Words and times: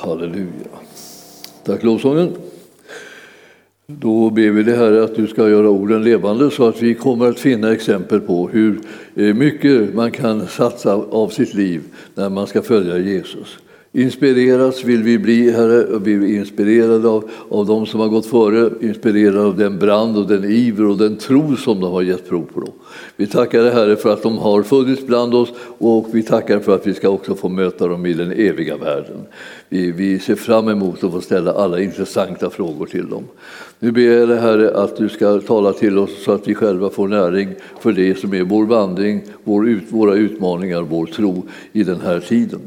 Halleluja. 0.00 0.70
Tack 1.64 1.82
lovsången. 1.82 2.32
Då 3.86 4.30
ber 4.30 4.50
vi 4.50 4.62
dig 4.62 4.76
Herre 4.76 5.04
att 5.04 5.14
du 5.14 5.26
ska 5.26 5.48
göra 5.48 5.68
orden 5.68 6.04
levande 6.04 6.50
så 6.50 6.68
att 6.68 6.82
vi 6.82 6.94
kommer 6.94 7.26
att 7.28 7.38
finna 7.38 7.72
exempel 7.72 8.20
på 8.20 8.48
hur 8.48 8.80
eh, 9.14 9.34
mycket 9.34 9.94
man 9.94 10.10
kan 10.10 10.46
satsa 10.46 10.94
av 10.94 11.28
sitt 11.28 11.54
liv 11.54 11.82
när 12.14 12.28
man 12.28 12.46
ska 12.46 12.62
följa 12.62 12.98
Jesus. 12.98 13.58
Inspireras 13.92 14.84
vill 14.84 15.02
vi 15.02 15.18
bli, 15.18 15.50
Herre, 15.50 15.84
och 15.84 16.00
bli 16.00 16.36
inspirerade 16.36 17.08
av, 17.08 17.30
av 17.48 17.66
de 17.66 17.86
som 17.86 18.00
har 18.00 18.08
gått 18.08 18.26
före, 18.26 18.70
inspirerade 18.80 19.42
av 19.42 19.56
den 19.56 19.78
brand 19.78 20.16
och 20.16 20.26
den 20.26 20.44
iver 20.44 20.86
och 20.86 20.96
den 20.96 21.16
tro 21.16 21.56
som 21.56 21.80
de 21.80 21.92
har 21.92 22.02
gett 22.02 22.28
prov 22.28 22.46
på. 22.54 22.68
Vi 23.16 23.26
tackar 23.26 23.62
dig 23.62 23.72
Herre 23.72 23.96
för 23.96 24.12
att 24.12 24.22
de 24.22 24.38
har 24.38 24.62
funnits 24.62 25.06
bland 25.06 25.34
oss 25.34 25.48
och 25.78 26.06
vi 26.12 26.22
tackar 26.22 26.58
för 26.58 26.74
att 26.74 26.86
vi 26.86 26.94
ska 26.94 27.08
också 27.08 27.34
få 27.34 27.48
möta 27.48 27.88
dem 27.88 28.06
i 28.06 28.12
den 28.12 28.32
eviga 28.32 28.76
världen. 28.76 29.16
Vi, 29.68 29.92
vi 29.92 30.18
ser 30.18 30.34
fram 30.34 30.68
emot 30.68 31.04
att 31.04 31.12
få 31.12 31.20
ställa 31.20 31.52
alla 31.52 31.80
intressanta 31.80 32.50
frågor 32.50 32.86
till 32.86 33.08
dem. 33.08 33.24
Nu 33.78 33.92
ber 33.92 34.02
jag 34.02 34.28
dig 34.28 34.38
Herre 34.38 34.74
att 34.74 34.96
du 34.96 35.08
ska 35.08 35.40
tala 35.40 35.72
till 35.72 35.98
oss 35.98 36.24
så 36.24 36.32
att 36.32 36.48
vi 36.48 36.54
själva 36.54 36.90
får 36.90 37.08
näring 37.08 37.54
för 37.80 37.92
det 37.92 38.18
som 38.18 38.34
är 38.34 38.42
vår 38.42 38.64
vandring, 38.64 39.22
vår, 39.44 39.80
våra 39.88 40.14
utmaningar, 40.14 40.82
vår 40.82 41.06
tro 41.06 41.46
i 41.72 41.82
den 41.82 42.00
här 42.00 42.20
tiden. 42.20 42.60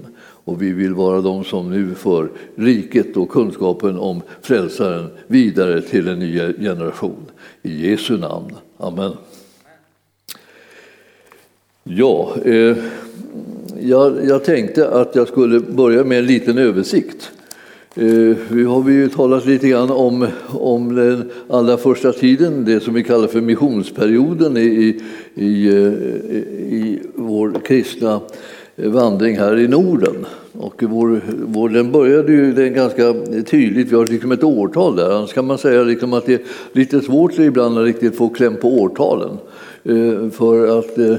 Och 0.46 0.62
vi 0.62 0.72
vill 0.72 0.94
vara 0.94 1.22
de 1.22 1.44
som 1.44 1.72
nu 1.72 1.96
för 1.96 2.30
riket 2.56 3.18
och 3.18 3.30
kunskapen 3.30 3.98
om 3.98 4.22
frälsaren 4.42 5.08
vidare 5.28 5.82
till 5.82 6.08
en 6.08 6.20
ny 6.20 6.40
generation. 6.60 7.26
I 7.62 7.90
Jesu 7.90 8.18
namn. 8.18 8.56
Amen. 8.78 9.12
Ja, 11.84 12.34
eh, 12.46 12.78
jag, 13.80 14.26
jag, 14.26 14.44
tänkte 14.44 14.90
att 14.90 15.16
jag 15.16 15.28
skulle 15.28 15.60
börja 15.60 16.04
med 16.04 16.20
en 16.20 16.26
liten 16.26 16.58
översikt. 16.58 17.32
Eh, 17.96 18.38
vi 18.50 18.64
har 18.64 18.84
vi 18.84 18.94
ju 18.94 19.10
talat 19.10 19.46
lite 19.46 19.68
grann 19.68 19.92
om, 19.92 20.28
om 20.48 20.95
den 20.95 21.32
allra 21.50 21.78
första 21.78 22.12
tiden, 22.12 22.66
det 22.66 22.80
som 22.80 22.94
vi 22.94 23.04
kallar 23.04 23.28
för 23.28 23.42
missionsperioden 23.42 24.58
i, 24.58 24.62
i, 24.62 25.02
i, 25.36 25.67
eh, 25.67 25.94
i 26.73 27.00
vår 27.16 27.60
kristna 27.66 28.22
vandring 28.76 29.38
här 29.38 29.60
i 29.60 29.67
Norden. 29.67 30.26
Och 30.58 30.84
vår, 30.84 31.22
vår, 31.48 31.70
den 31.70 31.92
började 31.92 32.32
ju 32.32 32.54
den 32.54 32.73
ganska 32.73 33.14
tydligt, 33.46 33.92
vi 33.92 33.96
har 33.96 34.06
liksom 34.06 34.32
ett 34.32 34.44
årtal 34.44 34.95
där. 34.95 35.10
Annars 35.10 35.34
kan 35.34 35.48
man 35.48 35.58
säga 35.58 35.84
liksom 35.84 36.14
att 36.14 36.26
det 36.26 36.34
är 36.34 36.42
lite 36.72 37.02
svårt 37.02 37.40
ibland 37.40 37.78
att 37.78 37.86
riktigt 37.86 38.16
få 38.16 38.30
kläm 38.30 38.56
på 38.56 38.82
årtalen. 38.82 39.38
Eh, 39.84 40.30
för 40.30 40.80
att 40.80 40.98
eh, 40.98 41.16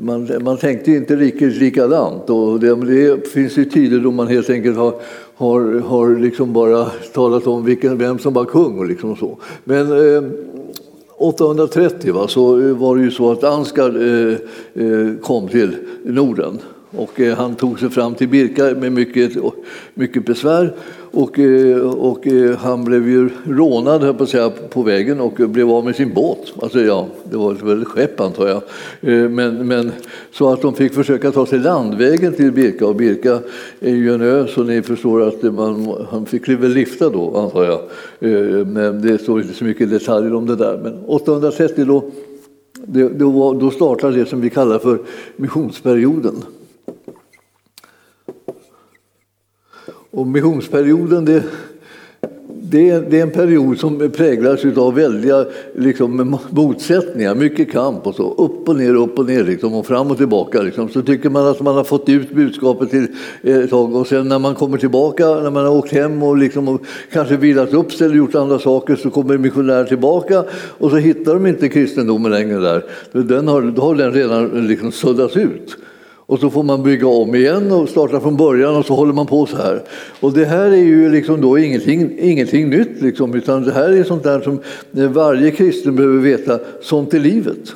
man, 0.00 0.30
man 0.40 0.56
tänkte 0.56 0.90
inte 0.90 1.16
riktigt 1.16 1.56
likadant. 1.56 2.30
Och 2.30 2.60
det, 2.60 2.74
det 2.74 3.28
finns 3.28 3.58
ju 3.58 3.64
tider 3.64 4.00
då 4.00 4.10
man 4.10 4.26
helt 4.26 4.50
enkelt 4.50 4.76
har, 4.76 4.94
har, 5.34 5.80
har 5.80 6.16
liksom 6.16 6.52
bara 6.52 6.84
talat 7.14 7.46
om 7.46 7.64
vilken, 7.64 7.98
vem 7.98 8.18
som 8.18 8.34
var 8.34 8.44
kung 8.44 8.78
och 8.78 8.86
liksom 8.86 9.16
så. 9.16 9.38
Men 9.64 10.14
eh, 10.16 10.22
830 11.18 12.14
va, 12.14 12.28
så 12.28 12.74
var 12.74 12.96
det 12.96 13.02
ju 13.02 13.10
så 13.10 13.32
att 13.32 13.44
Ansgar 13.44 14.02
eh, 14.02 14.34
eh, 14.84 15.16
kom 15.22 15.48
till 15.48 15.76
Norden 16.04 16.58
och 16.90 17.20
eh, 17.20 17.36
han 17.36 17.54
tog 17.54 17.80
sig 17.80 17.90
fram 17.90 18.14
till 18.14 18.28
Birka 18.28 18.64
med 18.64 18.92
mycket, 18.92 19.32
mycket 19.94 20.26
besvär 20.26 20.74
och, 21.10 21.38
eh, 21.38 21.78
och 21.80 22.26
eh, 22.26 22.56
han 22.56 22.84
blev 22.84 23.08
ju 23.08 23.30
rånad 23.46 24.18
på, 24.18 24.26
säga, 24.26 24.50
på 24.50 24.82
vägen 24.82 25.20
och 25.20 25.32
blev 25.32 25.70
av 25.70 25.84
med 25.84 25.96
sin 25.96 26.14
båt. 26.14 26.52
Alltså, 26.62 26.80
ja, 26.80 27.06
det 27.30 27.36
var 27.36 27.54
väl 27.54 27.82
ett 27.82 27.88
skepp 27.88 28.20
antar 28.20 28.48
jag. 28.48 28.62
Men, 29.30 29.68
men, 29.68 29.92
så 30.32 30.52
att 30.52 30.62
de 30.62 30.74
fick 30.74 30.94
försöka 30.94 31.30
ta 31.30 31.46
sig 31.46 31.58
landvägen 31.58 32.32
till 32.32 32.52
Birka 32.52 32.86
och 32.86 32.96
Birka 32.96 33.38
är 33.80 33.94
ju 33.94 34.14
en 34.14 34.20
ö 34.20 34.46
så 34.46 34.62
ni 34.62 34.82
förstår 34.82 35.28
att 35.28 35.42
man, 35.42 36.06
han 36.10 36.26
fick 36.26 36.48
väl 36.48 36.70
lifta 36.70 37.08
då 37.08 37.36
antar 37.36 37.64
jag. 37.64 37.80
Men 38.66 39.02
det 39.02 39.18
står 39.18 39.42
inte 39.42 39.54
så 39.54 39.64
mycket 39.64 39.90
detaljer 39.90 40.34
om 40.34 40.46
det 40.46 40.56
där. 40.56 40.80
Men 40.82 41.04
830 41.06 41.84
då, 41.84 42.10
då, 43.10 43.52
då 43.52 43.70
startade 43.70 44.16
det 44.16 44.26
som 44.26 44.40
vi 44.40 44.50
kallar 44.50 44.78
för 44.78 44.98
missionsperioden. 45.36 46.34
Och 50.16 50.26
missionsperioden 50.26 51.24
det, 51.24 51.42
det, 52.62 52.90
är, 52.90 53.00
det 53.10 53.18
är 53.18 53.22
en 53.22 53.30
period 53.30 53.78
som 53.78 54.10
präglas 54.10 54.64
av 54.76 54.94
väldiga 54.94 55.44
liksom, 55.74 56.38
motsättningar, 56.50 57.34
mycket 57.34 57.72
kamp 57.72 58.06
och 58.06 58.14
så. 58.14 58.34
Upp 58.34 58.68
och 58.68 58.76
ner, 58.76 58.94
upp 58.94 59.18
och 59.18 59.26
ner 59.26 59.44
liksom, 59.44 59.74
och 59.74 59.86
fram 59.86 60.10
och 60.10 60.16
tillbaka. 60.16 60.62
Liksom. 60.62 60.88
Så 60.88 61.02
tycker 61.02 61.30
man 61.30 61.46
att 61.46 61.60
man 61.60 61.74
har 61.74 61.84
fått 61.84 62.08
ut 62.08 62.30
budskapet 62.30 62.90
till 62.90 63.06
eh, 63.42 63.56
ett 63.56 63.70
tag 63.70 63.94
och 63.94 64.06
sen 64.06 64.28
när 64.28 64.38
man 64.38 64.54
kommer 64.54 64.78
tillbaka, 64.78 65.26
när 65.26 65.50
man 65.50 65.64
har 65.64 65.72
åkt 65.72 65.92
hem 65.92 66.22
och, 66.22 66.36
liksom, 66.36 66.68
och 66.68 66.80
kanske 67.12 67.36
vilat 67.36 67.74
upp 67.74 67.92
sig 67.92 68.04
eller 68.04 68.16
gjort 68.16 68.34
andra 68.34 68.58
saker 68.58 68.96
så 68.96 69.10
kommer 69.10 69.38
missionären 69.38 69.86
tillbaka 69.86 70.44
och 70.52 70.90
så 70.90 70.96
hittar 70.96 71.34
de 71.34 71.46
inte 71.46 71.68
kristendomen 71.68 72.32
längre 72.32 72.58
där. 72.58 72.84
Den 73.12 73.48
har, 73.48 73.62
då 73.62 73.82
har 73.82 73.94
den 73.94 74.12
redan 74.12 74.66
liksom 74.66 74.92
suddats 74.92 75.36
ut. 75.36 75.76
Och 76.26 76.40
så 76.40 76.50
får 76.50 76.62
man 76.62 76.82
bygga 76.82 77.06
om 77.06 77.34
igen 77.34 77.72
och 77.72 77.88
starta 77.88 78.20
från 78.20 78.36
början 78.36 78.76
och 78.76 78.86
så 78.86 78.94
håller 78.94 79.12
man 79.12 79.26
på 79.26 79.46
så 79.46 79.56
här. 79.56 79.82
Och 80.20 80.32
det 80.32 80.44
här 80.44 80.70
är 80.70 80.76
ju 80.76 81.10
liksom 81.10 81.40
då 81.40 81.58
ingenting, 81.58 82.18
ingenting 82.18 82.70
nytt, 82.70 83.02
liksom, 83.02 83.34
utan 83.34 83.62
det 83.62 83.72
här 83.72 83.92
är 83.92 84.04
sånt 84.04 84.22
där 84.22 84.40
som 84.40 84.60
varje 84.90 85.50
kristen 85.50 85.96
behöver 85.96 86.18
veta, 86.18 86.58
sånt 86.80 87.14
är 87.14 87.20
livet. 87.20 87.74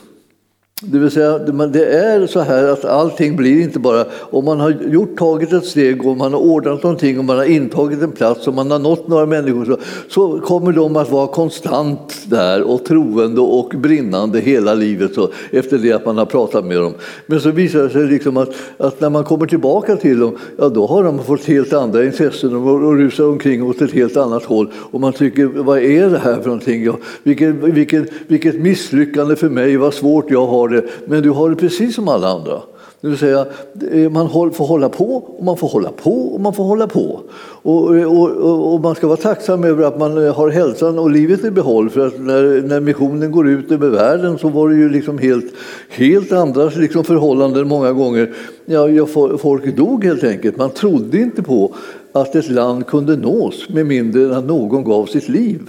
Det 0.82 0.98
vill 0.98 1.10
säga, 1.10 1.38
det 1.38 1.84
är 1.84 2.26
så 2.26 2.40
här 2.40 2.68
att 2.68 2.84
allting 2.84 3.36
blir 3.36 3.62
inte 3.62 3.78
bara, 3.78 4.04
om 4.30 4.44
man 4.44 4.60
har 4.60 4.70
gjort, 4.70 5.16
tagit 5.18 5.52
ett 5.52 5.64
steg 5.64 6.06
och 6.06 6.16
man 6.16 6.32
har 6.32 6.40
ordnat 6.40 6.82
någonting 6.82 7.18
och 7.18 7.24
man 7.24 7.36
har 7.36 7.44
intagit 7.44 8.02
en 8.02 8.12
plats 8.12 8.48
och 8.48 8.54
man 8.54 8.70
har 8.70 8.78
nått 8.78 9.08
några 9.08 9.26
människor 9.26 9.64
så, 9.64 9.76
så 10.08 10.40
kommer 10.40 10.72
de 10.72 10.96
att 10.96 11.10
vara 11.10 11.26
konstant 11.26 12.16
där 12.26 12.62
och 12.62 12.84
troende 12.84 13.40
och 13.40 13.68
brinnande 13.76 14.40
hela 14.40 14.74
livet 14.74 15.14
så, 15.14 15.28
efter 15.50 15.78
det 15.78 15.92
att 15.92 16.06
man 16.06 16.18
har 16.18 16.26
pratat 16.26 16.64
med 16.64 16.76
dem. 16.76 16.94
Men 17.26 17.40
så 17.40 17.50
visar 17.50 17.82
det 17.82 17.90
sig 17.90 18.06
liksom 18.06 18.36
att, 18.36 18.50
att 18.76 19.00
när 19.00 19.10
man 19.10 19.24
kommer 19.24 19.46
tillbaka 19.46 19.96
till 19.96 20.20
dem, 20.20 20.38
ja 20.58 20.68
då 20.68 20.86
har 20.86 21.04
de 21.04 21.18
fått 21.18 21.44
helt 21.44 21.72
andra 21.72 22.04
intressen 22.04 22.56
och, 22.56 22.74
och 22.74 22.96
rusar 22.96 23.24
omkring 23.24 23.62
åt 23.62 23.82
ett 23.82 23.92
helt 23.92 24.16
annat 24.16 24.44
håll 24.44 24.70
och 24.74 25.00
man 25.00 25.12
tycker, 25.12 25.46
vad 25.46 25.78
är 25.78 26.10
det 26.10 26.18
här 26.18 26.36
för 26.36 26.44
någonting? 26.44 26.84
Ja, 26.84 26.98
vilket, 27.22 27.54
vilket, 27.54 28.08
vilket 28.28 28.54
misslyckande 28.54 29.36
för 29.36 29.48
mig, 29.48 29.76
vad 29.76 29.94
svårt 29.94 30.30
jag 30.30 30.46
har 30.46 30.69
det, 30.70 30.84
men 31.06 31.22
du 31.22 31.30
har 31.30 31.50
det 31.50 31.56
precis 31.56 31.94
som 31.94 32.08
alla 32.08 32.28
andra. 32.28 32.62
Det 33.02 33.08
vill 33.08 33.18
säga, 33.18 33.46
eh, 33.92 34.10
man 34.10 34.30
får 34.30 34.66
hålla 34.66 34.88
på 34.88 35.14
och 35.16 35.44
man 35.44 35.56
får 35.56 35.68
hålla 35.68 35.90
på 35.92 36.34
och 36.34 36.40
man 36.40 36.54
får 36.54 36.64
hålla 36.64 36.86
på. 36.86 37.20
Och, 37.62 37.96
eh, 37.96 38.20
och, 38.20 38.72
och, 38.72 38.80
man 38.80 38.94
ska 38.94 39.06
vara 39.06 39.16
tacksam 39.16 39.64
över 39.64 39.84
att 39.84 39.98
man 39.98 40.26
eh, 40.26 40.34
har 40.34 40.48
hälsan 40.48 40.98
och 40.98 41.10
livet 41.10 41.44
i 41.44 41.50
behåll. 41.50 41.90
För 41.90 42.06
att 42.06 42.20
när, 42.20 42.62
när 42.62 42.80
missionen 42.80 43.32
går 43.32 43.48
ut 43.48 43.72
över 43.72 43.88
världen 43.88 44.38
så 44.38 44.48
var 44.48 44.68
det 44.68 44.74
ju 44.74 44.88
liksom 44.88 45.18
helt, 45.18 45.52
helt 45.88 46.32
andra 46.32 46.64
liksom 46.64 47.04
förhållanden 47.04 47.68
många 47.68 47.92
gånger. 47.92 48.34
Ja, 48.64 48.88
ja, 48.88 49.06
folk 49.38 49.76
dog 49.76 50.04
helt 50.04 50.24
enkelt. 50.24 50.56
Man 50.56 50.70
trodde 50.70 51.18
inte 51.18 51.42
på 51.42 51.74
att 52.12 52.34
ett 52.34 52.50
land 52.50 52.86
kunde 52.86 53.16
nås 53.16 53.68
med 53.68 53.86
mindre 53.86 54.24
än 54.24 54.32
att 54.32 54.44
någon 54.46 54.84
gav 54.84 55.06
sitt 55.06 55.28
liv 55.28 55.60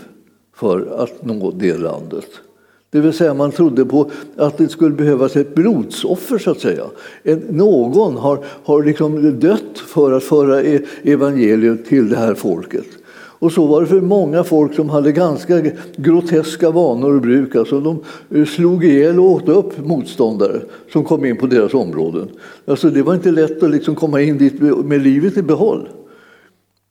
för 0.55 1.03
att 1.03 1.25
nå 1.25 1.51
det 1.51 1.77
landet. 1.77 2.27
Det 2.91 2.99
vill 2.99 3.13
säga 3.13 3.33
man 3.33 3.51
trodde 3.51 3.85
på 3.85 4.11
att 4.37 4.57
det 4.57 4.69
skulle 4.69 4.95
behövas 4.95 5.35
ett 5.35 5.55
blodsoffer 5.55 6.37
så 6.37 6.51
att 6.51 6.59
säga. 6.59 6.83
någon 7.49 8.17
har, 8.17 8.39
har 8.63 8.83
liksom 8.83 9.39
dött 9.39 9.79
för 9.87 10.11
att 10.11 10.23
föra 10.23 10.63
e, 10.63 10.79
evangeliet 11.03 11.85
till 11.85 12.09
det 12.09 12.17
här 12.17 12.33
folket. 12.33 12.85
Och 13.41 13.51
så 13.51 13.65
var 13.65 13.81
det 13.81 13.87
för 13.87 14.01
många 14.01 14.43
folk 14.43 14.73
som 14.73 14.89
hade 14.89 15.11
ganska 15.11 15.61
groteska 15.95 16.71
vanor 16.71 17.15
och 17.15 17.21
bruk. 17.21 17.55
Alltså 17.55 17.79
de 17.79 17.99
eh, 18.35 18.45
slog 18.45 18.85
ihjäl 18.85 19.19
och 19.19 19.25
åt 19.25 19.49
upp 19.49 19.85
motståndare 19.85 20.61
som 20.93 21.03
kom 21.03 21.25
in 21.25 21.37
på 21.37 21.47
deras 21.47 21.73
områden. 21.73 22.27
Alltså 22.65 22.89
det 22.89 23.03
var 23.03 23.13
inte 23.13 23.31
lätt 23.31 23.63
att 23.63 23.71
liksom 23.71 23.95
komma 23.95 24.21
in 24.21 24.37
dit 24.37 24.61
med 24.85 25.01
livet 25.01 25.37
i 25.37 25.41
behåll. 25.41 25.89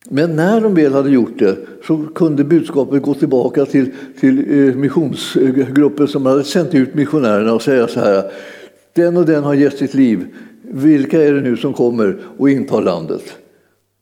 Men 0.09 0.37
när 0.37 0.61
de 0.61 0.75
väl 0.75 0.93
hade 0.93 1.11
gjort 1.11 1.39
det 1.39 1.57
så 1.87 2.07
kunde 2.15 2.45
budskapet 2.45 3.03
gå 3.03 3.15
tillbaka 3.15 3.67
till, 3.67 3.91
till 4.21 4.39
eh, 4.39 4.75
missionsgruppen 4.75 6.09
som 6.09 6.27
hade 6.27 6.45
sänt 6.45 6.75
ut 6.75 6.95
missionärerna 6.95 7.53
och 7.53 7.63
säga 7.63 7.89
så 7.89 8.01
här. 8.01 8.33
Den 8.95 9.17
och 9.17 9.27
den 9.27 9.45
har 9.45 9.55
gett 9.55 9.79
sitt 9.79 9.95
liv. 9.95 10.27
Vilka 10.63 11.23
är 11.23 11.33
det 11.33 11.41
nu 11.41 11.57
som 11.57 11.73
kommer 11.73 12.19
och 12.39 12.51
intar 12.51 12.83
landet? 12.83 13.23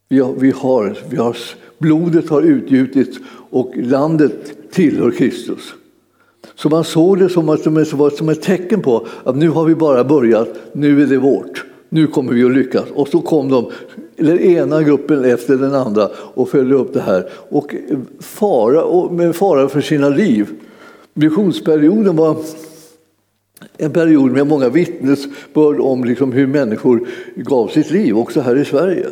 Vi 0.09 0.19
har, 0.19 0.35
vi 0.39 0.51
har, 0.51 0.97
vi 1.11 1.17
har, 1.17 1.37
blodet 1.79 2.29
har 2.29 2.43
utgjutits 2.43 3.19
och 3.51 3.73
landet 3.77 4.71
tillhör 4.71 5.11
Kristus. 5.11 5.75
Så 6.55 6.69
man 6.69 6.85
såg 6.85 7.19
det 7.19 7.29
som, 7.29 7.49
att, 7.49 8.17
som 8.17 8.29
ett 8.29 8.43
tecken 8.43 8.83
på 8.83 9.07
att 9.25 9.37
nu 9.37 9.49
har 9.49 9.65
vi 9.65 9.75
bara 9.75 10.05
börjat, 10.05 10.49
nu 10.73 11.03
är 11.03 11.07
det 11.07 11.19
vårt 11.19 11.65
nu 11.89 12.07
kommer 12.07 12.33
vi 12.33 12.45
att 12.45 12.53
lyckas. 12.53 12.85
Och 12.95 13.09
så 13.09 13.21
kom 13.21 13.49
de, 13.49 13.71
den 14.19 14.41
ena 14.41 14.83
gruppen 14.83 15.25
efter 15.25 15.57
den 15.57 15.75
andra 15.75 16.09
och 16.15 16.49
följde 16.49 16.75
upp 16.75 16.95
det 16.95 17.01
här. 17.01 17.31
Och 17.33 17.75
eh, 17.75 17.99
fara, 18.21 18.85
och 18.85 19.13
med 19.13 19.37
fara 19.37 19.69
för 19.69 19.81
sina 19.81 20.09
liv. 20.09 20.49
Missionsperioden 21.15 22.17
var 22.17 22.37
en 23.77 23.93
period 23.93 24.33
med 24.33 24.47
många 24.47 24.69
vittnesbörd 24.69 25.81
om 25.81 26.05
liksom 26.05 26.33
hur 26.33 26.47
människor 26.47 27.09
gav 27.37 27.69
sitt 27.69 27.91
liv, 27.91 28.19
också 28.19 28.41
här 28.41 28.57
i 28.57 28.65
Sverige. 28.65 29.07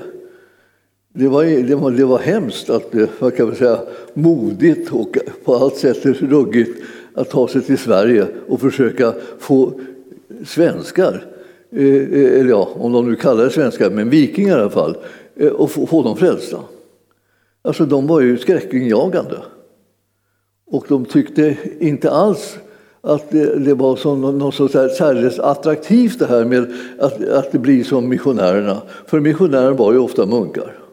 det 1.15 1.29
var, 1.29 1.45
det, 1.45 1.75
var, 1.75 1.91
det 1.91 2.05
var 2.05 2.19
hemskt, 2.19 2.71
att, 2.71 2.95
eh, 2.95 3.09
vad 3.19 3.37
kan 3.37 3.47
man 3.47 3.57
säga, 3.57 3.79
modigt 4.15 4.93
och 4.93 5.19
på 5.45 5.55
allt 5.55 5.77
sätt 5.77 6.07
ruggigt 6.07 6.83
att 7.15 7.31
ta 7.31 7.49
sig 7.49 7.63
till 7.63 7.79
Sverige 7.79 8.27
och 8.49 8.61
försöka 8.61 9.15
få 9.39 9.81
svenskar, 10.45 11.25
Eh, 11.73 11.85
eh, 11.85 12.41
eller 12.41 12.51
ja, 12.51 12.69
om 12.75 12.93
de 12.93 13.09
nu 13.09 13.17
kallar 13.17 13.45
det 13.45 13.51
svenskar, 13.51 13.91
men 13.91 14.11
vikingar 14.11 14.59
i 14.59 14.61
alla 14.61 14.71
fall, 14.71 14.97
eh, 15.37 15.49
och 15.49 15.71
få, 15.71 15.87
få 15.87 16.03
dem 16.03 16.17
frälsta. 16.17 16.59
Alltså 17.63 17.87
de 17.87 18.07
var 18.07 18.21
ju 18.21 18.39
skräckinjagande. 18.39 19.39
Och 20.67 20.85
de 20.89 21.05
tyckte 21.05 21.57
inte 21.81 22.11
alls 22.11 22.59
att 23.01 23.31
det, 23.31 23.59
det 23.59 23.75
var 23.75 23.97
som 23.97 24.39
något 24.39 24.55
så 24.55 24.69
särskilt 24.69 25.39
attraktivt 25.39 26.19
det 26.19 26.27
här 26.27 26.45
med 26.45 26.73
att, 26.99 27.29
att 27.29 27.53
det 27.53 27.59
blir 27.59 27.85
som 27.85 28.09
missionärerna. 28.09 28.83
För 29.07 29.21
missionärer 29.21 29.73
var 29.73 29.93
ju 29.93 29.99
ofta 29.99 30.27
munkar. 30.27 30.86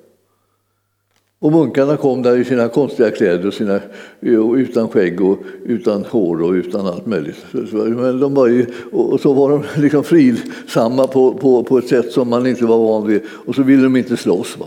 Och 1.43 1.51
munkarna 1.51 1.97
kom 1.97 2.21
där 2.21 2.37
i 2.37 2.45
sina 2.45 2.67
konstiga 2.67 3.11
kläder, 3.11 3.47
och 3.47 3.53
sina, 3.53 3.79
utan 4.55 4.89
skägg 4.89 5.21
och 5.21 5.39
utan 5.65 6.05
hår 6.05 6.41
och 6.41 6.51
utan 6.51 6.87
allt 6.87 7.05
möjligt. 7.05 7.45
Men 7.51 8.19
de 8.19 8.33
var 8.33 8.47
ju, 8.47 8.65
och 8.91 9.19
så 9.19 9.33
var 9.33 9.49
de 9.49 9.63
liksom 9.81 10.03
frilsamma 10.03 11.07
på, 11.07 11.33
på, 11.33 11.63
på 11.63 11.77
ett 11.77 11.87
sätt 11.87 12.11
som 12.11 12.29
man 12.29 12.47
inte 12.47 12.65
var 12.65 12.77
van 12.77 13.07
vid. 13.07 13.21
Och 13.29 13.55
så 13.55 13.63
ville 13.63 13.83
de 13.83 13.95
inte 13.95 14.17
slåss. 14.17 14.57
Va? 14.59 14.65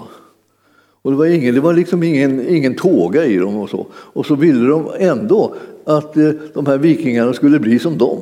Och 1.02 1.10
det 1.10 1.16
var, 1.16 1.26
ingen, 1.26 1.54
det 1.54 1.60
var 1.60 1.72
liksom 1.72 2.02
ingen, 2.02 2.48
ingen 2.48 2.74
tåga 2.74 3.24
i 3.24 3.36
dem. 3.36 3.56
Och 3.56 3.70
så. 3.70 3.86
och 3.92 4.26
så 4.26 4.34
ville 4.34 4.68
de 4.68 4.90
ändå 4.98 5.54
att 5.84 6.16
eh, 6.16 6.30
de 6.54 6.66
här 6.66 6.78
vikingarna 6.78 7.32
skulle 7.32 7.58
bli 7.58 7.78
som 7.78 7.98
dem. 7.98 8.18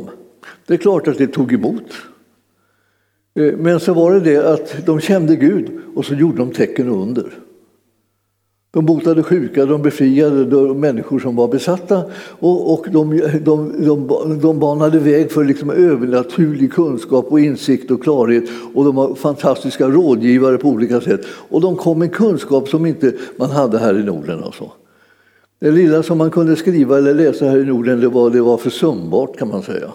Det 0.66 0.74
är 0.74 0.78
klart 0.78 1.08
att 1.08 1.18
det 1.18 1.26
tog 1.26 1.52
emot. 1.52 1.92
Eh, 3.34 3.52
men 3.56 3.80
så 3.80 3.94
var 3.94 4.12
det 4.12 4.20
det 4.20 4.52
att 4.52 4.86
de 4.86 5.00
kände 5.00 5.36
Gud 5.36 5.70
och 5.94 6.04
så 6.04 6.14
gjorde 6.14 6.38
de 6.38 6.50
tecken 6.50 6.88
under. 6.88 7.43
De 8.74 8.86
botade 8.86 9.22
sjuka, 9.22 9.66
de 9.66 9.82
befriade 9.82 10.44
de 10.44 10.80
människor 10.80 11.18
som 11.18 11.36
var 11.36 11.48
besatta 11.48 12.02
och, 12.38 12.72
och 12.72 12.86
de, 12.90 13.20
de, 13.44 13.84
de, 13.84 14.38
de 14.42 14.58
banade 14.58 14.98
väg 14.98 15.32
för 15.32 15.44
liksom 15.44 15.70
övernaturlig 15.70 16.72
kunskap 16.72 17.26
och 17.32 17.40
insikt 17.40 17.90
och 17.90 18.02
klarhet. 18.02 18.44
Och 18.74 18.84
de 18.84 18.96
var 18.96 19.14
fantastiska 19.14 19.88
rådgivare 19.88 20.58
på 20.58 20.68
olika 20.68 21.00
sätt. 21.00 21.20
Och 21.26 21.60
de 21.60 21.76
kom 21.76 21.98
med 21.98 22.12
kunskap 22.12 22.68
som 22.68 22.86
inte 22.86 23.12
man 23.36 23.50
hade 23.50 23.78
här 23.78 23.98
i 23.98 24.02
Norden. 24.02 24.44
Alltså. 24.44 24.72
Det 25.60 25.70
lilla 25.70 26.02
som 26.02 26.18
man 26.18 26.30
kunde 26.30 26.56
skriva 26.56 26.98
eller 26.98 27.14
läsa 27.14 27.44
här 27.44 27.58
i 27.58 27.64
Norden 27.64 28.00
det 28.00 28.08
var, 28.08 28.30
det 28.30 28.40
var 28.40 28.56
försumbart 28.56 29.38
kan 29.38 29.48
man 29.48 29.62
säga. 29.62 29.90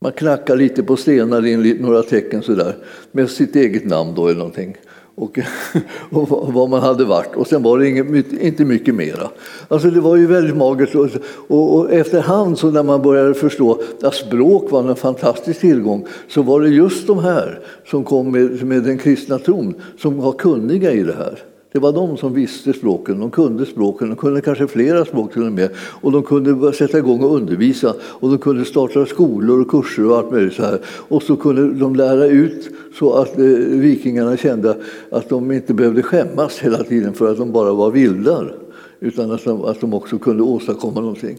Man 0.00 0.12
knackade 0.12 0.58
lite 0.58 0.82
på 0.82 0.96
stenar 0.96 1.46
in 1.46 1.76
några 1.80 2.02
tecken 2.02 2.42
sådär 2.42 2.76
med 3.12 3.30
sitt 3.30 3.56
eget 3.56 3.86
namn 3.86 4.14
då 4.14 4.26
eller 4.26 4.38
någonting 4.38 4.76
och, 5.18 5.38
och 6.10 6.52
vad 6.52 6.68
man 6.70 6.80
hade 6.80 7.04
varit. 7.04 7.34
Och 7.36 7.46
sen 7.46 7.62
var 7.62 7.78
det 7.78 7.88
inget, 7.88 8.32
inte 8.32 8.64
mycket 8.64 8.94
mera. 8.94 9.30
Alltså 9.68 9.90
det 9.90 10.00
var 10.00 10.16
ju 10.16 10.26
väldigt 10.26 10.56
magert. 10.56 10.94
Och, 10.94 11.08
och, 11.48 11.76
och 11.76 11.92
efterhand 11.92 12.58
så 12.58 12.70
när 12.70 12.82
man 12.82 13.02
började 13.02 13.34
förstå 13.34 13.82
att 14.02 14.14
språk 14.14 14.70
var 14.70 14.88
en 14.88 14.96
fantastisk 14.96 15.60
tillgång 15.60 16.06
så 16.28 16.42
var 16.42 16.60
det 16.60 16.68
just 16.68 17.06
de 17.06 17.18
här 17.18 17.60
som 17.86 18.04
kom 18.04 18.30
med, 18.30 18.66
med 18.66 18.82
den 18.82 18.98
kristna 18.98 19.38
tron 19.38 19.74
som 19.98 20.20
var 20.20 20.32
kunniga 20.32 20.92
i 20.92 21.02
det 21.02 21.14
här. 21.14 21.38
Det 21.78 21.82
var 21.82 21.92
de 21.92 22.16
som 22.16 22.34
visste 22.34 22.72
språken, 22.72 23.20
de 23.20 23.30
kunde 23.30 23.66
språken, 23.66 24.08
de 24.08 24.16
kunde 24.16 24.40
kanske 24.40 24.66
flera 24.66 25.04
språk 25.04 25.32
till 25.32 25.42
och 25.42 25.52
med. 25.52 25.70
Och 25.76 26.12
de 26.12 26.22
kunde 26.22 26.72
sätta 26.72 26.98
igång 26.98 27.22
och 27.22 27.34
undervisa 27.34 27.94
och 28.02 28.30
de 28.30 28.38
kunde 28.38 28.64
starta 28.64 29.06
skolor 29.06 29.60
och 29.60 29.70
kurser 29.70 30.06
och 30.06 30.16
allt 30.16 30.30
möjligt 30.30 30.54
så 30.54 30.62
här. 30.62 30.80
Och 31.08 31.22
så 31.22 31.36
kunde 31.36 31.80
de 31.80 31.96
lära 31.96 32.26
ut 32.26 32.70
så 32.98 33.12
att 33.12 33.38
eh, 33.38 33.44
vikingarna 33.44 34.36
kände 34.36 34.76
att 35.10 35.28
de 35.28 35.52
inte 35.52 35.74
behövde 35.74 36.02
skämmas 36.02 36.58
hela 36.58 36.84
tiden 36.84 37.14
för 37.14 37.30
att 37.30 37.38
de 37.38 37.52
bara 37.52 37.72
var 37.72 37.90
vildar. 37.90 38.54
Utan 39.00 39.30
att 39.30 39.44
de, 39.44 39.64
att 39.64 39.80
de 39.80 39.94
också 39.94 40.18
kunde 40.18 40.42
åstadkomma 40.42 41.00
någonting. 41.00 41.38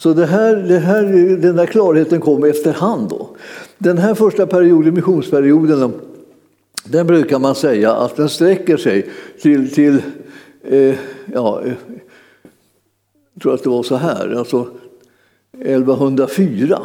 Så 0.00 0.14
det 0.14 0.26
här, 0.26 0.56
det 0.56 0.78
här, 0.78 1.02
den 1.36 1.56
där 1.56 1.66
klarheten 1.66 2.20
kom 2.20 2.44
efterhand. 2.44 3.08
Då. 3.08 3.28
Den 3.78 3.98
här 3.98 4.14
första 4.14 4.46
perioden, 4.46 4.94
missionsperioden, 4.94 5.92
den 6.84 7.06
brukar 7.06 7.38
man 7.38 7.54
säga 7.54 7.92
att 7.92 8.16
den 8.16 8.28
sträcker 8.28 8.76
sig 8.76 9.06
till, 9.42 9.70
till 9.70 10.02
eh, 10.64 10.94
ja, 11.32 11.62
eh, 11.64 11.72
jag 13.34 13.42
tror 13.42 13.54
att 13.54 13.62
det 13.62 13.70
var 13.70 13.82
så 13.82 13.96
här, 13.96 14.34
alltså 14.34 14.66
1104. 15.60 16.78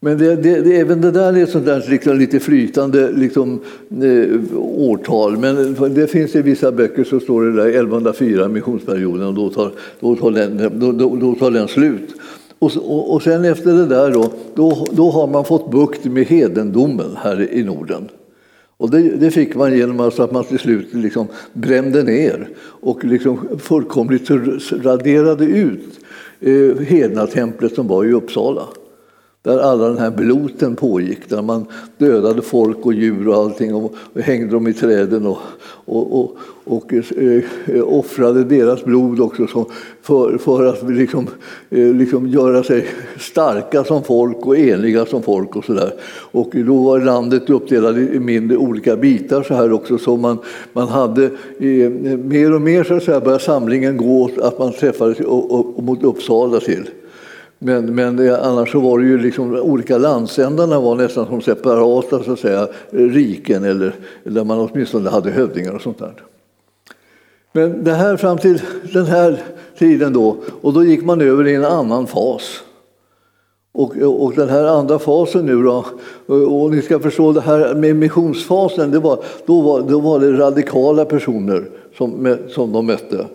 Men 0.00 0.18
det, 0.18 0.36
det, 0.36 0.60
det, 0.60 0.76
även 0.76 1.00
det 1.00 1.10
där 1.10 1.36
är 1.36 1.46
sånt 1.46 1.66
där 1.66 1.84
liksom 1.88 2.18
lite 2.18 2.40
flytande 2.40 3.12
liksom, 3.12 3.60
eh, 4.02 4.58
årtal. 4.58 5.36
Men 5.36 5.76
det 5.94 6.06
finns 6.06 6.34
i 6.34 6.42
vissa 6.42 6.72
böcker 6.72 7.04
så 7.04 7.20
står 7.20 7.44
det 7.44 7.52
där 7.52 7.68
1104, 7.68 8.48
missionsperioden, 8.48 9.26
och 9.26 9.34
då 9.34 9.50
tar, 9.50 9.72
då 10.00 10.16
tar, 10.16 10.30
den, 10.30 10.70
då, 10.80 10.92
då, 10.92 11.16
då 11.16 11.34
tar 11.34 11.50
den 11.50 11.68
slut. 11.68 12.14
Och, 12.58 12.72
och, 12.76 13.14
och 13.14 13.22
sen 13.22 13.44
efter 13.44 13.72
det 13.72 13.86
där 13.86 14.10
då, 14.10 14.32
då, 14.54 14.86
då 14.92 15.10
har 15.10 15.26
man 15.26 15.44
fått 15.44 15.70
bukt 15.70 16.04
med 16.04 16.26
hedendomen 16.26 17.16
här 17.16 17.52
i 17.52 17.64
Norden. 17.64 18.08
Och 18.82 18.90
det, 18.90 19.02
det, 19.02 19.30
fick 19.30 19.54
man 19.54 19.76
genom 19.76 20.00
alltså 20.00 20.22
att 20.22 20.32
man 20.32 20.44
till 20.44 20.58
slut 20.58 20.94
liksom 20.94 21.26
brände 21.52 22.02
ner 22.02 22.48
och 22.58 23.04
liksom 23.04 23.58
fullkomligt 23.58 24.30
raderade 24.70 25.44
ut 25.44 26.00
eh, 26.40 26.78
hednatemplet 26.86 27.74
som 27.74 27.88
var 27.88 28.04
i 28.04 28.12
Uppsala 28.12 28.62
där 29.42 29.58
alla 29.58 29.88
den 29.88 29.98
här 29.98 30.10
bloten 30.10 30.76
pågick, 30.76 31.28
där 31.28 31.42
man 31.42 31.66
dödade 31.98 32.42
folk 32.42 32.86
och 32.86 32.94
djur 32.94 33.28
och 33.28 33.34
allting 33.34 33.74
och, 33.74 33.94
hängde 34.14 34.52
dem 34.52 34.68
i 34.68 34.72
träden 34.72 35.26
och, 35.26 35.38
och, 35.84 36.20
och, 36.20 36.36
och 36.64 36.92
eh, 36.92 37.42
offrade 37.84 38.44
deras 38.44 38.84
blod 38.84 39.20
också 39.20 39.66
för, 40.02 40.38
för 40.38 40.66
att 40.66 40.90
liksom, 40.90 41.26
eh, 41.70 41.94
liksom 41.94 42.28
göra 42.28 42.62
sig 42.62 42.86
starka 43.18 43.84
som 43.84 44.02
folk 44.02 44.46
och 44.46 44.58
eniga 44.58 45.06
som 45.06 45.22
folk 45.22 45.56
och 45.56 45.64
sådär. 45.64 45.94
Och 46.32 46.50
då 46.52 46.76
var 46.76 47.00
landet 47.00 47.50
uppdelat 47.50 47.96
i 47.96 48.18
mindre 48.20 48.56
olika 48.56 48.96
bitar 48.96 49.42
så 49.42 49.54
här 49.54 49.72
också 49.72 49.98
så 49.98 50.16
man, 50.16 50.38
man 50.72 50.88
hade 50.88 51.24
eh, 51.58 51.90
mer 52.18 52.54
och 52.54 52.62
mer 52.62 52.84
så 52.84 52.94
att 52.94 53.02
säga 53.02 53.20
började 53.20 53.44
samlingen 53.44 53.96
gå 53.96 54.22
åt 54.22 54.38
att 54.38 54.58
man 54.58 54.72
träffades 54.72 55.20
och, 55.20 55.50
och, 55.50 55.78
och 55.78 55.82
mot 55.82 56.02
Uppsala 56.02 56.60
till. 56.60 56.88
Men, 57.64 57.94
men 57.94 58.34
annars 58.34 58.72
så 58.72 58.80
var 58.80 58.98
det 58.98 59.04
ju 59.04 59.18
liksom, 59.18 59.54
olika 59.54 59.98
landsändarna 59.98 60.80
var 60.80 60.94
nästan 60.94 61.26
som 61.26 61.40
separata 61.40 62.22
så 62.22 62.32
att 62.32 62.38
säga, 62.38 62.68
riken 62.90 63.64
eller 63.64 63.94
där 64.24 64.44
man 64.44 64.58
åtminstone 64.58 65.10
hade 65.10 65.30
hövdingar 65.30 65.72
och 65.72 65.82
sånt 65.82 65.98
där. 65.98 66.14
Men 67.52 67.84
det 67.84 67.92
här 67.92 68.16
fram 68.16 68.38
till 68.38 68.62
den 68.92 69.06
här 69.06 69.42
tiden 69.78 70.12
då, 70.12 70.36
och 70.60 70.72
då 70.72 70.84
gick 70.84 71.04
man 71.04 71.20
över 71.20 71.46
i 71.46 71.54
en 71.54 71.64
annan 71.64 72.06
fas. 72.06 72.62
Och, 73.72 73.96
och 73.96 74.34
den 74.34 74.48
här 74.48 74.64
andra 74.64 74.98
fasen 74.98 75.46
nu 75.46 75.62
då, 75.62 75.84
och 76.26 76.70
ni 76.70 76.82
ska 76.82 76.98
förstå 76.98 77.32
det 77.32 77.40
här 77.40 77.74
med 77.74 77.96
missionsfasen, 77.96 78.90
det 78.90 78.98
var, 78.98 79.18
då, 79.46 79.60
var, 79.60 79.82
då 79.82 80.00
var 80.00 80.20
det 80.20 80.32
radikala 80.32 81.04
personer 81.04 81.64
som, 81.96 82.36
som 82.48 82.72
de 82.72 82.86
mötte. 82.86 83.26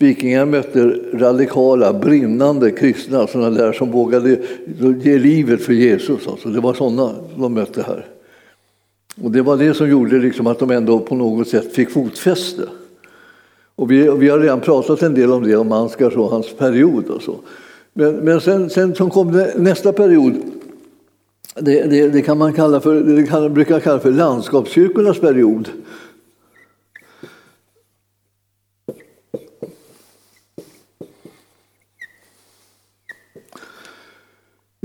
Vikingar 0.00 0.46
mötte 0.46 0.98
radikala, 1.12 1.92
brinnande 1.92 2.70
kristna, 2.70 3.26
sådana 3.26 3.50
där 3.50 3.72
som 3.72 3.90
vågade 3.90 4.38
ge 5.02 5.18
livet 5.18 5.62
för 5.62 5.72
Jesus. 5.72 6.28
Alltså, 6.28 6.48
det 6.48 6.60
var 6.60 6.74
sådana 6.74 7.14
de 7.36 7.54
mötte 7.54 7.82
här. 7.82 8.06
Och 9.22 9.30
det 9.30 9.42
var 9.42 9.56
det 9.56 9.74
som 9.74 9.88
gjorde 9.88 10.18
liksom 10.18 10.46
att 10.46 10.58
de 10.58 10.70
ändå 10.70 10.98
på 10.98 11.14
något 11.14 11.48
sätt 11.48 11.72
fick 11.72 11.90
fotfäste. 11.90 12.62
Och 13.76 13.90
vi, 13.90 14.10
vi 14.10 14.28
har 14.28 14.38
redan 14.38 14.60
pratat 14.60 15.02
en 15.02 15.14
del 15.14 15.32
om 15.32 15.42
det, 15.42 15.56
om 15.56 15.72
Ansgars 15.72 16.16
och 16.16 16.30
hans 16.30 16.52
period. 16.52 17.04
Och 17.04 17.22
så. 17.22 17.36
Men, 17.92 18.14
men 18.14 18.40
sen, 18.40 18.70
sen 18.70 18.94
som 18.94 19.10
kom 19.10 19.32
det, 19.32 19.54
nästa 19.56 19.92
period, 19.92 20.34
det, 21.60 21.82
det, 21.82 22.08
det, 22.08 22.22
kan 22.22 22.38
man 22.38 22.52
kalla 22.52 22.80
för, 22.80 23.00
det 23.00 23.26
kan, 23.26 23.54
brukar 23.54 23.80
kalla 23.80 24.00
för 24.00 24.12
landskapskyrkornas 24.12 25.20
period. 25.20 25.68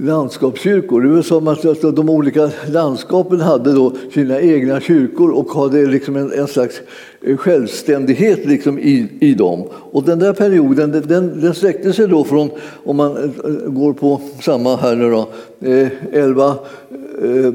Landskapskyrkor. 0.01 1.01
Det 1.01 1.09
var 1.09 1.21
som 1.21 1.47
att 1.47 1.65
alltså, 1.65 1.91
de 1.91 2.09
olika 2.09 2.51
landskapen 2.67 3.39
hade 3.39 3.73
då 3.73 3.93
sina 4.13 4.41
egna 4.41 4.81
kyrkor 4.81 5.31
och 5.31 5.49
hade 5.49 5.85
liksom 5.85 6.15
en, 6.15 6.31
en 6.31 6.47
slags 6.47 6.81
eh, 7.21 7.37
självständighet 7.37 8.45
liksom 8.45 8.79
i, 8.79 9.09
i 9.19 9.33
dem. 9.33 9.63
Och 9.71 10.03
den 10.03 10.19
där 10.19 10.33
perioden 10.33 10.91
den, 10.91 11.41
den 11.41 11.53
sträckte 11.53 11.93
sig 11.93 12.07
då 12.07 12.23
från, 12.23 12.49
om 12.83 12.97
man 12.97 13.17
eh, 13.17 13.31
går 13.69 13.93
på 13.93 14.21
samma 14.41 14.75
här 14.75 14.95
nu 14.95 15.11
då, 15.11 15.29
11 16.11 16.57
eh, 17.21 17.53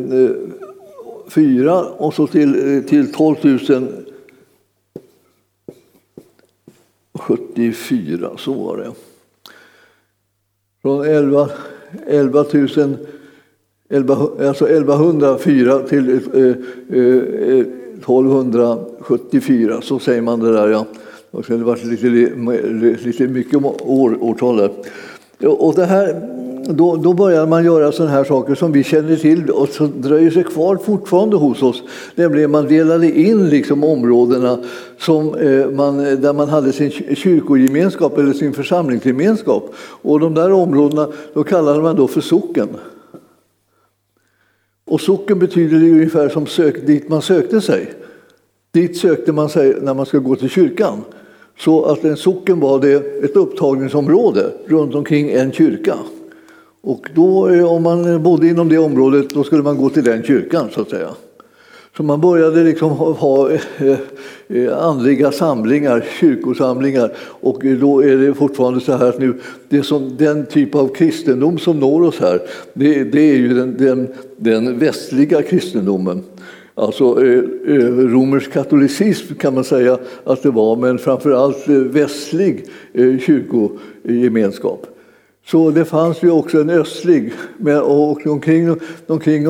4 1.28 1.70
eh, 1.70 1.80
och 1.80 2.14
så 2.14 2.26
till, 2.26 2.85
till 2.88 3.12
12 3.12 3.37
074, 7.14 8.30
så 8.38 8.52
var 8.52 8.76
det. 8.76 8.92
Från 10.82 11.04
11 11.04 11.50
11 12.06 12.44
000 12.52 12.97
11, 13.92 14.14
alltså 14.40 14.68
1104 14.68 15.78
till, 15.78 16.11
eh, 16.11 16.18
eh, 16.99 17.64
1274, 18.00 19.80
så 19.82 19.99
säger 19.99 20.23
man 20.23 20.40
det 20.40 20.52
där. 20.52 20.68
Ja. 20.68 20.87
Och 21.30 21.44
det 21.49 21.54
har 21.54 21.59
varit 21.64 21.85
lite, 21.85 22.06
lite 23.04 23.28
mycket 23.28 23.64
år, 23.82 24.16
årtal 24.20 24.56
där. 24.56 24.70
Och 25.62 25.75
det 25.75 25.85
här, 25.85 26.39
då, 26.68 26.96
då 26.96 27.12
började 27.12 27.46
man 27.46 27.64
göra 27.64 27.92
sådana 27.92 28.12
här 28.12 28.24
saker 28.24 28.54
som 28.54 28.72
vi 28.72 28.84
känner 28.84 29.16
till 29.16 29.50
och 29.50 29.68
som 29.68 29.92
dröjer 30.00 30.30
sig 30.30 30.44
kvar 30.44 30.76
fortfarande 30.76 31.36
hos 31.36 31.62
oss. 31.62 31.82
Nämligen 32.14 32.50
man 32.50 32.68
delade 32.68 33.20
in 33.20 33.48
liksom 33.48 33.84
områdena 33.84 34.58
som, 34.98 35.34
eh, 35.34 35.70
man, 35.70 35.96
där 35.96 36.32
man 36.32 36.48
hade 36.48 36.72
sin 36.72 36.90
kyrkogemenskap 36.90 38.18
eller 38.18 38.32
sin 38.32 38.52
församlingsgemenskap. 38.52 39.74
Och 39.78 40.20
de 40.20 40.34
där 40.34 40.52
områdena 40.52 41.08
då 41.34 41.44
kallade 41.44 41.82
man 41.82 41.96
då 41.96 42.08
för 42.08 42.20
socken. 42.20 42.68
Och 44.86 45.00
socken 45.00 45.38
betyder 45.38 45.76
ungefär 45.76 46.28
som 46.28 46.46
sök, 46.46 46.86
dit 46.86 47.08
man 47.08 47.22
sökte 47.22 47.60
sig. 47.60 47.92
Dit 48.72 48.96
sökte 48.96 49.32
man 49.32 49.48
sig 49.48 49.76
när 49.82 49.94
man 49.94 50.06
ska 50.06 50.18
gå 50.18 50.36
till 50.36 50.50
kyrkan. 50.50 51.04
Så 51.58 51.84
att 51.84 52.04
en 52.04 52.16
socken 52.16 52.60
var 52.60 52.80
det 52.80 53.24
ett 53.24 53.36
upptagningsområde 53.36 54.52
runt 54.66 54.94
omkring 54.94 55.30
en 55.30 55.52
kyrka. 55.52 55.94
Och 56.82 57.08
då, 57.14 57.64
om 57.66 57.82
man 57.82 58.22
bodde 58.22 58.49
inom 58.49 58.68
det 58.68 58.78
området 58.78 59.30
då 59.30 59.44
skulle 59.44 59.62
man 59.62 59.76
gå 59.76 59.90
till 59.90 60.04
den 60.04 60.22
kyrkan 60.22 60.68
så 60.75 60.80
att 60.80 60.90
säga. 60.90 61.08
Så 61.96 62.02
man 62.02 62.20
började 62.20 62.64
liksom 62.64 62.90
ha 62.90 63.50
eh, 63.50 63.60
eh, 64.49 64.78
andliga 64.78 65.32
samlingar, 65.32 66.04
kyrkosamlingar. 66.20 67.12
Och 67.18 67.62
då 67.80 68.04
är 68.04 68.16
det 68.16 68.34
fortfarande 68.34 68.80
så 68.80 68.92
här 68.92 69.08
att 69.08 69.18
nu, 69.18 69.34
det 69.68 69.82
som, 69.82 70.16
den 70.16 70.46
typ 70.46 70.75
av 70.75 70.88
kristendom 70.94 71.58
som 71.58 71.80
når 71.80 72.02
oss 72.02 72.20
här, 72.20 72.40
det, 72.75 73.04
det 73.04 73.20
är 73.20 73.37
ju 73.37 73.54
den, 73.54 73.76
den, 73.78 74.08
den 74.37 74.78
västliga 74.78 75.42
kristendomen. 75.42 76.22
Alltså 76.75 77.25
eh, 77.26 77.38
eh, 77.66 77.88
romersk 77.88 78.52
katolicism 78.52 79.34
kan 79.34 79.54
man 79.54 79.64
säga 79.64 79.99
att 80.25 80.42
det 80.42 80.50
var, 80.50 80.76
men 80.76 80.99
framför 80.99 81.30
allt 81.30 81.68
västlig 81.68 82.64
kyrkogemenskap. 82.94 84.87
Så 85.47 85.70
det 85.70 85.85
fanns 85.85 86.23
ju 86.23 86.30
också 86.30 86.61
en 86.61 86.70
östlig, 86.70 87.32
och 87.82 88.26
omkring, 88.26 88.76
omkring, 89.06 89.47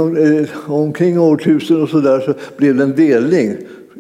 omkring 0.67 1.21
årtusen 1.21 1.83
och 1.83 1.89
så 1.89 2.01
där 2.01 2.21
så 2.21 2.35
blev 2.57 2.77
det 2.77 2.83
en 2.83 2.97
delning 2.97 3.57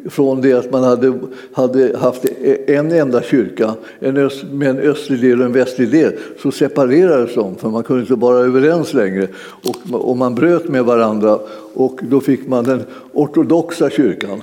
från 0.08 0.40
det 0.40 0.52
att 0.52 0.72
man 0.72 0.84
hade, 0.84 1.18
hade 1.52 1.98
haft 1.98 2.24
en 2.66 2.92
enda 2.92 3.22
kyrka 3.22 3.74
en 3.98 4.16
öst, 4.16 4.44
med 4.52 4.70
en 4.70 4.78
östlig 4.78 5.20
del 5.20 5.40
och 5.40 5.46
en 5.46 5.52
västlig 5.52 5.90
del, 5.90 6.12
så 6.42 6.52
separerades 6.52 7.34
de 7.34 7.56
för 7.56 7.68
man 7.68 7.82
kunde 7.82 8.02
inte 8.02 8.14
vara 8.14 8.38
överens 8.38 8.94
längre. 8.94 9.28
Och, 9.64 10.08
och 10.08 10.16
man 10.16 10.34
bröt 10.34 10.68
med 10.68 10.84
varandra 10.84 11.38
och 11.74 12.00
då 12.02 12.20
fick 12.20 12.48
man 12.48 12.64
den 12.64 12.82
ortodoxa 13.12 13.90
kyrkan 13.90 14.42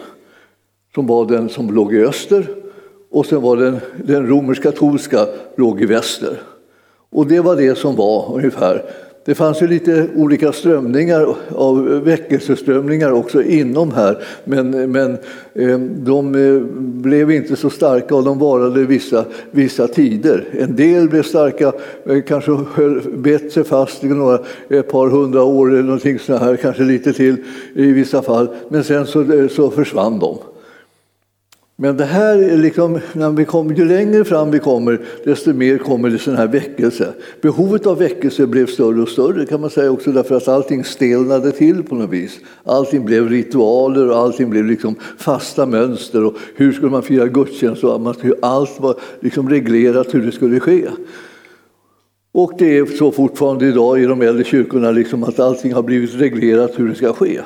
som 0.96 1.08
var 1.08 1.26
den 1.26 1.50
som 1.50 1.74
låg 1.74 1.94
i 1.94 2.06
öster 2.06 2.48
och 3.12 3.26
sen 3.26 3.42
var 3.42 3.58
den, 3.58 3.78
den 4.06 4.28
romersk-katolska 4.28 5.28
låg 5.56 5.82
i 5.82 5.86
väster. 5.86 6.42
Och 7.10 7.28
det 7.28 7.40
var 7.40 7.56
det 7.56 7.78
som 7.78 7.96
var 7.96 8.32
ungefär 8.36 8.84
det 9.28 9.36
fanns 9.36 9.62
ju 9.62 9.68
lite 9.68 10.08
olika 10.16 10.52
strömningar 10.52 11.36
av 11.56 11.86
väckelseströmningar 11.86 13.12
också 13.12 13.44
inom 13.44 13.92
här 13.92 14.24
men, 14.44 14.92
men 14.92 15.18
eh, 15.54 15.80
de 15.80 16.36
eh, 16.36 16.62
blev 16.80 17.32
inte 17.32 17.56
så 17.56 17.70
starka 17.70 18.16
och 18.16 18.24
de 18.24 18.40
varade 18.40 18.86
vissa, 18.86 19.26
vissa 19.52 19.88
tider. 19.88 20.46
En 20.60 20.76
del 20.76 21.10
blev 21.10 21.24
starka, 21.24 21.74
eh, 22.06 22.22
kanske 22.28 22.52
höll, 22.74 23.02
bet 23.18 23.52
sig 23.52 23.64
fast 23.64 24.04
i 24.04 24.08
några, 24.08 24.40
ett 24.70 24.90
par 24.92 25.10
hundra 25.10 25.44
år 25.44 25.72
eller 25.72 25.84
någonting 25.84 26.20
sånt 26.20 26.42
här, 26.42 26.56
kanske 26.56 26.84
lite 26.84 27.14
till 27.14 27.38
i 27.74 27.92
vissa 27.92 28.22
fall, 28.22 28.50
men 28.70 28.84
sen 28.84 29.06
så, 29.06 29.48
så 29.52 29.72
försvann 29.72 30.20
de. 30.20 30.38
Men 31.80 31.98
det 31.98 32.06
här 32.06 32.38
är 32.38 32.58
liksom, 32.58 33.00
när 33.14 33.30
vi 33.30 33.46
kommer, 33.46 33.76
ju 33.76 33.86
längre 33.86 34.26
fram 34.26 34.52
vi 34.52 34.60
kommer, 34.60 35.02
desto 35.26 35.54
mer 35.54 35.78
kommer 35.78 36.10
det 36.10 36.20
sån 36.20 36.36
här 36.36 36.48
väckelse. 36.48 37.14
Behovet 37.42 37.88
av 37.88 37.98
väckelse 37.98 38.48
blev 38.48 38.66
större 38.66 39.02
och 39.02 39.10
större 39.10 39.46
kan 39.46 39.62
man 39.62 39.70
säga 39.70 39.92
också 39.92 40.12
därför 40.12 40.36
att 40.36 40.48
allting 40.48 40.84
stelnade 40.84 41.52
till 41.52 41.84
på 41.84 41.96
något 41.96 42.10
vis. 42.10 42.40
Allting 42.64 43.06
blev 43.06 43.30
ritualer 43.30 44.10
och 44.10 44.18
allting 44.18 44.50
blev 44.50 44.66
liksom 44.66 44.96
fasta 45.18 45.66
mönster. 45.66 46.26
Och 46.26 46.34
hur 46.56 46.72
skulle 46.72 46.92
man 46.92 47.04
fira 47.04 47.28
gudstjänst? 47.28 47.84
Och 47.84 48.16
allt 48.42 48.80
var 48.80 48.96
liksom 49.20 49.50
reglerat 49.50 50.14
hur 50.14 50.26
det 50.26 50.32
skulle 50.32 50.60
ske. 50.60 50.88
Och 52.32 52.54
det 52.58 52.78
är 52.78 52.86
så 52.86 53.12
fortfarande 53.12 53.68
idag 53.68 54.02
i 54.02 54.06
de 54.06 54.22
äldre 54.22 54.44
kyrkorna 54.44 54.92
liksom 54.92 55.24
att 55.24 55.40
allting 55.40 55.74
har 55.74 55.84
blivit 55.84 56.16
reglerat 56.16 56.72
hur 56.80 56.90
det 56.90 56.96
ska 56.96 57.14
ske. 57.14 57.42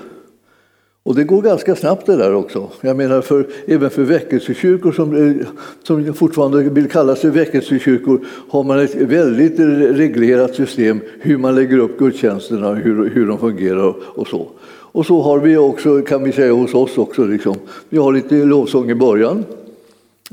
Och 1.04 1.16
det 1.16 1.24
går 1.24 1.42
ganska 1.42 1.76
snabbt 1.76 2.06
det 2.06 2.16
där 2.16 2.34
också. 2.34 2.70
Jag 2.82 2.98
menar 2.98 3.22
för, 3.22 3.48
även 3.66 3.90
för 3.90 4.04
väckelsekyrkor 4.04 4.92
som, 4.92 5.16
eh, 5.16 5.48
som 5.84 6.14
fortfarande 6.14 6.64
vill 6.64 6.90
kalla 6.90 7.16
sig 7.16 7.30
väckelsekyrkor 7.30 8.26
har 8.50 8.64
man 8.64 8.80
ett 8.80 8.96
väldigt 8.96 9.60
reglerat 10.00 10.56
system 10.56 11.00
hur 11.20 11.38
man 11.38 11.56
lägger 11.56 11.78
upp 11.78 12.00
gudstjänsterna 12.00 12.70
och 12.70 12.76
hur, 12.76 13.10
hur 13.10 13.28
de 13.28 13.38
fungerar 13.38 13.96
och 14.02 14.28
så. 14.28 14.48
Och 14.94 15.06
så 15.06 15.22
har 15.22 15.40
vi 15.40 15.58
också, 15.58 16.02
kan 16.02 16.24
vi 16.24 16.32
säga 16.32 16.54
hos 16.54 16.74
oss 16.74 16.98
också. 16.98 17.24
Liksom. 17.24 17.56
Vi 17.90 17.98
har 17.98 18.14
lite 18.14 18.36
lovsång 18.36 18.90
i 18.90 18.96
början 18.96 19.46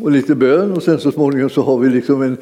och 0.02 0.10
lite 0.10 0.34
bön 0.34 0.72
och 0.72 0.82
sen 0.82 0.98
så 0.98 1.12
småningom 1.12 1.50
så 1.50 1.62
har 1.62 1.78
vi 1.78 1.88
liksom 1.88 2.22
en, 2.22 2.38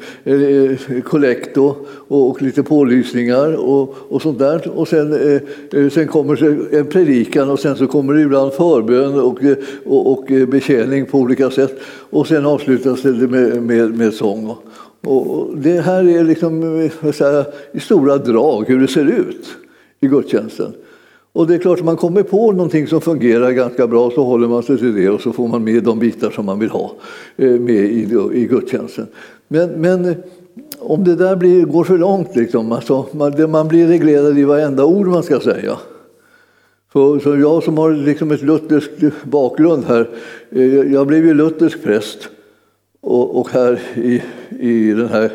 kollekt 1.01 1.57
och, 1.57 1.87
och, 2.07 2.41
lite 2.41 2.63
pålysningar 2.63 3.53
och, 3.53 3.95
och 4.09 4.21
sånt 4.21 4.39
där. 4.39 4.69
Och 4.75 4.87
sen, 4.87 5.13
eh, 5.13 5.41
eh 5.81 5.89
sen 5.89 6.07
kommer 6.07 6.75
en 6.75 6.85
predikan 6.85 7.49
och 7.49 7.59
sen 7.59 7.75
så 7.75 7.87
kommer 7.87 8.13
det 8.13 8.21
ibland 8.21 8.53
förbön 8.53 9.19
och, 9.19 9.43
eh, 9.43 9.57
och, 9.85 10.11
och 10.11 10.31
eh, 10.31 10.47
betjäning 10.47 11.05
på 11.05 11.17
olika 11.17 11.49
sätt. 11.49 11.79
Och 12.09 12.27
sen 12.27 12.45
avslutas 12.45 13.01
det 13.01 13.11
med, 13.11 13.63
med, 13.63 13.97
med 13.97 14.13
sång. 14.13 14.55
Och 15.01 15.57
det 15.57 15.81
här 15.81 16.09
är 16.09 16.23
liksom, 16.23 16.61
här, 17.01 17.45
i 17.71 17.79
stora 17.79 18.17
drag 18.17 18.65
hur 18.67 18.79
det 18.79 18.87
ser 18.87 19.05
ut 19.05 19.47
i 19.99 20.07
gudstjänsten. 20.07 20.73
Och 21.37 21.47
det 21.47 21.55
är 21.55 21.59
klart, 21.59 21.83
man 21.83 21.97
kommer 21.97 22.23
på 22.23 22.51
någonting 22.51 22.87
som 22.87 23.01
fungerar 23.01 23.51
ganska 23.51 23.87
bra 23.87 24.11
så 24.11 24.23
håller 24.23 24.47
man 24.47 24.63
sig 24.63 24.77
till 24.77 24.95
det 24.95 25.09
och 25.09 25.21
så 25.21 25.33
får 25.33 25.47
man 25.47 25.63
med 25.63 25.83
de 25.83 25.99
bitar 25.99 26.29
som 26.29 26.45
man 26.45 26.59
vill 26.59 26.69
ha 26.69 26.91
eh, 27.35 27.51
med 27.51 27.75
i, 27.75 28.29
i 28.33 28.45
gudstjänsten. 28.45 29.07
Men, 29.47 29.69
men 29.69 30.05
eh, 30.05 30.15
om 30.79 31.03
det 31.03 31.15
där 31.15 31.35
blir, 31.35 31.65
går 31.65 31.83
för 31.83 31.97
långt, 31.97 32.35
liksom, 32.35 32.71
alltså, 32.71 33.05
man, 33.11 33.51
man 33.51 33.67
blir 33.67 33.87
reglerad 33.87 34.37
i 34.37 34.43
varenda 34.43 34.85
ord 34.85 35.07
man 35.07 35.23
ska 35.23 35.39
säga. 35.39 35.77
Så, 36.93 37.19
så 37.19 37.37
jag 37.37 37.63
som 37.63 37.77
har 37.77 37.91
liksom 37.91 38.31
ett 38.31 38.41
luthersk 38.41 38.91
bakgrund 39.23 39.83
här, 39.85 40.09
eh, 40.49 40.93
jag 40.93 41.07
blev 41.07 41.25
ju 41.25 41.33
luthersk 41.33 41.83
präst 41.83 42.29
och, 43.01 43.39
och 43.39 43.49
här 43.49 43.79
i, 43.95 44.21
i 44.59 44.93
den 44.93 45.09
här, 45.09 45.31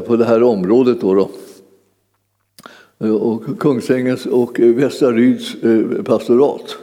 på 0.00 0.16
det 0.16 0.24
här 0.24 0.42
området 0.42 1.00
då, 1.00 1.14
då 1.14 1.30
Eh, 2.98 3.14
och 3.14 3.58
Kungsängens 3.58 4.26
och 4.26 4.60
eh, 4.60 4.74
Västra 4.74 5.12
Ryds 5.12 5.54
eh, 5.54 6.02
pastorat. 6.02 6.76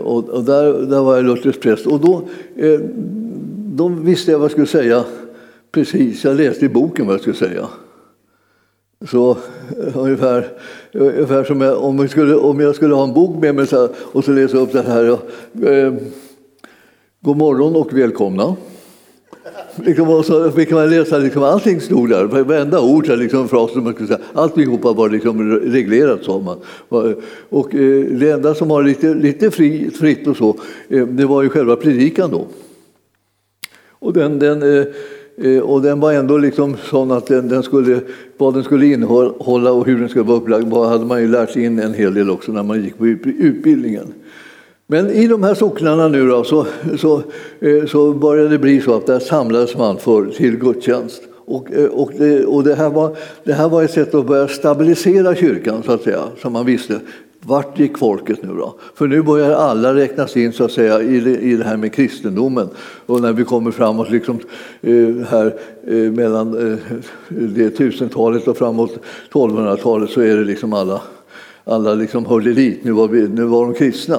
Och 0.00 0.44
där, 0.44 0.86
där 0.86 1.02
var 1.02 1.16
jag 1.16 1.24
luthersk 1.24 1.60
präst. 1.60 1.86
Och 1.86 2.00
då, 2.00 2.22
då 3.74 3.88
visste 3.88 4.30
jag 4.30 4.38
vad 4.38 4.44
jag 4.44 4.50
skulle 4.50 4.66
säga 4.66 5.04
precis. 5.72 6.24
Jag 6.24 6.36
läste 6.36 6.64
i 6.64 6.68
boken 6.68 7.06
vad 7.06 7.14
jag 7.14 7.20
skulle 7.20 7.36
säga. 7.36 7.68
Så 9.10 9.36
ungefär, 9.94 10.48
ungefär 10.92 11.44
som 11.44 11.60
jag, 11.60 11.84
om, 11.84 11.98
jag 11.98 12.10
skulle, 12.10 12.34
om 12.34 12.60
jag 12.60 12.74
skulle 12.74 12.94
ha 12.94 13.04
en 13.04 13.14
bok 13.14 13.42
med 13.42 13.54
mig 13.54 13.66
så 13.66 13.80
här, 13.80 13.90
och 13.96 14.24
så 14.24 14.32
läsa 14.32 14.56
upp 14.56 14.72
det 14.72 14.82
här. 14.82 15.18
Eh, 15.62 15.94
God 17.20 17.36
morgon 17.36 17.76
och 17.76 17.98
välkomna. 17.98 18.56
Liksom, 19.76 20.08
och 20.08 20.24
så 20.24 20.50
fick 20.50 20.70
man 20.70 20.90
läsa, 20.90 21.18
liksom, 21.18 21.42
allting 21.42 21.80
stod 21.80 22.08
där, 22.08 22.24
varenda 22.24 22.80
ord, 22.80 23.08
liksom, 23.08 23.48
frasen, 23.48 23.84
man 23.84 23.94
kunde 23.94 24.14
säga, 24.14 24.26
alltihopa 24.34 24.92
var 24.92 25.08
liksom 25.08 25.50
reglerat 25.50 26.24
sa 26.24 26.38
man. 26.38 26.58
Och 27.48 27.74
eh, 27.74 28.04
det 28.04 28.30
enda 28.30 28.54
som 28.54 28.68
var 28.68 28.82
lite, 28.82 29.14
lite 29.14 29.50
fri, 29.50 29.90
fritt 29.90 30.26
och 30.26 30.36
så, 30.36 30.56
eh, 30.88 31.06
det 31.06 31.24
var 31.24 31.42
ju 31.42 31.48
själva 31.48 31.76
predikan 31.76 32.30
då. 32.30 32.46
Och 33.90 34.12
den, 34.12 34.38
den 34.38 34.62
eh, 34.62 34.86
eh 35.36 35.62
och 35.62 35.82
den 35.82 36.00
var 36.00 36.12
ändå 36.12 36.38
liksom 36.38 36.76
sån 36.90 37.10
att 37.10 37.26
den, 37.26 37.48
den, 37.48 37.62
skulle, 37.62 38.00
vad 38.36 38.54
den 38.54 38.64
skulle 38.64 38.86
innehålla 38.86 39.72
och 39.72 39.86
hur 39.86 39.98
den 39.98 40.08
skulle 40.08 40.24
vara 40.24 40.38
upplagd 40.38 40.72
hade 40.72 41.04
man 41.04 41.20
ju 41.20 41.28
lärt 41.28 41.50
sig 41.50 41.64
in 41.64 41.78
en 41.78 41.94
hel 41.94 42.14
del 42.14 42.30
också 42.30 42.52
när 42.52 42.62
man 42.62 42.82
gick 42.82 42.98
på 42.98 43.06
utbildningen. 43.06 44.12
Men 44.92 45.10
i 45.10 45.26
de 45.26 45.42
här 45.42 45.54
socknarna 45.54 46.08
nu 46.08 46.28
då, 46.28 46.44
så, 46.44 46.66
så, 46.98 47.22
eh, 47.60 47.86
så 47.86 48.12
började 48.12 48.48
det 48.48 48.58
bli 48.58 48.80
så 48.80 48.94
att 48.94 49.06
där 49.06 49.18
samlades 49.18 49.76
man 49.76 49.98
för, 49.98 50.26
till 50.26 50.56
gudstjänst. 50.56 51.22
Och, 51.44 51.72
eh, 51.72 51.84
och, 51.86 52.12
det, 52.18 52.44
och 52.44 52.64
det, 52.64 52.74
här 52.74 52.90
var, 52.90 53.16
det 53.44 53.52
här 53.52 53.68
var 53.68 53.82
ett 53.82 53.90
sätt 53.90 54.14
att 54.14 54.26
börja 54.26 54.48
stabilisera 54.48 55.34
kyrkan, 55.34 55.82
så 55.86 55.92
att 55.92 56.02
säga, 56.02 56.20
så 56.42 56.50
man 56.50 56.66
visste. 56.66 57.00
Vart 57.40 57.78
gick 57.78 57.98
folket 57.98 58.42
nu 58.42 58.48
då? 58.48 58.74
För 58.94 59.06
nu 59.06 59.22
börjar 59.22 59.50
alla 59.50 59.94
räknas 59.94 60.36
in 60.36 60.52
så 60.52 60.64
att 60.64 60.72
säga 60.72 61.02
i 61.02 61.20
det, 61.20 61.36
i 61.36 61.56
det 61.56 61.64
här 61.64 61.76
med 61.76 61.92
kristendomen. 61.92 62.68
Och 63.06 63.20
när 63.20 63.32
vi 63.32 63.44
kommer 63.44 63.70
framåt 63.70 64.10
liksom, 64.10 64.38
eh, 64.80 65.26
här 65.28 65.54
eh, 65.86 65.94
mellan 65.94 66.78
det 67.28 67.70
tusentalet 67.70 68.48
och 68.48 68.56
framåt 68.56 68.98
1200-talet 69.32 70.10
så 70.10 70.20
är 70.20 70.36
det 70.36 70.44
liksom 70.44 70.72
alla, 70.72 71.00
alla 71.64 71.94
liksom 71.94 72.26
hörde 72.26 72.52
dit. 72.52 72.84
Nu 72.84 72.92
var, 72.92 73.08
vi, 73.08 73.28
nu 73.28 73.44
var 73.44 73.64
de 73.64 73.74
kristna. 73.74 74.18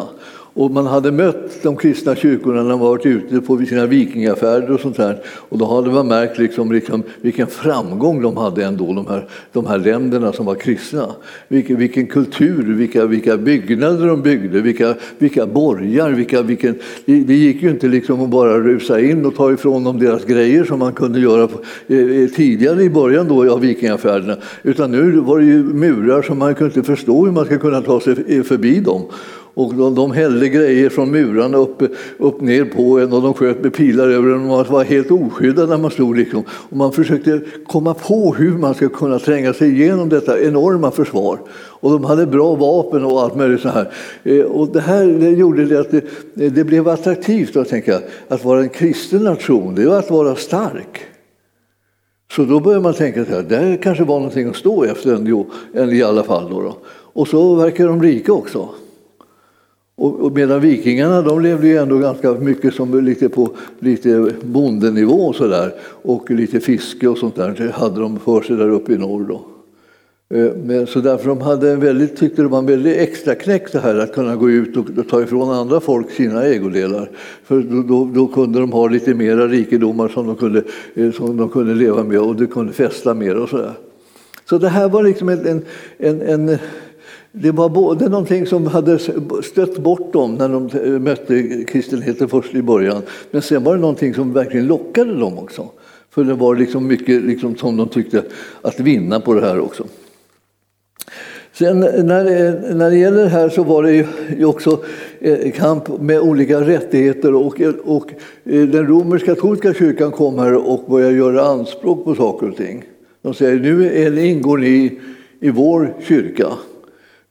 Och 0.55 0.71
man 0.71 0.85
hade 0.85 1.11
mött 1.11 1.63
de 1.63 1.75
kristna 1.77 2.15
kyrkorna 2.15 2.63
när 2.63 2.69
man 2.69 2.79
varit 2.79 3.05
ute 3.05 3.41
på 3.41 3.57
sina 3.57 3.85
vikingafärder 3.85 4.71
och 4.71 4.79
sånt 4.79 4.97
där. 4.97 5.21
Och 5.25 5.57
då 5.57 5.65
hade 5.65 5.89
man 5.91 6.07
märkt 6.07 6.37
liksom, 6.37 6.71
liksom, 6.71 7.03
vilken 7.21 7.47
framgång 7.47 8.21
de 8.21 8.37
hade 8.37 8.65
ändå, 8.65 8.93
de 8.93 9.07
här, 9.07 9.27
de 9.51 9.65
här 9.65 9.77
länderna 9.77 10.33
som 10.33 10.45
var 10.45 10.55
kristna. 10.55 11.09
Vilken, 11.47 11.77
vilken 11.77 12.07
kultur, 12.07 12.73
vilka, 12.73 13.05
vilka 13.05 13.37
byggnader 13.37 14.07
de 14.07 14.21
byggde, 14.21 14.61
vilka, 14.61 14.95
vilka 15.17 15.45
borgar. 15.45 16.09
Vilka, 16.09 16.41
vilken, 16.41 16.75
det 17.05 17.35
gick 17.35 17.63
ju 17.63 17.69
inte 17.69 17.87
liksom 17.87 18.21
att 18.21 18.29
bara 18.29 18.59
rusa 18.59 19.01
in 19.01 19.25
och 19.25 19.35
ta 19.35 19.53
ifrån 19.53 19.83
dem 19.83 19.99
deras 19.99 20.25
grejer 20.25 20.63
som 20.63 20.79
man 20.79 20.93
kunde 20.93 21.19
göra 21.19 21.49
eh, 21.87 21.97
eh, 21.97 22.29
tidigare 22.29 22.83
i 22.83 22.89
början 22.89 23.27
då 23.27 23.51
av 23.51 23.59
vikingafärderna. 23.59 24.37
Utan 24.63 24.91
nu 24.91 25.11
var 25.11 25.39
det 25.39 25.45
ju 25.45 25.63
murar 25.63 26.21
som 26.21 26.39
man 26.39 26.55
kunde 26.55 26.75
inte 26.75 26.87
förstå 26.95 27.25
hur 27.25 27.31
man 27.31 27.45
ska 27.45 27.57
kunna 27.57 27.81
ta 27.81 27.99
sig 27.99 28.15
eh, 28.27 28.43
förbi 28.43 28.79
dem. 28.79 29.01
Och 29.55 29.75
de, 29.75 29.95
de 29.95 30.11
hällde 30.11 30.49
grejer 30.49 30.89
från 30.89 31.11
murarna 31.11 31.57
upp, 31.57 31.81
upp 32.17 32.41
ner 32.41 32.65
på 32.65 32.99
en 32.99 33.13
och 33.13 33.21
de 33.21 33.33
sköt 33.33 33.63
med 33.63 33.73
pilar 33.73 34.09
över 34.09 34.29
en. 34.29 34.47
Man 34.47 34.65
var 34.69 34.83
helt 34.83 35.11
oskyddad 35.11 35.69
när 35.69 35.77
man 35.77 35.91
stod. 35.91 36.17
Liksom. 36.17 36.43
Och 36.49 36.77
man 36.77 36.91
försökte 36.91 37.41
komma 37.67 37.93
på 37.93 38.33
hur 38.33 38.57
man 38.57 38.73
ska 38.73 38.89
kunna 38.89 39.19
tränga 39.19 39.53
sig 39.53 39.71
igenom 39.71 40.09
detta 40.09 40.41
enorma 40.41 40.91
försvar. 40.91 41.39
Och 41.53 41.91
de 41.91 42.03
hade 42.03 42.25
bra 42.25 42.55
vapen 42.55 43.05
och 43.05 43.21
allt 43.21 43.35
möjligt 43.35 43.61
så 43.61 43.69
här. 43.69 43.91
Eh, 44.23 44.41
och 44.41 44.67
det 44.67 44.81
här 44.81 45.05
det 45.05 45.29
gjorde 45.29 45.65
det 45.65 45.79
att 45.79 45.91
det, 45.91 46.49
det 46.49 46.63
blev 46.63 46.87
attraktivt 46.87 47.55
att 47.55 47.69
tänka 47.69 47.99
att 48.27 48.45
vara 48.45 48.61
en 48.61 48.69
kristen 48.69 49.23
nation, 49.23 49.75
det 49.75 49.85
var 49.85 49.99
att 49.99 50.11
vara 50.11 50.35
stark. 50.35 51.05
Så 52.31 52.43
då 52.43 52.59
började 52.59 52.83
man 52.83 52.93
tänka 52.93 53.21
att 53.21 53.49
det 53.49 53.77
kanske 53.81 54.03
var 54.03 54.15
någonting 54.15 54.49
att 54.49 54.55
stå 54.55 54.83
efter 54.83 55.15
ändå, 55.15 55.45
i 55.91 56.03
alla 56.03 56.23
fall. 56.23 56.49
Då, 56.49 56.61
då. 56.61 56.77
Och 56.89 57.27
så 57.27 57.55
verkar 57.55 57.87
de 57.87 58.03
rika 58.03 58.33
också. 58.33 58.69
Och, 59.95 60.31
medan 60.31 60.61
vikingarna 60.61 61.21
de 61.21 61.41
levde 61.41 61.67
ju 61.67 61.77
ändå 61.77 61.97
ganska 61.97 62.33
mycket 62.33 62.73
som 62.73 63.05
lite 63.05 63.29
på 63.29 63.49
lite 63.79 64.31
bondenivå 64.41 65.27
och 65.27 65.35
så 65.35 65.47
där, 65.47 65.73
och 65.83 66.31
lite 66.31 66.59
fiske 66.59 67.07
och 67.07 67.17
sånt 67.17 67.35
där 67.35 67.55
det 67.57 67.71
hade 67.71 68.01
de 68.01 68.19
för 68.19 68.41
sig 68.41 68.55
där 68.55 68.69
uppe 68.69 68.93
i 68.93 68.97
norr. 68.97 69.25
Då. 69.29 69.45
Eh, 70.37 70.51
men, 70.65 70.87
så 70.87 70.99
därför 70.99 71.29
de 71.29 71.41
hade 71.41 71.71
en 71.71 71.79
väldigt, 71.79 72.17
tyckte 72.17 72.41
det 72.41 72.47
var 72.47 72.59
en 72.59 72.65
väldigt 72.65 72.97
extra 72.97 73.35
knäck 73.35 73.71
det 73.71 73.79
här 73.79 73.95
att 73.95 74.13
kunna 74.13 74.35
gå 74.35 74.49
ut 74.49 74.77
och, 74.77 75.07
ta 75.09 75.21
ifrån 75.21 75.51
andra 75.51 75.79
folk 75.79 76.11
sina 76.11 76.43
ägodelar. 76.43 77.09
För 77.43 77.61
då, 77.61 77.83
då, 77.83 78.09
då, 78.13 78.27
kunde 78.27 78.59
de 78.59 78.71
ha 78.71 78.87
lite 78.87 79.13
mera 79.13 79.47
rikedomar 79.47 80.07
som 80.07 80.27
de 80.27 80.35
kunde, 80.35 80.63
eh, 80.95 81.11
som 81.11 81.37
de 81.37 81.49
kunde 81.49 81.75
leva 81.75 82.03
med 82.03 82.19
och 82.19 82.35
de 82.35 82.47
kunde 82.47 82.73
festa 82.73 83.13
mer 83.13 83.35
och 83.35 83.49
sådär. 83.49 83.73
Så 84.45 84.57
det 84.57 84.69
här 84.69 84.89
var 84.89 85.03
liksom 85.03 85.29
en, 85.29 85.61
en, 85.97 86.21
en 86.21 86.57
det 87.35 87.51
var 87.51 87.69
både 87.69 88.09
någonting 88.09 88.45
som 88.45 88.67
hade 88.67 88.99
stött 89.43 89.77
bort 89.77 90.13
dem 90.13 90.35
när 90.35 90.49
de 90.49 90.69
eh, 90.83 90.99
mötte 90.99 91.63
kristenheten 91.63 92.29
först 92.29 92.55
i 92.55 92.61
början, 92.61 93.01
men 93.31 93.41
sen 93.41 93.63
var 93.63 93.75
det 93.75 93.81
någonting 93.81 94.13
som 94.13 94.33
verkligen 94.33 94.67
lockade 94.67 95.19
dem 95.19 95.39
också. 95.39 95.69
För 96.09 96.23
det 96.23 96.33
var 96.33 96.55
liksom 96.55 96.87
mycket 96.87 97.23
liksom 97.23 97.55
som 97.55 97.77
de 97.77 97.87
tyckte 97.89 98.23
att 98.61 98.79
vinna 98.79 99.19
på 99.19 99.33
det 99.33 99.41
här 99.41 99.59
också. 99.59 99.83
Sen 101.53 101.83
eh, 101.83 102.03
när 102.03 102.23
det, 102.23 102.75
när 102.75 102.89
det 102.89 102.97
gäller 102.97 103.23
det 103.23 103.29
här 103.29 103.49
så 103.49 103.63
var 103.63 103.83
det 103.83 104.07
ju 104.37 104.45
också 104.45 104.79
kamp 105.55 106.01
med 106.01 106.19
olika 106.19 106.61
rättigheter 106.61 107.33
och, 107.33 107.61
och 107.83 108.09
den 108.43 108.87
romersk-katolska 108.87 109.73
kyrkan 109.73 110.11
kom 110.11 110.39
här 110.39 110.69
och 110.69 110.83
började 110.87 111.15
göra 111.15 111.45
anspråk 111.45 112.05
på 112.05 112.15
saker 112.15 112.49
och 112.49 112.57
ting. 112.57 112.83
De 113.21 113.33
säger 113.33 113.59
nu 113.59 114.25
ingår 114.29 114.57
ni 114.57 114.99
i 115.39 115.49
vår 115.49 115.93
kyrka. 116.01 116.47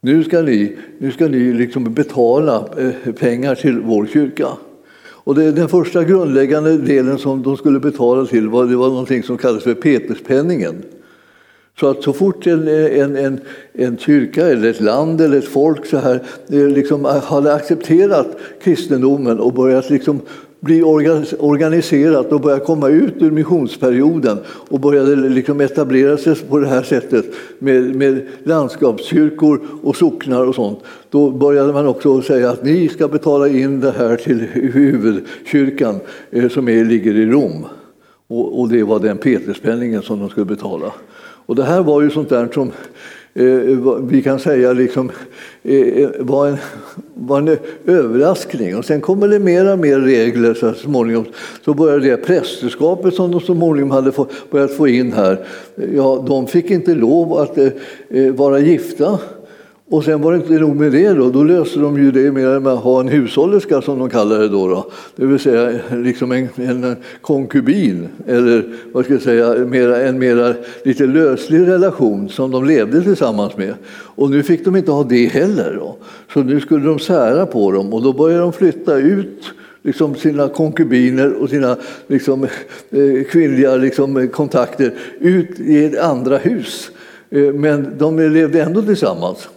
Nu 0.05 0.25
ska 0.25 0.43
ni, 0.43 0.77
nu 0.99 1.11
ska 1.11 1.29
ni 1.29 1.53
liksom 1.53 1.95
betala 1.95 2.69
eh, 2.79 3.13
pengar 3.13 3.55
till 3.55 3.81
vår 3.81 4.07
kyrka. 4.07 4.49
Och 5.03 5.35
det, 5.35 5.53
den 5.53 5.69
första 5.69 6.05
grundläggande 6.05 6.79
delen 6.79 7.19
som 7.19 7.43
de 7.43 7.57
skulle 7.57 7.81
betala 7.81 8.27
till 8.27 8.49
var, 8.49 8.67
det 8.67 8.77
var 8.77 8.89
någonting 8.89 9.23
som 9.23 9.39
kallades 9.39 9.65
för 9.65 9.75
Peterspenningen. 9.75 10.83
Så 11.81 11.91
att 11.91 12.03
så 12.03 12.13
fort 12.13 12.47
en, 12.47 12.69
en, 12.69 13.17
en, 13.17 13.41
en 13.73 13.99
kyrka 13.99 14.47
eller 14.47 14.71
ett 14.71 14.81
land 14.81 15.21
eller 15.21 15.39
ett 15.39 15.49
folk 15.49 15.87
så 15.87 15.97
här, 15.97 16.23
eh, 16.49 16.69
liksom 16.69 17.07
eh, 17.07 17.23
hade 17.23 17.55
accepterat 17.55 18.37
kristendomen 18.63 19.41
och 19.41 19.53
börjat 19.53 19.91
liksom 19.91 20.21
bli 20.63 20.83
organiserat 21.39 22.33
och 22.33 22.41
börja 22.41 22.59
komma 22.59 22.89
ut 22.89 23.15
ur 23.23 23.31
missionsperioden 23.31 24.39
och 24.47 24.81
började 24.81 25.17
liksom 25.17 25.61
etablera 25.61 26.17
sig 26.17 26.35
på 26.35 26.59
det 26.59 26.67
här 26.67 26.83
sättet 26.83 27.25
med, 27.59 27.97
med 27.97 28.27
landskapskyrkor 28.45 29.61
och 29.83 29.97
socknar 29.97 30.47
och 30.47 30.55
sånt. 30.55 30.79
Då 31.11 31.31
började 31.31 31.73
man 31.73 31.87
också 31.87 32.23
säga 32.23 32.51
att 32.51 32.65
ni 32.65 32.89
ska 32.89 33.09
betala 33.09 33.49
in 33.49 33.81
det 33.81 33.91
här 33.91 34.17
till 34.17 34.41
huvudkyrkan 34.53 36.01
eh, 36.31 36.49
som 36.49 36.69
är, 36.69 36.85
ligger 36.85 37.15
i 37.15 37.27
Rom. 37.27 37.67
Och, 38.27 38.61
och 38.61 38.69
det 38.69 38.83
var 38.83 38.99
den 38.99 39.19
Peterspenningen 39.19 40.03
som 40.03 40.21
de 40.21 40.31
skulle 40.31 40.47
betala. 40.47 40.93
Och 41.47 41.57
det 41.57 41.65
här 41.65 41.83
var 41.83 42.03
ju 42.03 42.11
sånt 42.11 42.29
där 42.29 42.49
som 42.55 42.73
Eh, 43.35 43.45
vi 44.03 44.23
kan 44.23 44.39
säga 44.39 44.73
liksom, 44.73 45.11
eh, 45.63 45.77
eh 45.77 46.11
var, 46.19 46.47
en, 46.47 46.57
var 47.15 47.39
en 47.39 47.57
överraskning. 47.87 48.77
Och 48.77 48.85
sen 48.85 49.01
kommer 49.01 49.29
det 49.29 49.39
mer 49.39 49.73
och 49.73 49.79
mer 49.79 50.01
regler 50.01 50.55
så 50.55 50.73
småningom. 50.73 51.25
Så 51.65 51.75
började 51.75 52.11
det 52.11 52.17
prästerskapet 52.17 53.15
som 53.15 53.31
de 53.31 53.41
så 53.41 53.55
småningom 53.55 53.91
hade 53.91 54.13
börjat 54.51 54.73
få 54.73 54.89
in 54.89 55.13
här. 55.13 55.47
Ja, 55.95 56.25
de 56.29 56.47
fick 56.47 56.71
inte 56.71 56.95
lov 56.95 57.33
att 57.33 57.59
eh, 57.59 57.69
eh 58.09 58.33
vara 58.33 58.59
gifta 58.59 59.19
och 59.93 60.05
sen 60.05 60.21
var 60.23 60.33
det 60.33 60.39
inte 60.39 60.53
nog 60.53 60.77
med 60.77 60.93
det, 60.93 61.09
då, 61.09 61.31
då 61.31 61.45
löste 61.45 61.79
de 61.79 61.99
ju 61.99 62.11
det 62.11 62.33
med 62.33 62.67
att 62.67 62.83
ha 62.83 63.01
en 63.01 63.09
hushållerska 63.09 63.83
som 63.83 63.99
de 63.99 64.11
kallade 64.11 64.43
det 64.43 64.49
då. 64.49 64.69
då. 64.69 64.91
Det 65.17 65.27
vill 65.27 65.39
säga 65.39 65.81
liksom 65.91 66.33
en, 66.33 66.49
en 66.57 66.97
konkubin, 67.21 68.09
eller 68.27 68.65
vad 68.93 69.05
ska 69.05 69.15
jag 69.15 69.23
säga, 69.23 69.55
mera, 69.55 70.01
en 70.01 70.19
mera 70.19 70.55
lite 70.85 71.07
löslig 71.07 71.67
relation 71.67 72.29
som 72.29 72.51
de 72.51 72.65
levde 72.65 73.03
tillsammans 73.03 73.57
med. 73.57 73.75
Och 73.93 74.31
nu 74.31 74.43
fick 74.43 74.65
de 74.65 74.77
inte 74.77 74.91
ha 74.91 75.05
det 75.05 75.27
heller. 75.27 75.77
Då. 75.79 75.97
Så 76.35 76.43
nu 76.43 76.61
skulle 76.61 76.87
de 76.87 76.99
sära 76.99 77.47
på 77.47 77.73
dem 77.73 77.93
och 77.93 78.03
då 78.03 78.13
började 78.13 78.43
de 78.43 78.53
flytta 78.53 78.97
ut 78.97 79.45
liksom 79.83 80.15
sina 80.15 80.49
konkubiner 80.49 81.33
och 81.33 81.51
sina 81.51 81.77
liksom, 82.07 82.45
eh, 82.91 83.25
kvinnliga 83.31 83.77
liksom, 83.77 84.29
kontakter 84.29 84.95
ut 85.21 85.61
i 85.61 85.85
ett 85.85 86.01
andra 86.01 86.39
hus. 86.39 86.91
Eh, 87.31 87.53
men 87.53 87.95
de 87.99 88.19
levde 88.19 88.63
ändå 88.63 88.83
tillsammans. 88.83 89.49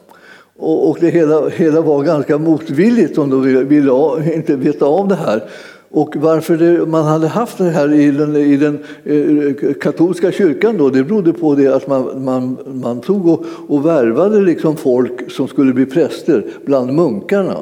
Och, 0.58 0.90
och 0.90 0.98
det 1.02 1.10
hela, 1.10 1.50
hela 1.50 1.82
var 1.82 2.04
ganska 2.04 2.38
motvilligt 2.38 3.18
om 3.18 3.30
de 3.30 3.42
ville, 3.42 3.64
ville 3.64 3.92
inte 4.36 4.56
veta 4.56 4.86
av 4.86 5.08
det 5.08 5.16
här. 5.16 5.44
Och 5.90 6.16
varför 6.16 6.58
det, 6.58 6.86
man 6.86 7.06
hade 7.06 7.28
haft 7.28 7.58
det 7.58 7.70
här 7.70 7.94
i 7.94 8.12
den, 8.12 8.36
i 8.36 8.58
den 8.58 8.80
eh, 9.04 9.74
katolska 9.74 10.32
kyrkan 10.32 10.78
då, 10.78 10.90
det 10.90 11.04
berodde 11.04 11.34
på 11.34 11.56
det 11.56 11.68
att 11.68 11.88
man, 11.88 12.24
man, 12.24 12.58
man 12.66 13.02
tog 13.02 13.28
och, 13.28 13.46
och 13.68 13.86
värvade 13.86 14.42
liksom 14.42 14.78
folk 14.78 15.32
som 15.32 15.48
skulle 15.48 15.74
bli 15.74 15.86
präster 15.86 16.46
bland 16.66 16.94
munkarna. 16.94 17.58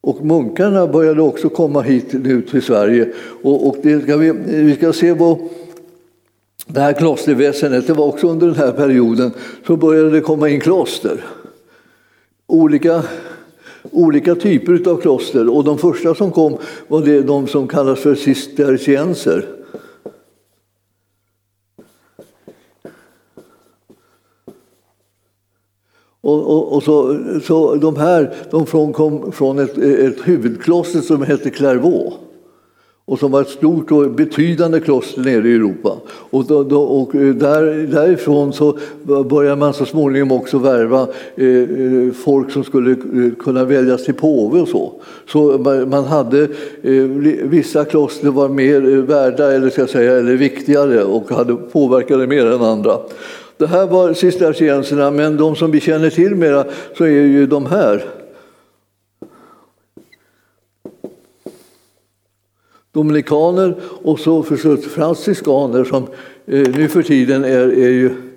Och 0.00 0.24
munkarna 0.24 0.86
började 0.86 1.22
också 1.22 1.48
komma 1.48 1.82
hit 1.82 2.12
nu 2.12 2.42
till 2.42 2.62
Sverige. 2.62 3.12
Och, 3.42 3.68
och 3.68 3.76
det 3.82 4.02
ska 4.02 4.16
vi, 4.16 4.32
vi 4.46 4.74
ska 4.74 4.92
se 4.92 5.12
vad 5.12 5.38
det 6.66 6.80
här 6.80 6.92
klosterväsendet, 6.92 7.86
det 7.86 7.92
var 7.92 8.06
också 8.06 8.28
under 8.28 8.46
den 8.46 8.56
här 8.56 8.72
perioden 8.72 9.30
så 9.66 9.76
började 9.76 10.10
det 10.10 10.20
komma 10.20 10.48
in 10.48 10.60
kloster 10.60 11.24
olika, 12.46 13.02
olika 13.82 14.34
typer 14.34 14.90
av 14.90 14.96
kloster. 15.00 15.48
Och 15.56 15.64
de 15.64 15.78
första 15.78 16.14
som 16.14 16.32
kom 16.32 16.58
var 16.88 17.02
det, 17.02 17.22
de 17.22 17.46
som 17.46 17.68
kallas 17.68 18.00
för 18.00 18.14
cistercienser. 18.14 19.46
Och, 26.20 26.50
och, 26.50 26.72
och, 26.72 26.82
så, 26.82 27.20
så 27.44 27.74
de 27.74 27.96
här 27.96 28.36
de 28.50 28.92
kom 28.92 29.32
från 29.32 29.58
ett, 29.58 29.78
ett 29.78 30.28
huvudkloster 30.28 31.00
som 31.00 31.22
hette 31.22 31.50
Clairvaux 31.50 32.16
och 33.08 33.18
som 33.18 33.30
var 33.30 33.40
ett 33.40 33.48
stort 33.48 33.92
och 33.92 34.10
betydande 34.10 34.80
kloster 34.80 35.20
nere 35.20 35.48
i 35.48 35.54
Europa. 35.54 35.96
Och, 36.08 36.44
då, 36.44 36.62
då, 36.64 36.82
och 36.82 37.14
eh, 37.14 37.34
där, 37.34 37.86
därifrån 37.92 38.52
så 38.52 38.78
började 39.02 39.56
man 39.56 39.74
så 39.74 39.86
småningom 39.86 40.32
också 40.32 40.58
värva 40.58 41.08
eh, 41.36 41.46
eh 41.46 42.12
folk 42.24 42.50
som 42.50 42.64
skulle 42.64 42.90
eh, 42.90 43.32
kunna 43.38 43.64
väljas 43.64 44.04
till 44.04 44.14
påve 44.14 44.60
och 44.60 44.68
så. 44.68 44.92
Så 45.28 45.58
man 45.88 46.04
hade, 46.04 46.42
eh, 46.82 46.92
vissa 47.42 47.84
kloster 47.84 48.30
var 48.30 48.48
mer 48.48 48.80
värda 49.02 49.52
eller, 49.52 49.70
ska 49.70 49.86
säga, 49.86 50.12
eller 50.12 50.36
viktigare 50.36 51.04
och 51.04 51.30
hade 51.30 51.54
påverkade 51.54 52.26
mer 52.26 52.46
än 52.46 52.62
andra. 52.62 52.98
Det 53.56 53.66
här 53.66 53.86
var 53.86 54.12
cistercienserna, 54.12 55.10
men 55.10 55.36
de 55.36 55.56
som 55.56 55.70
vi 55.70 55.80
känner 55.80 56.10
till 56.10 56.34
mera 56.34 56.64
så 56.98 57.04
är 57.04 57.08
ju 57.08 57.46
de 57.46 57.66
här. 57.66 58.04
Dominikaner 62.96 63.80
och 64.02 64.20
så 64.20 64.42
förstås 64.42 64.84
franciskaner 64.84 65.84
som 65.84 66.02
eh, 66.46 66.76
nu 66.76 66.88
för 66.88 67.02
tiden 67.02 67.44
är, 67.44 67.68
är 67.68 67.90
ju... 67.90 68.32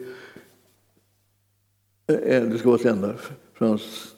Är, 2.08 2.42
det 2.42 2.58
ska 2.58 2.70
vara 2.70 2.80
ett 2.80 2.86
enda. 2.86 3.16
Frans, 3.54 4.16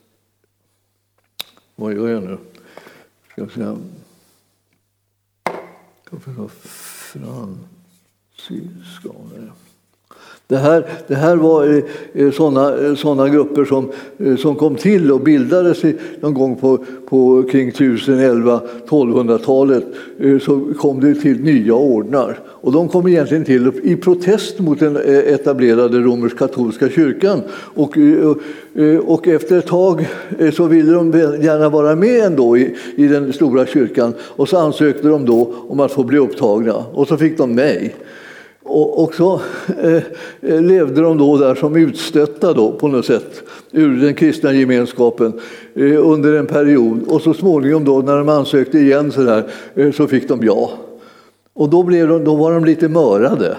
Vad 1.75 1.93
gör 1.93 2.09
jag 2.09 2.23
nu? 2.23 2.37
Ska 3.31 3.41
jag 3.41 3.51
säga. 3.51 3.77
Franciskanare. 7.11 9.51
Det 10.51 10.57
här, 10.57 10.85
det 11.07 11.15
här 11.15 11.35
var 11.35 11.65
eh, 11.65 11.83
eh, 12.13 12.31
sådana 12.31 12.85
eh, 12.85 12.95
såna 12.95 13.29
grupper 13.29 13.65
som, 13.65 13.91
som 14.37 14.55
kom 14.55 14.75
till 14.75 15.11
och 15.11 15.19
bildades 15.19 15.83
någon 16.19 16.33
gång 16.33 16.55
på, 16.55 16.85
på 17.09 17.43
kring 17.51 17.71
1011-1200-talet. 17.71 19.83
Så 20.41 20.67
kom 20.79 20.99
det 20.99 21.15
till 21.15 21.43
nya 21.43 21.73
ordnar. 21.73 22.39
Och 22.47 22.71
de 22.71 22.89
kom 22.89 23.07
egentligen 23.07 23.43
till 23.43 23.71
i 23.83 23.95
protest 23.95 24.59
mot 24.59 24.79
den 24.79 24.97
etablerade 25.05 25.99
romersk-katolska 25.99 26.89
kyrkan. 26.89 27.41
Och, 27.53 27.97
och 29.05 29.27
efter 29.27 29.57
ett 29.57 29.67
tag 29.67 30.07
så 30.53 30.65
ville 30.65 30.91
de 30.91 31.11
gärna 31.41 31.69
vara 31.69 31.95
med 31.95 32.23
ändå 32.23 32.57
i, 32.57 32.75
i 32.95 33.07
den 33.07 33.33
stora 33.33 33.65
kyrkan. 33.65 34.13
Och 34.21 34.49
så 34.49 34.57
ansökte 34.57 35.07
de 35.07 35.25
då 35.25 35.53
om 35.67 35.79
att 35.79 35.91
få 35.91 36.03
bli 36.03 36.17
upptagna 36.17 36.85
och 36.93 37.07
så 37.07 37.17
fick 37.17 37.37
de 37.37 37.55
nej. 37.55 37.95
Och, 38.63 39.03
och 39.03 39.13
så 39.13 39.41
eh, 39.81 40.03
eh, 40.41 40.61
levde 40.61 41.01
de 41.01 41.17
då 41.17 41.37
där 41.37 41.55
som 41.55 41.75
utstötta 41.75 42.53
då, 42.53 42.71
på 42.71 42.87
något 42.87 43.05
sätt 43.05 43.43
ur 43.71 44.01
den 44.01 44.13
kristna 44.13 44.53
gemenskapen 44.53 45.33
eh, 45.75 46.07
under 46.09 46.33
en 46.33 46.45
period. 46.45 46.99
Och 47.07 47.21
så 47.21 47.33
småningom 47.33 47.85
då 47.85 47.99
när 47.99 48.17
de 48.17 48.29
ansökte 48.29 48.79
igen 48.79 49.11
så, 49.11 49.21
där, 49.21 49.43
eh, 49.75 49.91
så 49.91 50.07
fick 50.07 50.27
de 50.27 50.43
ja. 50.43 50.71
Och 51.53 51.69
då, 51.69 51.83
blev 51.83 52.07
de, 52.07 52.23
då 52.23 52.35
var 52.35 52.51
de 52.51 52.65
lite 52.65 52.89
mörade. 52.89 53.57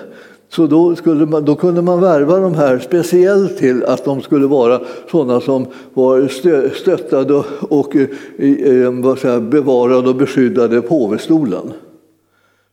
Så 0.48 0.66
då, 0.66 0.96
skulle 0.96 1.26
man, 1.26 1.44
då 1.44 1.54
kunde 1.54 1.82
man 1.82 2.00
värva 2.00 2.38
de 2.38 2.54
här 2.54 2.78
speciellt 2.78 3.58
till 3.58 3.84
att 3.84 4.04
de 4.04 4.20
skulle 4.20 4.46
vara 4.46 4.80
sådana 5.10 5.40
som 5.40 5.66
var 5.94 6.28
stö, 6.28 6.70
stöttade 6.70 7.34
och, 7.34 7.44
och 7.68 7.96
eh, 7.96 8.08
eh 8.38 9.14
säga, 9.14 9.40
bevarade 9.40 10.08
och 10.08 10.16
beskyddade 10.16 10.82
påvestolen. 10.82 11.72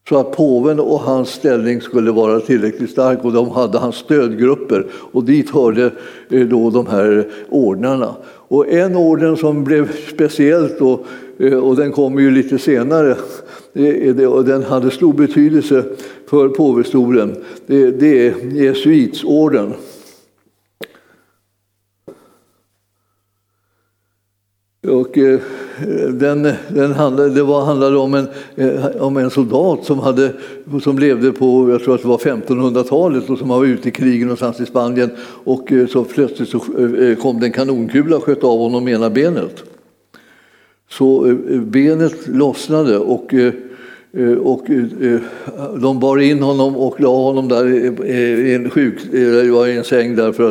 Så 0.10 0.18
att 0.18 0.32
påven 0.32 0.80
och 0.80 1.00
hans 1.00 1.30
ställning 1.30 1.82
skulle 1.82 2.12
vara 2.12 2.40
tillräckligt 2.40 2.90
stark 2.90 3.26
och 3.26 3.34
de 3.34 3.50
hade 3.50 3.78
hans 3.78 3.96
stödgrupper 3.96 4.86
och 4.94 5.24
dit 5.24 5.50
hörde 5.50 5.92
eh, 6.30 6.48
då 6.48 6.70
de 6.70 6.88
här 6.88 7.28
ordnarna. 7.50 8.16
Och 8.26 8.68
en 8.68 8.96
orden 8.96 9.38
som 9.38 9.64
blev 9.64 9.92
speciellt 10.14 10.80
då, 10.80 11.06
eh, 11.40 11.58
och 11.58 11.76
den 11.76 11.92
kommer 11.92 12.22
ju 12.22 12.32
lite 12.32 12.58
senare 12.58 13.16
och 14.28 14.46
den 14.46 14.64
hade 14.64 14.92
stor 14.92 15.14
betydelse 15.14 15.84
för 16.30 16.50
påvestolen, 16.50 17.36
det 17.68 18.28
är 18.28 18.54
jesuitsorden. 18.54 19.74
Och 24.88 25.18
eh, 25.18 25.40
den, 26.12 26.54
den 26.68 26.92
handlade, 26.92 27.30
det 27.30 27.44
var, 27.44 27.66
handlade 27.66 27.98
om 27.98 28.14
en, 28.14 28.28
eh, 28.56 28.86
om 29.00 29.18
en 29.18 29.30
soldat 29.30 29.86
som, 29.86 30.00
hade, 30.00 30.34
som 30.84 31.00
levde 31.00 31.32
på 31.32 31.70
jag 31.70 31.84
tror 31.84 31.96
att 31.96 32.02
det 32.02 32.08
var 32.08 32.18
1500-talet 32.18 33.30
och 33.30 33.38
som 33.38 33.50
var 33.50 33.66
ute 33.66 33.90
i 33.90 33.92
krigen 33.92 34.28
någonstans 34.28 34.60
i 34.60 34.66
Spanien. 34.66 35.10
Och 35.44 35.72
eh, 35.72 35.88
så 35.88 36.04
plötsligt 36.04 36.50
så 36.50 36.58
eh, 36.58 37.16
kom 37.16 37.40
det 37.40 37.46
en 37.46 37.52
kanonkula 37.52 38.18
och 38.18 38.24
sköt 38.24 38.44
av 38.44 38.60
honom 38.60 38.88
ena 38.88 39.10
benet. 39.10 39.64
Så 40.90 41.38
benet 41.66 42.28
lossnade 42.28 42.98
och 42.98 43.34
och 44.40 44.66
de 45.82 46.00
bar 46.00 46.18
in 46.18 46.44
honom 46.44 46.76
och 46.76 47.02
la 47.02 47.16
honom 47.16 47.48
där 47.48 47.68
i 48.06 48.54
en, 48.54 48.70
sjuk, 48.70 49.14
i 49.14 49.78
en 49.78 49.84
säng 49.84 50.16
där 50.16 50.32
för 50.32 50.50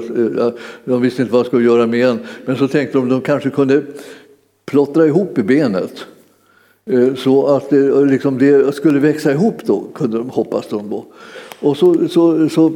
att 0.48 0.58
de 0.84 1.02
visste 1.02 1.22
inte 1.22 1.34
vad 1.34 1.44
de 1.44 1.48
skulle 1.48 1.64
göra 1.64 1.86
med 1.86 2.06
honom. 2.06 2.24
Men 2.44 2.56
så 2.56 2.68
tänkte 2.68 2.98
de 2.98 3.04
att 3.04 3.10
de 3.10 3.20
kanske 3.20 3.50
kunde 3.50 3.82
plottra 4.68 5.06
ihop 5.06 5.38
i 5.38 5.42
benet 5.42 6.04
eh, 6.86 7.14
så 7.14 7.46
att 7.46 7.70
det, 7.70 7.86
eh, 7.86 8.06
liksom 8.06 8.38
det 8.38 8.74
skulle 8.74 8.98
växa 8.98 9.32
ihop 9.32 9.62
då, 9.64 9.84
kunde 9.94 10.18
de 10.18 10.30
hoppas 10.30 10.68
de 10.68 10.90
då. 10.90 11.04
Och 11.60 11.76
så, 11.76 12.08
så, 12.08 12.48
så, 12.48 12.72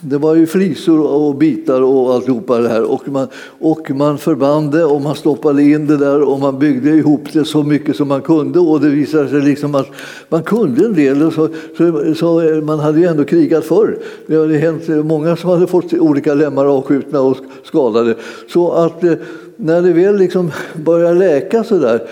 det 0.00 0.18
var 0.18 0.34
ju 0.34 0.46
flisor 0.46 1.00
och 1.00 1.34
bitar 1.34 1.82
och 1.82 2.14
alltihopa 2.14 2.58
det 2.58 2.68
här 2.68 2.84
och 2.92 3.08
man, 3.08 3.28
och 3.58 3.90
man 3.90 4.18
förband 4.18 4.72
det 4.72 4.84
och 4.84 5.00
man 5.00 5.14
stoppade 5.14 5.62
in 5.62 5.86
det 5.86 5.96
där 5.96 6.22
och 6.22 6.40
man 6.40 6.58
byggde 6.58 6.90
ihop 6.90 7.32
det 7.32 7.44
så 7.44 7.62
mycket 7.62 7.96
som 7.96 8.08
man 8.08 8.22
kunde 8.22 8.60
och 8.60 8.80
det 8.80 8.88
visade 8.88 9.28
sig 9.28 9.40
liksom 9.40 9.74
att 9.74 9.88
man 10.28 10.42
kunde 10.42 10.84
en 10.84 10.94
del. 10.94 11.22
Och 11.22 11.32
så, 11.32 11.48
så, 11.76 12.14
så 12.14 12.40
eh, 12.40 12.62
man 12.62 12.78
hade 12.78 12.98
ju 13.00 13.06
ändå 13.06 13.24
krigat 13.24 13.64
förr. 13.64 13.98
Det 14.26 14.36
hade 14.36 14.58
hänt 14.58 14.88
många 14.88 15.36
som 15.36 15.50
hade 15.50 15.66
fått 15.66 15.92
olika 15.92 16.34
lemmar 16.34 16.66
avskjutna 16.66 17.20
och 17.20 17.36
skadade. 17.64 18.14
Så 18.48 18.72
att 18.72 19.04
eh, 19.04 19.12
när 19.60 19.82
det 19.82 19.92
väl 19.92 20.16
liksom 20.16 20.50
började 20.74 21.18
läka 21.18 21.64
så 21.64 21.78
där 21.78 22.08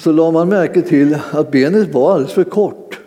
så 0.00 0.12
la 0.12 0.30
man 0.30 0.48
märke 0.48 0.82
till 0.82 1.18
att 1.30 1.50
benet 1.50 1.94
var 1.94 2.12
alldeles 2.12 2.32
för 2.32 2.44
kort. 2.44 2.98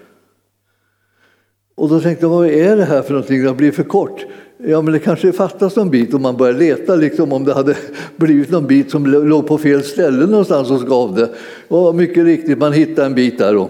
Och 1.75 1.89
då 1.89 1.99
tänkte 1.99 2.25
jag, 2.25 2.29
vad 2.29 2.47
är 2.47 2.77
det 2.77 2.85
här 2.85 3.01
för 3.01 3.13
någonting? 3.13 3.43
Det 3.43 3.53
blir 3.53 3.71
för 3.71 3.83
kort. 3.83 4.25
Ja, 4.57 4.81
men 4.81 4.93
det 4.93 4.99
kanske 4.99 5.31
fattas 5.31 5.75
någon 5.75 5.89
bit 5.89 6.13
om 6.13 6.21
man 6.21 6.37
börjar 6.37 6.53
leta 6.53 6.95
liksom, 6.95 7.33
om 7.33 7.45
det 7.45 7.53
hade 7.53 7.75
blivit 8.15 8.51
någon 8.51 8.67
bit 8.67 8.91
som 8.91 9.05
låg 9.05 9.47
på 9.47 9.57
fel 9.57 9.83
ställe 9.83 10.25
någonstans 10.25 10.71
och 10.71 10.81
skavde. 10.81 11.29
Och 11.67 11.95
mycket 11.95 12.25
riktigt, 12.25 12.57
man 12.57 12.73
hittade 12.73 13.05
en 13.07 13.15
bit 13.15 13.37
där. 13.37 13.53
Då. 13.53 13.69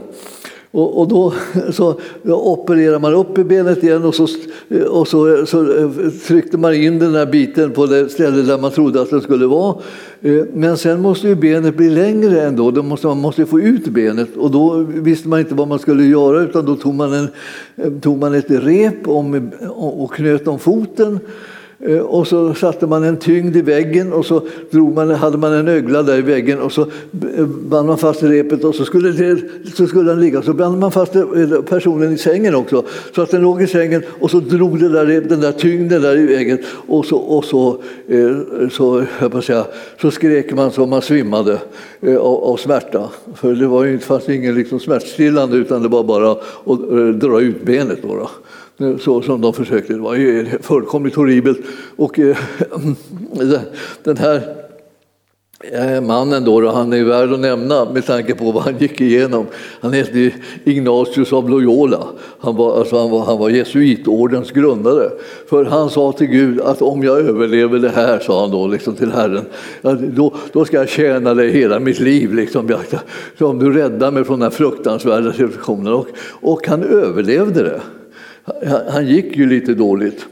Och, 0.72 1.00
och 1.00 1.08
då 1.08 1.34
så 1.72 2.00
opererar 2.24 3.00
man 3.00 3.14
upp 3.14 3.38
i 3.38 3.44
benet 3.44 3.84
igen 3.84 4.04
och, 4.04 4.16
så, 4.16 4.28
och 4.90 5.08
så, 5.08 5.46
så, 5.46 5.90
tryckte 6.28 6.58
man 6.58 6.74
in 6.74 7.00
den 7.00 7.16
här 7.16 7.26
biten 7.26 7.72
på 7.72 7.86
det 7.86 8.10
ställe 8.10 8.42
där 8.42 8.58
man 8.58 8.72
trodde 8.72 9.02
att 9.02 9.10
den 9.10 9.22
skulle 9.22 9.46
vara. 9.46 9.76
Eh, 10.22 10.44
men 10.54 10.78
sen 10.78 11.02
måste 11.02 11.28
ju 11.28 11.36
benet 11.36 11.78
bli 11.78 11.90
längre 11.90 12.42
ändå, 12.42 12.72
då 12.72 12.84
måste, 12.84 13.08
man 13.08 13.18
måste 13.18 13.46
få 13.46 13.60
ut 13.60 13.88
benet. 13.88 14.38
Och 14.38 14.52
då 14.52 14.78
visste 14.78 15.28
man 15.28 15.40
inte 15.40 15.56
vad 15.56 15.68
man 15.68 15.80
skulle 15.80 16.04
göra 16.04 16.42
utan 16.42 16.66
då 16.66 16.76
tog 16.76 16.94
man, 16.94 17.14
en, 17.14 17.28
tog 18.02 18.20
man 18.20 18.34
ett 18.34 18.52
rep 18.52 19.08
om, 19.08 19.52
och 19.70 20.14
knöt 20.14 20.48
om 20.48 20.60
foten. 20.60 21.20
Eh, 21.84 22.00
och 22.00 22.28
så 22.28 22.54
satte 22.54 22.88
man 22.88 23.04
en 23.04 23.17
tyngd 23.17 23.56
i 23.58 23.62
väggen 23.62 24.13
och 24.13 24.26
så 24.26 24.41
drog 24.72 24.96
man, 24.96 25.10
hade 25.10 25.38
man 25.38 25.54
en 25.54 25.67
ögla 25.67 26.04
där 26.04 26.17
i 26.17 26.22
väggen 26.22 26.60
och 26.60 26.72
så 26.72 26.82
eh, 27.38 27.46
band 27.46 27.88
man 27.88 27.98
fast 27.98 28.24
repet 28.24 28.63
och 28.63 28.76
så 28.76 28.86
skulle, 28.86 29.12
det, 29.12 29.41
så 29.76 29.88
skulle 29.88 30.10
den 30.12 30.22
ligga. 30.22 30.41
Så 30.41 30.54
band 30.54 30.80
man 30.80 30.91
fast 30.91 31.15
eh, 31.15 31.24
personen 31.70 32.13
i 32.13 32.17
sängen 32.17 32.56
också 32.56 32.84
så 33.15 33.22
att 33.22 33.32
den 33.32 33.41
låg 33.41 33.62
i 33.62 33.67
sängen 33.67 34.04
och 34.20 34.32
så 34.32 34.39
drog 34.39 34.80
det 34.80 34.89
där, 34.89 35.22
den 35.22 35.41
där 35.41 35.52
tyngden 35.52 36.02
där 36.02 36.17
i 36.17 36.26
väggen 36.26 36.58
och 36.88 37.06
så, 37.06 37.17
och 37.17 37.46
så, 37.46 37.78
så, 38.72 39.04
jag 39.20 39.44
säga, 39.44 39.65
så 40.02 40.12
skrek 40.12 40.54
man 40.54 40.72
så 40.72 40.86
man 40.86 41.02
svimmade 41.02 41.60
av, 42.02 42.44
av 42.44 42.58
smärta. 42.58 43.10
För 43.36 43.54
det 43.54 43.67
var 43.67 43.84
ju, 43.84 44.00
fanns 44.00 44.30
ingen 44.30 44.56
liksom 44.56 44.80
smärtstillande 44.80 45.58
utan 45.58 45.82
det 45.82 45.88
var 45.88 46.04
bara 46.04 46.32
att 46.32 47.20
dra 47.20 47.41
ut 47.41 47.65
benet. 47.65 48.00
Då, 48.02 48.15
då 48.15 48.30
så 49.00 49.22
som 49.22 49.41
de 49.41 49.54
försökte. 49.54 49.94
Det 49.94 50.00
var 50.00 50.15
ju 50.15 50.46
fullkomligt 50.62 51.15
horribelt. 51.15 51.60
Och 51.96 52.20
eh, 52.20 52.38
den 54.04 54.17
här 54.17 54.56
eh, 55.74 56.02
mannen 56.02 56.46
då, 56.46 56.72
han 56.72 56.94
är 56.94 57.04
värd 57.04 57.34
att 57.34 57.39
nämna 57.39 57.91
med 57.91 58.06
tanke 58.06 58.36
på 58.36 58.52
vad 58.52 58.63
han 58.63 58.78
gick 58.78 59.02
igenom. 59.02 59.46
Han 59.82 59.94
hette 59.94 60.32
Ignatius 60.63 61.34
av 61.34 61.50
Loyola. 61.50 62.08
Han 62.39 62.56
var, 62.56 62.80
alltså 62.80 62.98
han 63.00 63.10
var, 63.10 63.26
han 63.26 63.38
var 63.38 63.50
jesuitordens 63.50 64.52
grundare. 64.52 65.10
För 65.50 65.65
han 65.65 65.89
sa 65.89 66.12
till 66.12 66.28
Gud 66.28 66.62
att 66.62 66.82
om 66.82 67.04
jag 67.04 67.20
överlever 67.20 67.80
det 67.80 67.89
här, 67.89 68.20
sa 68.20 68.41
han 68.41 68.52
då 68.52 68.67
liksom 68.67 68.96
till 68.96 69.12
Herren, 69.12 69.46
då, 70.15 70.34
då 70.54 70.65
ska 70.65 70.78
jag 70.78 70.89
tjäna 70.89 71.34
dig 71.34 71.52
hela 71.52 71.80
mitt 71.80 72.00
liv. 72.00 72.34
Liksom. 72.34 72.78
Så 73.38 73.48
om 73.48 73.60
du 73.60 73.74
räddar 73.74 74.12
mig 74.12 74.24
från 74.24 74.39
den 74.39 74.52
här 74.52 74.58
fruktansvärda 74.58 75.34
situationen. 75.34 75.94
Och, 75.94 76.08
och 76.41 76.67
han 76.67 76.84
överlevde 76.84 77.63
det 77.63 77.82
han 78.90 79.08
gick 79.08 79.38
ju 79.38 79.50
lite 79.50 79.74
dåligt. 79.74 80.28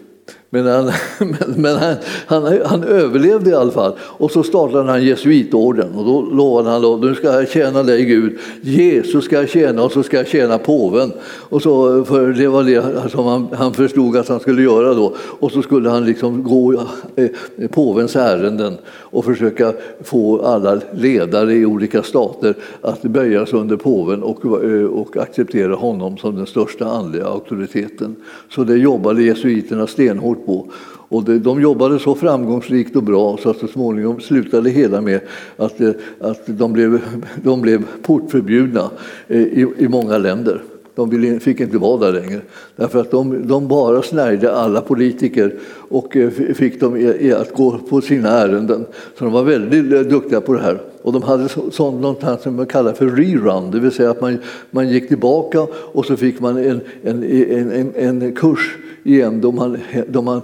Men, 0.50 0.68
han, 0.68 0.92
men 1.56 1.76
han, 1.76 1.96
han, 2.26 2.60
han, 2.66 2.84
överlevde 2.84 3.50
i 3.50 3.54
alla 3.54 3.72
fall. 3.72 3.94
Och 4.02 4.32
så 4.32 4.44
startade 4.44 4.92
han 4.92 5.04
jesuitorden 5.04 5.96
och 5.96 6.06
då 6.06 6.22
lovade 6.22 6.70
han 6.70 6.86
att 6.86 7.02
nu 7.02 7.16
ska 7.16 7.28
jag 7.28 7.50
tjäna 7.50 7.84
dig 7.84 8.06
Gud. 8.06 8.38
Jesus 8.62 9.26
ska 9.26 9.36
jag 9.36 9.50
tjäna 9.50 9.84
och 9.84 9.92
så 9.92 10.04
ska 10.04 10.18
jag 10.18 10.28
tjäna 10.28 10.58
påven. 10.58 11.12
Och 11.22 11.62
så, 11.62 12.04
för 12.06 12.28
det 12.28 12.48
var 12.48 12.64
det 12.64 13.12
som 13.12 13.26
han, 13.26 13.48
han 13.54 13.74
förstod 13.74 14.18
att 14.18 14.28
han 14.28 14.40
skulle 14.40 14.62
göra 14.62 14.94
då. 14.94 15.16
Och 15.40 15.52
så 15.52 15.62
skulle 15.62 15.90
han 15.90 16.06
liksom 16.06 16.44
gå 16.44 16.74
eh, 17.16 17.30
påvens 17.70 18.16
ärenden 18.16 18.78
och 19.12 19.26
försöka 19.26 19.74
få 20.04 20.42
alla 20.42 20.82
ledare 20.94 21.54
i 21.54 21.66
olika 21.66 22.04
stater 22.04 22.56
att 22.82 23.02
böja 23.02 23.46
sig 23.46 23.60
under 23.60 23.78
påven 23.78 24.24
och, 24.24 24.64
eh, 24.64 24.86
och 24.86 25.18
acceptera 25.18 25.76
honom 25.76 26.18
som 26.18 26.36
den 26.36 26.46
största 26.46 26.86
andliga 26.86 27.26
auktoriteten. 27.26 28.16
Så 28.50 28.64
det 28.64 28.78
jobbade 28.78 29.24
jesuiterna 29.24 29.88
stenhårt 29.88 30.46
på. 30.46 30.68
Och 31.12 31.24
de 31.24 31.62
jobbade 31.62 32.00
så 32.00 32.16
framgångsrikt 32.16 32.96
och 32.96 33.04
bra 33.04 33.38
så 33.38 33.50
att 33.50 33.58
så 33.58 33.68
småningom 33.68 34.20
slutade 34.20 34.70
hela 34.70 35.02
med 35.02 35.22
att, 35.58 35.82
eh, 35.82 35.92
att 36.20 36.42
de, 36.46 36.74
blev, 36.74 37.02
de 37.44 37.62
blev 37.62 37.84
portförbjudna 38.02 38.90
eh, 39.28 39.42
i, 39.42 39.68
i 39.78 39.88
många 39.88 40.18
länder. 40.18 40.62
De 41.08 41.40
fick 41.40 41.60
inte 41.60 41.78
vara 41.78 41.98
där 41.98 42.22
längre. 42.22 42.42
Därför 42.76 43.00
att 43.00 43.12
de, 43.12 43.48
de 43.48 43.68
bara 43.68 44.02
snärjde 44.02 44.54
alla 44.54 44.82
politiker 44.82 45.54
och 45.90 46.18
eh, 46.18 46.30
fick 46.30 46.80
dem 46.80 47.14
att 47.38 47.54
gå 47.54 47.78
på 47.90 48.02
sina 48.02 48.30
ärenden. 48.30 48.86
Så 49.18 49.24
de 49.24 49.34
var 49.34 49.44
väldigt 49.44 49.94
eh, 49.94 50.00
duktiga 50.00 50.42
på 50.42 50.54
det 50.54 50.62
här. 50.62 50.82
Och 51.02 51.14
de 51.14 51.24
hade 51.24 51.50
sånt 51.72 52.02
något 52.02 52.42
som 52.42 52.56
man 52.56 52.66
kallar 52.66 52.94
för 52.94 53.06
rerun, 53.06 53.72
det 53.72 53.80
vill 53.80 53.92
säga 53.92 54.12
att 54.12 54.22
man, 54.22 54.38
man 54.72 54.90
gick 54.90 55.08
tillbaka 55.08 55.68
och 55.72 56.06
så 56.06 56.18
fick 56.18 56.40
man 56.40 56.58
en, 56.58 56.82
en, 57.04 57.24
en, 57.24 57.72
en, 57.96 58.22
en 58.22 58.36
kurs 58.36 58.78
igen 59.04 59.42
då 59.42 59.52
man, 59.52 59.78
då 60.08 60.22
man 60.22 60.42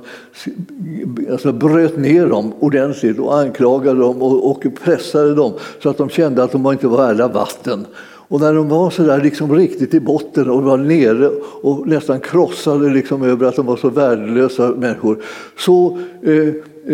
alltså 1.31 1.51
bröt 1.51 1.97
ner 1.97 2.27
dem 2.27 2.53
ordentligt 2.59 3.19
och 3.19 3.37
anklagade 3.37 3.99
dem 3.99 4.21
och, 4.21 4.51
och 4.51 4.65
pressade 4.83 5.35
dem 5.35 5.53
så 5.83 5.89
att 5.89 5.97
de 5.97 6.09
kände 6.09 6.43
att 6.43 6.51
de 6.51 6.71
inte 6.71 6.87
var 6.87 6.97
värda 6.97 7.27
vatten. 7.27 7.85
Och 8.27 8.41
när 8.41 8.53
de 8.53 8.69
var 8.69 8.89
så 8.89 9.03
där 9.03 9.21
liksom 9.21 9.55
riktigt 9.55 9.93
i 9.93 9.99
botten 9.99 10.49
och 10.49 10.63
var 10.63 10.77
nere 10.77 11.27
och 11.61 11.87
nästan 11.87 12.19
krossade 12.19 12.89
liksom 12.89 13.23
över 13.23 13.47
att 13.47 13.55
de 13.55 13.65
var 13.65 13.77
så 13.77 13.89
värdelösa 13.89 14.69
människor 14.69 15.23
så 15.57 15.99
eh, 16.23 16.33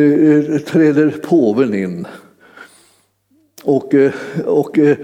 eh, 0.01 0.53
eh 0.53 0.57
träder 0.57 1.09
påven 1.09 1.73
in. 1.73 2.07
Och, 3.63 3.93
eh, 3.93 4.11
och, 4.45 4.79
eh, 4.79 4.97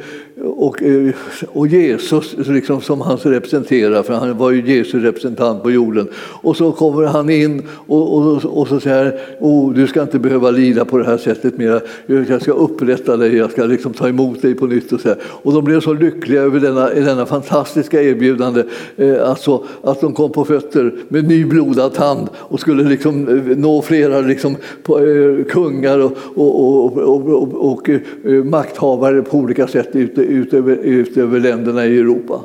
och, 0.48 0.84
eh, 0.84 1.14
och 1.48 1.68
Jesus 1.68 2.36
liksom 2.38 2.82
som 2.82 3.02
han 3.02 3.18
representerar, 3.18 4.04
för 4.04 4.14
han 4.14 4.38
var 4.38 4.52
ju 4.52 4.78
Jesu 4.78 5.00
representant 5.00 5.64
på 5.64 5.72
jorden. 5.72 6.08
Och 6.18 6.58
så 6.58 6.72
kommer 6.72 7.04
han 7.04 7.30
in 7.30 7.68
och, 7.88 8.18
och, 8.18 8.46
och 8.46 8.68
så 8.68 8.80
säger 8.80 9.20
oh, 9.40 9.74
du 9.74 9.88
ska 9.88 10.02
inte 10.02 10.20
behöva 10.20 10.52
lida 10.52 10.86
på 10.86 10.98
det 10.98 11.06
här 11.06 11.18
sättet 11.18 11.58
mer. 11.58 11.82
Jag 12.06 12.42
ska 12.42 12.52
upprätta 12.52 13.18
dig, 13.18 13.36
jag 13.36 13.52
ska 13.52 13.66
liksom 13.66 13.94
ta 13.94 14.08
emot 14.08 14.42
dig 14.42 14.56
på 14.56 14.68
nytt. 14.68 14.94
Och, 14.94 15.02
så 15.02 15.08
här. 15.08 15.18
och 15.24 15.54
de 15.54 15.64
blev 15.66 15.82
så 15.82 15.94
lyckliga 15.94 16.42
över 16.42 16.60
denna, 16.60 16.90
denna 16.90 17.26
fantastiska 17.26 18.02
erbjudande 18.02 18.64
eh, 18.98 19.30
alltså, 19.30 19.64
att 19.84 20.02
de 20.02 20.14
kom 20.14 20.32
på 20.32 20.46
fötter 20.46 20.94
med 21.08 21.28
nyblodad 21.28 21.94
tand 21.94 22.30
och 22.36 22.60
skulle 22.60 22.84
liksom 22.84 23.28
eh, 23.28 23.58
nå 23.58 23.82
flera 23.82 24.22
liksom, 24.22 24.56
på, 24.84 25.00
eh, 25.00 25.44
kungar 25.44 26.00
och, 26.00 26.18
och, 26.36 26.98
och, 26.98 27.72
och 27.72 27.90
eh, 27.90 28.44
makthavare 28.44 29.22
på 29.22 29.38
olika 29.38 29.68
sätt 29.68 29.90
ute 29.94 30.22
ut 30.38 30.54
över, 30.54 30.76
ut 30.76 31.18
över 31.18 31.40
länderna 31.40 31.86
i 31.86 32.00
Europa. 32.00 32.42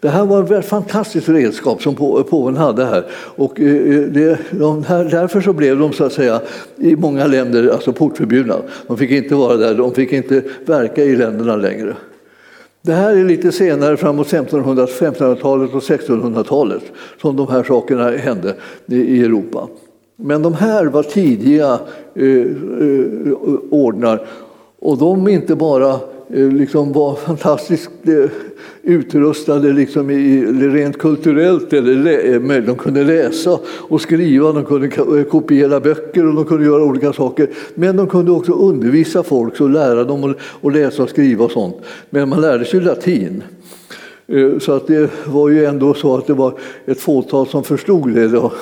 Det 0.00 0.08
här 0.08 0.24
var 0.24 0.52
ett 0.52 0.66
fantastiskt 0.66 1.28
redskap 1.28 1.82
som 1.82 1.94
påven 2.30 2.56
hade 2.56 2.84
här. 2.84 3.04
Och 3.12 3.60
eh, 3.60 3.66
eh, 3.66 4.00
det, 4.00 4.38
de 4.50 4.84
här, 4.84 5.04
därför 5.04 5.40
så 5.40 5.52
blev 5.52 5.78
de 5.78 5.92
så 5.92 6.04
att 6.04 6.12
säga 6.12 6.40
i 6.76 6.96
många 6.96 7.26
länder 7.26 7.68
alltså 7.68 7.92
portförbjudna. 7.92 8.56
De 8.86 8.96
fick 8.96 9.10
inte 9.10 9.34
vara 9.34 9.56
där, 9.56 9.74
de 9.74 9.94
fick 9.94 10.12
inte 10.12 10.42
verka 10.66 11.04
i 11.04 11.16
länderna 11.16 11.56
längre. 11.56 11.96
Det 12.82 12.92
här 12.92 13.16
är 13.16 13.24
lite 13.24 13.52
senare, 13.52 13.96
framåt 13.96 14.26
1500-talet 14.26 15.74
och 15.74 15.82
1600-talet, 15.82 16.82
som 17.20 17.36
de 17.36 17.48
här 17.48 17.62
sakerna 17.62 18.10
hände 18.10 18.54
i 18.86 19.24
Europa. 19.24 19.68
Men 20.16 20.42
de 20.42 20.54
här 20.54 20.86
var 20.86 21.02
tidiga 21.02 21.78
eh, 22.14 22.26
eh 22.26 22.44
ordnar 23.70 24.26
och 24.78 24.98
de 24.98 25.28
inte 25.28 25.54
bara 25.54 26.00
Eh, 26.32 26.48
liksom 26.48 26.92
var 26.92 27.14
fantastiskt 27.14 27.90
eh, 28.02 28.30
utrustade 28.82 29.72
liksom 29.72 30.10
i, 30.10 30.44
rent 30.46 30.98
kulturellt. 30.98 31.72
Eller, 31.72 32.34
eh, 32.34 32.62
de 32.62 32.76
kunde 32.76 33.04
läsa 33.04 33.58
och 33.64 34.00
skriva, 34.00 34.52
de 34.52 34.64
kunde 34.64 34.88
kopiera 35.24 35.80
böcker 35.80 36.26
och 36.26 36.34
de 36.34 36.44
kunde 36.44 36.64
göra 36.64 36.84
olika 36.84 37.12
saker. 37.12 37.48
Men 37.74 37.96
de 37.96 38.06
kunde 38.06 38.32
också 38.32 38.52
undervisa 38.52 39.22
folk 39.22 39.60
och 39.60 39.70
lära 39.70 40.04
dem 40.04 40.34
att 40.62 40.72
läsa 40.72 41.02
och 41.02 41.10
skriva 41.10 41.44
och 41.44 41.50
sånt. 41.50 41.76
Men 42.10 42.28
man 42.28 42.40
lärde 42.40 42.64
sig 42.64 42.80
latin. 42.80 43.42
Så 44.60 44.72
att 44.72 44.86
det 44.86 45.10
var 45.26 45.48
ju 45.48 45.64
ändå 45.64 45.94
så 45.94 46.16
att 46.16 46.26
det 46.26 46.32
var 46.32 46.58
ett 46.86 47.00
fåtal 47.00 47.46
som 47.46 47.64
förstod 47.64 48.14
det 48.14 48.28
då, 48.28 48.52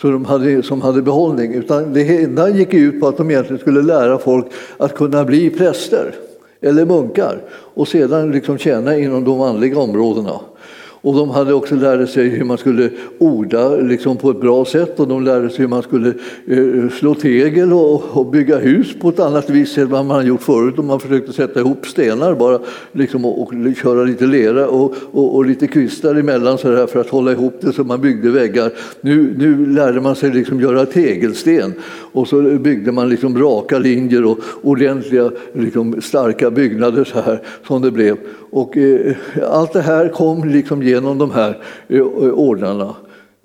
så 0.00 0.10
de 0.10 0.24
hade, 0.24 0.62
som 0.62 0.80
hade 0.80 1.02
behållning. 1.02 1.54
Utan 1.54 1.92
det 1.92 2.22
enda 2.22 2.48
gick 2.48 2.74
ut 2.74 3.00
på 3.00 3.08
att 3.08 3.16
de 3.16 3.30
egentligen 3.30 3.60
skulle 3.60 3.82
lära 3.82 4.18
folk 4.18 4.46
att 4.76 4.94
kunna 4.94 5.24
bli 5.24 5.50
präster 5.50 6.14
eller 6.60 6.84
munkar 6.84 7.42
och 7.50 7.88
sedan 7.88 8.32
liksom 8.32 8.58
tjäna 8.58 8.96
inom 8.96 9.24
de 9.24 9.40
andliga 9.40 9.78
områdena. 9.78 10.40
Och 11.06 11.14
de 11.14 11.30
hade 11.30 11.54
också 11.54 11.74
lärt 11.74 12.10
sig 12.10 12.28
hur 12.28 12.44
man 12.44 12.58
skulle 12.58 12.90
orda 13.18 13.76
liksom 13.76 14.16
på 14.16 14.30
ett 14.30 14.40
bra 14.40 14.64
sätt 14.64 15.00
och 15.00 15.08
de 15.08 15.24
lärde 15.24 15.50
sig 15.50 15.58
hur 15.58 15.68
man 15.68 15.82
skulle 15.82 16.08
eh, 16.46 16.90
slå 16.98 17.14
tegel 17.14 17.72
och, 17.72 18.02
och, 18.16 18.26
bygga 18.26 18.58
hus 18.58 18.94
på 19.00 19.08
ett 19.08 19.20
annat 19.20 19.50
vis 19.50 19.78
än 19.78 19.90
vad 19.90 20.04
man 20.04 20.26
gjort 20.26 20.42
förut. 20.42 20.78
Och 20.78 20.84
man 20.84 21.00
försökte 21.00 21.32
sätta 21.32 21.60
ihop 21.60 21.86
stenar 21.86 22.34
bara 22.34 22.60
liksom, 22.92 23.24
och, 23.24 23.42
och 23.42 23.52
köra 23.82 24.04
lite 24.04 24.26
lera 24.26 24.68
och, 24.68 24.94
och, 25.12 25.36
och 25.36 25.46
lite 25.46 25.66
kvistar 25.66 26.14
emellan 26.14 26.58
så 26.58 26.70
där 26.70 26.86
för 26.86 27.00
att 27.00 27.10
hålla 27.10 27.32
ihop 27.32 27.58
det 27.60 27.72
så 27.72 27.84
man 27.84 28.00
byggde 28.00 28.30
väggar. 28.30 28.72
Nu, 29.00 29.34
nu 29.38 29.66
lärde 29.66 30.00
man 30.00 30.16
sig 30.16 30.30
liksom 30.30 30.60
göra 30.60 30.86
tegelsten 30.86 31.74
och 32.16 32.28
så 32.28 32.42
byggde 32.42 32.92
man 32.92 33.08
liksom 33.08 33.38
raka 33.38 33.78
linjer 33.78 34.24
och 34.24 34.38
ordentliga 34.62 35.30
liksom 35.52 36.02
starka 36.02 36.50
byggnader 36.50 37.04
så 37.04 37.20
här 37.20 37.42
som 37.66 37.82
det 37.82 37.90
blev. 37.90 38.16
Och 38.50 38.76
eh, 38.76 39.16
allt 39.50 39.72
det 39.72 39.80
här 39.80 40.08
kom 40.08 40.48
liksom 40.48 40.82
genom 40.82 41.18
de 41.18 41.30
här 41.30 41.58
eh, 41.88 42.00
ordnarna. 42.30 42.94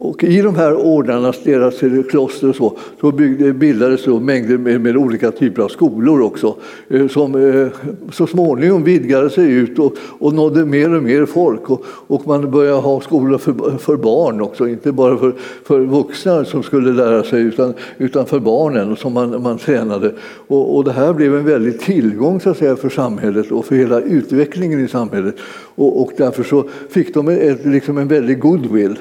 Och 0.03 0.23
I 0.23 0.41
de 0.41 0.55
här 0.55 0.75
ordnarnas 0.75 1.43
deras 1.43 1.79
kloster 2.09 2.49
och 2.49 2.55
så, 2.55 2.77
så 3.01 3.11
byggde, 3.11 3.53
bildades 3.53 4.03
då 4.05 4.19
mängder 4.19 4.57
med, 4.57 4.81
med, 4.81 4.97
olika 4.97 5.31
typer 5.31 5.61
av 5.61 5.67
skolor 5.67 6.21
också 6.21 6.55
eh, 6.89 7.07
som 7.07 7.35
eh, 7.35 7.67
så 8.11 8.27
småningom 8.27 8.83
vidgade 8.83 9.29
sig 9.29 9.51
ut 9.51 9.79
och, 9.79 9.93
och 10.19 10.33
nådde 10.33 10.65
mer 10.65 10.95
och 10.95 11.03
mer 11.03 11.25
folk. 11.25 11.69
Och, 11.69 11.85
och 11.85 12.27
man 12.27 12.51
började 12.51 12.77
ha 12.77 13.01
skolor 13.01 13.37
för, 13.37 13.77
för, 13.77 13.97
barn 13.97 14.41
också, 14.41 14.67
inte 14.67 14.91
bara 14.91 15.17
för, 15.17 15.33
för 15.63 15.79
vuxna 15.79 16.45
som 16.45 16.63
skulle 16.63 16.93
lära 16.93 17.23
sig 17.23 17.41
utan, 17.41 17.73
utan 17.97 18.25
för 18.25 18.39
barnen 18.39 18.95
som 18.95 19.13
man, 19.13 19.41
man 19.41 19.57
tränade. 19.57 20.13
Och, 20.47 20.77
och 20.77 20.83
det 20.83 20.91
här 20.91 21.13
blev 21.13 21.35
en 21.35 21.45
väldig 21.45 21.79
tillgång 21.79 22.39
så 22.39 22.49
att 22.49 22.57
säga, 22.57 22.75
för 22.75 22.89
samhället 22.89 23.51
och 23.51 23.65
för 23.65 23.75
hela 23.75 23.99
utvecklingen 23.99 24.85
i 24.85 24.87
samhället. 24.87 25.35
Och, 25.75 26.01
och 26.01 26.11
därför 26.17 26.43
så 26.43 26.65
fick 26.89 27.13
de 27.13 27.27
ett, 27.27 27.65
liksom 27.65 27.97
en 27.97 28.07
väldig 28.07 28.39
goodwill. 28.39 28.97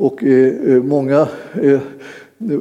Och 0.00 0.24
eh, 0.24 0.72
eh, 0.72 0.82
många 0.82 1.28
eh, 1.62 1.80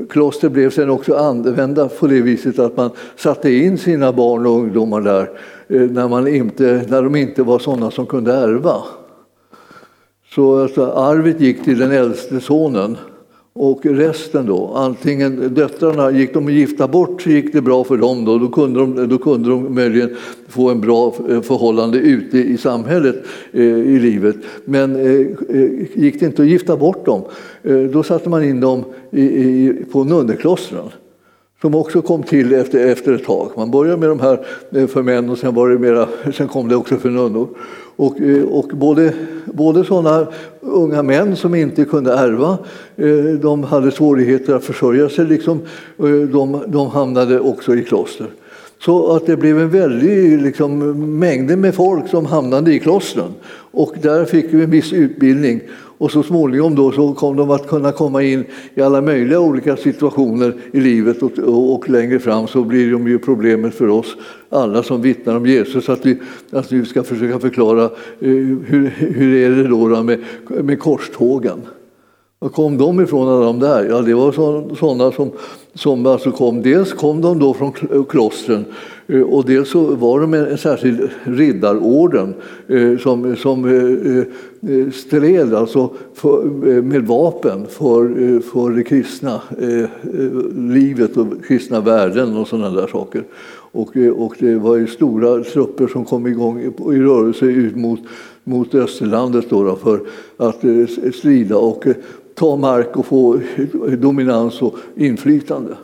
kloster 0.09 0.49
blev 0.49 0.69
sen 0.69 0.89
också 0.89 1.15
använda 1.15 1.89
på 1.89 2.07
det 2.07 2.21
viset 2.21 2.59
att 2.59 2.77
man 2.77 2.91
satte 3.15 3.51
in 3.51 3.77
sina 3.77 4.13
barn 4.13 4.45
och 4.45 4.51
ungdomar 4.51 5.01
där 5.01 5.29
eh, 5.67 5.81
när, 5.81 6.07
man 6.07 6.27
inte, 6.27 6.85
när 6.89 7.03
de 7.03 7.15
inte 7.15 7.43
var 7.43 7.59
sådana 7.59 7.91
som 7.91 8.05
kunde 8.05 8.33
ärva. 8.33 8.75
Så 10.35 10.61
alltså, 10.61 10.91
arvet 10.91 11.41
gick 11.41 11.63
till 11.63 11.79
den 11.79 11.91
äldste 11.91 12.39
sonen 12.39 12.97
och 13.61 13.85
resten 13.85 14.45
då, 14.45 14.73
antingen 14.75 15.53
döttrarna, 15.53 16.11
gick 16.11 16.33
de 16.33 16.49
gifta 16.49 16.87
bort 16.87 17.21
så 17.21 17.29
gick 17.29 17.53
det 17.53 17.61
bra 17.61 17.83
för 17.83 17.97
dem 17.97 18.25
då, 18.25 18.37
då 18.37 18.47
kunde 18.47 18.79
de, 18.79 19.09
då 19.09 19.17
kunde 19.17 19.49
de 19.49 19.75
möjligen 19.75 20.15
få 20.47 20.69
en 20.69 20.81
bra 20.81 21.13
eh, 21.29 21.41
förhållande 21.41 21.97
ute 21.97 22.37
i 22.37 22.57
samhället 22.57 23.15
eh, 23.51 23.63
i 23.63 23.99
livet. 23.99 24.35
Men 24.65 24.95
eh, 24.95 25.27
eh, 25.49 25.69
gick 25.93 26.19
det 26.19 26.25
inte 26.25 26.41
att 26.41 26.47
gifta 26.47 26.77
bort 26.77 27.05
dem, 27.05 27.21
eh, 27.63 27.77
då 27.77 28.03
satte 28.03 28.29
man 28.29 28.43
in 28.43 28.59
dem 28.59 28.83
i, 29.11 29.21
i, 29.21 29.73
på 29.91 30.03
nunneklostren 30.03 30.89
som 31.61 31.75
också 31.75 32.01
kom 32.01 32.23
till 32.23 32.53
efter, 32.53 32.87
efter 32.87 33.13
ett 33.13 33.25
tag. 33.25 33.51
Man 33.55 33.71
började 33.71 33.97
med 33.97 34.09
de 34.09 34.19
här 34.19 34.45
eh, 34.71 34.87
för 34.87 35.03
män 35.03 35.29
och 35.29 35.37
sen, 35.37 35.53
var 35.53 35.69
det 35.69 35.79
mera, 35.79 36.07
sen 36.33 36.47
kom 36.47 36.67
det 36.67 36.75
också 36.75 36.97
för 36.97 37.09
nunnor. 37.09 37.47
Och, 37.99 38.21
eh, 38.21 38.43
och 38.43 38.67
både, 38.67 39.13
både 39.45 39.85
sådana 39.85 40.27
unga 40.61 41.03
män 41.03 41.35
som 41.35 41.55
inte 41.55 41.85
kunde 41.85 42.13
ärva, 42.13 42.57
eh, 42.95 43.39
de 43.41 43.63
hade 43.63 43.91
svårigheter 43.91 44.55
att 44.55 44.63
försörja 44.63 45.09
sig, 45.09 45.25
liksom, 45.25 45.59
eh, 45.97 46.05
de, 46.05 46.63
de 46.67 46.89
hamnade 46.89 47.39
också 47.39 47.75
i 47.75 47.83
kloster. 47.83 48.27
Så 48.85 49.15
att 49.15 49.25
det 49.25 49.37
blev 49.37 49.59
en 49.59 49.69
väldig 49.69 50.41
liksom, 50.41 51.19
mängd 51.19 51.57
med 51.57 51.75
folk 51.75 52.09
som 52.09 52.25
hamnade 52.25 52.73
i 52.73 52.79
klostren. 52.79 53.33
Och 53.71 53.95
där 54.01 54.25
fick 54.25 54.45
vi 54.53 54.63
en 54.63 54.71
viss 54.71 54.93
utbildning. 54.93 55.61
Och 55.99 56.11
så 56.11 56.23
småningom 56.23 56.75
då 56.75 56.91
så 56.91 57.13
kom 57.13 57.35
de 57.35 57.51
att 57.51 57.67
kunna 57.67 57.91
komma 57.91 58.23
in 58.23 58.45
i 58.75 58.81
alla 58.81 59.01
möjliga 59.01 59.39
olika 59.39 59.77
situationer 59.77 60.53
i 60.73 60.79
livet 60.79 61.23
och, 61.23 61.39
och, 61.39 61.73
och 61.73 61.89
längre 61.89 62.19
fram 62.19 62.47
så 62.47 62.63
blir 62.63 62.91
de 62.91 63.07
ju 63.07 63.19
problemet 63.19 63.73
för 63.73 63.87
oss 63.87 64.15
alla 64.49 64.83
som 64.83 65.01
vittnar 65.01 65.35
om 65.35 65.45
Jesus 65.45 65.89
att 65.89 66.05
vi, 66.05 66.17
att 66.51 66.71
vi 66.71 66.85
ska 66.85 67.03
försöka 67.03 67.39
förklara 67.39 67.83
eh, 67.83 67.89
hur, 68.65 68.93
hur 68.97 69.35
är 69.35 69.49
det 69.49 69.67
då, 69.67 69.87
då 69.87 70.03
med, 70.03 70.19
med 70.47 70.79
korstågen. 70.79 71.61
Var 72.39 72.49
kom 72.49 72.77
de 72.77 73.01
ifrån 73.01 73.27
alla 73.27 73.45
de 73.45 73.59
där? 73.59 73.89
Ja, 73.89 74.01
det 74.01 74.13
var 74.13 74.31
sådana 74.75 75.11
som, 75.11 75.31
som 75.73 76.05
alltså 76.05 76.31
kom. 76.31 76.61
Dels 76.61 76.93
kom 76.93 77.21
de 77.21 77.39
då 77.39 77.53
från 77.53 77.71
klostren 78.09 78.65
Eh, 79.09 79.21
och 79.21 79.45
dels 79.45 79.69
så 79.69 79.95
var 79.95 80.19
de 80.19 80.33
en 80.33 80.57
särskild 80.57 81.09
riddarorden 81.23 82.33
eh, 82.67 82.97
som, 82.97 83.35
som 83.35 83.65
eh, 83.65 84.91
stred 84.91 85.53
alltså 85.53 85.89
för, 86.13 86.43
med 86.81 87.07
vapen 87.07 87.65
för, 87.69 88.39
för 88.39 88.69
det 88.69 88.83
kristna 88.83 89.41
livet 90.55 91.17
och 91.17 91.27
kristna 91.47 91.79
värden 91.79 92.37
och 92.37 92.47
sådana 92.47 92.81
där 92.81 92.87
saker. 92.87 93.23
Och, 93.71 93.97
och 94.15 94.35
det 94.39 94.55
var 94.55 94.75
ju 94.75 94.87
stora 94.87 95.43
trupper 95.43 95.87
som 95.87 96.05
kom 96.05 96.27
igång 96.27 96.59
i 96.61 96.99
rörelse 96.99 97.45
ut 97.45 97.75
mot, 97.75 97.99
mot 98.43 98.75
Österlandet 98.75 99.49
då, 99.49 99.63
då 99.63 99.75
för 99.75 99.99
att 100.37 100.63
strida. 101.15 101.57
Och 101.57 101.85
ta 102.35 102.55
mark 102.55 102.97
och 102.97 103.05
få 103.05 103.39
dominans 103.97 104.61
och 104.61 104.75
inflytande. 104.95 105.75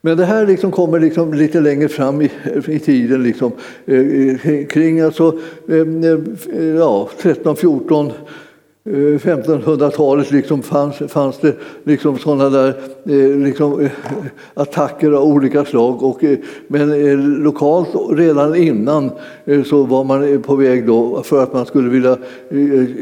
Men 0.00 0.16
det 0.16 0.24
här 0.24 0.46
liksom 0.46 0.70
kommer 0.70 1.00
liksom 1.00 1.34
lite 1.34 1.60
längre 1.60 1.88
fram 1.88 2.22
i, 2.22 2.30
i 2.68 2.78
tiden, 2.78 3.22
liksom, 3.22 3.52
eh, 3.86 3.98
eh 3.98 4.66
kring 4.66 5.00
alltså, 5.00 5.38
eh, 5.68 5.76
eh 6.58 6.64
ja, 6.64 7.10
13, 7.22 7.56
14 7.56 8.12
Eh, 8.90 9.18
1500-talet 9.18 10.30
liksom 10.30 10.62
fanns, 10.62 10.96
fanns 11.08 11.38
det 11.38 11.54
liksom 11.84 12.18
sådana 12.18 12.50
där 12.50 12.68
eh, 13.04 13.38
liksom, 13.38 13.80
eh, 13.80 13.90
attacker 14.54 15.12
av 15.12 15.24
olika 15.24 15.64
slag. 15.64 16.02
Och, 16.02 16.24
men 16.68 17.24
lokalt 17.42 17.88
redan 18.10 18.56
innan 18.56 19.10
så 19.66 19.82
var 19.84 20.04
man 20.04 20.42
på 20.42 20.56
väg 20.56 20.86
då 20.86 21.22
för 21.22 21.42
att 21.42 21.52
man 21.52 21.66
skulle 21.66 21.88
vilja 21.88 22.16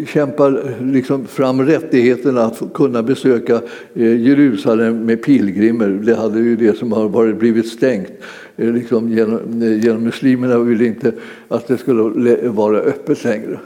kämpa 0.08 0.48
liksom, 0.80 1.26
fram 1.26 1.62
rättigheterna 1.62 2.44
att 2.44 2.62
kunna 2.74 3.02
besöka 3.02 3.60
Jerusalem 3.94 5.06
med 5.06 5.22
pilgrimer. 5.22 5.88
Det 5.88 6.14
hade 6.14 6.38
ju 6.38 6.56
det 6.56 6.78
som 6.78 6.92
har 6.92 7.08
varit 7.08 7.38
blivit 7.38 7.68
stängt. 7.68 8.12
Liksom 8.56 9.08
genom, 9.08 9.62
genom 9.82 10.02
muslimerna 10.02 10.58
ville 10.58 10.86
inte 10.86 11.12
att 11.48 11.68
det 11.68 11.78
skulle 11.78 12.48
vara 12.48 12.78
öppet 12.78 13.24
längre. 13.24 13.58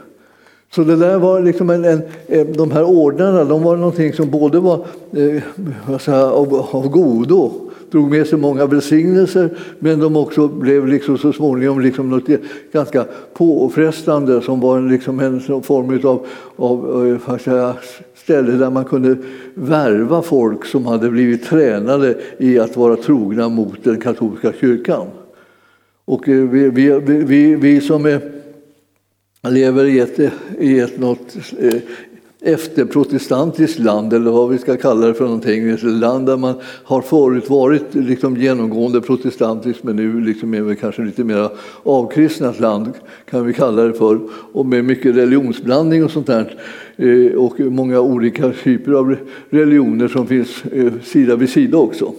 Så 0.75 0.83
det 0.83 0.95
där 0.95 1.19
var 1.19 1.41
liksom 1.41 1.69
en, 1.69 1.85
en, 1.85 2.01
eh, 2.27 2.47
de 2.47 2.71
här 2.71 2.83
ordnarna 2.83 3.43
de 3.43 3.63
var 3.63 3.77
någonting 3.77 4.13
som 4.13 4.29
både 4.29 4.59
var 4.59 4.85
eh, 5.11 5.97
säga, 5.99 6.25
av, 6.25 6.67
av 6.71 6.89
godo, 6.89 7.51
drog 7.91 8.09
med 8.09 8.27
sig 8.27 8.39
många 8.39 8.65
välsignelser, 8.65 9.49
men 9.79 9.99
de 9.99 10.15
också 10.15 10.47
blev 10.47 10.87
liksom 10.87 11.17
så 11.17 11.33
småningom 11.33 11.79
liksom 11.79 12.09
något 12.09 12.29
eh, 12.29 12.37
ganska 12.71 13.05
påfrestande 13.33 14.41
som 14.41 14.59
var 14.59 14.77
en, 14.77 14.89
liksom 14.89 15.19
en 15.19 15.41
form 15.41 15.99
av, 16.03 16.25
eh, 17.07 17.33
av 17.33 17.37
säga, 17.37 17.75
ställe 18.15 18.51
där 18.51 18.69
man 18.69 18.85
kunde 18.85 19.17
värva 19.53 20.21
folk 20.21 20.65
som 20.65 20.85
hade 20.85 21.09
blivit 21.09 21.45
tränade 21.45 22.17
i 22.37 22.59
att 22.59 22.77
vara 22.77 22.95
trogna 22.95 23.49
mot 23.49 23.83
den 23.83 23.99
katolska 23.99 24.53
kyrkan. 24.61 25.07
Och 26.05 26.27
vi, 26.27 26.69
vi, 26.69 26.99
vi, 26.99 27.55
vi 27.55 27.81
som 27.81 28.05
är 28.05 28.41
lever 29.49 29.85
i 29.85 29.99
ett, 29.99 30.19
i 30.59 30.79
ett 30.79 30.99
något 30.99 31.35
eh, 31.59 31.81
efterprotestantiskt 32.41 33.79
land, 33.79 34.13
eller 34.13 34.31
vad 34.31 34.49
vi 34.49 34.57
ska 34.57 34.77
kalla 34.77 35.07
det 35.07 35.13
för 35.13 35.25
någonting. 35.25 35.69
Ett 35.69 35.83
land 35.83 36.25
där 36.25 36.37
man 36.37 36.55
har 36.63 37.01
förut 37.01 37.49
varit 37.49 37.95
liksom 37.95 38.37
genomgående 38.37 39.01
protestantiskt 39.01 39.83
men 39.83 39.95
nu 39.95 40.21
liksom 40.21 40.53
är 40.53 40.61
vi 40.61 40.75
kanske 40.75 41.01
lite 41.01 41.23
mer 41.23 41.49
avkristnat 41.83 42.59
land, 42.59 42.89
kan 43.29 43.45
vi 43.45 43.53
kalla 43.53 43.83
det 43.83 43.93
för. 43.93 44.19
Och 44.31 44.65
med 44.65 44.85
mycket 44.85 45.15
religionsblandning 45.15 46.03
och 46.03 46.11
sånt 46.11 46.27
där. 46.27 46.57
Eh, 46.97 47.33
och 47.33 47.59
många 47.59 47.99
olika 47.99 48.51
typer 48.63 48.91
av 48.91 49.15
religioner 49.49 50.07
som 50.07 50.27
finns 50.27 50.65
eh, 50.65 50.91
sida 51.03 51.35
vid 51.35 51.49
sida 51.49 51.77
också. 51.77 52.13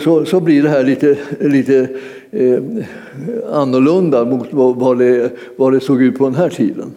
Så, 0.00 0.24
så 0.24 0.40
blir 0.40 0.62
det 0.62 0.68
här 0.68 0.84
lite, 0.84 1.16
lite 1.40 1.88
eh, 2.32 2.62
annorlunda 3.52 4.24
mot 4.24 4.46
vad 4.50 4.98
det, 4.98 5.32
vad 5.56 5.72
det 5.72 5.80
såg 5.80 6.02
ut 6.02 6.18
på 6.18 6.24
den 6.24 6.34
här 6.34 6.48
tiden. 6.48 6.92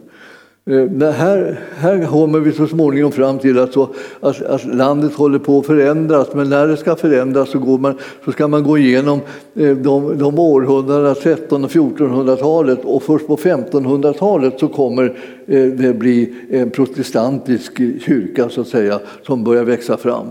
Eh, 0.70 1.12
här, 1.12 1.60
här 1.78 2.06
kommer 2.06 2.40
vi 2.40 2.52
så 2.52 2.68
småningom 2.68 3.12
fram 3.12 3.40
till 3.40 3.60
att, 3.60 3.74
så, 3.74 3.90
att, 4.20 4.42
att, 4.42 4.76
landet 4.76 5.14
håller 5.14 5.40
på 5.40 5.60
att 5.60 5.66
förändras, 5.66 6.28
men 6.34 6.50
när 6.50 6.68
det 6.68 6.78
ska 6.78 6.96
förändras 6.96 7.50
så, 7.50 7.60
går 7.60 7.78
man, 7.78 7.98
så 8.26 8.32
ska 8.32 8.48
man 8.48 8.64
gå 8.64 8.78
igenom 8.78 9.20
eh, 9.56 9.78
de, 9.78 10.18
de 10.18 10.40
århundradena, 10.40 11.12
1300 11.12 11.68
och 11.68 11.98
1400-talet 12.00 12.80
och 12.84 13.04
först 13.04 13.28
på 13.28 13.38
1500-talet 13.38 14.60
så 14.60 14.68
kommer 14.68 15.18
eh, 15.48 15.66
det 15.66 15.94
bli 15.94 16.34
en 16.50 16.70
protestantisk 16.70 17.78
kyrka 17.78 18.50
så 18.50 18.62
att 18.62 18.68
säga, 18.68 19.00
som 19.24 19.44
börjar 19.44 19.64
växa 19.64 19.98
fram. 19.98 20.28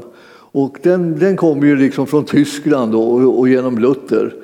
Och 0.53 0.79
den, 0.83 1.19
den 1.19 1.37
kommer 1.37 1.67
ju 1.67 1.77
liksom 1.77 2.07
från 2.07 2.25
Tyskland 2.25 2.95
och, 2.95 3.39
och 3.39 3.49
genom 3.49 3.79
Luther. 3.79 4.35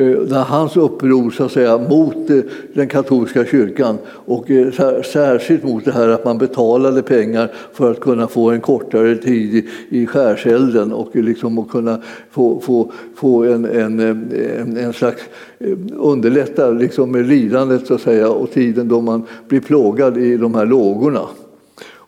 Eh, 0.00 0.18
när 0.28 0.42
hans 0.42 0.76
uppror 0.76 1.30
så 1.30 1.44
att 1.44 1.52
säga, 1.52 1.78
mot 1.78 2.30
eh, 2.30 2.38
den 2.74 2.88
katolska 2.88 3.44
kyrkan 3.44 3.98
och 4.08 4.50
eh, 4.50 5.02
särskilt 5.02 5.64
mot 5.64 5.84
det 5.84 5.92
här 5.92 6.08
att 6.08 6.24
man 6.24 6.38
betalade 6.38 7.02
pengar 7.02 7.52
för 7.72 7.90
att 7.90 8.00
kunna 8.00 8.26
få 8.26 8.50
en 8.50 8.60
kortare 8.60 9.16
tid 9.16 9.66
i 9.88 10.06
skärselden 10.06 10.92
och 10.92 11.16
liksom 11.16 11.58
att 11.58 11.68
kunna 11.68 12.02
få, 12.30 12.60
få, 12.60 12.92
få 13.14 13.44
en, 13.44 13.64
en, 13.64 14.00
en, 14.00 14.76
en 14.76 14.92
slags 14.92 15.22
underlätta 15.96 16.70
liksom 16.70 17.12
med 17.12 17.26
lidandet 17.26 17.86
så 17.86 17.94
att 17.94 18.00
säga, 18.00 18.30
och 18.30 18.50
tiden 18.50 18.88
då 18.88 19.00
man 19.00 19.22
blir 19.48 19.60
plågad 19.60 20.18
i 20.18 20.36
de 20.36 20.54
här 20.54 20.66
lågorna. 20.66 21.22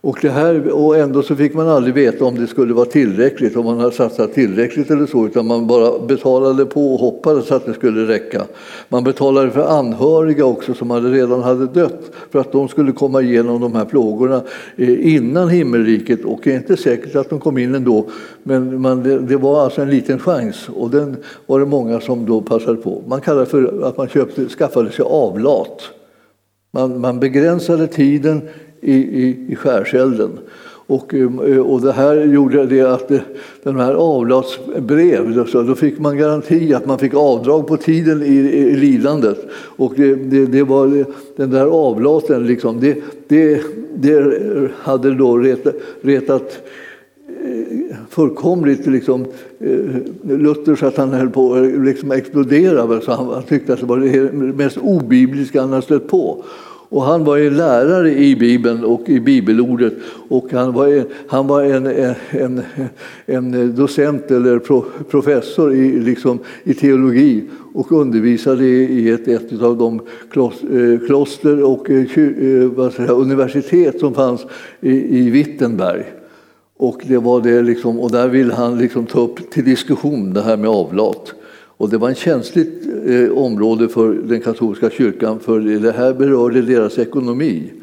Och, 0.03 0.17
det 0.21 0.29
här, 0.29 0.71
och 0.71 0.97
ändå 0.97 1.23
så 1.23 1.35
fick 1.35 1.53
man 1.53 1.67
aldrig 1.67 1.93
veta 1.93 2.25
om 2.25 2.35
det 2.35 2.47
skulle 2.47 2.73
vara 2.73 2.85
tillräckligt, 2.85 3.55
om 3.55 3.65
man 3.65 3.79
hade 3.79 3.91
satsat 3.91 4.33
tillräckligt 4.33 4.91
eller 4.91 5.05
så, 5.05 5.25
utan 5.25 5.47
man 5.47 5.67
bara 5.67 5.99
betalade 5.99 6.65
på 6.65 6.93
och 6.93 6.99
hoppades 6.99 7.51
att 7.51 7.65
det 7.65 7.73
skulle 7.73 8.07
räcka. 8.07 8.45
Man 8.89 9.03
betalade 9.03 9.51
för 9.51 9.79
anhöriga 9.79 10.45
också 10.45 10.73
som 10.73 10.91
hade 10.91 11.11
redan 11.11 11.43
hade 11.43 11.65
dött 11.65 12.11
för 12.31 12.39
att 12.39 12.51
de 12.51 12.67
skulle 12.67 12.91
komma 12.91 13.21
igenom 13.21 13.61
de 13.61 13.75
här 13.75 13.85
plågorna 13.85 14.41
eh, 14.75 15.15
innan 15.15 15.49
himmelriket. 15.49 16.25
Och 16.25 16.39
det 16.43 16.51
är 16.51 16.57
inte 16.57 16.77
säkert 16.77 17.15
att 17.15 17.29
de 17.29 17.39
kom 17.39 17.57
in 17.57 17.75
ändå, 17.75 18.05
men 18.43 18.81
man, 18.81 19.03
det, 19.03 19.19
det, 19.19 19.37
var 19.37 19.63
alltså 19.63 19.81
en 19.81 19.89
liten 19.89 20.19
chans 20.19 20.69
och 20.69 20.89
den 20.89 21.17
var 21.45 21.59
det 21.59 21.65
många 21.65 21.99
som 21.99 22.25
då 22.25 22.41
passade 22.41 22.77
på. 22.77 23.03
Man 23.07 23.21
kallar 23.21 23.39
det 23.39 23.45
för 23.45 23.83
att 23.83 23.97
man 23.97 24.07
köpte, 24.07 24.49
skaffade 24.49 24.91
sig 24.91 25.05
avlat. 25.05 25.81
Man, 26.73 27.01
man 27.01 27.19
begränsade 27.19 27.87
tiden 27.87 28.41
i, 28.81 28.93
i, 28.93 29.37
i 29.49 29.55
skärselden. 29.55 30.29
Och, 30.91 31.13
eh, 31.13 31.59
och 31.59 31.81
det 31.81 31.91
här 31.91 32.15
gjorde 32.25 32.65
det 32.65 32.81
att 32.81 33.11
eh, 33.11 33.19
den 33.63 33.75
här 33.75 33.93
avlatsbrev, 33.93 35.45
då 35.53 35.75
fick 35.75 35.99
man 35.99 36.17
garanti 36.17 36.73
att 36.73 36.85
man 36.85 36.99
fick 36.99 37.13
avdrag 37.13 37.67
på 37.67 37.77
tiden 37.77 38.23
i, 38.23 38.35
i 38.35 38.75
lidandet. 38.75 39.45
Och 39.53 39.93
det, 39.95 40.15
det, 40.15 40.45
det, 40.45 40.63
var 40.63 40.97
eh, 40.97 41.05
den 41.35 41.51
där 41.51 41.65
avlaten, 41.65 42.47
liksom, 42.47 42.79
det, 42.79 42.97
det, 43.27 43.61
det 43.95 44.41
hade 44.77 45.15
då 45.15 45.37
retat, 45.37 45.75
retat 46.01 46.61
fullkomligt 48.09 48.87
liksom, 48.87 49.25
Luther 50.23 50.75
så 50.75 50.85
att 50.85 50.97
han 50.97 51.09
höll 51.09 51.29
på 51.29 51.53
att 51.53 51.85
liksom 51.85 52.11
explodera. 52.11 53.01
Så 53.01 53.11
han, 53.11 53.27
han 53.27 53.43
tyckte 53.43 53.73
att 53.73 53.79
det 53.79 53.85
var 53.85 53.97
det 53.97 54.31
mest 54.33 54.77
obibliska 54.77 55.61
han 55.61 55.69
hade 55.69 55.81
stött 55.81 56.07
på. 56.07 56.43
Och 56.91 57.03
han 57.03 57.23
var 57.23 57.37
en 57.37 57.57
lärare 57.57 58.13
i 58.13 58.35
Bibeln 58.35 58.83
och 58.83 59.09
i 59.09 59.19
bibelordet 59.19 59.93
och 60.29 60.51
han 60.51 60.73
var 60.73 60.87
en, 60.87 61.05
han 61.27 61.47
var 61.47 61.63
en, 61.63 62.13
en, 62.29 62.61
en 63.25 63.75
docent 63.75 64.31
eller 64.31 64.59
professor 65.03 65.73
i, 65.73 65.99
liksom, 65.99 66.39
i 66.63 66.73
teologi 66.73 67.43
och 67.73 67.91
undervisade 67.91 68.65
i 68.65 69.09
ett, 69.09 69.27
ett 69.27 69.61
av 69.61 69.77
de 69.77 69.95
eh, 69.95 71.07
kloster 71.07 71.63
och 71.63 71.89
eh, 71.89 71.97
eh, 71.97 72.89
säga, 72.89 73.11
universitet 73.11 73.99
som 73.99 74.13
fanns 74.13 74.45
i, 74.81 75.19
i 75.19 75.29
Wittenberg. 75.29 76.03
Och, 76.77 77.01
det 77.07 77.17
var 77.17 77.41
det 77.41 77.61
liksom, 77.61 77.99
och 77.99 78.11
där 78.11 78.27
ville 78.27 78.53
han 78.53 78.77
liksom 78.77 79.05
ta 79.05 79.19
upp 79.19 79.51
till 79.51 79.65
diskussion 79.65 80.33
det 80.33 80.41
här 80.41 80.57
med 80.57 80.69
avlat. 80.69 81.33
Och 81.81 81.89
det 81.89 81.97
var 81.97 82.09
ett 82.09 82.17
känsligt 82.17 82.87
eh, 83.05 83.37
område 83.37 83.89
för 83.89 84.13
den 84.13 84.41
katolska 84.41 84.89
kyrkan 84.89 85.39
för 85.39 85.59
det 85.59 85.91
här 85.91 86.13
berörde 86.13 86.61
deras 86.61 86.99
ekonomi. 86.99 87.73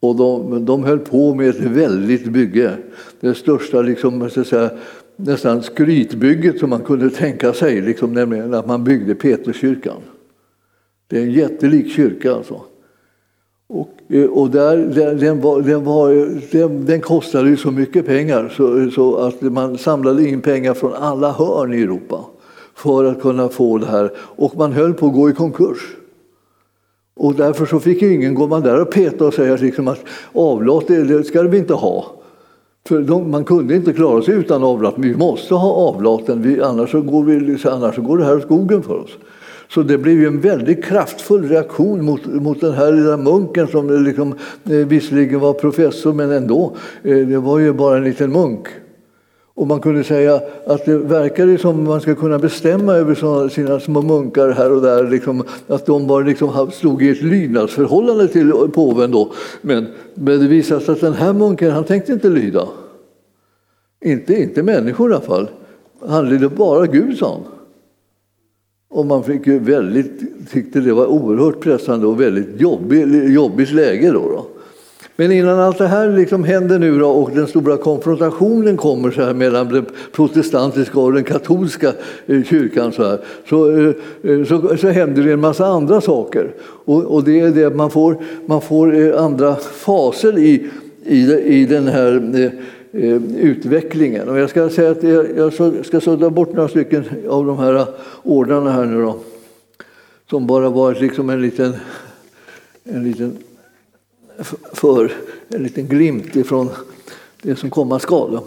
Och 0.00 0.16
de, 0.16 0.64
de 0.64 0.84
höll 0.84 0.98
på 0.98 1.34
med 1.34 1.48
ett 1.48 1.60
väldigt 1.60 2.24
bygge. 2.26 2.72
Det 3.20 3.34
största 3.34 3.82
liksom, 3.82 4.30
så 4.30 4.44
säga, 4.44 4.70
nästan 5.16 5.62
skrytbygget 5.62 6.58
som 6.58 6.70
man 6.70 6.80
kunde 6.80 7.10
tänka 7.10 7.52
sig, 7.52 7.80
liksom, 7.80 8.12
nämligen 8.12 8.54
att 8.54 8.66
man 8.66 8.84
byggde 8.84 9.14
Peterskyrkan. 9.14 10.00
Det 11.06 11.18
är 11.18 11.22
en 11.22 11.32
jättelik 11.32 11.92
kyrka 11.92 12.34
alltså. 12.34 12.60
Och, 13.68 13.90
eh, 14.08 14.24
och 14.24 14.50
där, 14.50 14.76
den, 15.14 15.40
var, 15.40 15.62
den, 15.62 15.84
var, 15.84 16.12
den, 16.52 16.86
den, 16.86 17.00
kostade 17.00 17.48
ju 17.48 17.56
så 17.56 17.70
mycket 17.70 18.06
pengar 18.06 18.52
så, 18.56 18.90
så, 18.90 19.16
att 19.16 19.40
man 19.40 19.78
samlade 19.78 20.28
in 20.28 20.40
pengar 20.40 20.74
från 20.74 20.94
alla 20.94 21.32
hörn 21.32 21.72
i 21.72 21.82
Europa 21.82 22.24
för 22.82 23.04
att 23.04 23.20
kunna 23.20 23.48
få 23.48 23.78
det 23.78 23.86
här. 23.86 24.12
Och 24.16 24.56
man 24.56 24.72
höll 24.72 24.94
på 24.94 25.06
att 25.06 25.14
gå 25.14 25.30
i 25.30 25.32
konkurs. 25.32 25.96
Och 27.16 27.34
därför 27.34 27.66
så 27.66 27.80
fick 27.80 28.02
ingen 28.02 28.34
gå 28.34 28.46
man 28.46 28.62
där 28.62 28.80
och 28.80 28.90
peta 28.90 29.26
och 29.26 29.34
säga 29.34 29.56
liksom 29.56 29.88
att 29.88 30.04
avlat 30.32 30.86
det 30.86 31.26
ska 31.26 31.42
vi 31.42 31.58
inte 31.58 31.74
ha. 31.74 32.06
För 32.88 33.00
de, 33.00 33.30
man 33.30 33.44
kunde 33.44 33.76
inte 33.76 33.92
klara 33.92 34.22
sig 34.22 34.34
utan 34.34 34.64
avlat. 34.64 34.94
Vi 34.96 35.16
måste 35.16 35.54
ha 35.54 35.72
avlaten, 35.72 36.42
vi, 36.42 36.62
annars, 36.62 36.90
så 36.90 37.00
går 37.00 37.24
vi, 37.24 37.56
annars 37.68 37.94
så 37.94 38.02
går 38.02 38.18
det 38.18 38.24
här 38.24 38.36
åt 38.36 38.42
skogen 38.42 38.82
för 38.82 38.98
oss. 38.98 39.10
Så 39.68 39.82
det 39.82 39.98
blev 39.98 40.20
ju 40.20 40.26
en 40.26 40.40
väldigt 40.40 40.84
kraftfull 40.84 41.48
reaktion 41.48 42.04
mot, 42.04 42.26
mot 42.26 42.60
den 42.60 42.72
här 42.72 42.92
lilla 42.92 43.16
munken 43.16 43.66
som 43.66 44.04
liksom, 44.04 44.34
eh, 44.64 44.72
visserligen 44.72 45.40
var 45.40 45.52
professor 45.52 46.12
men 46.12 46.30
ändå, 46.30 46.76
eh, 47.02 47.16
det 47.16 47.38
var 47.38 47.58
ju 47.58 47.72
bara 47.72 47.96
en 47.96 48.04
liten 48.04 48.32
munk. 48.32 48.66
Och 49.60 49.66
man 49.66 49.80
kunde 49.80 50.04
säga 50.04 50.40
att 50.66 50.84
det 50.84 50.98
verkade 50.98 51.58
som 51.58 51.84
man 51.84 52.00
ska 52.00 52.14
kunna 52.14 52.38
bestämma 52.38 52.94
över 52.94 53.48
sina 53.48 53.80
små 53.80 54.02
munkar 54.02 54.48
här 54.50 54.72
och 54.72 54.82
där, 54.82 55.10
liksom, 55.10 55.44
att 55.66 55.86
de 55.86 56.06
bara 56.06 56.24
liksom 56.24 56.70
stod 56.72 57.02
i 57.02 57.10
ett 57.10 57.22
lydnadsförhållande 57.22 58.28
till 58.28 58.52
påven. 58.52 59.10
Då. 59.10 59.32
Men, 59.62 59.86
men 60.14 60.40
det 60.40 60.48
visade 60.48 60.80
sig 60.80 60.92
att 60.92 61.00
den 61.00 61.12
här 61.12 61.32
munken 61.32 61.70
han 61.70 61.84
tänkte 61.84 62.12
inte 62.12 62.28
lyda. 62.28 62.68
Inte, 64.04 64.34
inte 64.34 64.62
människor 64.62 65.10
i 65.10 65.14
alla 65.14 65.24
fall. 65.24 65.50
Han 66.06 66.28
lydde 66.28 66.48
bara 66.48 66.86
Gud, 66.86 67.18
sa 67.18 67.32
han. 67.32 67.42
Och 68.90 69.06
man 69.06 69.24
fick 69.24 69.46
ju 69.46 69.58
väldigt, 69.58 70.50
tyckte 70.50 70.80
det 70.80 70.92
var 70.92 71.06
oerhört 71.06 71.60
pressande 71.60 72.06
och 72.06 72.20
väldigt 72.20 72.60
jobbigt, 72.60 73.30
jobbigt 73.30 73.72
läge. 73.72 74.10
Då, 74.10 74.20
då. 74.20 74.46
Men 75.20 75.32
innan 75.32 75.58
allt 75.58 75.78
det 75.78 75.86
här 75.86 76.10
liksom 76.10 76.44
händer 76.44 76.78
nu 76.78 76.98
då, 76.98 77.08
och 77.08 77.30
den 77.30 77.46
stora 77.46 77.76
konfrontationen 77.76 78.76
kommer 78.76 79.10
så 79.10 79.22
här 79.22 79.34
mellan 79.34 79.68
den 79.68 79.86
protestantiska 80.12 81.00
och 81.00 81.12
den 81.12 81.24
katolska 81.24 81.92
eh, 82.26 82.42
kyrkan 82.42 82.92
så, 82.92 83.04
här, 83.04 83.18
så, 83.48 83.76
eh, 83.78 83.94
eh, 84.22 84.44
så, 84.44 84.76
så 84.76 84.88
händer 84.88 85.22
det 85.22 85.32
en 85.32 85.40
massa 85.40 85.66
andra 85.66 86.00
saker. 86.00 86.52
Och, 86.62 87.04
och 87.04 87.24
det 87.24 87.40
är 87.40 87.50
det 87.50 87.70
man 87.70 87.90
får, 87.90 88.16
man 88.46 88.60
får 88.60 89.16
andra 89.16 89.56
faser 89.56 90.38
i, 90.38 90.68
i, 91.04 91.32
i 91.32 91.66
den 91.66 91.88
här 91.88 92.52
utvecklingen. 93.40 94.28
Och 94.28 94.38
jag 94.38 94.50
ska 94.50 94.68
säga 94.68 94.90
att 94.90 95.02
jag 95.36 95.52
ska 95.86 96.00
sudda 96.00 96.30
bort 96.30 96.52
några 96.52 96.68
stycken 96.68 97.04
av 97.28 97.46
de 97.46 97.58
här 97.58 97.86
ordnarna 98.22 98.72
här 98.72 98.84
nu 98.84 99.02
då. 99.02 99.16
Som 100.30 100.46
bara 100.46 100.68
var 100.68 100.94
liksom 100.94 101.30
en 101.30 101.42
liten, 101.42 101.72
en 102.84 103.04
liten 103.04 103.36
för 104.72 105.12
en 105.48 105.62
liten 105.62 105.86
glimt 105.86 106.36
ifrån 106.36 106.68
det 107.42 107.56
som 107.56 107.70
komma 107.70 107.98
skall. 107.98 108.40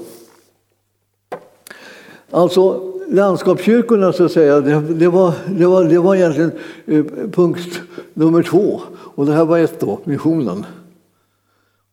Alltså 2.31 2.93
landskapskyrkorna 3.07 4.13
så 4.13 4.25
att 4.25 4.31
säga, 4.31 4.61
det, 4.61 4.81
det, 4.93 5.09
var, 5.09 5.33
det, 5.57 5.65
var, 5.65 5.83
det 5.83 5.99
var 5.99 6.15
egentligen 6.15 6.51
eh, 6.85 7.03
punkt 7.31 7.81
nummer 8.13 8.43
två. 8.43 8.81
Och 8.93 9.25
det 9.25 9.33
här 9.33 9.45
var 9.45 9.59
ett 9.59 9.79
då, 9.79 9.99
missionen. 10.03 10.65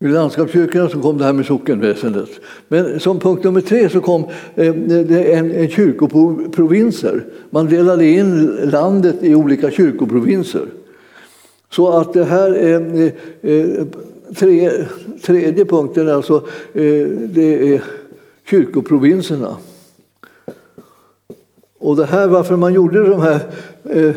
I 0.05 0.09
landskapskyrkorna 0.09 0.89
så 0.89 1.01
kom 1.01 1.19
det 1.19 1.25
här 1.25 1.33
med 1.33 1.47
sockenväsendet. 1.47 2.29
Men 2.69 3.01
som 3.01 3.21
punkt 3.21 3.45
nummer 3.45 3.61
tre 3.61 3.89
så 3.89 4.01
kom 4.01 4.25
eh, 4.55 4.69
en, 4.69 5.51
en 5.51 5.69
kyrkoprovinser. 5.69 7.25
Man 7.51 7.67
delade 7.67 8.07
in 8.07 8.47
landet 8.47 9.17
i 9.21 9.35
olika 9.35 9.71
kyrkoprovinser. 9.71 10.67
Så 11.71 11.89
att 11.89 12.13
det 12.13 12.25
här 12.25 12.51
är 12.51 13.13
eh, 13.43 13.53
eh, 13.53 13.87
tre, 14.37 14.71
tredje 15.23 15.65
punkten, 15.65 16.09
alltså 16.09 16.37
eh, 16.73 17.07
det 17.09 17.75
är 17.75 17.85
kyrkoprovinserna. 18.45 19.57
Och 21.79 21.97
det 21.97 22.07
här 22.07 22.29
varför 22.29 22.57
man 22.57 22.75
gjorde 22.75 23.09
de 23.09 23.21
här 23.21 23.41
eh, 23.85 24.15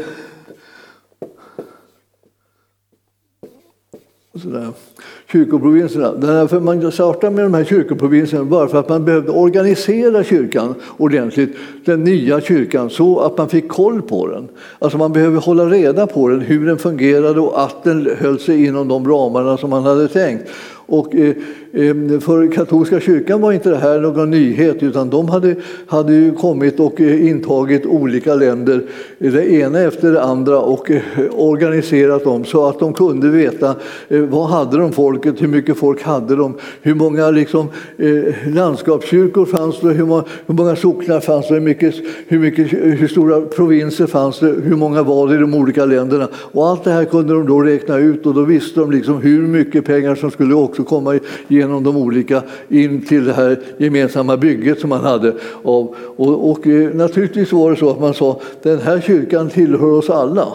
sådär, 4.42 4.72
kyrkoprovinserna. 5.34 6.12
Därför 6.12 6.60
man 6.60 6.92
startade 6.92 7.36
med 7.36 7.46
de 7.46 7.54
här 7.54 7.64
kyrkoprovinserna 7.64 8.44
bara 8.44 8.68
för 8.68 8.80
att 8.80 8.90
man 8.90 9.06
behövde 9.06 9.32
organisera 9.32 10.24
kyrkan 10.24 10.76
ordentligt, 10.98 11.56
den 11.86 12.04
nya 12.04 12.42
kyrkan, 12.42 12.90
så 12.90 13.20
att 13.20 13.38
man 13.38 13.50
fick 13.50 13.70
koll 13.70 14.02
på 14.02 14.28
den. 14.28 14.48
Alltså 14.80 14.98
man 14.98 15.14
behöver 15.14 15.40
hålla 15.40 15.66
reda 15.66 16.08
på 16.08 16.28
den, 16.28 16.42
hur 16.42 16.66
den 16.66 16.78
fungerade 16.78 17.40
och 17.40 17.64
att 17.64 17.84
den 17.84 18.10
höll 18.18 18.40
sig 18.40 18.66
inom 18.66 18.88
de 18.88 19.08
ramarna 19.08 19.58
som 19.58 19.70
man 19.70 19.84
hade 19.84 20.08
tänkt. 20.08 20.50
Och 20.86 21.16
eh, 21.16 21.36
eh, 21.72 22.20
för 22.20 22.52
katolska 22.52 23.00
kyrkan 23.00 23.42
var 23.42 23.52
inte 23.52 23.70
det 23.70 23.78
här 23.78 24.00
någon 24.00 24.32
nyhet 24.32 24.84
utan 24.84 25.10
de 25.10 25.30
hade, 25.30 25.56
hade 25.88 26.14
ju 26.14 26.32
kommit 26.32 26.80
och 26.80 27.02
eh, 27.02 27.30
intagit 27.30 27.86
olika 27.86 28.36
länder, 28.36 28.84
eh, 29.20 29.32
det 29.32 29.52
ena 29.52 29.80
efter 29.80 30.12
det 30.12 30.24
andra 30.24 30.60
och 30.60 30.92
organiserat 31.32 32.24
dem 32.24 32.46
så 32.46 32.66
att 32.66 32.80
de 32.80 32.94
kunde 32.94 33.30
veta 33.30 33.76
vad 34.08 34.50
hade 34.50 34.78
de 34.78 34.92
folket, 34.92 35.42
hur 35.42 35.48
mycket 35.48 35.78
folk 35.78 36.04
hade 36.04 36.36
de, 36.36 36.54
hur 36.82 36.96
många 36.96 37.30
liksom, 37.32 37.68
landskapskyrkor 38.48 39.46
fanns 39.46 39.80
det, 39.80 39.88
hur 39.88 40.06
många, 40.06 40.24
hur 40.46 40.56
många 40.56 40.76
socknar 40.76 41.20
fanns 41.20 41.48
det, 41.48 41.54
hur, 41.54 41.62
mycket, 41.62 41.96
hur, 42.28 42.40
mycket, 42.40 42.74
hur 42.74 43.08
stora 43.08 43.42
provinser 43.42 44.08
fanns 44.08 44.40
det, 44.40 44.56
hur 44.64 44.76
många 44.76 45.04
var 45.04 45.28
det 45.28 45.36
i 45.36 45.38
de 45.38 45.54
olika 45.54 45.86
länderna. 45.86 46.28
Och 46.36 46.68
allt 46.68 46.84
det 46.84 46.92
här 46.92 47.06
kunde 47.06 47.34
de 47.34 47.48
då 47.48 47.62
räkna 47.62 47.98
ut 47.98 48.26
och 48.26 48.34
då 48.34 48.42
visste 48.42 48.80
de 48.80 48.92
liksom 48.92 49.22
hur 49.22 49.48
mycket 49.48 49.86
pengar 49.86 50.16
som 50.16 50.32
skulle 50.32 50.56
åka 50.56 50.73
också 50.74 50.84
komma 50.84 51.20
genom 51.48 51.84
de 51.84 51.98
olika 51.98 52.44
in 52.70 53.02
till 53.06 53.26
det 53.26 53.34
här 53.34 53.60
gemensamma 53.78 54.38
bygget 54.38 54.80
som 54.80 54.90
man 54.90 55.04
hade. 55.04 55.34
Och, 55.64 55.96
och, 56.16 56.50
och 56.52 56.68
naturligtvis 56.94 57.52
var 57.52 57.72
det 57.72 57.78
så 57.78 57.90
att 57.90 58.00
man 58.00 58.14
sa 58.14 58.42
den 58.64 58.80
här 58.80 59.02
kyrkan 59.02 59.50
tillhör 59.50 59.92
oss 59.92 60.10
alla. 60.10 60.48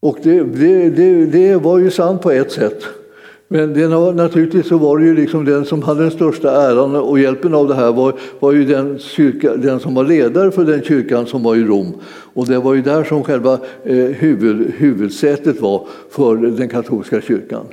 Och 0.00 0.18
det, 0.22 0.42
det, 0.42 0.90
det, 0.90 1.26
det 1.26 1.56
var 1.56 1.78
ju 1.78 1.90
sant 1.90 2.22
på 2.22 2.30
ett 2.30 2.52
sätt. 2.52 2.84
Men 3.48 3.74
det, 3.74 3.88
naturligtvis 3.88 4.66
så 4.66 4.78
var 4.78 4.98
det 4.98 5.04
ju 5.04 5.14
liksom 5.14 5.44
den 5.44 5.64
som 5.64 5.82
hade 5.82 6.02
den 6.02 6.10
största 6.10 6.50
äran 6.50 6.96
och 6.96 7.18
hjälpen 7.18 7.54
av 7.54 7.68
det 7.68 7.74
här 7.74 7.92
var, 7.92 8.14
var 8.40 8.52
ju 8.52 8.64
den, 8.64 8.98
kyrka, 8.98 9.56
den 9.56 9.80
som 9.80 9.94
var 9.94 10.04
ledare 10.04 10.50
för 10.50 10.64
den 10.64 10.82
kyrkan 10.82 11.26
som 11.26 11.42
var 11.42 11.56
i 11.56 11.64
Rom. 11.64 11.94
Och 12.34 12.46
det 12.46 12.58
var 12.58 12.74
ju 12.74 12.82
där 12.82 13.04
som 13.04 13.24
själva 13.24 13.58
eh, 13.84 13.96
huvud, 13.96 14.72
huvudsätet 14.76 15.60
var 15.60 15.86
för 16.10 16.36
den 16.36 16.68
katolska 16.68 17.20
kyrkan. 17.20 17.66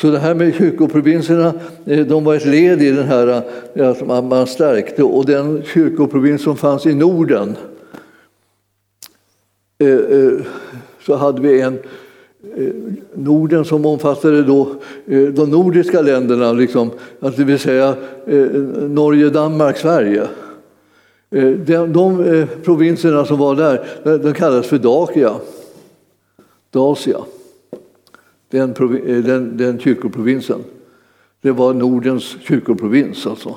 Så 0.00 0.10
det 0.10 0.18
här 0.18 0.34
med 0.34 0.54
kyrkoprovinserna 0.54 1.54
eh, 1.84 2.06
de 2.06 2.24
var 2.24 2.34
ett 2.34 2.46
led 2.46 2.82
i 2.82 2.90
den 2.90 3.06
här 3.06 3.42
eh, 3.74 3.88
att 3.88 4.24
man 4.24 4.46
stärkte. 4.46 5.02
Och 5.02 5.26
den 5.26 5.62
kyrkoprovins 5.62 6.42
som 6.42 6.56
fanns 6.56 6.86
i 6.86 6.94
Norden 6.94 7.56
eh, 9.78 10.46
så 11.06 11.16
hade 11.16 11.40
vi 11.40 11.60
en 11.60 11.78
Norden 13.14 13.64
som 13.64 13.86
omfattade 13.86 14.42
då 14.42 14.74
de 15.06 15.50
nordiska 15.50 16.00
länderna, 16.00 16.52
liksom, 16.52 16.90
alltså 17.20 17.40
det 17.40 17.44
vill 17.44 17.58
säga 17.58 17.96
Norge, 18.88 19.30
Danmark, 19.30 19.76
Sverige. 19.76 20.26
De, 21.66 21.92
de 21.92 22.46
provinserna 22.64 23.24
som 23.24 23.38
var 23.38 23.56
där 23.56 23.86
de 24.18 24.34
kallades 24.34 24.66
för 24.66 24.78
Dakia, 24.78 25.34
Dacia 26.70 27.18
den, 28.54 28.70
eh, 29.06 29.24
den, 29.24 29.56
den 29.56 29.78
kyrkoprovinsen. 29.78 30.58
Det 31.42 31.50
var 31.50 31.74
Nordens 31.74 32.36
kyrkoprovins 32.40 33.26
alltså. 33.26 33.56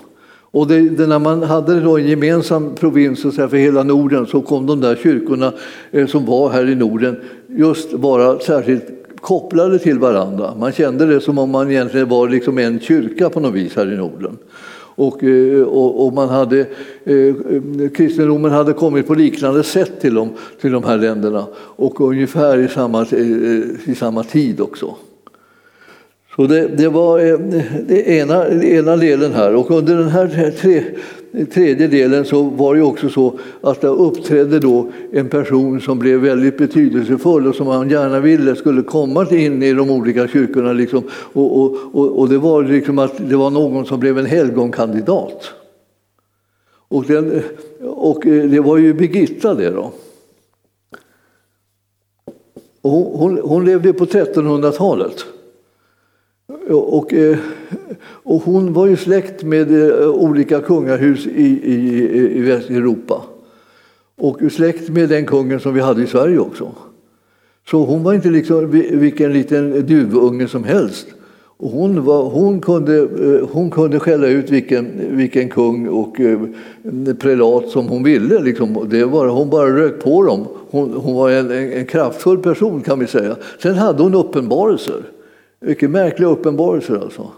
Och 0.52 0.68
det, 0.68 0.90
det, 0.90 1.08
när 1.08 1.20
man 1.20 1.44
hade 1.44 1.80
då 1.80 1.98
en 1.98 2.08
gemensam 2.08 2.76
provins 2.76 3.22
så 3.22 3.32
för 3.32 3.58
hela 3.58 3.84
Norden 3.84 4.28
så 4.28 4.42
kom 4.42 4.66
de 4.66 4.82
där 4.82 4.96
kyrkorna 4.96 5.54
eh, 5.92 6.08
som 6.08 6.26
var 6.26 6.50
här 6.50 6.70
i 6.70 6.76
Norden 6.76 7.16
just 7.48 7.94
vara 7.94 8.40
särskilt 8.40 8.84
kopplade 9.22 9.80
till 9.80 10.00
varandra. 10.00 10.54
Man 10.60 10.72
kände 10.72 11.06
det 11.06 11.22
som 11.22 11.38
om 11.38 11.50
man 11.50 11.72
egentligen 11.72 12.10
var 12.10 12.30
liksom 12.30 12.58
en 12.58 12.80
kyrka 12.80 13.30
på 13.30 13.40
något 13.40 13.54
vis 13.54 13.76
här 13.76 13.94
i 13.94 13.98
Norden. 13.98 14.38
Och, 14.98 15.24
eh, 15.24 15.62
och, 15.62 16.06
och, 16.06 16.14
man 16.14 16.30
hade, 16.30 16.60
eh, 17.04 17.36
kristendomen 17.96 18.52
hade 18.52 18.74
kommit 18.74 19.08
på 19.08 19.14
liknande 19.14 19.64
sätt 19.64 19.92
till 20.02 20.14
de, 20.14 20.30
till 20.62 20.72
de 20.72 20.84
här 20.84 20.98
länderna 20.98 21.46
och 21.56 22.02
ungefär 22.02 22.58
i 22.58 22.68
samma, 22.68 23.02
eh, 23.02 23.90
i 23.92 23.96
samma 23.98 24.24
tid 24.24 24.62
också. 24.62 24.96
Så 26.36 26.48
det, 26.48 26.68
det 26.68 26.90
var 26.90 27.20
det 27.88 28.08
ena, 28.08 28.44
det 28.44 28.72
ena 28.72 28.98
delen 28.98 29.34
här 29.34 29.56
och 29.56 29.72
under 29.72 29.98
den 29.98 30.10
här 30.10 30.52
tre, 30.52 30.84
tredje 31.46 31.88
delen 31.88 32.26
så 32.26 32.44
var 32.44 32.76
det 32.76 32.82
också 32.82 33.10
så 33.10 33.40
att 33.62 33.82
det 33.82 33.88
uppträdde 33.88 34.60
då 34.60 34.92
en 35.12 35.30
person 35.30 35.82
som 35.82 36.00
blev 36.00 36.20
väldigt 36.20 36.58
betydelsefull 36.58 37.48
och 37.48 37.56
som 37.56 37.68
man 37.68 37.90
gärna 37.90 38.20
ville 38.20 38.56
skulle 38.56 38.82
komma 38.82 39.28
in 39.32 39.64
i 39.64 39.74
de 39.74 39.90
olika 39.90 40.28
kyrkorna. 40.28 40.74
Liksom. 40.74 41.04
Och, 41.12 41.62
och, 41.62 41.78
och, 41.92 42.20
och, 42.20 42.30
det 42.30 42.38
var 42.38 42.64
liksom 42.64 43.00
att 43.00 43.30
det 43.30 43.36
var 43.36 43.50
någon 43.50 43.86
som 43.86 44.00
blev 44.00 44.20
en 44.20 44.26
helgonkandidat. 44.26 45.52
Och, 46.88 47.04
den, 47.04 47.42
och 47.82 48.28
eh, 48.28 48.50
det 48.50 48.60
var 48.60 48.78
ju 48.78 48.94
Birgitta 48.94 49.54
det 49.54 49.70
då. 49.70 49.92
Hon, 52.82 53.20
hon, 53.20 53.40
hon 53.44 53.66
levde 53.66 53.94
på 53.94 54.06
1300-talet. 54.06 55.26
Och, 56.70 57.14
eh, 57.14 57.38
och 58.02 58.42
hon 58.42 58.74
var 58.74 58.88
ju 58.88 58.98
släkt 58.98 59.44
med 59.44 59.90
eh, 59.90 60.10
olika 60.10 60.62
kungahus 60.62 61.28
i, 61.28 61.60
i, 61.64 62.38
i 62.38 62.42
Västeuropa. 62.42 63.22
Och 64.18 64.52
släkt 64.52 64.90
med 64.90 65.10
den 65.10 65.26
kungen 65.26 65.60
som 65.60 65.74
vi 65.74 65.82
hade 65.82 66.04
i 66.04 66.08
Sverige 66.08 66.40
också. 66.40 66.72
Så 67.70 67.86
hon 67.86 68.04
var 68.04 68.14
inte 68.14 68.30
liksom 68.30 68.72
vilken 68.92 69.34
liten 69.34 69.86
duvunge 69.86 70.48
som 70.48 70.64
helst. 70.64 71.08
Och 71.60 71.70
hon, 71.70 72.04
var, 72.04 72.24
hon, 72.24 72.62
kunde, 72.62 72.98
eh, 72.98 73.48
hon 73.52 73.72
kunde 73.72 74.00
skälla 74.00 74.28
ut 74.28 74.50
vilken, 74.50 75.18
vilken 75.18 75.50
kung 75.50 75.88
och 75.88 76.18
prelat 77.20 77.70
som 77.70 77.88
hon 77.88 78.04
ville. 78.04 78.40
Liksom. 78.40 78.88
Det 78.90 79.06
var, 79.06 79.28
hon 79.28 79.50
bara 79.50 79.78
rök 79.78 80.04
på 80.04 80.24
dem. 80.24 80.46
Hon, 80.70 80.94
hon 80.94 81.16
var 81.16 81.30
en, 81.30 81.52
en 81.52 81.86
kraftfull 81.86 82.38
person 82.38 82.82
kan 82.82 83.00
vi 83.00 83.08
säga. 83.08 83.36
Sen 83.62 83.76
hade 83.76 84.04
hon 84.04 84.16
uppenbarelser. 84.16 85.04
Mycket 85.60 85.90
märkliga 85.90 86.30
uppenbarelser 86.30 86.96
alltså. 86.96 87.32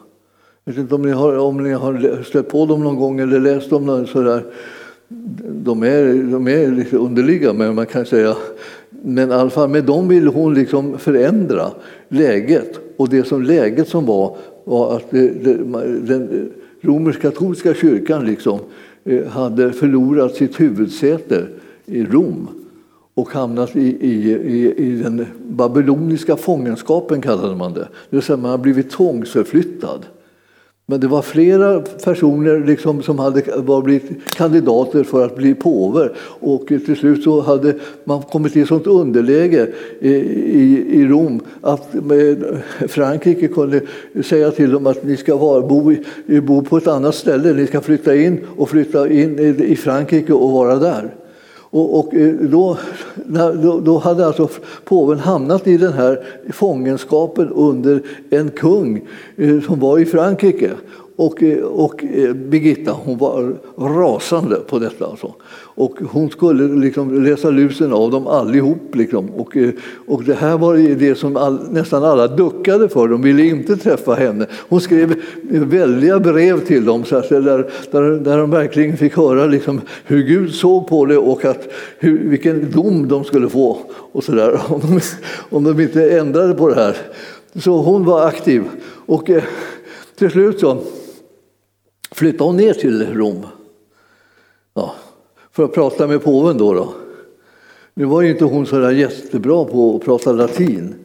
Jag 0.66 0.74
vet 0.74 0.82
inte 0.82 0.96
om 0.96 1.02
ni 1.02 1.12
har, 1.12 1.38
om 1.38 1.64
ni 1.64 1.74
har 1.74 2.24
stött 2.24 2.50
på 2.50 2.66
dem 2.66 2.84
någon 2.84 2.96
gång 2.96 3.20
eller 3.20 3.40
läst 3.40 3.70
dem 3.70 4.08
sådär. 4.08 4.44
De 5.42 5.84
är, 5.84 6.32
de 6.32 6.48
är 6.48 6.72
lite 6.72 6.98
underliga, 6.98 7.54
men 7.54 7.76
man 7.76 7.86
kan 7.86 8.06
säga. 8.06 8.36
Men 8.90 9.30
i 9.30 9.34
alla 9.34 9.50
fall 9.50 9.70
med 9.70 9.84
dem 9.84 10.08
vill 10.08 10.28
hon 10.28 10.54
liksom 10.54 10.98
förändra 10.98 11.72
läget. 12.10 12.80
Och 12.98 13.10
det 13.10 13.24
som 13.24 13.44
läget 13.44 13.88
som 13.88 14.06
var, 14.06 14.38
var 14.64 14.96
att 14.96 15.12
det, 15.12 15.28
det, 15.28 15.54
den 16.02 16.52
romersk-katolska 16.82 17.74
kyrkan 17.74 18.26
liksom, 18.26 18.60
eh, 19.04 19.28
hade 19.28 19.72
förlorat 19.72 20.36
sitt 20.36 20.60
huvudsäte 20.60 21.48
i 21.86 22.06
Rom 22.06 22.59
och 23.20 23.30
hamnat 23.30 23.76
i, 23.76 23.98
i, 24.08 24.32
i, 24.32 24.74
i 24.78 24.96
den 24.96 25.26
babyloniska 25.48 26.38
fångenskapen, 26.38 27.22
kallade 27.22 27.56
man 27.56 27.74
det. 27.74 27.80
Det 27.80 28.16
vill 28.16 28.22
säga 28.22 28.38
man 28.38 28.52
har 28.52 28.58
blivit 28.58 28.92
tvångsförflyttad. 28.92 30.06
Men 30.90 31.00
det 31.00 31.08
var 31.08 31.22
flera 31.22 31.82
personer 31.82 32.66
liksom 32.66 33.04
som 33.04 33.20
hade 33.20 33.44
blivit 33.84 34.36
kandidater 34.36 35.04
för 35.04 35.26
att 35.26 35.36
bli 35.36 35.56
påver 35.56 36.14
och 36.20 36.68
till 36.68 36.96
slut 36.96 37.24
så 37.24 37.42
hade 37.42 37.76
man 38.04 38.22
kommit 38.22 38.56
i 38.56 38.66
sånt 38.66 38.88
underläge 38.88 39.68
i, 40.00 40.10
i, 40.10 40.86
i 40.92 41.08
Rom 41.08 41.42
att 41.62 41.96
Frankrike 42.88 43.48
kunde 43.48 43.82
säga 44.24 44.52
till 44.52 44.72
dem 44.72 44.88
att 44.88 45.04
ni 45.04 45.18
ska 45.18 45.38
vara, 45.38 45.62
bo, 45.62 45.96
bo 46.42 46.62
på 46.62 46.78
ett 46.78 46.88
annat 46.88 47.16
ställe, 47.16 47.54
ni 47.54 47.68
ska 47.68 47.82
flytta 47.82 48.16
in 48.16 48.40
och 48.58 48.70
flytta 48.70 49.10
in 49.10 49.40
i 49.60 49.76
Frankrike 49.76 50.34
och 50.34 50.52
vara 50.52 50.76
där. 50.76 51.16
Och, 51.72 52.00
och 52.00 52.14
eh, 52.14 52.34
då, 52.34 52.78
då, 53.64 53.80
då, 53.80 53.98
hade 53.98 54.26
alltså 54.26 54.50
påven 54.84 55.20
hamnat 55.20 55.68
i 55.68 55.78
den 55.78 55.94
här 55.94 56.24
fångenskapen 56.54 57.50
under 57.50 58.02
en 58.30 58.50
kung 58.50 59.02
eh, 59.36 59.62
som 59.62 59.80
var 59.80 60.00
i 60.00 60.06
Frankrike. 60.06 60.72
Och, 61.20 61.44
och 61.64 62.04
eh, 62.04 62.34
Birgitta 62.34 62.92
hon 62.92 63.18
var 63.18 63.56
rasande 63.78 64.56
på 64.56 64.80
detta. 64.80 65.06
Alltså. 65.06 65.34
Och 65.76 65.98
hon 66.12 66.30
skulle 66.30 66.82
liksom 66.82 67.24
läsa 67.24 67.50
lusen 67.50 67.94
av 67.94 68.12
dem 68.12 68.28
allihop. 68.28 68.96
Liksom. 68.96 69.30
Och, 69.30 69.58
eh, 69.58 69.70
och 70.08 70.24
det 70.24 70.34
här 70.34 70.58
var 70.58 70.78
det 70.96 71.16
som 71.16 71.38
all, 71.38 71.60
nästan 71.72 72.04
alla 72.04 72.28
duckade 72.28 72.90
för. 72.90 73.08
De 73.08 73.22
ville 73.22 73.44
inte 73.44 73.78
träffa 73.78 74.14
henne. 74.14 74.46
Hon 74.70 74.82
skrev 74.82 75.16
väldiga 75.52 76.20
brev 76.20 76.66
till 76.66 76.86
dem 76.86 77.04
så 77.04 77.16
att, 77.16 77.30
där, 77.30 77.72
där, 77.92 78.02
där 78.02 78.38
de 78.38 78.52
verkligen 78.52 78.98
fick 78.98 79.18
höra 79.18 79.46
liksom 79.46 79.82
hur 80.06 80.24
Gud 80.24 80.54
såg 80.54 80.88
på 80.88 81.06
det 81.06 81.18
och 81.18 81.46
att, 81.46 81.68
hur, 81.98 82.30
vilken 82.30 82.72
dom 82.72 83.08
de 83.08 83.24
skulle 83.24 83.50
få. 83.50 83.78
Och 84.12 84.24
så 84.24 84.32
där, 84.32 84.62
om, 84.70 84.82
de, 84.82 85.00
om 85.56 85.64
de 85.64 85.84
inte 85.84 86.18
ändrade 86.18 86.54
på 86.54 86.70
det 86.70 86.76
här. 86.76 86.98
Så 87.56 87.82
hon 87.82 88.06
var 88.06 88.28
aktiv. 88.28 88.64
Och 89.06 89.30
eh, 89.30 89.44
till 90.16 90.32
slut 90.32 90.60
så 90.60 90.78
flyttade 92.20 92.44
hon 92.44 92.58
ner 92.58 92.74
till 92.74 93.14
Rom. 93.14 93.46
Ja, 94.74 94.96
för 95.52 95.64
att 95.64 95.74
prata 95.74 96.08
med 96.08 96.24
påven 96.24 96.58
då. 96.58 96.74
då. 96.74 96.94
Nu 97.94 98.06
var 98.06 98.22
ju 98.22 98.30
inte 98.30 98.46
hon 98.46 98.66
så 98.66 98.80
där 98.80 98.92
jättebra 98.92 99.66
på 99.66 99.96
att 99.96 100.06
prata 100.06 100.32
latin. 100.32 100.96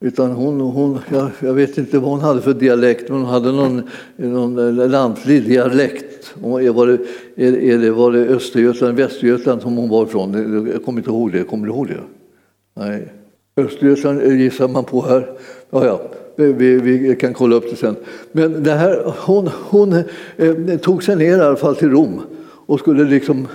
Utan 0.00 0.30
hon, 0.30 0.60
hon, 0.60 0.98
jag, 1.12 1.30
jag, 1.40 1.54
vet 1.54 1.78
inte 1.78 1.98
vad 1.98 2.10
hon 2.10 2.20
hade 2.20 2.40
för 2.40 2.54
dialekt, 2.54 3.08
men 3.08 3.18
hon 3.18 3.26
hade 3.26 3.52
någon, 3.52 3.82
någon 4.16 4.76
lantlig 4.90 5.48
dialekt. 5.48 6.34
Var 6.42 6.86
det, 6.86 6.98
är, 7.36 7.78
det, 7.78 7.90
var 7.90 8.12
det 8.12 8.26
Östergötland, 8.28 8.96
Västergötland 8.96 9.62
som 9.62 9.76
hon 9.76 9.88
var 9.88 10.06
ifrån? 10.06 10.32
Jag 10.72 10.84
kommer 10.84 10.98
inte 10.98 11.10
ihåg 11.10 11.32
det. 11.32 11.44
Kommer 11.44 11.66
du 11.66 11.72
ihåg 11.72 11.88
det? 11.88 12.00
Nej. 12.74 13.12
Östergötland 13.56 14.22
gissar 14.22 14.68
man 14.68 14.84
på 14.84 15.02
här. 15.02 15.30
Ja, 15.70 15.86
ja. 15.86 16.00
Vi, 16.36 16.76
vi, 16.76 17.16
kan 17.16 17.34
kolla 17.34 17.56
upp 17.56 17.70
det 17.70 17.76
sen. 17.76 17.96
Men 18.32 18.62
det 18.62 18.72
här, 18.72 19.14
hon, 19.18 19.50
hon 19.70 19.92
eh, 20.36 20.78
tog 20.82 21.02
sig 21.02 21.16
ner 21.16 21.38
i 21.38 21.40
alla 21.40 21.56
fall 21.56 21.76
till 21.76 21.90
Rom 21.90 22.22
och 22.66 22.78
skulle 22.78 23.04
liksom 23.04 23.48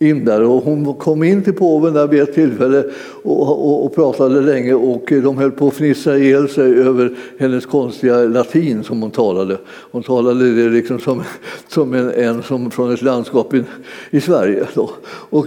in 0.00 0.24
där. 0.24 0.42
Och 0.42 0.62
hon 0.62 0.94
kom 0.94 1.22
in 1.22 1.42
till 1.42 1.52
påven 1.52 1.94
där 1.94 2.06
vid 2.06 2.22
ett 2.22 2.34
tillfälle 2.34 2.84
och, 3.22 3.42
och, 3.42 3.84
och, 3.84 3.94
pratade 3.94 4.40
länge 4.40 4.74
och 4.74 5.04
de 5.08 5.38
höll 5.38 5.50
på 5.50 5.68
att 5.68 5.74
fnissa 5.74 6.18
ihjäl 6.18 6.48
sig 6.48 6.74
över 6.74 7.16
hennes 7.38 7.66
konstiga 7.66 8.16
latin 8.16 8.84
som 8.84 9.02
hon 9.02 9.10
talade. 9.10 9.58
Hon 9.66 10.02
talade 10.02 10.54
det 10.54 10.68
liksom 10.68 10.98
som, 10.98 11.22
som 11.68 11.94
en, 11.94 12.10
en 12.10 12.42
som 12.42 12.70
från 12.70 12.92
ett 12.92 13.02
landskap 13.02 13.54
i, 13.54 13.64
i 14.10 14.20
Sverige. 14.20 14.66
Då. 14.74 14.90
Och 15.30 15.46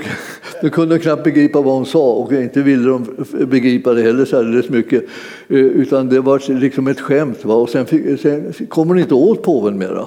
de 0.61 0.69
kunde 0.69 0.99
knappt 0.99 1.23
begripa 1.23 1.61
vad 1.61 1.73
hon 1.73 1.85
sa 1.85 2.11
och 2.11 2.33
inte 2.33 2.61
ville 2.61 2.89
de 2.89 3.05
begripa 3.45 3.93
det 3.93 4.01
heller 4.01 4.25
särskilt 4.25 4.69
mycket. 4.69 5.03
Eh, 5.47 5.57
utan 5.57 6.09
det 6.09 6.19
var 6.19 6.59
liksom 6.59 6.87
ett 6.87 6.99
skämt. 6.99 7.45
Va? 7.45 7.55
Och 7.55 7.69
sen, 7.69 7.85
fick, 7.85 8.21
sen 8.21 8.53
kom 8.69 8.87
hon 8.87 8.99
inte 8.99 9.13
åt 9.13 9.43
påven 9.43 9.77
mera. 9.77 10.05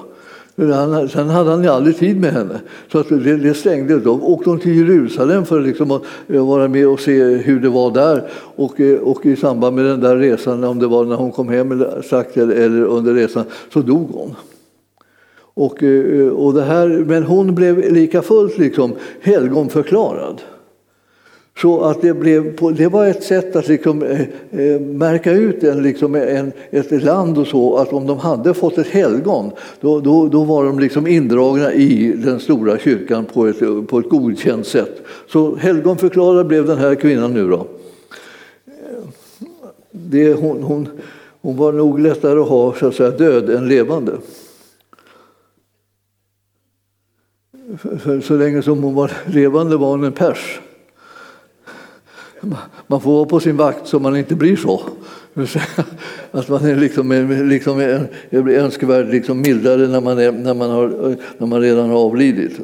Sen 0.55 1.29
hade 1.29 1.49
han 1.49 1.63
ju 1.63 1.69
aldrig 1.69 1.97
tid 1.97 2.19
med 2.21 2.33
henne. 2.33 2.61
Så 2.91 2.99
att 2.99 3.09
det, 3.09 3.37
det 3.37 3.53
stängde. 3.53 3.99
Då 3.99 4.19
åkte 4.21 4.49
hon 4.49 4.59
till 4.59 4.75
Jerusalem 4.75 5.45
för 5.45 5.61
liksom 5.61 5.91
att 5.91 6.01
eh, 6.27 6.47
vara 6.47 6.67
med 6.67 6.87
och 6.87 6.99
se 6.99 7.23
hur 7.23 7.59
det 7.59 7.69
var 7.69 7.91
där. 7.91 8.29
Och, 8.55 8.79
eh, 8.79 8.99
och 8.99 9.25
i 9.25 9.35
samband 9.35 9.75
med 9.75 9.85
den 9.85 9.99
där 9.99 10.15
resan, 10.15 10.63
om 10.63 10.79
det 10.79 10.87
var 10.87 11.05
när 11.05 11.15
hon 11.15 11.31
kom 11.31 11.49
hem 11.49 11.71
eller, 11.71 12.01
sagt, 12.01 12.37
eller, 12.37 12.55
eller 12.55 12.83
under 12.83 13.13
resan, 13.13 13.43
så 13.73 13.81
dog 13.81 14.09
hon. 14.13 14.35
Och, 15.37 15.83
eh, 15.83 16.27
och 16.27 16.53
det 16.53 16.63
här, 16.63 16.87
men 17.07 17.23
hon 17.23 17.55
blev 17.55 17.93
lika 17.93 18.21
fullt 18.21 18.57
liksom 18.57 18.93
helgonförklarad. 19.21 20.41
Så 21.61 21.81
att 21.83 22.01
det, 22.01 22.13
blev, 22.13 22.73
det 22.75 22.87
var 22.87 23.05
ett 23.05 23.23
sätt 23.23 23.55
att 23.55 23.67
liksom, 23.67 24.03
eh, 24.03 24.21
eh, 24.51 24.81
märka 24.81 25.31
ut 25.31 25.63
en, 25.63 25.83
liksom 25.83 26.15
en, 26.15 26.51
ett 26.69 27.03
land 27.03 27.37
och 27.37 27.47
så, 27.47 27.77
att 27.77 27.93
om 27.93 28.07
de 28.07 28.17
hade 28.17 28.53
fått 28.53 28.77
ett 28.77 28.87
helgon 28.87 29.51
då, 29.81 29.99
då, 29.99 30.27
då 30.27 30.43
var 30.43 30.65
de 30.65 30.79
liksom 30.79 31.07
indragna 31.07 31.73
i 31.73 32.13
den 32.17 32.39
stora 32.39 32.77
kyrkan 32.77 33.25
på 33.25 33.47
ett, 33.47 33.87
på 33.87 33.99
ett 33.99 34.09
godkänt 34.09 34.67
sätt. 34.67 35.01
Så 35.27 35.55
helgonförklarad 35.55 36.47
blev 36.47 36.65
den 36.65 36.77
här 36.77 36.95
kvinnan 36.95 37.33
nu 37.33 37.49
då. 37.49 37.67
Det, 39.91 40.33
hon, 40.33 40.63
hon, 40.63 40.87
hon 41.41 41.57
var 41.57 41.73
nog 41.73 41.99
lättare 41.99 42.39
att 42.39 42.47
ha 42.47 42.75
så 42.75 42.87
att 42.87 42.95
säga, 42.95 43.11
död 43.11 43.49
än 43.49 43.67
levande. 43.67 44.11
För, 47.77 47.97
för 47.97 48.21
så 48.21 48.33
länge 48.33 48.61
som 48.61 48.83
hon 48.83 48.95
var 48.95 49.11
levande 49.25 49.77
var 49.77 49.89
hon 49.89 50.03
en 50.03 50.11
pers 50.11 50.59
man 52.87 53.01
får 53.01 53.11
vara 53.11 53.25
på 53.25 53.39
sin 53.39 53.57
vakt 53.57 53.87
så 53.87 53.99
man 53.99 54.17
inte 54.17 54.35
blir 54.35 54.55
så. 54.55 54.81
Att 56.31 56.49
man 56.49 56.65
är 56.65 56.75
liksom, 56.75 57.11
liksom 57.49 57.79
önskvärd 58.31 59.09
liksom 59.09 59.41
mildare 59.41 59.87
när 59.87 60.01
man, 60.01 60.19
är, 60.19 60.31
när, 60.31 60.53
man 60.53 60.69
har, 60.69 61.15
när 61.37 61.47
man 61.47 61.61
redan 61.61 61.89
har 61.89 61.97
avlidit. 61.97 62.59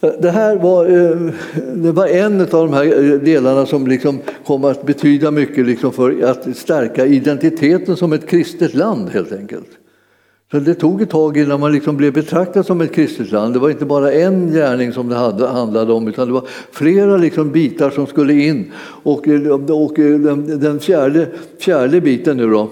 Det 0.00 0.30
här 0.30 0.56
var, 0.56 0.86
eh, 0.86 1.32
det 1.74 1.92
var 1.92 2.06
en 2.06 2.40
av 2.40 2.48
de 2.48 2.72
här 2.72 3.18
delarna 3.18 3.66
som 3.66 3.86
liksom 3.86 4.18
kom 4.46 4.64
att 4.64 4.86
betyda 4.86 5.30
mycket 5.30 5.66
liksom 5.66 5.92
för 5.92 6.22
att 6.22 6.56
stärka 6.56 7.06
identiteten 7.06 7.96
som 7.96 8.12
ett 8.12 8.26
kristet 8.26 8.74
land 8.74 9.08
helt 9.10 9.32
enkelt. 9.32 9.68
Så 10.50 10.58
det 10.58 10.74
tog 10.74 11.02
ett 11.02 11.10
tag 11.10 11.36
innan 11.36 11.60
man 11.60 11.72
liksom 11.72 11.96
blev 11.96 12.12
betraktad 12.12 12.66
som 12.66 12.80
ett 12.80 12.92
kristet 12.92 13.32
land. 13.32 13.54
Det 13.54 13.58
var 13.58 13.70
inte 13.70 13.84
bara 13.84 14.12
en 14.12 14.52
gärning 14.52 14.92
som 14.92 15.08
det 15.08 15.16
handlade 15.46 15.92
om 15.92 16.08
utan 16.08 16.26
det 16.26 16.32
var 16.32 16.44
flera 16.72 17.16
liksom 17.16 17.52
bitar 17.52 17.90
som 17.90 18.06
skulle 18.06 18.32
in. 18.32 18.72
Och, 19.02 19.28
och 19.70 19.92
den, 19.94 20.60
den 20.60 20.80
fjärde, 20.80 21.28
fjärde 21.58 22.00
biten 22.00 22.36
nu 22.36 22.50
då, 22.50 22.70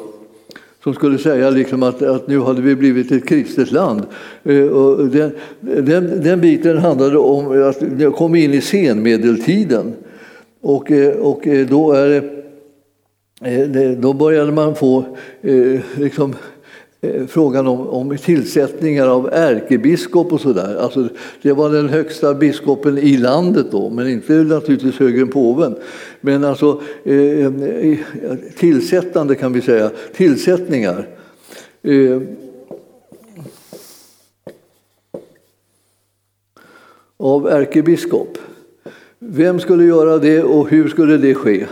som 0.85 0.95
skulle 0.95 1.19
säga 1.19 1.51
liksom 1.51 1.83
att, 1.83 2.03
att 2.03 2.29
nu 2.29 2.41
hade 2.41 2.63
vi 2.63 2.77
blivit 2.77 3.13
ett 3.13 3.29
kristet 3.29 3.73
land. 3.73 4.03
Eh, 4.45 4.67
och 4.67 5.07
den, 5.07 5.31
den, 5.61 6.23
den 6.23 6.41
biten 6.41 6.79
handlade 6.79 7.19
om 7.19 7.69
att 7.69 8.01
jag 8.01 8.15
kom 8.15 8.35
in 8.35 8.55
i 8.55 8.61
senmedeltiden. 8.61 9.95
Och, 10.61 10.91
eh, 10.91 11.17
och 11.17 11.49
då, 11.69 11.93
är 11.93 12.37
då 13.97 14.13
började 14.13 14.53
man 14.53 14.75
få 14.75 15.05
liksom, 15.97 16.35
Eh, 17.01 17.27
frågan 17.27 17.67
om, 17.67 17.89
om 17.89 18.17
tillsättningar 18.17 19.07
av 19.07 19.31
ärkebiskop 19.33 20.33
och 20.33 20.41
sådär. 20.41 20.77
Alltså, 20.77 21.09
det 21.43 21.53
var 21.53 21.71
den 21.71 21.89
högsta 21.89 22.35
biskopen 22.35 22.99
i 22.99 23.17
landet 23.17 23.67
då, 23.71 23.91
men 23.91 24.09
inte 24.09 24.33
naturligtvis 24.33 24.99
högre 24.99 25.21
än 25.21 25.29
påven. 25.29 25.77
Men 26.21 26.45
alltså 26.45 26.81
eh, 27.05 27.47
eh, 27.47 27.99
tillsättande 28.57 29.35
kan 29.35 29.53
vi 29.53 29.61
säga, 29.61 29.91
tillsättningar. 30.15 31.09
Eh, 31.83 32.21
av 37.17 37.49
ärkebiskop. 37.49 38.39
Vem 39.19 39.61
skulle 39.61 39.85
göra 39.85 40.19
det 40.19 40.43
och 40.43 40.69
hur 40.69 40.89
skulle 40.89 41.17
det 41.17 41.35
ske? 41.35 41.67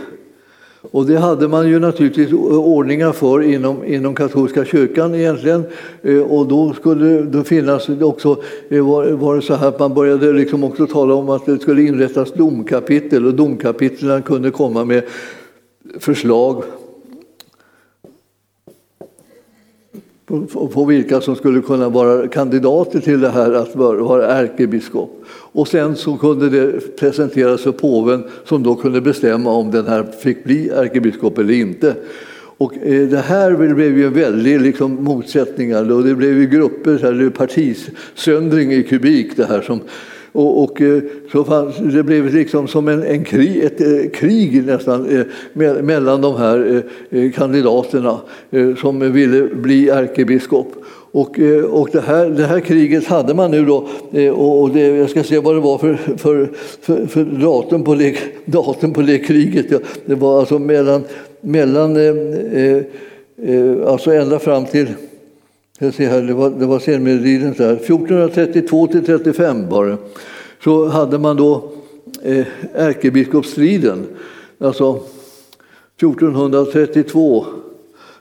Och 0.91 1.05
det 1.05 1.17
hade 1.17 1.47
man 1.47 1.67
ju 1.67 1.79
naturligtvis 1.79 2.33
ordningar 2.49 3.11
för 3.11 3.41
inom, 3.41 3.85
inom 3.85 4.15
katolska 4.15 4.65
kyrkan 4.65 5.15
egentligen. 5.15 5.63
Eh, 6.01 6.19
och 6.19 6.47
då 6.47 6.73
skulle 6.73 7.21
det 7.21 7.43
finnas 7.43 7.89
också, 7.89 8.37
eh, 8.69 8.85
var, 8.85 9.11
var 9.11 9.35
det 9.35 9.41
så 9.41 9.53
här 9.53 9.67
att 9.67 9.79
man 9.79 9.93
började 9.93 10.33
liksom 10.33 10.63
också 10.63 10.87
tala 10.87 11.13
om 11.13 11.29
att 11.29 11.45
det 11.45 11.59
skulle 11.59 11.81
inrättas 11.81 12.33
domkapitel 12.33 13.25
och 13.25 13.33
domkapitlen 13.33 14.21
kunde 14.21 14.51
komma 14.51 14.85
med 14.85 15.03
förslag 15.99 16.63
på, 20.25 20.67
på 20.67 20.85
vilka 20.85 21.21
som 21.21 21.35
skulle 21.35 21.61
kunna 21.61 21.89
vara 21.89 22.27
kandidater 22.27 22.99
till 22.99 23.21
det 23.21 23.29
här 23.29 23.51
att 23.51 23.75
vara 23.75 24.27
ärkebiskop. 24.27 25.23
Och 25.27 25.67
sen 25.67 25.95
så 25.95 26.17
kunde 26.17 26.49
det 26.49 26.97
presenteras 26.99 27.61
för 27.61 27.71
påven 27.71 28.23
som 28.45 28.63
då 28.63 28.75
kunde 28.75 29.01
bestämma 29.01 29.51
om 29.51 29.71
den 29.71 29.87
här 29.87 30.03
fick 30.03 30.43
bli 30.43 30.69
ärkebiskop 30.69 31.37
eller 31.37 31.53
inte. 31.53 31.95
Och 32.57 32.77
eh, 32.77 33.07
det 33.07 33.17
här 33.17 33.73
blev 33.73 33.97
ju 33.97 34.07
en 34.07 34.13
väldig 34.13 34.61
liksom, 34.61 35.03
motsättningar 35.03 35.91
och 35.91 36.03
det 36.03 36.15
blev 36.15 36.37
ju 36.37 36.47
grupper, 36.47 37.29
partisöndring 37.29 38.73
i 38.73 38.83
kubik 38.83 39.37
det 39.37 39.45
här 39.45 39.61
som 39.61 39.79
och, 40.35 40.63
och 40.63 40.81
eh, 40.81 41.01
så 41.31 41.43
fanns, 41.43 41.77
det 41.77 42.03
blev 42.03 42.33
liksom 42.33 42.67
som 42.67 42.87
en, 42.87 43.03
en 43.03 43.23
krig, 43.23 43.63
ett 43.63 43.81
eh, 43.81 44.09
krig 44.13 44.65
nästan 44.65 45.09
eh, 45.09 45.81
mellan 45.81 46.21
de 46.21 46.35
här 46.35 46.83
kandidaterna 47.35 48.19
som 48.81 49.13
ville 49.13 49.47
bli 49.55 49.89
ärkebiskop. 49.89 50.73
Och, 51.11 51.39
och 51.69 51.89
det, 51.91 52.01
här, 52.01 52.29
det 52.29 52.43
här 52.43 52.59
kriget 52.59 53.07
hade 53.07 53.33
man 53.33 53.51
nu 53.51 53.65
då, 53.65 53.87
och 54.31 54.69
det, 54.69 54.81
jag 54.81 55.09
ska 55.09 55.23
se 55.23 55.39
vad 55.39 55.55
det 55.55 55.59
var 55.59 55.77
för, 55.77 55.95
för, 56.17 56.49
för, 56.81 57.05
för 57.05 57.23
datum, 57.23 57.83
på 57.83 57.95
det, 57.95 58.17
datum 58.45 58.93
på 58.93 59.01
det 59.01 59.19
kriget. 59.19 59.65
Det 60.05 60.15
var 60.15 60.39
alltså 60.39 60.59
mellan, 60.59 61.03
mellan 61.41 61.95
eh, 61.95 62.77
eh, 63.49 63.87
alltså 63.87 64.11
ända 64.11 64.39
fram 64.39 64.65
till 64.65 64.87
jag 65.79 65.93
ser 65.93 66.09
här, 66.09 66.21
det 66.21 66.33
var, 66.33 66.49
det 66.49 66.65
var 66.65 66.79
senmedeltiden, 66.79 67.51
1432 67.51 68.87
till 68.87 69.05
35 69.05 69.69
det. 69.69 69.97
så 70.63 70.87
hade 70.87 71.17
man 71.17 71.37
då 71.37 71.71
eh, 72.23 72.45
ärkebiskopsstriden. 72.73 74.05
Alltså 74.59 74.99
1432 75.97 77.45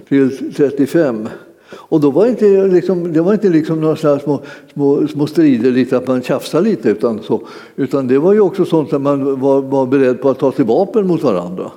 till 0.09 0.55
35. 0.55 1.29
Och 1.71 2.01
då 2.01 2.11
var 2.11 2.27
inte 2.27 2.67
liksom, 2.67 3.13
det 3.13 3.21
var 3.21 3.33
inte 3.33 3.49
liksom 3.49 3.81
några 3.81 3.97
sådana 3.97 4.21
små, 4.21 4.41
små, 4.73 5.09
små 5.09 5.27
strider, 5.27 5.71
lite 5.71 5.97
att 5.97 6.07
man 6.09 6.23
tjafsade 6.23 6.65
lite, 6.69 6.91
utan, 6.91 7.23
så, 7.23 7.43
utan 7.77 8.09
det 8.09 8.19
var 8.19 8.33
ju 8.33 8.41
också 8.41 8.65
sånt 8.65 8.93
att 8.93 9.01
man 9.01 9.41
var, 9.41 9.63
var 9.63 9.87
beredd 9.87 10.23
på 10.23 10.31
att 10.31 10.39
ta 10.39 10.53
till 10.53 10.65
vapen 10.65 11.07
mot 11.07 11.23
varandra. 11.23 11.71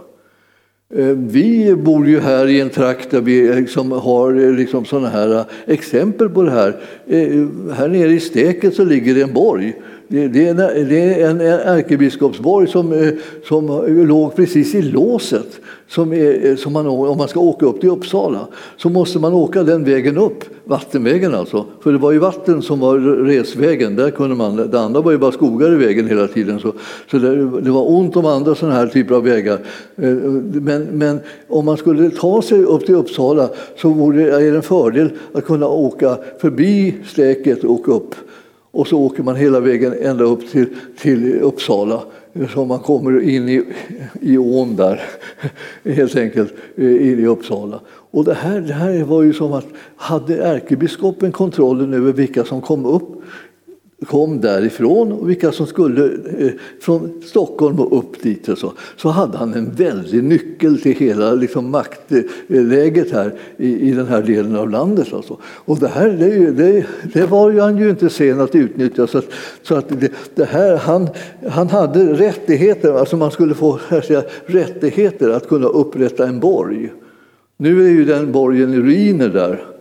Eh, 0.96 1.06
vi 1.06 1.76
bor 1.76 2.08
ju 2.08 2.20
här 2.20 2.48
i 2.48 2.62
en 2.62 2.70
trakt 2.70 3.12
där 3.12 3.22
vi 3.22 3.48
eh, 3.48 3.56
liksom 3.56 3.92
har 3.92 4.34
eh, 4.34 4.52
liksom 4.52 4.86
sådana 4.86 5.10
här 5.10 5.46
exempel 5.66 6.30
på 6.30 6.44
det 6.44 6.52
här. 6.52 6.76
Här 7.74 7.88
nere 7.88 8.12
i 8.12 8.20
Steket 8.20 8.76
så 8.76 8.84
ligger 8.84 9.16
det 9.16 9.22
en 9.22 9.34
borg 9.34 9.74
det 10.08 10.48
är 10.48 11.30
en 11.30 11.42
ärkebiskopsborg 11.42 12.68
som, 12.68 12.94
eh, 12.94 13.10
som 13.48 13.84
låg 14.08 14.36
precis 14.36 14.76
i 14.76 14.82
låset. 14.82 15.60
Som 15.90 16.14
är, 16.14 16.50
eh, 16.50 16.56
som 16.56 16.74
man, 16.74 16.88
om 16.88 17.18
man 17.18 17.28
ska 17.28 17.40
åka 17.40 17.66
upp 17.66 17.80
till 17.80 17.90
Uppsala 17.90 18.48
så 18.78 18.90
måste 18.90 19.20
man 19.20 19.34
åka 19.34 19.64
den 19.64 19.84
vägen 19.84 20.18
upp, 20.18 20.44
vattenvägen 20.64 21.36
alltså. 21.36 21.66
För 21.84 21.92
det 21.92 21.98
var 21.98 22.12
ju 22.12 22.20
vatten 22.20 22.62
som 22.62 22.80
var 22.80 23.00
resvägen. 23.26 23.96
Där 23.96 24.12
kunde 24.12 24.36
man, 24.36 24.56
det 24.56 24.80
andra 24.80 25.02
var 25.02 25.12
ju 25.12 25.18
bara 25.18 25.32
skogar 25.32 25.74
i 25.74 25.76
vägen 25.76 26.08
hela 26.08 26.28
tiden. 26.28 26.60
Så, 26.60 26.74
så 27.12 27.18
det, 27.18 27.62
det 27.62 27.72
var 27.72 27.92
ont 27.92 28.16
om 28.16 28.26
andra 28.26 28.56
sådana 28.56 28.76
här 28.76 28.88
typer 28.88 29.16
av 29.16 29.24
vägar. 29.24 29.60
Eh, 29.96 30.10
men, 30.52 30.84
men 30.84 31.20
om 31.48 31.66
man 31.66 31.78
skulle 31.78 32.10
ta 32.10 32.42
sig 32.42 32.64
upp 32.64 32.86
till 32.86 32.96
Uppsala 32.96 33.50
så 33.78 33.90
vore 33.90 34.40
det 34.40 34.56
en 34.56 34.62
fördel 34.62 35.10
att 35.34 35.46
kunna 35.46 35.68
åka 35.68 36.18
förbi 36.42 36.96
Stäket 37.06 37.64
och 37.64 37.96
upp 37.96 38.16
och 38.78 38.88
så 38.88 39.00
åker 39.00 39.24
man 39.24 39.36
hela 39.36 39.60
vägen 39.60 39.94
ända 40.02 40.24
upp 40.24 40.52
till, 40.52 40.68
till 40.98 41.40
Uppsala 41.42 42.02
så 42.54 42.66
man 42.66 42.80
kommer 42.80 43.22
in 43.22 43.50
i, 43.50 43.64
i 44.22 44.38
ån 44.38 44.76
där, 44.76 45.02
helt 45.84 46.16
enkelt, 46.16 46.54
eh, 46.76 47.12
in 47.12 47.20
i 47.20 47.26
Uppsala. 47.26 47.80
Och 48.12 48.26
det 48.26 48.34
här, 48.34 48.62
det 48.62 48.74
här 48.74 49.04
var 49.04 49.24
ju 49.24 49.34
som 49.34 49.54
att 49.54 49.66
hade 49.96 50.38
ärkebiskopen 50.38 51.32
kontrollen 51.32 51.94
över 51.94 52.14
vilka 52.14 52.46
som 52.46 52.62
kom 52.62 52.86
upp 52.86 53.24
kom 54.06 54.42
därifrån 54.42 55.12
och 55.12 55.30
vilka 55.30 55.52
som 55.52 55.68
skulle 55.68 56.06
eh, 56.40 56.52
från 56.82 57.22
Stockholm 57.26 57.80
och 57.80 57.98
upp 57.98 58.24
dit 58.24 58.50
och 58.50 58.58
så, 58.58 58.74
så 58.96 59.10
hade 59.10 59.38
han 59.38 59.54
en 59.54 59.72
väldig 59.72 60.24
nyckel 60.24 60.82
till 60.82 60.96
hela 60.96 61.34
liksom, 61.34 61.72
maktläget 61.72 63.12
här 63.12 63.34
i, 63.58 63.90
i 63.90 63.92
den 63.92 64.08
här 64.08 64.22
delen 64.22 64.56
av 64.56 64.70
landet. 64.70 65.14
Alltså. 65.14 65.38
Och 65.44 65.80
det 65.80 65.88
här 65.88 66.10
det, 66.10 66.52
det, 66.52 66.86
det 67.14 67.26
var 67.26 67.52
ju 67.52 67.60
han 67.60 67.78
ju 67.78 67.90
inte 67.90 68.10
sen 68.10 68.42
att 68.42 68.56
utnyttja. 68.56 69.08
Så 69.08 69.18
att, 69.18 69.28
så 69.62 69.76
att 69.76 69.90
det, 69.90 70.12
det, 70.36 70.46
här, 70.46 70.78
han, 70.78 71.10
han 71.50 71.70
hade 71.70 72.14
rättigheter, 72.14 72.94
alltså 72.94 73.18
man 73.18 73.32
skulle 73.32 73.54
få 73.54 73.80
säga, 74.08 74.24
rättigheter 74.46 75.30
att 75.30 75.48
kunna 75.48 75.68
upprätta 75.68 76.28
en 76.28 76.40
borg. 76.40 76.92
Nu 77.58 77.86
är 77.86 77.90
ju 77.90 78.06
den 78.06 78.32
borgen 78.32 78.74
i 78.74 78.78
ruiner 78.78 79.30
där. 79.30 79.77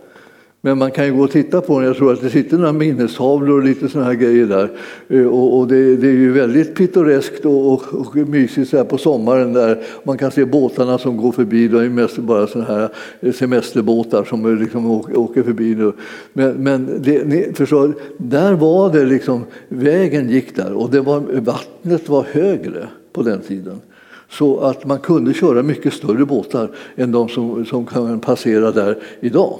Men 0.67 0.77
man 0.77 0.91
kan 0.91 1.05
ju 1.05 1.13
gå 1.13 1.23
och 1.23 1.31
titta 1.31 1.61
på 1.61 1.79
den. 1.79 1.87
Jag 1.87 1.97
tror 1.97 2.13
att 2.13 2.21
det 2.21 2.29
sitter 2.29 2.57
några 2.57 2.73
minnestavlor 2.73 3.57
och 3.57 3.63
lite 3.63 3.89
sådana 3.89 4.07
här 4.07 4.15
grejer 4.15 4.45
där. 4.45 4.69
Eh, 5.07 5.25
och, 5.25 5.59
och 5.59 5.67
det, 5.67 5.95
det, 5.95 6.07
är 6.07 6.11
ju 6.11 6.31
väldigt 6.31 6.75
pittoreskt 6.75 7.45
och, 7.45 7.73
och, 7.73 7.93
och 7.93 8.15
mysigt 8.15 8.69
så 8.69 8.77
här 8.77 8.83
på 8.83 8.97
sommaren 8.97 9.53
där 9.53 9.83
man 10.03 10.17
kan 10.17 10.31
se 10.31 10.45
båtarna 10.45 10.97
som 10.97 11.17
går 11.17 11.31
förbi. 11.31 11.67
Det 11.67 11.79
är 11.79 11.83
ju 11.83 11.89
mest 11.89 12.17
bara 12.17 12.47
sådana 12.47 12.67
här 12.73 12.89
eh, 13.19 13.33
semesterbåtar 13.33 14.23
som 14.23 14.59
liksom 14.59 14.91
åker, 14.91 15.19
åker 15.19 15.43
förbi. 15.43 15.75
Nu. 15.75 15.91
Men, 16.33 16.51
men 16.51 17.01
det, 17.01 17.27
ni 17.27 17.53
förstår, 17.53 17.93
där 18.17 18.53
var 18.53 18.91
det 18.93 19.05
liksom, 19.05 19.43
vägen 19.67 20.29
gick 20.29 20.55
där 20.55 20.73
och 20.73 20.91
det 20.91 21.01
var, 21.01 21.19
vattnet 21.19 22.09
var 22.09 22.25
högre 22.31 22.87
på 23.13 23.23
den 23.23 23.41
tiden. 23.41 23.81
Så 24.29 24.59
att 24.59 24.85
man 24.85 24.99
kunde 24.99 25.33
köra 25.33 25.63
mycket 25.63 25.93
större 25.93 26.25
båtar 26.25 26.69
än 26.95 27.11
de 27.11 27.29
som, 27.29 27.65
som 27.65 27.85
kan 27.85 28.19
passera 28.19 28.71
där 28.71 28.97
idag. 29.19 29.59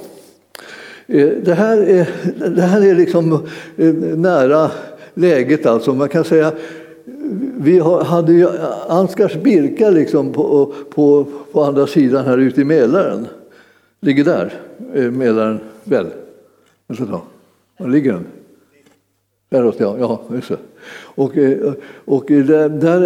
Eh, 1.07 1.27
det 1.27 1.53
här 1.53 1.77
är, 1.77 2.09
det 2.49 2.61
här 2.61 2.81
är 2.81 2.95
liksom 2.95 3.33
eh, 3.77 3.93
nära 3.95 4.71
läget. 5.13 5.65
Alltså. 5.65 5.93
Man 5.93 6.09
kan 6.09 6.23
säga 6.23 6.53
vi 7.57 7.79
hade 8.03 8.33
ju 8.33 8.47
Ansgars 8.87 9.35
Birka 9.35 9.89
liksom 9.89 10.33
på, 10.33 10.73
på, 10.89 11.27
på 11.51 11.63
andra 11.63 11.87
sidan 11.87 12.25
här 12.25 12.37
ute 12.37 12.61
i 12.61 12.63
Mälaren. 12.63 13.27
Ligger 13.99 14.23
där, 14.23 14.53
eh, 14.93 15.11
Mälaren 15.11 15.59
väl? 15.83 16.07
Var 16.87 17.87
ligger 17.87 18.13
den? 18.13 18.25
Däråt, 19.49 19.75
ja. 19.79 19.95
ja 19.99 20.21
just 20.33 20.49
det. 20.49 20.57
Och, 20.89 21.37
eh, 21.37 21.73
och 22.05 22.23
där, 22.27 22.69
där, 22.69 23.01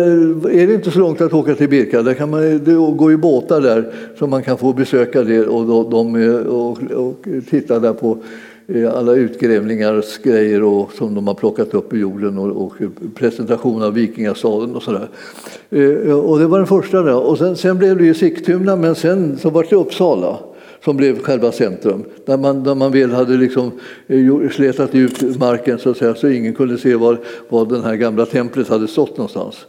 är 0.50 0.68
det 0.68 0.74
inte 0.74 0.92
så 0.92 1.00
långt 1.00 1.22
att 1.22 1.34
åka 1.34 1.56
till 1.56 1.70
Birka. 1.70 2.02
Där 2.02 2.14
kan 2.14 2.30
man, 2.30 2.42
det 2.42 2.74
går 2.74 3.12
ju 3.12 3.18
båtar 3.18 3.62
där 3.62 3.94
så 4.20 4.28
man 4.28 4.44
kan 4.44 4.58
få 4.58 4.74
besöka 4.74 5.24
det 5.24 5.48
och, 5.48 5.90
de, 5.90 6.16
eh, 6.16 6.36
och, 6.36 6.78
och 6.92 7.28
titta 7.50 7.80
där 7.80 7.94
på 7.94 8.18
eh, 8.68 8.94
alla 8.94 9.14
utgrävningars 9.14 10.18
grejer 10.18 10.64
och, 10.64 10.92
som 10.94 11.16
de 11.16 11.28
har 11.28 11.36
plockat 11.36 11.74
upp 11.74 11.94
i 11.94 11.98
jorden 11.98 12.38
och, 12.38 12.66
och 12.66 12.74
presentation 13.16 13.84
av 13.84 13.94
vikingastaden 13.94 14.76
och 14.76 14.84
sådär. 14.84 15.08
Och 16.14 16.40
det 16.40 16.48
var 16.48 16.58
den 16.58 16.68
första 16.68 17.02
där. 17.02 17.16
Och 17.16 17.38
sen, 17.38 17.56
sen 17.56 17.78
blev 17.78 17.98
det 17.98 18.06
ju 18.06 18.14
Sigtuna 18.14 18.76
men 18.76 18.96
sen 18.96 19.38
så 19.38 19.50
var 19.50 19.66
det 19.70 19.76
Uppsala 19.76 20.38
som 20.84 20.98
blev 20.98 21.20
själva 21.20 21.52
centrum. 21.52 22.04
Där 22.26 22.38
man, 22.38 22.64
där 22.64 22.76
man 22.76 22.92
väl 22.92 23.12
hade 23.12 23.38
liksom 23.38 23.72
eh, 24.08 24.50
sletat 24.52 24.96
ut 24.96 25.40
marken 25.40 25.80
så, 25.80 25.90
att 25.90 25.98
säga, 25.98 26.16
så 26.16 26.30
ingen 26.30 26.54
kunde 26.54 26.78
se 26.78 26.96
var, 26.96 27.18
var 27.50 27.66
det 27.66 27.82
här 27.82 27.96
gamla 27.96 28.26
templet 28.26 28.68
hade 28.68 28.88
stått 28.88 29.18
någonstans. 29.18 29.66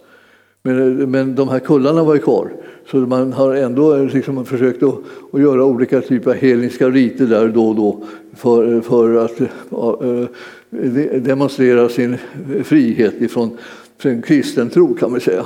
Men, 0.63 1.01
eh, 1.01 1.07
men 1.07 1.35
de 1.35 1.49
här 1.49 1.59
kullarna 1.59 2.05
var 2.05 2.15
ju 2.15 2.21
kvar. 2.21 2.53
Så 2.91 2.97
man 2.97 3.33
har 3.33 3.55
ändå 3.55 3.95
eh, 3.95 4.15
liksom 4.15 4.45
försökt 4.45 4.83
att, 4.83 4.95
att 5.33 5.41
göra 5.41 5.65
olika 5.65 6.01
typer 6.01 6.31
av 6.31 6.37
heliga 6.37 6.89
riter 6.89 7.27
där 7.27 7.49
då 7.49 7.69
och 7.69 7.77
då 7.77 8.05
för, 8.37 8.81
för 8.81 9.25
att 9.25 9.41
äh, 9.41 10.29
demonstrera 11.21 11.89
sin 11.89 12.17
frihet 12.65 13.15
ifrån 13.23 13.59
kristen 14.25 14.71
tro 14.71 14.95
kan 14.95 15.11
man 15.11 15.21
säga. 15.21 15.45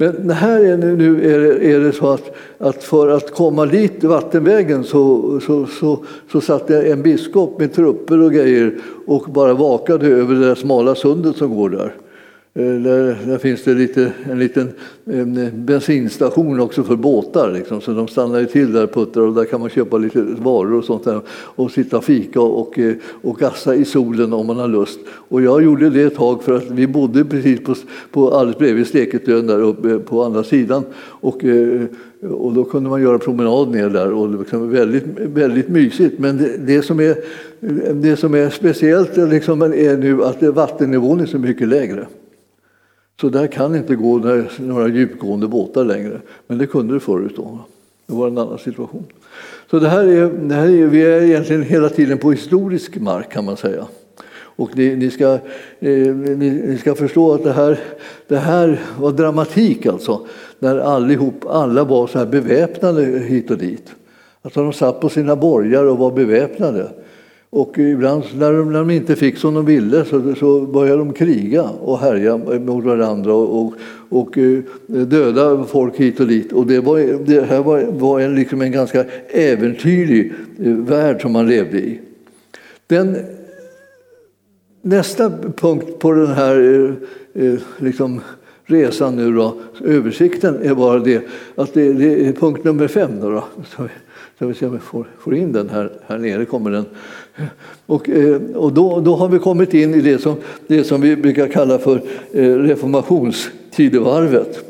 Men 0.00 0.30
här 0.30 0.64
är 0.64 0.76
nu 0.76 1.34
är 1.34 1.38
det, 1.38 1.72
är 1.72 1.80
det 1.80 1.92
så 1.92 2.10
att, 2.10 2.30
att, 2.58 2.84
för 2.84 3.08
att 3.08 3.34
komma 3.34 3.66
dit 3.66 4.04
vattenvägen 4.04 4.84
så, 4.84 5.40
så, 5.40 5.66
så, 5.66 6.04
så 6.32 6.40
satt 6.40 6.66
det 6.66 6.92
en 6.92 7.02
biskop 7.02 7.60
med 7.60 7.74
trupper 7.74 8.22
och 8.22 8.32
grejer 8.32 8.74
och 9.06 9.22
bara 9.22 9.54
vakade 9.54 10.06
över 10.06 10.34
det 10.34 10.46
där 10.46 10.54
smala 10.54 10.94
sundet 10.94 11.36
som 11.36 11.56
går 11.56 11.70
där. 11.70 11.94
Eh, 12.54 12.64
där, 12.64 13.18
där, 13.26 13.38
finns 13.38 13.64
det 13.64 13.74
lite, 13.74 14.12
en 14.30 14.38
liten 14.38 14.68
en 15.04 15.36
eh, 15.36 15.52
bensinstation 15.52 16.60
också 16.60 16.84
för 16.84 16.96
båtar. 16.96 17.52
Liksom. 17.52 17.80
Så 17.80 17.92
de 17.92 18.08
stannar 18.08 18.44
till 18.44 18.72
där 18.72 18.86
puttrar 18.86 19.22
och 19.22 19.34
där 19.34 19.44
kan 19.44 19.60
man 19.60 19.70
köpa 19.70 19.98
lite 19.98 20.22
varor 20.22 20.74
och 20.74 20.84
sånt 20.84 21.04
där 21.04 21.20
och 21.30 21.70
sitta 21.70 21.96
och 21.96 22.04
fika 22.04 22.40
och, 22.40 22.78
eh, 22.78 22.94
och 23.22 23.38
gassa 23.38 23.74
i 23.74 23.84
solen 23.84 24.32
om 24.32 24.46
man 24.46 24.56
har 24.56 24.68
lust. 24.68 25.00
Och 25.08 25.42
jag 25.42 25.64
gjorde 25.64 25.90
det 25.90 26.02
ett 26.02 26.14
tag 26.14 26.42
för 26.42 26.56
att 26.56 26.70
vi 26.70 26.86
bodde 26.86 27.24
precis 27.24 27.60
på, 27.64 27.74
på 28.10 28.30
alldeles 28.30 28.58
bredvid 28.58 28.86
Steketön 28.86 29.46
där 29.46 29.62
uppe 29.62 29.98
på 29.98 30.22
andra 30.22 30.44
sidan. 30.44 30.84
Och, 31.00 31.44
och 32.22 32.52
då 32.52 32.64
kunde 32.64 32.90
man 32.90 33.02
göra 33.02 33.18
promenad 33.18 33.70
ner 33.70 33.90
där 33.90 34.12
och 34.12 34.28
det 34.28 34.36
var 34.36 34.42
liksom 34.42 34.70
väldigt, 34.70 35.04
väldigt 35.18 35.68
mysigt. 35.68 36.18
Men 36.18 36.36
det, 36.38 36.56
det, 36.56 36.82
som, 36.82 37.00
är, 37.00 37.16
det 37.92 38.16
som 38.16 38.34
är 38.34 38.50
speciellt 38.50 39.16
liksom 39.16 39.62
är 39.62 39.96
nu 39.96 40.24
att 40.24 40.42
vattennivån 40.42 41.20
är 41.20 41.26
så 41.26 41.38
mycket 41.38 41.68
lägre. 41.68 42.06
Så 43.20 43.28
där 43.28 43.46
kan 43.46 43.76
inte 43.76 43.94
gå 43.94 44.40
några 44.58 44.88
djupgående 44.88 45.48
båtar 45.48 45.84
längre. 45.84 46.20
Men 46.46 46.58
det 46.58 46.66
kunde 46.66 46.94
det 46.94 47.00
förut 47.00 47.32
då. 47.36 47.58
Det 48.06 48.14
var 48.14 48.26
en 48.26 48.38
annan 48.38 48.58
situation. 48.58 49.04
Så 49.70 49.78
det 49.78 49.88
här 49.88 50.04
är, 50.04 50.30
det 50.30 50.54
här 50.54 50.66
är, 50.66 50.86
vi 50.86 51.02
är 51.02 51.22
egentligen 51.22 51.62
hela 51.62 51.88
tiden 51.88 52.18
på 52.18 52.30
historisk 52.30 52.96
mark 52.96 53.32
kan 53.32 53.44
man 53.44 53.56
säga. 53.56 53.86
Och 54.58 54.76
ni, 54.76 54.96
ni 54.96 55.10
ska, 55.10 55.32
eh, 55.34 55.40
ni, 55.80 56.50
ni, 56.50 56.78
ska 56.78 56.94
förstå 56.94 57.34
att 57.34 57.44
det 57.44 57.52
här, 57.52 57.78
det 58.28 58.38
här 58.38 58.80
var 58.98 59.12
dramatik 59.12 59.86
alltså. 59.86 60.26
När 60.58 60.78
allihop, 60.78 61.46
alla 61.46 61.84
var 61.84 62.06
så 62.06 62.18
här 62.18 62.26
beväpnade 62.26 63.04
hit 63.04 63.50
och 63.50 63.58
dit. 63.58 63.94
Alltså 64.42 64.62
de 64.62 64.72
satt 64.72 65.00
på 65.00 65.08
sina 65.08 65.36
borgar 65.36 65.84
och 65.84 65.98
var 65.98 66.10
beväpnade. 66.10 66.90
Och 67.50 67.78
ibland 67.78 68.24
när 68.34 68.52
de, 68.52 68.72
när 68.72 68.78
de 68.78 68.90
inte 68.90 69.16
fick 69.16 69.36
som 69.36 69.54
de 69.54 69.66
ville 69.66 70.04
så, 70.04 70.34
så 70.34 70.60
började 70.60 70.98
de 70.98 71.12
kriga 71.12 71.62
och 71.62 71.98
härja 71.98 72.36
mot 72.58 72.84
varandra 72.84 73.34
och, 73.34 73.66
och, 73.66 73.74
och 74.08 74.38
eh, 74.38 74.60
döda 74.86 75.64
folk 75.64 75.96
hit 75.96 76.20
och 76.20 76.26
dit. 76.26 76.52
Och 76.52 76.66
det, 76.66 76.80
var, 76.80 77.24
det 77.26 77.42
här 77.42 77.62
var, 77.62 77.82
var 77.82 78.20
en, 78.20 78.34
liksom 78.34 78.62
en 78.62 78.72
ganska 78.72 79.04
äventyrlig 79.28 80.32
eh, 80.58 80.72
värld 80.72 81.22
som 81.22 81.32
man 81.32 81.48
levde 81.48 81.78
i. 81.78 82.00
Den, 82.86 83.16
nästa 84.82 85.32
punkt 85.56 85.98
på 85.98 86.12
den 86.12 86.32
här 86.32 86.88
eh, 87.34 87.54
liksom, 87.78 88.20
resan 88.64 89.16
nu 89.16 89.32
då, 89.32 89.54
översikten 89.84 90.62
är 90.62 90.74
bara 90.74 90.98
det 90.98 91.22
att 91.54 91.74
det, 91.74 91.92
det 91.92 92.26
är 92.26 92.32
punkt 92.32 92.64
nummer 92.64 92.88
fem. 92.88 93.20
Då, 93.20 93.30
då. 93.30 93.44
Ska 94.38 94.46
vi 94.46 94.54
se 94.54 94.66
om 94.66 94.72
vi 94.72 94.78
får, 94.78 95.06
får 95.18 95.34
in 95.34 95.52
den 95.52 95.68
här, 95.68 95.92
här 96.06 96.18
nere 96.18 96.44
kommer 96.44 96.70
den. 96.70 96.84
Och, 97.86 98.08
eh, 98.08 98.40
och 98.54 98.72
då, 98.72 99.00
då 99.00 99.16
har 99.16 99.28
vi 99.28 99.38
kommit 99.38 99.74
in 99.74 99.94
i 99.94 100.00
det 100.00 100.18
som, 100.18 100.36
det 100.66 100.84
som 100.84 101.00
vi 101.00 101.16
brukar 101.16 101.48
kalla 101.48 101.78
för 101.78 102.02
eh, 102.32 102.54
reformationstidevarvet. 102.54 104.64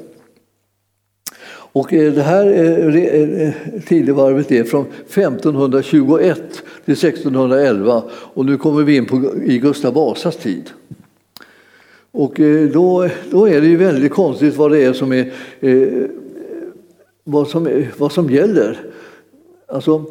Och 1.51 1.93
eh, 1.93 2.13
det 2.13 2.23
här 2.23 3.55
tidevarvet 3.87 4.53
är 4.53 4.65
från 4.65 4.87
1521 4.87 6.43
till 6.85 6.95
1611 6.95 8.03
och 8.11 8.47
nu 8.47 8.57
kommer 8.57 8.83
vi 8.83 8.97
in 8.97 9.07
på, 9.07 9.35
i 9.45 9.59
Gustav 9.59 9.95
Vasas 9.95 10.37
tid. 10.37 10.71
Och 12.11 12.41
då, 12.73 13.09
då 13.31 13.49
är 13.49 13.61
det 13.61 13.67
ju 13.67 13.77
väldigt 13.77 14.13
konstigt 14.13 14.57
vad 14.57 14.71
det 14.71 14.85
är 14.85 14.93
som 14.93 15.13
är 15.13 15.33
vad 17.25 17.49
som, 17.49 17.85
vad 17.99 18.13
som 18.13 18.31
gäller. 18.31 18.79
Alltså 19.69 20.05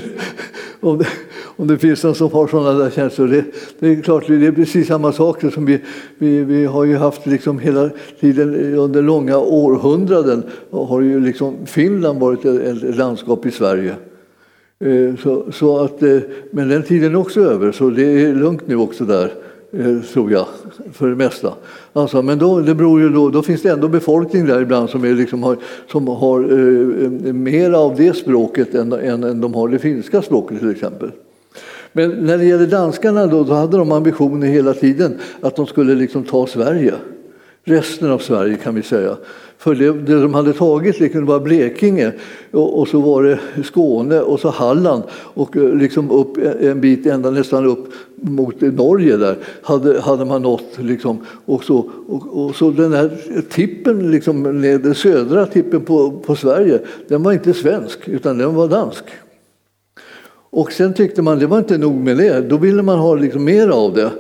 om, 0.80 0.98
det, 0.98 1.08
om 1.56 1.68
det 1.68 1.78
finns 1.78 2.04
någon 2.04 2.16
som 2.16 2.32
har 2.32 2.48
sådana 2.48 2.80
där 2.80 2.90
känslor. 2.90 3.28
Det, 3.28 3.46
det, 3.80 3.88
är 3.88 4.02
klart, 4.02 4.28
det 4.28 4.48
är 4.48 4.52
precis 4.52 4.88
samma 4.88 5.12
saker 5.12 5.50
som 5.50 5.66
vi, 5.66 5.80
vi, 6.18 6.44
vi 6.44 6.66
har 6.66 6.84
ju 6.84 6.96
haft 6.96 7.26
liksom 7.26 7.60
hela 7.60 7.90
tiden 8.20 8.76
under 8.76 9.02
långa 9.02 9.38
århundraden. 9.38 10.44
Har 10.72 11.02
ju 11.02 11.20
liksom 11.20 11.66
Finland 11.66 12.20
varit 12.20 12.46
ett 12.46 12.96
landskap 12.96 13.46
i 13.46 13.52
Sverige. 13.52 13.96
Eh, 14.80 15.16
så, 15.24 15.52
så 15.52 15.80
att, 15.84 16.04
eh, 16.04 16.20
men 16.52 16.70
den 16.70 16.84
tiden 16.84 17.12
är 17.12 17.20
också 17.20 17.42
över, 17.42 17.72
så 17.72 17.90
det 17.90 18.04
är 18.04 18.34
lugnt 18.34 18.68
nu 18.68 18.76
också 18.76 19.06
där. 19.06 19.32
Eh, 19.74 20.02
tror 20.02 20.32
jag, 20.32 20.46
för 20.94 21.08
det 21.08 21.16
mesta. 21.16 21.54
Alltså, 21.94 22.22
men 22.22 22.40
då, 22.40 22.60
det 22.60 22.76
beror 22.76 23.02
ju 23.02 23.10
då, 23.10 23.30
då 23.30 23.42
finns 23.42 23.62
det 23.62 23.70
ändå 23.70 23.88
befolkning 23.88 24.46
där 24.46 24.62
ibland 24.62 24.90
som, 24.90 25.04
är 25.06 25.14
liksom 25.14 25.44
har, 25.44 25.58
som 25.92 26.08
har 26.08 26.40
eh 26.40 27.34
mer 27.34 27.72
av 27.72 27.96
det 27.96 28.14
språket 28.14 28.76
än, 28.76 28.94
än, 28.94 29.24
än 29.24 29.42
de 29.42 29.54
har 29.54 29.68
det 29.68 29.80
finska 29.80 30.22
språket 30.22 30.60
till 30.60 30.72
exempel. 30.72 31.12
Men 31.94 32.10
när 32.12 32.38
det 32.38 32.46
gäller 32.46 32.68
danskarna 32.68 33.28
då, 33.28 33.44
då 33.44 33.54
hade 33.54 33.78
de 33.78 33.92
ambitioner 33.92 34.48
hela 34.48 34.74
tiden 34.74 35.18
att 35.42 35.56
de 35.56 35.68
skulle 35.68 35.96
liksom 35.96 36.24
ta 36.24 36.48
Sverige. 36.48 36.94
Resten 37.64 38.12
av 38.12 38.20
Sverige 38.20 38.58
kan 38.58 38.76
vi 38.76 38.84
säga. 38.84 39.18
För 39.58 39.76
det, 39.76 39.92
det 39.92 40.22
de 40.22 40.34
hade 40.34 40.54
tagit 40.54 41.00
liksom 41.00 41.26
var 41.26 41.40
Blekinge 41.40 42.12
och, 42.52 42.80
och, 42.80 42.88
så 42.88 43.02
var 43.02 43.24
det 43.24 43.40
Skåne 43.64 44.20
och 44.20 44.40
så 44.40 44.50
Halland 44.50 45.04
och 45.14 45.58
eh, 45.58 45.76
liksom 45.76 46.12
upp 46.12 46.38
en 46.62 46.82
bit 46.82 47.06
ända 47.06 47.32
nästan 47.32 47.66
upp 47.66 47.94
mot 48.16 48.62
Norge 48.62 49.18
där 49.18 49.38
hade, 49.62 50.02
hade 50.02 50.26
man 50.26 50.42
nått. 50.42 50.78
Liksom, 50.78 51.18
och, 51.46 51.64
så, 51.64 51.90
och, 52.08 52.46
och, 52.46 52.56
så 52.56 52.72
den 52.72 52.94
här 52.94 53.18
tippen, 53.50 54.12
liksom, 54.12 54.44
den 54.62 54.96
södra 54.96 55.46
tippen 55.46 55.82
på, 55.82 56.12
på 56.12 56.36
Sverige, 56.36 56.80
den 57.08 57.24
var 57.24 57.32
inte 57.32 57.54
svensk 57.54 58.08
utan 58.08 58.38
den 58.38 58.56
var 58.56 58.68
dansk. 58.68 59.04
Och 60.50 60.72
sen 60.72 60.94
tyckte 60.94 61.22
man 61.22 61.40
det 61.40 61.48
var 61.48 61.58
inte 61.58 61.78
nog 61.78 61.96
med 61.96 62.18
det, 62.18 62.42
då 62.42 62.58
ville 62.58 62.82
man 62.82 63.00
ha 63.00 63.16
liksom 63.16 63.44
mer 63.44 63.68
av 63.68 63.94
det. 63.94 64.12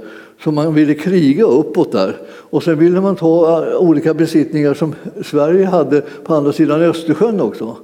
Så 0.43 0.51
man 0.51 0.73
ville 0.73 0.93
kriga 0.93 1.43
uppåt 1.43 1.91
där. 1.91 2.15
Och 2.27 2.63
sen 2.63 2.79
ville 2.79 3.01
man 3.01 3.15
ta 3.15 3.65
äh, 3.67 3.77
olika 3.77 4.13
besittningar 4.13 4.73
som 4.73 4.95
Sverige 5.23 5.65
hade 5.65 6.01
på 6.01 6.33
andra 6.33 6.53
sidan 6.53 6.81
Östersjön 6.81 7.41
också. 7.41 7.77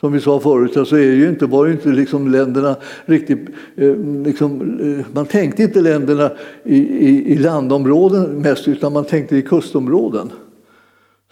Som 0.00 0.12
vi 0.12 0.20
sa 0.20 0.40
förut, 0.40 0.72
så 0.72 0.80
alltså 0.80 0.96
är 0.96 1.12
ju 1.12 1.28
inte, 1.28 1.46
var 1.46 1.66
ju 1.66 1.72
inte 1.72 1.88
liksom 1.88 2.32
länderna 2.32 2.76
riktigt... 3.04 3.48
Eh, 3.76 3.96
liksom, 4.24 4.78
eh, 4.80 5.06
man 5.14 5.26
tänkte 5.26 5.62
inte 5.62 5.80
länderna 5.80 6.30
i, 6.64 6.76
i, 6.76 7.32
i 7.32 7.36
landområden 7.36 8.22
mest, 8.22 8.68
utan 8.68 8.92
man 8.92 9.04
tänkte 9.04 9.36
i 9.36 9.42
kustområden. 9.42 10.30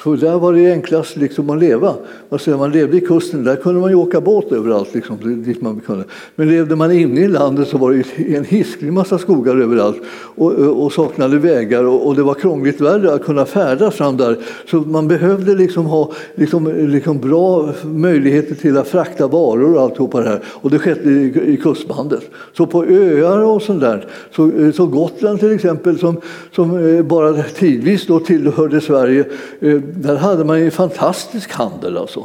För 0.02 0.16
där 0.16 0.38
var 0.38 0.52
det 0.52 0.72
enklast 0.72 1.16
liksom 1.16 1.50
att 1.50 1.58
leva. 1.58 1.94
Alltså 2.28 2.56
man 2.56 2.72
levde 2.72 2.96
i 2.96 3.00
kusten, 3.00 3.44
där 3.44 3.56
kunde 3.56 3.80
man 3.80 3.90
ju 3.90 3.96
åka 3.96 4.20
båt 4.20 4.52
överallt. 4.52 4.94
Liksom, 4.94 5.42
dit 5.44 5.62
man 5.62 5.80
kunde. 5.80 6.04
Men 6.34 6.48
levde 6.48 6.76
man 6.76 6.92
inne 6.92 7.20
i 7.20 7.28
landet 7.28 7.68
så 7.68 7.78
var 7.78 7.92
det 7.92 8.34
en 8.36 8.44
hisklig 8.44 8.92
massa 8.92 9.18
skogar 9.18 9.56
överallt 9.56 9.96
och, 10.34 10.52
och 10.52 10.92
saknade 10.92 11.38
vägar 11.38 11.84
och, 11.84 12.06
och, 12.06 12.16
det 12.16 12.22
var 12.22 12.34
krångligt 12.34 12.80
värre 12.80 13.14
att 13.14 13.24
kunna 13.24 13.44
färdas 13.44 13.94
fram 13.94 14.16
där. 14.16 14.36
Så 14.70 14.76
man 14.76 15.08
behövde 15.08 15.54
liksom 15.54 15.86
ha 15.86 16.12
liksom, 16.34 16.72
liksom 16.88 17.18
bra 17.18 17.72
möjligheter 17.84 18.54
till 18.54 18.78
att 18.78 18.88
frakta 18.88 19.26
varor 19.26 19.74
och 19.74 19.82
alltihopa 19.82 20.20
det 20.20 20.28
här. 20.28 20.40
Och 20.46 20.70
det 20.70 20.78
skedde 20.78 21.10
i, 21.10 21.52
i 21.52 21.56
kustbandet. 21.56 22.30
Så 22.56 22.66
på 22.66 22.84
öar 22.84 23.38
och 23.38 23.62
sånt 23.62 23.80
där, 23.80 24.06
så, 24.36 24.50
så 24.74 24.86
Gotland 24.86 25.40
till 25.40 25.52
exempel 25.52 25.98
som, 25.98 26.20
som 26.54 26.96
eh, 26.96 27.02
bara 27.02 27.42
tidvis 27.42 28.06
då 28.06 28.20
tillhörde 28.20 28.80
Sverige 28.80 29.24
eh, 29.60 29.80
där 29.96 30.16
hade 30.16 30.44
man 30.44 30.60
ju 30.60 30.70
fantastisk 30.70 31.52
handel. 31.52 31.96
Alltså. 31.96 32.24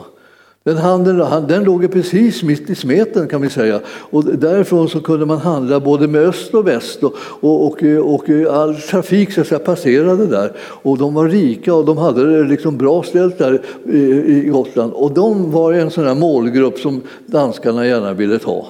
Den 0.68 0.78
handeln 0.78 1.48
den 1.48 1.64
låg 1.64 1.92
precis 1.92 2.44
mitt 2.44 2.70
i 2.70 2.76
smeten 2.76 3.28
kan 3.28 3.42
vi 3.42 3.50
säga. 3.50 3.80
Och 3.88 4.26
därifrån 4.26 4.90
så 4.90 5.00
kunde 5.00 5.26
man 5.26 5.38
handla 5.38 5.80
både 5.80 6.08
med 6.08 6.22
öst 6.22 6.54
och 6.54 6.68
väst 6.68 7.04
och, 7.04 7.16
och, 7.40 7.62
och, 7.62 7.84
och 8.04 8.30
all 8.52 8.76
trafik 8.76 9.34
så 9.34 9.44
säga, 9.44 9.60
passerade 9.60 10.26
där. 10.26 10.52
Och 10.60 10.98
de 10.98 11.14
var 11.14 11.28
rika 11.28 11.74
och 11.74 11.86
de 11.86 11.98
hade 11.98 12.38
det 12.38 12.44
liksom 12.44 12.78
bra 12.78 13.04
ställt 13.04 13.38
där 13.38 13.62
i 14.26 14.50
Gotland. 14.50 14.94
Och 14.94 15.12
de 15.12 15.52
var 15.52 15.74
en 15.74 15.92
sån 15.92 16.08
här 16.08 16.16
målgrupp 16.16 16.80
som 16.80 17.02
danskarna 17.26 17.88
gärna 17.88 18.14
ville 18.14 18.40
ta. 18.40 18.68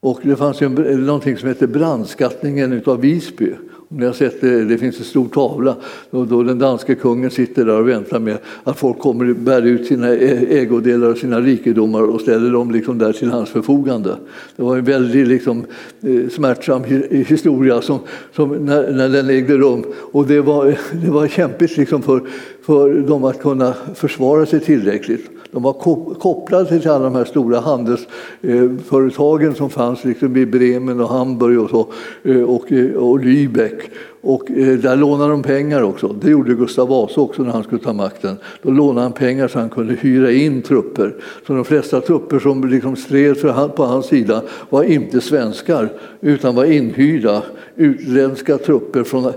Och 0.00 0.20
det 0.22 0.36
fanns 0.36 0.62
ju 0.62 0.68
någonting 0.96 1.36
som 1.36 1.48
hette 1.48 1.66
brandskattningen 1.66 2.82
av 2.86 3.00
Visby. 3.00 3.52
Ni 3.88 4.06
har 4.06 4.12
sett 4.12 4.40
det, 4.40 4.64
det 4.64 4.78
finns 4.78 4.98
en 4.98 5.04
stor 5.04 5.28
tavla 5.28 5.76
då, 6.10 6.24
då 6.24 6.42
den 6.42 6.58
danske 6.58 6.94
kungen 6.94 7.30
sitter 7.30 7.64
där 7.64 7.80
och 7.80 7.88
väntar 7.88 8.18
med 8.18 8.38
att 8.64 8.78
folk 8.78 8.98
kommer 8.98 9.34
bär 9.34 9.62
ut 9.62 9.86
sina 9.86 10.08
ägodelar 10.08 11.10
och 11.10 11.18
sina 11.18 11.40
rikedomar 11.40 12.02
och 12.02 12.20
ställer 12.20 12.50
dem 12.50 12.70
liksom 12.70 12.98
där 12.98 13.12
till 13.12 13.30
hans 13.30 13.50
förfogande. 13.50 14.16
Det 14.56 14.62
var 14.62 14.76
en 14.76 14.84
väldigt 14.84 15.28
liksom, 15.28 15.64
eh, 16.00 16.28
smärtsam 16.28 16.84
historia 17.10 17.80
som, 17.80 17.98
som 18.32 18.50
när, 18.50 18.92
när 18.92 19.08
den 19.08 19.30
ägde 19.30 19.56
rum. 19.56 19.84
Och 20.12 20.26
det 20.26 20.40
var, 20.40 20.66
det 21.04 21.10
var 21.10 21.26
kämpigt 21.26 21.76
liksom 21.76 22.02
för, 22.02 22.22
för 22.62 22.94
dem 22.94 23.24
att 23.24 23.40
kunna 23.42 23.74
försvara 23.94 24.46
sig 24.46 24.60
tillräckligt. 24.60 25.35
De 25.56 25.62
var 25.62 25.72
kopplade 26.14 26.68
till 26.68 26.88
alla 26.90 27.04
de 27.04 27.14
här 27.14 27.24
stora 27.24 27.60
handelsföretagen 27.60 29.54
som 29.54 29.70
fanns 29.70 30.04
liksom 30.04 30.36
i 30.36 30.46
Bremen 30.46 31.00
och 31.00 31.08
Hamburg 31.08 31.60
och, 31.60 31.70
så, 31.70 31.86
eh, 32.22 32.42
och, 32.42 32.72
eh, 32.72 32.92
och 32.92 33.20
Lübeck. 33.20 33.80
Och 34.20 34.50
eh, 34.50 34.78
där 34.78 34.96
lånade 34.96 35.30
de 35.30 35.42
pengar 35.42 35.82
också. 35.82 36.08
Det 36.08 36.30
gjorde 36.30 36.54
Gustav 36.54 36.88
Vasa 36.88 37.20
också 37.20 37.42
när 37.42 37.52
han 37.52 37.62
skulle 37.62 37.80
ta 37.80 37.92
makten. 37.92 38.36
Då 38.62 38.70
lånade 38.70 39.00
han 39.00 39.12
pengar 39.12 39.48
så 39.48 39.58
han 39.58 39.70
kunde 39.70 39.94
hyra 39.94 40.32
in 40.32 40.62
trupper. 40.62 41.14
Så 41.46 41.52
de 41.52 41.64
flesta 41.64 42.00
trupper 42.00 42.38
som 42.38 42.68
liksom 42.68 42.96
stred 42.96 43.40
på 43.76 43.84
hans 43.84 44.06
sida 44.06 44.42
var 44.70 44.82
inte 44.82 45.20
svenskar 45.20 45.92
utan 46.20 46.54
var 46.54 46.64
inhyrda 46.64 47.42
utländska 47.76 48.58
trupper, 48.58 49.04
från, 49.04 49.32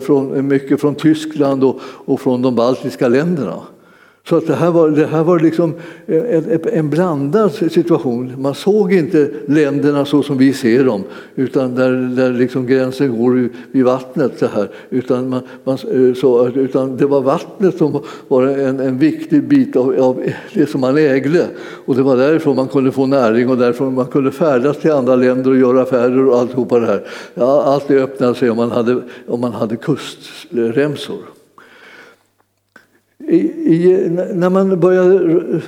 från, 0.00 0.48
mycket 0.48 0.80
från 0.80 0.94
Tyskland 0.94 1.64
och, 1.64 1.80
och 1.82 2.20
från 2.20 2.42
de 2.42 2.54
baltiska 2.54 3.08
länderna. 3.08 3.62
Så 4.28 4.36
att 4.36 4.46
det 4.46 4.54
här 4.54 4.70
var, 4.70 4.90
det 4.90 5.06
här 5.06 5.24
var 5.24 5.38
liksom 5.38 5.74
eh, 6.06 6.36
en, 6.36 6.60
en 6.72 6.90
blandad 6.90 7.52
situation. 7.52 8.32
Man 8.38 8.54
såg 8.54 8.92
inte 8.92 9.30
länderna 9.46 10.04
så 10.04 10.22
som 10.22 10.38
vi 10.38 10.52
ser 10.52 10.84
dem, 10.84 11.04
utan 11.34 11.74
där, 11.74 11.90
där 12.16 12.32
liksom 12.32 12.66
gränsen 12.66 13.18
går 13.18 13.48
vid 13.72 13.84
vattnet. 13.84 14.38
Så 14.38 14.46
här. 14.46 14.70
Utan, 14.90 15.28
man, 15.28 15.40
man, 15.64 15.74
eh, 15.74 16.14
så, 16.14 16.48
utan 16.48 16.96
det 16.96 17.06
var 17.06 17.20
vattnet 17.20 17.78
som 17.78 18.00
var 18.28 18.46
en, 18.46 18.80
en 18.80 18.98
viktig 18.98 19.48
bit 19.48 19.76
av, 19.76 20.00
av, 20.00 20.22
det 20.54 20.66
som 20.66 20.80
man 20.80 20.96
ägde. 20.98 21.46
Och 21.84 21.96
det 21.96 22.02
var 22.02 22.16
därifrån 22.16 22.56
man 22.56 22.68
kunde 22.68 22.92
få 22.92 23.06
näring 23.06 23.48
och 23.50 23.58
därifrån 23.58 23.94
man 23.94 24.06
kunde 24.06 24.30
färdas 24.30 24.78
till 24.78 24.92
andra 24.92 25.16
länder 25.16 25.50
och 25.50 25.56
göra 25.56 25.82
affärer 25.82 26.26
och 26.26 26.38
alltihopa 26.38 26.78
det 26.78 26.86
här. 26.86 27.06
Ja, 27.34 27.62
allt 27.62 27.88
det 27.88 28.02
öppnade 28.02 28.34
sig 28.34 28.50
om 28.50 28.56
man 28.56 28.70
hade, 28.70 29.02
om 29.26 29.40
man 29.40 29.52
hade 29.52 29.76
kustremsor. 29.76 31.33
I, 33.34 33.74
i, 33.74 34.08
när 34.34 34.50
man 34.50 34.80
började 34.80 35.60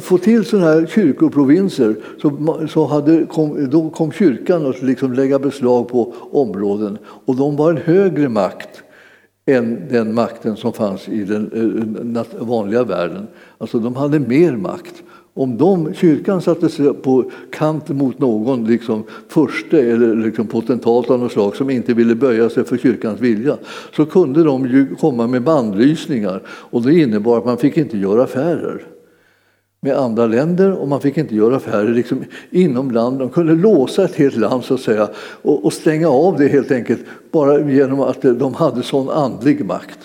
få 0.00 0.18
till 0.18 0.44
sådana 0.44 0.66
här 0.66 0.86
kyrkoprovinser 0.86 1.96
så, 2.22 2.58
så 2.68 2.86
hade, 2.86 3.26
kom, 3.26 3.70
då 3.70 3.90
kom 3.90 4.12
kyrkan 4.12 4.66
att 4.66 4.82
liksom 4.82 5.12
lägga 5.12 5.38
beslag 5.38 5.88
på 5.88 6.14
områden 6.32 6.98
och 7.04 7.36
de 7.36 7.56
var 7.56 7.70
en 7.70 7.76
högre 7.76 8.28
makt 8.28 8.82
än 9.46 9.88
den 9.90 10.14
makten 10.14 10.56
som 10.56 10.72
fanns 10.72 11.08
i 11.08 11.24
den 11.24 11.50
eh, 12.16 12.24
vanliga 12.38 12.84
världen. 12.84 13.26
Alltså 13.58 13.78
de 13.78 13.96
hade 13.96 14.18
mer 14.18 14.56
makt. 14.56 15.02
Om 15.36 15.56
de, 15.56 15.94
kyrkan 15.94 16.42
satte 16.42 16.68
sig 16.68 16.94
på 16.94 17.30
kant 17.50 17.88
mot 17.88 18.18
någon 18.18 18.66
liksom 18.66 19.04
förste 19.28 19.80
eller 19.80 20.16
liksom 20.16 20.46
potentat 20.46 21.10
av 21.10 21.18
något 21.18 21.32
slag 21.32 21.56
som 21.56 21.70
inte 21.70 21.94
ville 21.94 22.14
böja 22.14 22.50
sig 22.50 22.64
för 22.64 22.76
kyrkans 22.76 23.20
vilja 23.20 23.56
så 23.96 24.06
kunde 24.06 24.44
de 24.44 24.66
ju 24.66 24.94
komma 24.94 25.26
med 25.26 25.42
bandlysningar 25.42 26.42
och 26.46 26.82
det 26.82 26.94
innebar 27.00 27.38
att 27.38 27.44
man 27.44 27.58
fick 27.58 27.76
inte 27.76 27.98
göra 27.98 28.24
affärer 28.24 28.86
med 29.80 29.96
andra 29.96 30.26
länder 30.26 30.72
och 30.72 30.88
man 30.88 31.00
fick 31.00 31.16
inte 31.16 31.36
göra 31.36 31.56
affärer 31.56 31.88
liksom 31.88 32.24
inom 32.50 32.90
landet. 32.90 33.20
De 33.20 33.30
kunde 33.30 33.54
låsa 33.54 34.04
ett 34.04 34.14
helt 34.14 34.36
land 34.36 34.64
så 34.64 34.74
att 34.74 34.80
säga 34.80 35.08
och, 35.42 35.64
och 35.64 35.72
stänga 35.72 36.08
av 36.08 36.36
det 36.38 36.48
helt 36.48 36.70
enkelt 36.70 37.00
bara 37.32 37.70
genom 37.70 38.00
att 38.00 38.22
de 38.22 38.54
hade 38.54 38.82
sån 38.82 39.08
andlig 39.08 39.64
makt. 39.64 39.98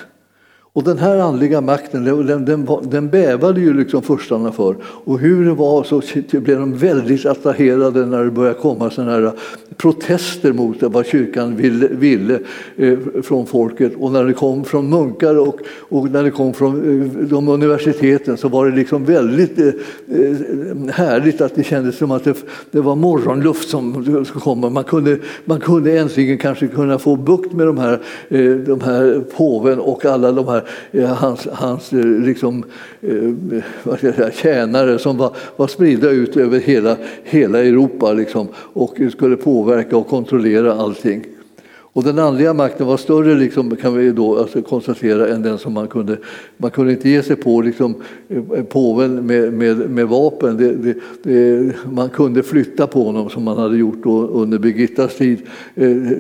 Och 0.80 0.86
den 0.86 0.98
här 0.98 1.18
andliga 1.18 1.62
makten 1.62 2.04
den, 2.04 2.46
den, 2.46 2.68
den 2.84 3.10
bävade 3.10 3.62
ju 3.62 3.74
liksom 3.74 4.02
förstarna 4.02 4.52
för. 4.52 4.76
Och 4.84 5.20
hur 5.20 5.46
det 5.46 5.54
var 5.54 5.84
så 5.84 6.02
blev 6.40 6.60
de 6.60 6.78
väldigt 6.78 7.26
attraherade 7.26 8.06
när 8.06 8.24
det 8.24 8.32
började 8.32 8.60
komma 8.60 8.90
sådana 8.90 9.12
här 9.12 9.24
äh, 9.24 9.32
protester 9.78 10.54
mot 10.54 10.84
vad 10.84 11.06
kyrkan 11.06 11.56
ville, 11.56 11.88
ville 11.88 12.40
eh, 12.78 12.98
från 13.24 13.46
folket. 13.46 13.94
Och 14.00 14.12
när 14.12 14.24
det 14.24 14.34
kom 14.34 14.64
från 14.64 14.90
munkar 14.90 15.40
och, 15.40 15.60
och 15.90 16.12
när 16.12 16.24
det 16.24 16.32
kom 16.32 16.54
från 16.54 17.02
eh, 17.02 17.28
de 17.28 17.48
universiteten 17.48 18.38
så 18.38 18.48
var 18.48 18.66
det 18.66 18.76
liksom 18.76 19.06
väldigt 19.06 19.60
eh, 19.60 19.74
härligt 20.92 21.42
att 21.42 21.56
det 21.56 21.64
kändes 21.64 21.98
som 21.98 22.12
att 22.12 22.24
det, 22.24 22.38
det 22.72 22.82
var 22.82 22.96
morgonluft 22.96 23.70
som 23.70 24.04
skulle 24.04 24.42
komma. 24.42 24.70
Man 24.70 24.84
kunde, 24.84 25.18
man 25.46 25.60
kunde 25.60 26.00
äntligen 26.00 26.38
kanske 26.38 26.68
kunna 26.68 27.00
få 27.00 27.16
bukt 27.16 27.54
med 27.54 27.68
de 27.68 27.78
här, 27.78 28.00
de 28.66 28.82
här 28.82 29.22
påven 29.38 29.80
och 29.80 30.06
alla 30.06 30.32
de 30.32 30.48
här 30.48 30.64
hans, 31.08 31.48
hans 31.52 31.94
eh, 31.94 32.06
liksom, 32.06 32.64
eh, 33.02 33.62
vad 33.84 33.98
ska 33.98 34.08
jag 34.08 34.16
säga, 34.16 34.32
tjänare 34.32 35.00
som 35.00 35.18
var, 35.18 35.36
var 35.56 35.68
spridda 35.68 36.10
ut 36.10 36.38
över 36.38 36.60
hela, 36.60 36.98
hela 37.24 37.60
Europa 37.60 38.14
liksom, 38.14 38.48
och 38.56 38.98
skulle 39.12 39.36
påverka 39.36 39.98
och 39.98 40.08
kontrollera 40.08 40.74
allting. 40.74 41.26
Och 41.94 42.04
den 42.04 42.20
andliga 42.20 42.54
makten 42.54 42.88
var 42.88 42.98
större 42.98 43.36
liksom, 43.36 43.76
kan 43.76 43.98
vi 43.98 44.12
då 44.12 44.38
alltså 44.38 44.62
konstatera 44.62 45.28
än 45.28 45.42
den 45.42 45.58
som 45.58 45.74
man 45.74 45.88
kunde. 45.88 46.18
Man 46.58 46.72
kunde 46.72 46.92
inte 46.92 47.10
ge 47.10 47.24
sig 47.24 47.36
på 47.36 47.62
liksom, 47.62 47.96
eh, 48.30 48.64
påven 48.64 49.26
med, 49.26 49.54
med, 49.54 49.90
med 49.90 50.08
vapen. 50.08 50.58
Det, 50.58 50.74
det, 50.74 50.96
det, 51.24 51.74
man 51.92 52.10
kunde 52.10 52.44
flytta 52.44 52.88
på 52.88 53.04
honom 53.04 53.30
som 53.30 53.44
man 53.44 53.58
hade 53.58 53.78
gjort 53.78 54.06
under 54.06 54.60
Birgittas 54.60 55.16
tid 55.16 55.40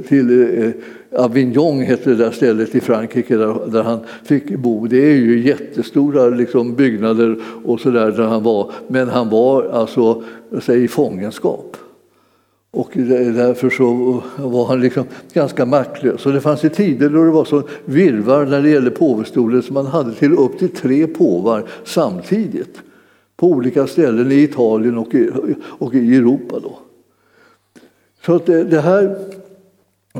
till 0.08 0.74
Avignon 1.16 1.82
hette 1.82 2.10
det 2.10 2.16
där 2.16 2.32
stället 2.32 2.76
i 2.76 2.80
Frankrike 2.80 3.38
där, 3.38 3.72
där 3.72 3.84
han 3.84 4.00
fick 4.24 4.50
bo. 4.50 4.88
Det 4.88 4.98
är 4.98 5.16
ju 5.16 5.48
jättestora 5.48 6.30
liksom, 6.30 6.76
byggnader 6.76 7.38
och 7.66 7.80
så 7.80 7.90
där, 7.90 8.12
där 8.12 8.24
han 8.24 8.44
var. 8.44 8.72
Men 8.88 9.10
han 9.10 9.30
var 9.30 9.64
alltså 9.64 10.24
säg, 10.62 10.84
i 10.84 10.88
fångenskap. 10.88 11.78
Och 12.72 12.92
därför 12.94 13.70
så 13.70 14.22
var 14.38 14.66
han 14.66 14.82
liksom 14.82 15.04
ganska 15.34 15.66
maktlös. 15.66 16.26
Och 16.26 16.34
det 16.34 16.42
fanns 16.42 16.66
ju 16.66 16.70
tider 16.70 17.10
då 17.10 17.24
det 17.24 17.32
var 17.32 17.46
så 17.46 17.64
virvar 17.86 18.46
när 18.46 18.62
det 18.62 18.70
gällde 18.70 18.92
påvestolen 18.92 19.64
så 19.64 19.74
man 19.74 19.86
hade 19.86 20.14
till 20.14 20.34
upp 20.34 20.60
till 20.60 20.70
tre 20.70 21.08
påvar 21.08 21.64
samtidigt 21.84 22.82
på 23.38 23.48
olika 23.48 23.88
ställen 23.88 24.32
i 24.32 24.36
Italien 24.36 24.98
och 24.98 25.16
i, 25.16 25.30
och 25.62 25.96
i 25.96 26.16
Europa. 26.16 26.60
Då. 26.60 26.80
Så 28.26 28.36
att 28.36 28.46
det, 28.46 28.64
det 28.64 28.82
här 28.82 29.16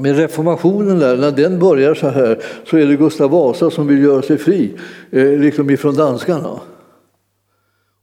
med 0.02 0.18
reformationen, 0.18 1.00
där, 1.00 1.18
när 1.18 1.32
den 1.32 1.60
börjar 1.60 1.94
så 1.94 2.08
här, 2.08 2.40
så 2.66 2.78
är 2.78 2.86
det 2.86 2.96
Gustav 2.96 3.32
Vasa 3.32 3.70
som 3.70 3.88
vill 3.88 4.04
göra 4.04 4.22
sig 4.22 4.38
fri 4.38 4.74
eh, 5.12 5.40
liksom 5.40 5.70
ifrån 5.70 5.96
danskarna. 5.96 6.60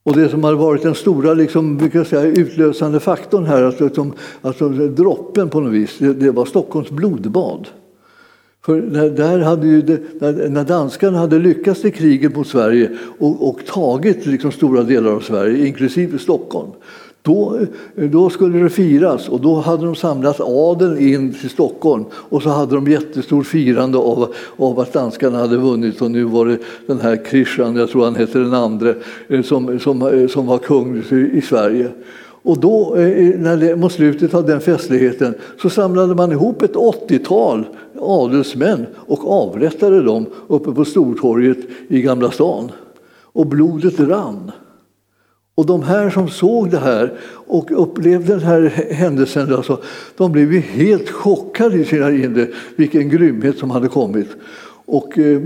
Och 0.02 0.16
det 0.16 0.28
som 0.28 0.44
har 0.44 0.54
varit 0.54 0.82
den 0.82 0.94
stora 0.94 1.34
liksom, 1.34 1.90
säga, 2.08 2.22
utlösande 2.22 3.00
faktorn 3.00 3.44
här, 3.44 3.62
att, 3.62 3.80
liksom, 3.80 4.12
alltså 4.42 4.68
droppen 4.68 5.48
på 5.48 5.60
något 5.60 5.72
vis, 5.72 5.98
det, 5.98 6.12
det 6.12 6.30
var 6.30 6.44
Stockholms 6.44 6.90
blodbad. 6.90 7.68
För 8.64 8.82
när, 8.82 9.10
där 9.10 9.38
hade 9.38 9.66
ju 9.66 9.82
det, 9.82 10.00
när, 10.20 10.48
när 10.48 10.64
danskarna 10.64 11.18
hade 11.18 11.38
lyckats 11.38 11.84
i 11.84 11.90
kriget 11.90 12.36
mot 12.36 12.46
Sverige 12.46 12.90
och, 13.18 13.48
och 13.48 13.66
tagit 13.66 14.26
liksom 14.26 14.52
stora 14.52 14.82
delar 14.82 15.10
av 15.10 15.20
Sverige, 15.20 15.66
inklusive 15.66 16.18
Stockholm, 16.18 16.70
då, 17.26 17.58
då 17.94 18.30
skulle 18.30 18.58
det 18.58 18.70
firas 18.70 19.28
och 19.28 19.40
då 19.40 19.54
hade 19.60 19.84
de 19.84 19.94
samlat 19.94 20.40
adeln 20.40 20.98
in 20.98 21.34
till 21.34 21.50
Stockholm 21.50 22.04
och 22.12 22.42
så 22.42 22.48
hade 22.48 22.74
de 22.74 22.86
jättestort 22.86 23.46
firande 23.46 23.98
av, 23.98 24.34
av 24.56 24.80
att 24.80 24.92
danskarna 24.92 25.38
hade 25.38 25.56
vunnit 25.56 26.02
och 26.02 26.10
nu 26.10 26.24
var 26.24 26.46
det 26.46 26.58
den 26.86 27.00
här 27.00 27.20
Christian, 27.30 27.76
jag 27.76 27.90
tror 27.90 28.04
han 28.04 28.14
hette 28.14 28.38
den 28.38 28.54
andre, 28.54 28.94
eh, 29.28 29.42
som, 29.42 29.78
som, 29.78 30.02
eh, 30.02 30.28
som 30.28 30.46
var 30.46 30.58
kung 30.58 31.02
i 31.32 31.40
Sverige. 31.40 31.88
Och 32.42 32.58
då, 32.58 32.96
eh, 32.96 33.38
när 33.38 33.56
det, 33.56 33.76
mot 33.76 33.92
slutet 33.92 34.34
av 34.34 34.46
den 34.46 34.60
festligheten 34.60 35.34
så 35.62 35.70
samlade 35.70 36.14
man 36.14 36.32
ihop 36.32 36.62
ett 36.62 36.74
80-tal 36.74 37.66
adelsmän 38.00 38.86
och 38.94 39.30
avrättade 39.30 40.02
dem 40.02 40.26
uppe 40.46 40.72
på 40.72 40.84
Stortorget 40.84 41.58
i 41.88 42.02
Gamla 42.02 42.30
stan. 42.30 42.72
Och 43.22 43.46
blodet 43.46 44.00
rann. 44.00 44.52
Och 45.56 45.66
de 45.66 45.82
här 45.82 46.10
som 46.10 46.28
såg 46.28 46.70
det 46.70 46.78
här 46.78 47.12
och 47.46 47.82
upplevde 47.82 48.32
den 48.32 48.42
här 48.42 48.60
händelsen, 48.90 49.54
alltså, 49.54 49.80
de 50.16 50.32
blev 50.32 50.52
ju 50.52 50.60
helt 50.60 51.10
chockade 51.10 51.76
i 51.76 51.84
sina 51.84 52.10
inre, 52.10 52.46
vilken 52.76 53.08
grymhet 53.08 53.58
som 53.58 53.70
hade 53.70 53.88
kommit. 53.88 54.28
Och, 54.86 55.18
eh, 55.18 55.42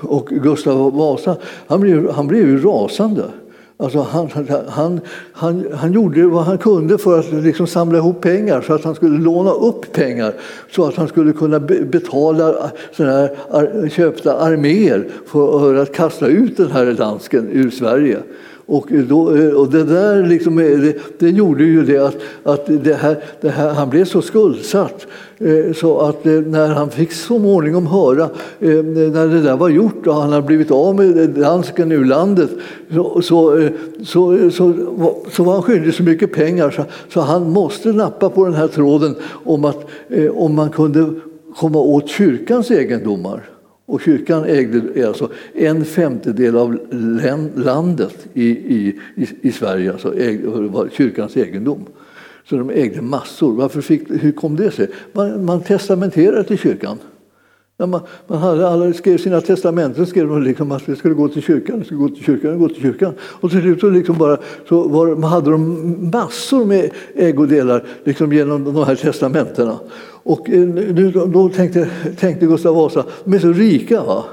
och 0.00 0.26
Gustav 0.28 0.96
Vasa, 0.96 1.36
han 1.66 1.80
blev, 1.80 2.10
han 2.10 2.26
blev 2.26 2.48
ju 2.48 2.58
rasande. 2.58 3.24
Alltså 3.76 3.98
han, 3.98 4.28
han, 4.68 5.00
han, 5.32 5.66
han 5.74 5.92
gjorde 5.92 6.26
vad 6.26 6.44
han 6.44 6.58
kunde 6.58 6.98
för 6.98 7.18
att 7.18 7.32
liksom 7.32 7.66
samla 7.66 7.98
ihop 7.98 8.20
pengar 8.20 8.60
så 8.60 8.74
att 8.74 8.84
han 8.84 8.94
skulle 8.94 9.18
låna 9.18 9.50
upp 9.50 9.92
pengar 9.92 10.34
så 10.70 10.84
att 10.84 10.94
han 10.94 11.08
skulle 11.08 11.32
kunna 11.32 11.60
betala 11.60 12.48
eh, 12.48 12.70
såna 12.96 13.10
här 13.10 13.88
köpta 13.88 14.36
arméer 14.36 15.08
för 15.26 15.74
att 15.74 15.92
kasta 15.94 16.26
ut 16.26 16.56
den 16.56 16.70
här 16.70 16.92
dansken 16.92 17.48
ur 17.52 17.70
Sverige. 17.70 18.18
Och, 18.66 18.86
då, 19.08 19.36
eh, 19.36 19.48
och 19.48 19.70
det 19.70 19.84
där 19.84 20.22
liksom, 20.22 20.58
eh, 20.58 20.64
det, 20.64 20.96
det, 21.18 21.30
gjorde 21.30 21.64
ju 21.64 21.84
det 21.84 21.98
att, 21.98 22.16
att 22.42 22.66
det 22.84 22.94
här, 22.94 23.16
det 23.40 23.48
här, 23.48 23.74
han 23.74 23.90
blev 23.90 24.04
så 24.04 24.22
skuldsatt 24.22 25.06
eh, 25.38 25.72
så 25.74 26.00
att 26.00 26.24
när 26.24 26.68
han 26.68 26.90
fick 26.90 27.12
så 27.12 27.38
småningom 27.38 27.86
höra 27.86 28.28
när 28.58 29.28
det 29.28 29.40
där 29.40 29.56
var 29.56 29.68
gjort 29.68 30.06
och 30.06 30.14
han 30.14 30.32
hade 30.32 30.46
blivit 30.46 30.70
av 30.70 30.94
med 30.94 31.30
dansken 31.30 31.92
ur 31.92 32.04
landet 32.04 32.50
så, 32.90 33.22
så, 33.22 33.68
så, 34.04 34.50
så, 34.50 34.74
så 35.30 35.42
var 35.42 35.52
han 35.52 35.62
skyldig 35.62 35.94
så 35.94 36.02
mycket 36.02 36.32
pengar 36.32 36.70
så, 36.70 36.82
så 37.08 37.20
han 37.20 37.50
måste 37.50 37.92
nappa 37.92 38.30
på 38.30 38.44
den 38.44 38.54
här 38.54 38.68
tråden 38.68 39.14
om 39.44 39.64
att 39.64 39.86
om 40.34 40.54
man 40.54 40.70
kunde 40.70 41.14
komma 41.56 41.78
åt 41.78 42.08
kyrkans 42.08 42.70
egendomar. 42.70 43.53
Och 43.86 44.00
kyrkan 44.00 44.44
ägde 44.44 45.08
alltså 45.08 45.30
en 45.54 45.84
femtedel 45.84 46.56
av 46.56 46.78
landet 47.56 48.26
i, 48.34 48.48
i, 48.48 48.98
i 49.40 49.52
Sverige, 49.52 49.92
alltså 49.92 50.18
ägde, 50.18 50.48
var 50.48 50.88
kyrkans 50.88 51.36
egendom. 51.36 51.86
Så 52.48 52.56
de 52.56 52.70
ägde 52.70 53.02
massor. 53.02 53.52
Varför 53.52 53.80
fick, 53.80 54.10
hur 54.10 54.32
kom 54.32 54.56
det 54.56 54.70
sig? 54.70 54.90
Man, 55.12 55.44
man 55.44 55.60
testamenterade 55.60 56.44
till 56.44 56.58
kyrkan. 56.58 56.98
Ja, 57.76 57.86
man, 57.86 58.00
man 58.26 58.38
hade, 58.38 58.68
alla 58.68 58.92
skrev 58.92 59.18
sina 59.18 59.40
testamenten 59.40 60.06
skrev 60.06 60.28
de 60.28 60.42
liksom 60.42 60.72
att 60.72 60.88
vi 60.88 60.96
skulle 60.96 61.14
gå 61.14 61.28
till 61.28 61.42
kyrkan, 61.42 61.78
vi 61.78 61.84
skulle 61.84 62.00
gå 62.00 62.08
till 62.08 62.24
kyrkan, 62.24 62.58
gå 62.58 62.68
till 62.68 62.82
kyrkan. 62.82 63.14
Och 63.20 63.50
till 63.50 63.60
slut 63.60 63.80
så 63.80 63.90
liksom 63.90 64.18
bara, 64.18 64.38
så 64.68 64.88
var, 64.88 65.28
hade 65.28 65.50
de 65.50 66.10
massor 66.12 66.64
med 66.64 66.90
ägodelar 67.14 67.84
liksom 68.04 68.32
genom 68.32 68.64
de 68.64 68.84
här 68.84 68.94
testamentena. 68.94 69.78
Och 70.22 70.50
eh, 70.50 70.60
nu, 70.68 71.10
då 71.10 71.48
tänkte, 71.48 71.88
tänkte 72.18 72.46
Gustav 72.46 72.74
Vasa, 72.74 73.04
de 73.24 73.34
är 73.34 73.38
så 73.38 73.52
rika. 73.52 74.04
Va? 74.04 74.24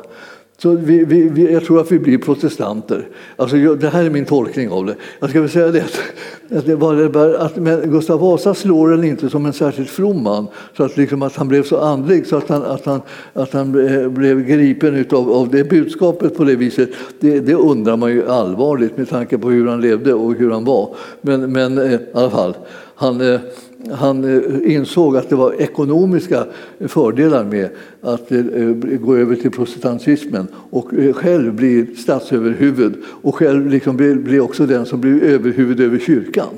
Så 0.62 0.72
vi, 0.72 1.06
vi, 1.06 1.30
vi, 1.30 1.54
jag 1.54 1.66
tror 1.66 1.82
att 1.82 1.92
vi 1.92 2.00
blir 2.00 2.18
protestanter. 2.18 3.08
Alltså, 3.36 3.76
det 3.76 3.90
här 3.90 4.06
är 4.06 4.10
min 4.10 4.26
tolkning 4.26 4.70
av 4.70 4.86
det. 4.86 4.96
Jag 5.20 5.30
ska 5.30 5.42
väl 5.42 5.50
säga 5.50 5.72
det 5.72 5.84
att, 6.58 6.66
det 6.66 6.76
var, 6.76 7.34
att 7.34 7.56
men 7.56 7.92
Gustav 7.92 8.20
Vasa 8.20 8.54
slår 8.54 8.90
den 8.90 9.04
inte 9.04 9.30
som 9.30 9.46
en 9.46 9.54
särskilt 9.54 9.90
from 9.90 10.24
man. 10.24 10.48
Så 10.78 10.84
att, 10.84 10.98
liksom, 10.98 11.22
att 11.22 11.36
han 11.36 11.48
blev 11.48 11.64
så 11.64 11.78
andlig 11.78 12.28
så 12.28 12.38
att 12.38 12.50
han, 12.50 12.64
att 12.64 12.86
han, 12.86 13.02
att 13.34 13.54
han 13.54 13.88
eh, 13.88 14.10
blev 14.10 14.42
gripen 14.42 14.96
utav, 14.96 15.32
av 15.32 15.50
det 15.50 15.70
budskapet 15.70 16.38
på 16.38 16.44
det 16.44 16.56
viset. 16.56 16.90
Det, 17.20 17.40
det 17.40 17.56
undrar 17.56 17.98
man 17.98 18.12
ju 18.12 18.30
allvarligt 18.30 18.98
med 18.98 19.10
tanke 19.10 19.38
på 19.38 19.50
hur 19.50 19.68
han 19.68 19.82
levde 19.82 20.14
och 20.14 20.34
hur 20.34 20.52
han 20.52 20.66
var. 20.66 20.96
Men, 21.22 21.52
men 21.52 21.78
eh, 21.78 21.94
i 21.94 22.00
alla 22.14 22.30
fall, 22.30 22.58
han, 22.96 23.22
eh, 23.22 23.40
han 23.90 24.24
eh, 24.24 24.76
insåg 24.76 25.18
att 25.18 25.30
det 25.30 25.36
var 25.36 25.54
ekonomiska 25.54 26.46
fördelar 26.80 27.44
med 27.44 27.70
att 28.02 28.32
eh, 28.32 28.42
gå 29.02 29.16
över 29.16 29.36
till 29.36 29.52
protestantismen 29.52 30.48
och 30.54 30.94
eh, 30.94 31.14
själv 31.14 31.54
bli 31.54 31.96
statsöverhuvud 31.96 32.94
och 33.06 33.36
själv 33.36 33.70
liksom 33.70 33.98
bli 33.98 34.40
också 34.40 34.66
den 34.66 34.86
som 34.86 35.02
blev 35.02 35.24
överhuvud 35.24 35.80
över 35.80 36.00
kyrkan. 36.00 36.50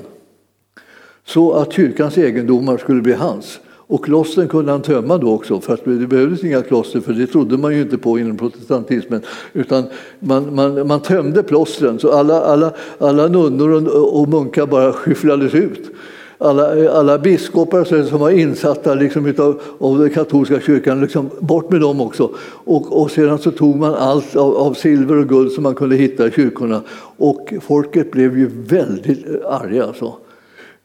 Så 1.26 1.52
att 1.52 1.72
kyrkans 1.72 2.18
egendomar 2.18 2.76
skulle 2.76 3.02
bli 3.02 3.12
hans. 3.12 3.60
Och 3.86 4.04
klostren 4.04 4.48
kunde 4.48 4.72
han 4.72 4.82
tömma 4.82 5.18
då 5.18 5.32
också, 5.32 5.60
för 5.60 5.74
att 5.74 5.84
det 5.84 6.06
behövdes 6.06 6.44
inga 6.44 6.62
kloster, 6.62 7.00
för 7.00 7.12
det 7.12 7.26
trodde 7.26 7.58
man 7.58 7.74
ju 7.74 7.82
inte 7.82 7.98
på 7.98 8.18
inom 8.18 8.36
protestantismen. 8.36 9.22
Utan 9.52 9.84
man, 10.18 10.54
man, 10.54 10.86
man 10.86 11.00
tömde 11.00 11.42
plåstren, 11.42 11.98
så 11.98 12.12
alla, 12.12 12.40
alla, 12.40 12.72
alla 12.98 13.28
nunnor 13.28 13.88
och 14.14 14.28
munkar 14.28 14.66
bara 14.66 14.92
skyfflades 14.92 15.54
ut 15.54 15.90
alla, 16.38 16.90
alla 16.90 17.18
biskopar 17.18 18.04
som 18.04 18.20
var 18.20 18.30
insatta 18.30 18.94
liksom 18.94 19.26
utav, 19.26 19.60
av 19.78 19.98
den 19.98 20.10
katolska 20.10 20.60
kyrkan, 20.60 21.00
liksom, 21.00 21.30
bort 21.40 21.70
med 21.70 21.80
dem 21.80 22.00
också. 22.00 22.30
Och, 22.64 23.02
och 23.02 23.10
sedan 23.10 23.38
så 23.38 23.50
tog 23.50 23.76
man 23.76 23.94
allt 23.94 24.36
av, 24.36 24.56
av, 24.56 24.74
silver 24.74 25.16
och 25.16 25.28
guld 25.28 25.52
som 25.52 25.62
man 25.62 25.74
kunde 25.74 25.96
hitta 25.96 26.26
i 26.26 26.30
kyrkorna. 26.30 26.82
Och 27.16 27.54
folket 27.62 28.10
blev 28.10 28.38
ju 28.38 28.50
väldigt 28.66 29.44
arga. 29.44 29.84
Alltså. 29.84 30.14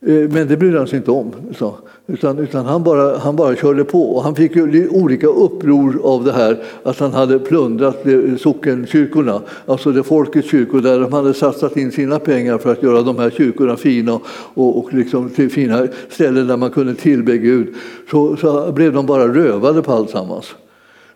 Eh, 0.05 0.29
men 0.29 0.47
det 0.47 0.57
brydde 0.57 0.77
han 0.77 0.87
sig 0.87 0.97
inte 0.97 1.11
om. 1.11 1.31
Så. 1.57 1.75
Utan, 2.07 2.39
utan 2.39 2.65
han, 2.65 2.83
bara, 2.83 3.17
han 3.17 3.35
bara 3.35 3.55
körde 3.55 3.83
på. 3.83 4.15
Och 4.15 4.23
han 4.23 4.35
fick 4.35 4.55
ju 4.55 4.89
olika 4.89 5.27
uppror 5.27 5.99
av 6.03 6.23
det 6.23 6.31
här 6.31 6.63
att 6.83 6.99
han 6.99 7.13
hade 7.13 7.39
plundrat 7.39 8.05
eh, 8.07 8.35
sockenkyrkorna, 8.37 9.41
alltså 9.65 9.91
det 9.91 10.03
folkets 10.03 10.49
kyrkor 10.49 10.81
där 10.81 10.99
de 10.99 11.13
hade 11.13 11.33
satsat 11.33 11.77
in 11.77 11.91
sina 11.91 12.19
pengar 12.19 12.57
för 12.57 12.71
att 12.71 12.83
göra 12.83 13.01
de 13.01 13.19
här 13.19 13.29
kyrkorna 13.29 13.77
fina 13.77 14.19
och, 14.53 14.79
och 14.79 14.93
liksom 14.93 15.29
till 15.29 15.49
fina 15.49 15.87
ställen 16.09 16.47
där 16.47 16.57
man 16.57 16.71
kunde 16.71 16.95
tillbe 16.95 17.37
Gud. 17.37 17.67
Så, 18.11 18.35
så 18.35 18.71
blev 18.71 18.93
de 18.93 19.05
bara 19.05 19.27
rövade 19.27 19.81
på 19.81 19.91
alltsammans. 19.91 20.55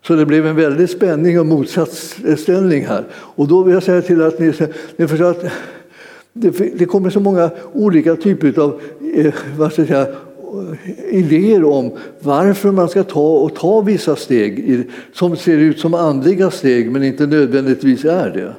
Så 0.08 0.16
det 0.16 0.26
blev 0.26 0.48
en 0.48 0.56
väldig 0.56 0.90
spänning 0.90 1.40
och 1.40 1.46
motsatsställning 1.46 2.86
här. 2.86 3.04
Och 3.14 3.48
då 3.48 3.64
vill 3.64 3.74
jag 3.74 3.84
säga 3.84 4.02
till 4.02 4.22
att 4.22 4.40
ni, 4.40 4.54
ni 4.98 5.08
förstår 5.08 5.30
att 5.30 5.46
det, 6.34 6.86
kommer 6.86 7.10
så 7.10 7.20
många 7.20 7.50
olika 7.74 8.16
typer 8.16 8.60
av 8.60 8.82
eh, 9.16 9.34
vad 9.58 9.72
ska 9.72 9.82
jag 9.82 9.88
säga, 9.88 10.08
idéer 11.10 11.64
om 11.64 11.92
varför 12.20 12.72
man 12.72 12.90
ska 12.90 13.04
ta 13.04 13.38
och 13.38 13.56
ta 13.56 13.82
vissa 13.82 14.16
steg 14.16 14.84
som 15.14 15.38
ser 15.38 15.58
ut 15.58 15.80
som 15.80 15.94
andliga 15.94 16.52
steg 16.52 16.92
men 16.92 17.04
inte 17.04 17.28
nödvändigtvis 17.28 18.06
är 18.06 18.30
det. 18.30 18.54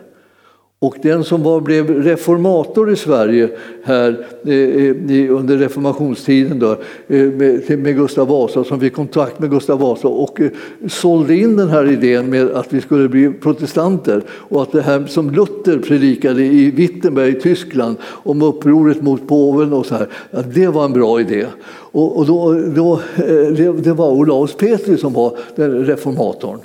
Och 0.85 0.97
den 1.03 1.25
som 1.25 1.43
var, 1.43 1.61
blev 1.61 2.03
reformator 2.03 2.93
i 2.93 2.97
Sverige 2.97 3.49
här 3.83 4.27
eh, 4.45 4.55
eh 4.55 5.37
under 5.37 5.57
reformationstiden 5.57 6.59
då, 6.59 6.71
eh, 7.09 7.31
med, 7.31 7.79
med 7.79 7.97
Gustav 7.97 8.29
Vasa, 8.29 8.65
som 8.65 8.81
fick 8.81 8.95
kontakt 8.95 9.39
med 9.39 9.51
Gustav 9.51 9.81
Vasa 9.81 10.09
och 10.09 10.41
eh, 10.41 10.51
sålde 10.89 11.37
in 11.37 11.57
den 11.57 11.69
här 11.69 11.91
idén 11.91 12.31
med 12.31 12.51
att 12.51 12.73
vi 12.73 12.81
skulle 12.81 13.09
bli 13.09 13.33
protestanter 13.33 14.23
och 14.29 14.63
att 14.63 14.73
det 14.73 14.83
här 14.83 15.07
som 15.07 15.31
Luther 15.31 15.79
predikade 15.79 16.45
i 16.45 16.71
Wittenberg 16.71 17.37
i 17.37 17.41
Tyskland 17.41 17.97
om 18.05 18.43
upproret 18.43 19.03
mot 19.03 19.29
påven 19.29 19.73
och 19.73 19.87
så 19.87 19.95
här, 19.95 20.09
att 20.31 20.55
det 20.55 20.69
var 20.69 20.85
en 20.85 20.93
bra 20.93 21.21
idé. 21.21 21.47
Och, 21.93 22.17
och 22.17 22.27
då, 22.27 22.53
då, 22.53 22.93
eh, 23.17 23.53
det, 23.57 23.73
det 23.73 23.93
var 23.93 24.11
Olaus 24.11 24.57
Petri 24.57 24.97
som 24.97 25.13
var 25.13 25.37
den 25.57 25.85
reformatorn. 25.85 26.59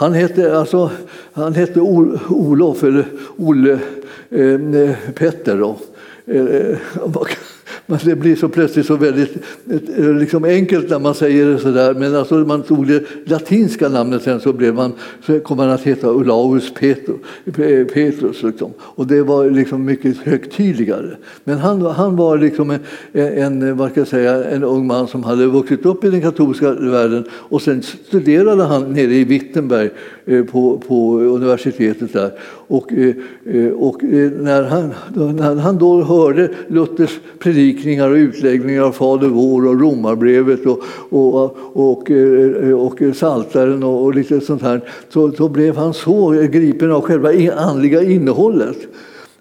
Han 0.00 0.12
hette, 0.12 0.58
alltså, 0.58 0.90
han 1.32 1.54
hette 1.54 1.80
Olof, 1.80 2.84
eller 2.84 3.06
Olle 3.36 3.78
eh, 4.30 4.94
Petter. 5.14 5.58
Då. 5.58 5.78
Eh, 6.26 6.46
eh 6.46 6.78
men 7.90 7.98
det 8.04 8.16
blir 8.16 8.36
så 8.36 8.48
plötsligt 8.48 8.86
så 8.86 8.96
väldigt 8.96 9.36
eh, 9.96 10.14
liksom 10.14 10.44
enkelt 10.44 10.90
när 10.90 10.98
man 10.98 11.14
säger 11.14 11.46
det 11.46 11.58
sådär. 11.58 11.94
Men 11.94 12.14
alltså 12.14 12.34
man 12.34 12.62
tog 12.62 12.86
det 12.86 13.02
latinska 13.24 13.88
namnet 13.88 14.22
sen 14.22 14.40
så, 14.40 14.52
blev 14.52 14.74
man, 14.74 14.92
så 15.26 15.40
kom 15.40 15.56
man 15.56 15.70
att 15.70 15.82
heta 15.82 16.12
Olaus 16.12 16.74
Petrus. 16.74 18.42
Liksom. 18.42 18.72
Och 18.80 19.06
det 19.06 19.22
var 19.22 19.50
liksom 19.50 19.84
mycket 19.84 20.18
högtidligare. 20.18 21.16
Men 21.44 21.58
han, 21.58 21.82
han 21.82 22.16
var 22.16 22.38
liksom 22.38 22.70
en, 22.70 22.80
en, 23.12 23.76
vad 23.76 23.90
ska 23.90 24.00
jag 24.00 24.08
säga, 24.08 24.44
en 24.44 24.64
ung 24.64 24.86
man 24.86 25.08
som 25.08 25.24
hade 25.24 25.46
vuxit 25.46 25.86
upp 25.86 26.04
i 26.04 26.10
den 26.10 26.20
katolska 26.20 26.72
världen 26.72 27.24
och 27.32 27.62
sen 27.62 27.82
studerade 27.82 28.64
han 28.64 28.92
nere 28.92 29.14
i 29.14 29.24
Wittenberg 29.24 29.90
eh, 30.24 30.44
på, 30.44 30.82
på 30.88 31.20
universitetet 31.20 32.12
där. 32.12 32.30
Och, 32.68 32.92
eh, 32.92 33.14
eh, 33.44 33.70
och 33.70 34.04
eh, 34.04 34.30
när, 34.30 34.62
han, 34.62 34.94
när 35.36 35.54
han 35.54 35.78
då 35.78 36.02
hörde 36.02 36.50
Luthers 36.68 37.20
predikningar 37.38 38.10
och 38.10 38.14
utläggningar 38.14 38.82
av 38.82 38.92
Fader 38.92 39.28
vår 39.28 39.66
och 39.66 39.80
Romarbrevet 39.80 40.66
och, 40.66 40.82
och, 41.10 41.56
och, 41.72 42.10
och, 42.10 42.10
och 42.86 43.16
Saltaren 43.16 43.82
och, 43.82 44.04
och 44.04 44.14
lite 44.14 44.40
sånt 44.40 44.62
här, 44.62 44.80
så, 45.08 45.32
så 45.32 45.48
blev 45.48 45.76
han 45.76 45.94
så 45.94 46.30
gripen 46.30 46.92
av 46.92 47.00
själva 47.00 47.30
andliga 47.56 48.02
innehållet. 48.02 48.78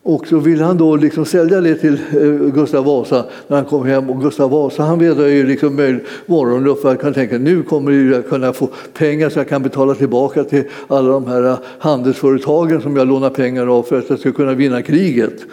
Och 0.08 0.28
så 0.28 0.40
ville 0.40 0.64
han 0.64 0.78
då 0.78 0.96
liksom 0.96 1.26
sälja 1.26 1.62
det 1.62 1.76
till 1.76 1.94
eh, 1.94 2.54
Gustav 2.54 2.86
Vasa 2.86 3.26
när 3.48 3.58
han 3.58 3.66
kom 3.66 3.86
hem. 3.86 4.10
Och 4.10 4.22
Gustav 4.22 4.50
Vasa 4.50 4.84
han 4.84 5.00
vädrade 5.00 5.32
ju 5.32 5.48
liksom 5.48 6.00
morgonluft 6.26 6.82
för 6.82 6.92
att 6.92 7.02
han 7.02 7.14
tänkte 7.14 7.38
nu 7.38 7.64
kommer 7.64 7.92
jag 7.92 8.30
kunna 8.30 8.54
få 8.54 8.70
pengar 8.94 9.30
så 9.30 9.40
jag 9.40 9.50
kan 9.50 9.64
betala 9.64 9.96
tillbaka 9.96 10.44
till 10.44 10.64
alla 10.88 11.10
de 11.10 11.28
här 11.28 11.58
handelsföretagen 11.80 12.82
som 12.82 12.96
jag 12.98 13.08
lånar 13.08 13.30
pengar 13.30 13.68
av 13.78 13.84
för 13.84 14.00
att 14.00 14.10
jag 14.10 14.20
ska 14.20 14.32
kunna 14.32 14.54
vinna 14.54 14.82
kriget. 14.82 15.46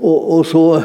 Och, 0.00 0.38
och, 0.38 0.46
så, 0.46 0.82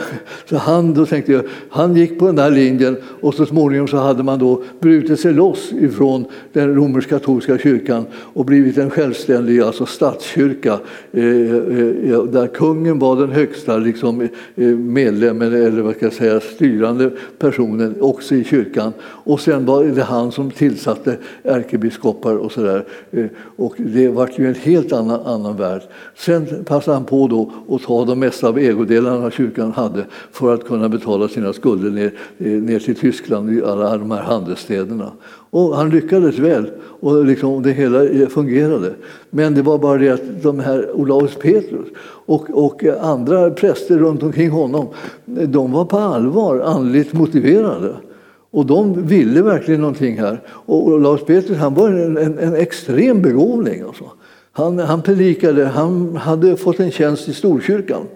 så 0.50 0.58
han, 0.58 0.94
då 0.94 1.06
tänkte 1.06 1.32
jag, 1.32 1.44
han 1.70 1.96
gick 1.96 2.20
på 2.20 2.26
den 2.26 2.36
där 2.36 2.52
linjen 2.52 2.98
och 3.22 3.34
så 3.34 3.46
småningom 3.46 3.88
så 3.88 3.98
hade 3.98 4.24
man 4.24 4.40
då 4.40 4.64
brutit 4.80 5.20
sig 5.20 5.34
loss 5.34 5.72
ifrån 5.72 6.26
den 6.54 6.76
romersk-katolska 6.76 7.58
kyrkan 7.58 8.06
och 8.14 8.46
blivit 8.46 8.78
en 8.78 8.90
självständig 8.90 9.62
alltså 9.62 9.86
statskyrka 9.86 10.80
eh, 11.12 11.24
eh, 11.24 12.24
där 12.24 12.48
kungen 12.48 13.00
var 13.00 13.16
den 13.16 13.32
högsta 13.32 13.78
liksom, 13.78 14.22
eh, 14.56 14.68
medlemmen 14.68 15.54
eller 15.54 15.82
vad 15.82 15.96
ska 15.96 16.06
jag 16.06 16.14
säga, 16.14 16.40
styrande 16.40 17.12
personen 17.40 17.96
också 18.00 18.36
i 18.36 18.44
kyrkan. 18.44 18.94
Och 19.02 19.40
sen 19.40 19.66
var 19.66 19.84
det 19.84 20.04
han 20.04 20.32
som 20.32 20.52
tillsatte 20.52 21.18
ärkebiskopar 21.44 22.38
och 22.38 22.52
sådär. 22.52 22.86
Eh, 23.12 23.26
och 23.56 23.74
det 23.78 24.08
var 24.08 24.30
ju 24.38 24.48
en 24.48 24.56
helt 24.56 24.94
annan, 24.94 25.22
annan 25.26 25.58
värld. 25.58 25.82
Sen 26.16 26.66
passade 26.66 26.98
han 26.98 27.06
på 27.06 27.28
då 27.28 27.52
att 27.76 27.82
ta 27.82 28.06
de 28.06 28.20
mesta 28.20 28.48
av 28.48 28.58
ägodelarna 28.58 29.03
fördelarna 29.04 29.32
kyrkan 29.32 29.72
hade 29.72 30.06
för 30.32 30.54
att 30.54 30.68
kunna 30.68 30.90
betala 30.90 31.28
sina 31.28 31.54
skulder 31.54 31.90
ner, 31.90 32.14
eh, 32.38 32.48
ner 32.48 32.80
till 32.80 32.96
Tyskland 32.96 33.52
i 33.52 33.64
alla 33.64 33.98
de 33.98 34.12
här 34.12 34.22
handelsstäderna. 34.22 35.12
Och 35.50 35.76
han 35.76 35.90
lyckades 35.90 36.40
väl 36.40 36.72
och 37.02 37.26
liksom 37.26 37.64
det 37.64 37.72
hela 37.72 38.04
eh, 38.06 38.28
fungerade. 38.28 38.94
Men 39.30 39.54
det 39.54 39.62
var 39.62 39.78
bara 39.78 39.98
det 39.98 40.10
att 40.10 40.44
de 40.44 40.60
här 40.60 40.92
Olaus 40.96 41.36
Petrus 41.36 41.88
och, 42.26 42.50
och 42.66 42.84
andra 43.02 43.52
präster 43.52 43.98
runt 43.98 44.24
omkring 44.24 44.50
honom, 44.50 44.88
de 45.26 45.72
var 45.72 45.86
på 45.86 45.98
allvar 45.98 46.60
andligt 46.60 47.14
motiverade. 47.14 47.96
Och 48.52 48.66
de 48.66 49.08
ville 49.08 49.42
verkligen 49.42 49.82
någonting 49.82 50.20
här. 50.20 50.42
Och 50.48 50.88
Olaus 50.88 51.26
Petrus 51.26 51.58
han 51.58 51.74
var 51.74 51.90
en, 51.90 52.18
en, 52.18 52.40
en 52.40 52.56
extrem 52.56 53.22
begåvning. 53.22 53.82
Alltså. 53.82 54.04
Han, 54.52 54.80
han 54.80 55.02
predikade, 55.02 55.66
han 55.66 56.16
hade 56.16 56.58
fått 56.58 56.80
en 56.80 56.92
tjänst 56.92 57.30
i 57.30 57.34
Storkyrkan. 57.34 58.08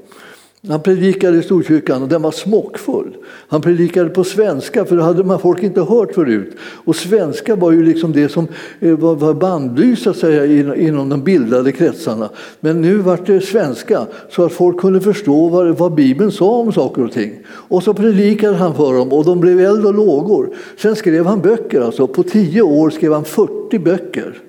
Han 0.70 0.82
predikade 0.82 1.38
i 1.38 1.42
Storkyrkan 1.42 2.04
och 2.04 2.10
den 2.10 2.22
var 2.22 2.32
smockfull. 2.32 3.18
Han 3.48 3.62
predikade 3.62 4.10
på 4.10 4.24
svenska, 4.24 4.86
för 4.86 4.96
det 4.96 5.04
hade 5.04 5.24
man 5.24 5.40
folk 5.40 5.64
inte 5.64 5.82
hört 5.82 6.14
förut. 6.14 6.56
Och 6.60 6.96
svenska 6.96 7.56
var 7.56 7.72
ju 7.72 7.84
liksom 7.84 8.12
det 8.12 8.30
som 8.30 8.48
eh, 8.80 8.98
var 8.98 9.34
bannlyst 9.34 10.04
så 10.04 10.10
att 10.10 10.18
säga, 10.18 10.76
inom 10.76 11.10
de 11.10 11.24
bildade 11.24 11.72
kretsarna. 11.72 12.30
Men 12.60 12.82
nu 12.82 12.98
var 12.98 13.20
det 13.26 13.42
svenska, 13.42 14.08
så 14.30 14.46
att 14.46 14.54
folk 14.54 14.80
kunde 14.80 15.02
förstå 15.02 15.50
vad, 15.50 15.78
vad 15.78 15.94
Bibeln 15.94 16.32
sa 16.32 16.50
om 16.50 16.74
saker 16.74 17.04
och 17.04 17.12
ting. 17.12 17.40
Och 17.48 17.84
så 17.84 17.94
predikade 17.94 18.56
han 18.56 18.76
för 18.76 18.94
dem 18.94 19.14
och 19.14 19.26
de 19.26 19.40
blev 19.40 19.60
eld 19.60 19.86
och 19.86 19.94
lågor. 19.94 20.50
Sen 20.78 20.96
skrev 20.96 21.26
han 21.26 21.42
böcker, 21.42 21.82
alltså. 21.82 22.08
på 22.08 22.24
tio 22.24 22.62
år 22.62 22.90
skrev 22.90 23.14
han 23.14 23.26
40 23.26 23.80
böcker. 23.80 24.42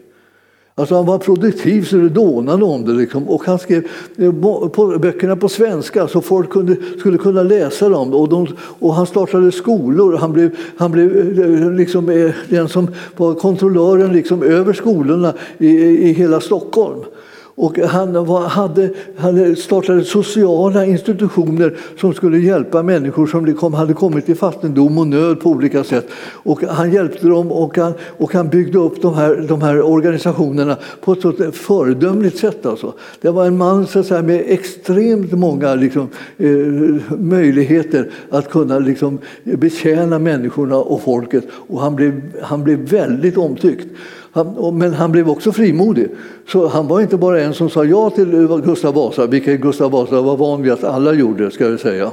Alltså 0.79 0.95
han 0.95 1.07
var 1.07 1.19
produktiv 1.19 1.83
så 1.85 1.97
det 1.97 2.09
dånade 2.09 2.65
om 2.65 2.85
det. 2.85 2.93
Liksom. 2.93 3.29
Och 3.29 3.45
han 3.45 3.59
skrev 3.59 3.87
eh, 4.17 4.33
på, 4.33 4.99
böckerna 4.99 5.37
på 5.37 5.49
svenska 5.49 6.09
så 6.09 6.21
folk 6.21 6.51
kunde, 6.51 6.77
skulle 6.99 7.19
kunna 7.19 7.43
läsa 7.43 7.89
dem. 7.89 8.15
Och, 8.15 8.29
de, 8.29 8.47
och 8.59 8.95
han 8.95 9.07
startade 9.07 9.53
skolor. 9.53 10.17
Han 10.17 10.33
blev, 10.33 10.57
han 10.77 10.93
blev 10.93 11.39
eh, 11.41 11.73
liksom 11.73 12.09
eh, 12.09 12.31
den 12.49 12.69
som 12.69 12.89
var 13.17 13.35
kontrollören 13.35 14.13
liksom 14.13 14.43
över 14.43 14.73
skolorna 14.73 15.35
i, 15.59 15.69
i 16.09 16.13
hela 16.13 16.41
Stockholm. 16.41 17.01
Och 17.61 17.79
han 17.79 18.25
var, 18.25 18.41
hade, 18.41 18.91
hade 19.17 19.57
startade 19.57 20.05
sociala 20.05 20.87
institutioner 20.87 21.77
som 22.01 22.15
skulle 22.15 22.39
hjälpa 22.39 22.83
människor 22.83 23.27
som 23.27 23.55
kom, 23.55 23.75
hade 23.75 23.95
kommit 23.95 24.29
i 24.29 24.35
fattigdom 24.35 24.99
och 24.99 25.07
nöd 25.07 25.41
på 25.41 25.51
olika 25.51 25.85
sätt. 25.85 26.07
Och 26.21 26.63
han 26.63 26.93
hjälpte 26.93 27.27
dem 27.27 27.53
och 27.53 27.77
han, 27.79 27.93
och 28.19 28.33
han 28.33 28.49
byggde 28.49 28.79
upp 28.79 29.03
de 29.03 29.15
här, 29.15 29.45
de 29.49 29.63
här 29.63 29.83
organisationerna 29.83 30.77
på 31.01 31.13
ett 31.13 31.23
så 31.23 31.33
föredömligt 31.53 32.39
sätt. 32.39 32.67
Alltså. 32.67 32.95
Det 33.21 33.31
var 33.31 33.47
en 33.47 33.57
man 33.57 33.87
så 33.87 33.99
att 33.99 34.07
säga, 34.07 34.23
med 34.23 34.45
extremt 34.47 35.33
många 35.33 35.75
liksom, 35.75 36.09
eh, 36.37 36.49
möjligheter 37.19 38.11
att 38.31 38.51
kunna 38.51 38.79
liksom, 38.79 39.19
betjäna 39.45 40.19
människorna 40.19 40.77
och 40.77 41.03
folket. 41.03 41.45
Och 41.53 41.81
han 41.81 41.97
blev, 41.97 42.21
han 42.43 42.65
blev 42.65 42.79
väldigt 42.79 43.37
omtyckt. 43.37 43.87
Han, 44.39 44.79
men 44.79 44.93
han 44.93 45.13
blev 45.13 45.31
också 45.31 45.53
frimodig. 45.53 46.09
Så 46.49 46.67
han 46.67 46.89
var 46.89 47.01
inte 47.01 47.17
bara 47.17 47.41
en 47.41 47.55
som 47.55 47.71
sa 47.71 47.85
ja 47.85 48.11
till 48.11 48.49
Gustav 48.65 48.95
Vasa, 48.95 49.27
vilket 49.27 49.61
Gustav 49.61 49.91
Vasa 49.91 50.21
var 50.21 50.37
van 50.37 50.63
vid 50.63 50.73
att 50.73 50.85
alla 50.85 51.13
gjorde. 51.13 51.51
ska 51.51 51.71
jag 51.71 51.81
säga. 51.81 52.11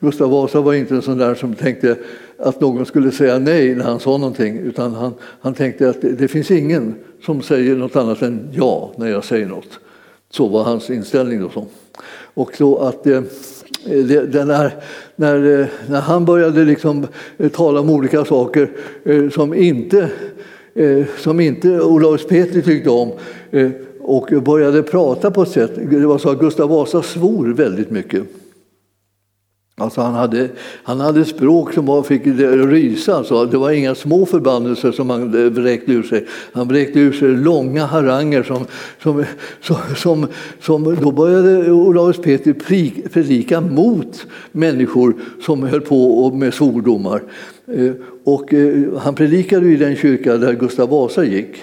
Gustav 0.00 0.30
Vasa 0.30 0.60
var 0.60 0.74
inte 0.74 0.94
en 0.94 1.02
sån 1.02 1.18
där 1.18 1.34
som 1.34 1.54
tänkte 1.54 1.96
att 2.38 2.60
någon 2.60 2.86
skulle 2.86 3.10
säga 3.10 3.38
nej 3.38 3.74
när 3.74 3.84
han 3.84 4.00
sa 4.00 4.10
någonting. 4.10 4.58
Utan 4.58 4.94
han, 4.94 5.14
han 5.40 5.54
tänkte 5.54 5.88
att 5.88 6.02
det, 6.02 6.12
det 6.12 6.28
finns 6.28 6.50
ingen 6.50 6.94
som 7.24 7.42
säger 7.42 7.76
något 7.76 7.96
annat 7.96 8.22
än 8.22 8.48
ja 8.52 8.92
när 8.96 9.06
jag 9.06 9.24
säger 9.24 9.46
något. 9.46 9.78
Så 10.30 10.48
var 10.48 10.62
hans 10.62 10.90
inställning. 10.90 11.40
Då 11.40 11.50
så. 11.50 11.66
Och 12.34 12.56
så 12.56 12.78
att 12.78 13.06
eh, 13.06 13.22
det, 13.84 14.44
när, 14.44 14.74
när, 15.16 15.68
när 15.88 16.00
han 16.00 16.24
började 16.24 16.64
liksom 16.64 17.06
eh, 17.38 17.48
tala 17.48 17.80
om 17.80 17.90
olika 17.90 18.24
saker 18.24 18.70
eh, 19.04 19.28
som 19.28 19.54
inte 19.54 20.10
Eh, 20.74 21.06
som 21.18 21.40
inte 21.40 21.80
Olaus 21.80 22.26
Petri 22.26 22.62
tyckte 22.62 22.90
om 22.90 23.12
eh, 23.50 23.70
och 24.00 24.42
började 24.42 24.82
prata 24.82 25.30
på 25.30 25.42
ett 25.42 25.48
sätt. 25.48 25.72
Det 25.90 26.06
var 26.06 26.18
så 26.18 26.30
att 26.30 26.40
Gustav 26.40 26.68
Vasa 26.68 27.02
svor 27.02 27.46
väldigt 27.46 27.90
mycket. 27.90 28.22
Alltså 29.76 30.00
han, 30.00 30.14
hade, 30.14 30.48
han 30.82 31.00
hade 31.00 31.24
språk 31.24 31.72
som 31.72 31.86
bara 31.86 32.02
fick 32.02 32.26
rysa. 32.26 33.16
Alltså 33.16 33.46
det 33.46 33.56
var 33.56 33.70
inga 33.70 33.94
små 33.94 34.26
förbannelser 34.26 34.92
som 34.92 35.10
han 35.10 35.52
vräkte 35.54 35.92
ur 35.92 36.02
sig. 36.02 36.26
Han 36.52 36.68
vräkte 36.68 37.00
ur 37.00 37.12
sig 37.12 37.28
långa 37.28 37.86
haranger 37.86 38.42
som, 38.42 38.66
som, 39.02 39.24
som, 39.60 39.76
som, 39.96 40.26
som 40.60 40.96
då 41.00 41.10
började 41.10 41.72
Olaus 41.72 42.16
Petri 42.16 42.54
predika 43.12 43.60
mot 43.60 44.26
människor 44.52 45.14
som 45.42 45.62
höll 45.62 45.80
på 45.80 46.30
med 46.30 46.54
svordomar. 46.54 47.22
Eh, 47.66 47.92
och 48.24 48.54
eh, 48.54 48.98
han 48.98 49.14
predikade 49.14 49.68
i 49.68 49.76
den 49.76 49.96
kyrka 49.96 50.36
där 50.36 50.52
Gustav 50.52 50.88
Vasa 50.88 51.24
gick. 51.24 51.56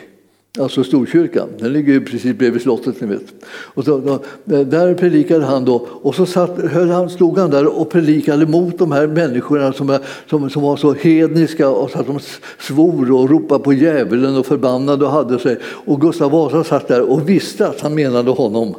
Alltså 0.60 0.84
Storkyrkan, 0.84 1.50
den 1.60 1.74
ligger 1.74 1.94
ju 1.94 2.06
precis 2.06 2.38
bredvid 2.38 2.62
slottet. 2.62 3.02
Ni 3.02 3.08
vet. 3.08 3.34
Och 3.50 3.84
då, 3.84 3.98
då, 4.46 4.64
där 4.64 4.94
predikade 4.94 5.46
han 5.46 5.66
då 5.66 5.88
och 5.90 6.16
så 6.16 6.26
satt, 6.26 6.58
höll 6.58 6.90
han, 6.90 7.10
stod 7.10 7.38
han 7.38 7.50
där 7.50 7.80
och 7.80 7.90
predikade 7.90 8.46
mot 8.46 8.78
de 8.78 8.92
här 8.92 9.08
människorna 9.08 9.74
som, 9.74 9.98
som, 10.30 10.50
som 10.50 10.62
var 10.62 10.78
så 10.78 10.94
hedniska 10.94 11.70
och 11.70 11.92
så 11.92 12.00
att 12.00 12.08
de 12.08 12.20
svor 12.60 13.12
och 13.12 13.30
ropade 13.30 13.64
på 13.64 13.74
djävulen 13.74 14.38
och 14.38 14.46
förbannade 14.46 15.06
och 15.06 15.12
hade 15.12 15.40
sig. 15.40 15.58
Och 15.64 16.02
Gustav 16.02 16.32
Vasa 16.32 16.64
satt 16.64 16.88
där 16.88 17.02
och 17.12 17.30
visste 17.30 17.68
att 17.68 17.82
han 17.82 17.96
menade 17.96 18.32
honom. 18.32 18.76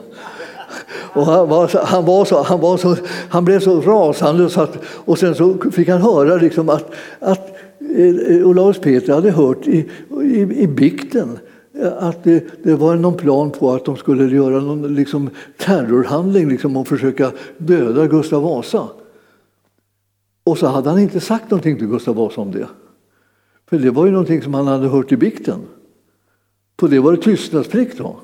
Och 1.13 1.27
han, 1.27 1.49
var, 1.49 1.85
han, 1.85 2.05
var 2.05 2.25
så, 2.25 2.43
han, 2.43 2.61
var 2.61 2.77
så, 2.77 2.97
han 3.29 3.45
blev 3.45 3.61
så 3.61 3.81
rasande 3.81 4.51
så 4.51 4.61
att, 4.61 4.77
och 4.85 5.19
sen 5.19 5.35
så 5.35 5.55
fick 5.73 5.89
han 5.89 6.03
höra 6.03 6.37
liksom 6.37 6.69
att, 6.69 6.91
att 7.21 7.51
eh, 7.97 8.47
Olaus 8.47 8.79
Peter 8.79 9.15
hade 9.15 9.31
hört 9.31 9.67
i, 9.67 9.89
i, 10.23 10.41
i 10.41 10.67
bikten 10.67 11.39
att 11.99 12.25
det, 12.25 12.45
det, 12.63 12.75
var 12.75 12.97
någon 12.97 13.17
plan 13.17 13.51
på 13.51 13.73
att 13.73 13.85
de 13.85 13.97
skulle 13.97 14.37
göra 14.37 14.61
någon 14.61 14.95
liksom, 14.95 15.31
terrorhandling 15.59 16.49
liksom, 16.49 16.77
och 16.77 16.89
försöka 16.89 17.33
döda 17.59 18.07
Gustav 18.07 18.43
Vasa. 18.43 18.89
Och 20.45 20.59
så 20.59 20.67
hade 20.67 20.91
han 20.91 20.99
inte 20.99 21.21
sagt 21.21 21.51
någonting 21.51 21.79
till 21.79 21.87
Gustav 21.87 22.17
Vasa 22.17 22.41
om 22.41 22.53
det. 22.53 22.67
För 23.69 23.79
det 23.79 23.91
var 23.91 24.07
ju 24.07 24.13
någonting 24.13 24.43
som 24.43 24.55
han 24.55 24.67
hade 24.67 24.89
hört 24.89 25.13
i 25.13 25.17
bikten. 25.17 25.61
På 26.77 26.87
det 26.87 26.99
var 26.99 27.13
det 27.13 27.23
tystnadsplikt. 27.23 27.99
Då. 27.99 28.17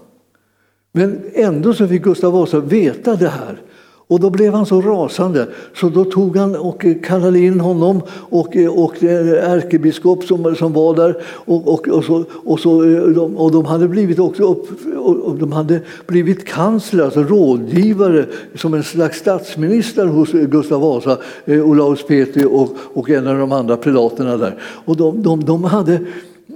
Men 0.97 1.21
ändå 1.35 1.75
så 1.75 1.89
fick 1.89 2.03
Gustav 2.03 2.33
Vasa 2.33 2.61
veta 2.61 3.17
det 3.17 3.29
här. 3.29 3.61
Och 4.09 4.21
då 4.21 4.31
blev 4.31 4.55
han 4.55 4.67
så 4.67 4.81
rasande 4.81 5.47
så 5.75 5.89
då 5.89 6.05
tog 6.05 6.37
han 6.37 6.57
och 6.57 6.87
kallade 7.03 7.39
in 7.39 7.61
honom 7.61 8.03
och, 8.11 8.57
och 8.71 9.05
eh, 9.05 9.53
ärkebiskop 9.53 10.25
som, 10.25 10.57
som 10.57 10.73
var 10.73 10.95
där 10.95 11.23
och, 11.27 11.69
och, 11.69 11.89
och, 11.89 12.05
så, 12.05 12.25
och, 12.45 12.61
så, 12.61 12.85
eh, 12.85 13.19
och 13.19 13.53
de 13.53 13.65
hade 13.65 13.89
blivit 13.89 14.19
också 14.19 14.43
upp, 14.43 14.69
och 14.97 15.35
de 15.35 15.53
hade 15.53 15.81
blivit 16.07 16.45
kansler, 16.45 17.05
alltså 17.05 17.23
rådgivare 17.23 18.27
som 18.55 18.75
en 18.75 18.83
slags 18.83 19.19
statsminister 19.19 20.07
hos 20.07 20.33
Gustav 20.33 20.81
Vasa, 20.81 21.19
eh, 21.45 21.71
Olaus 21.71 22.07
Petri 22.07 22.45
och, 22.45 22.69
och 22.95 23.11
en 23.11 23.27
av 23.27 23.39
de 23.39 23.53
andra 23.53 23.77
prelaterna 23.77 24.37
där. 24.37 24.59
Och 24.63 24.97
de, 24.97 25.23
de, 25.23 25.45
de 25.45 25.65
hade 25.65 26.01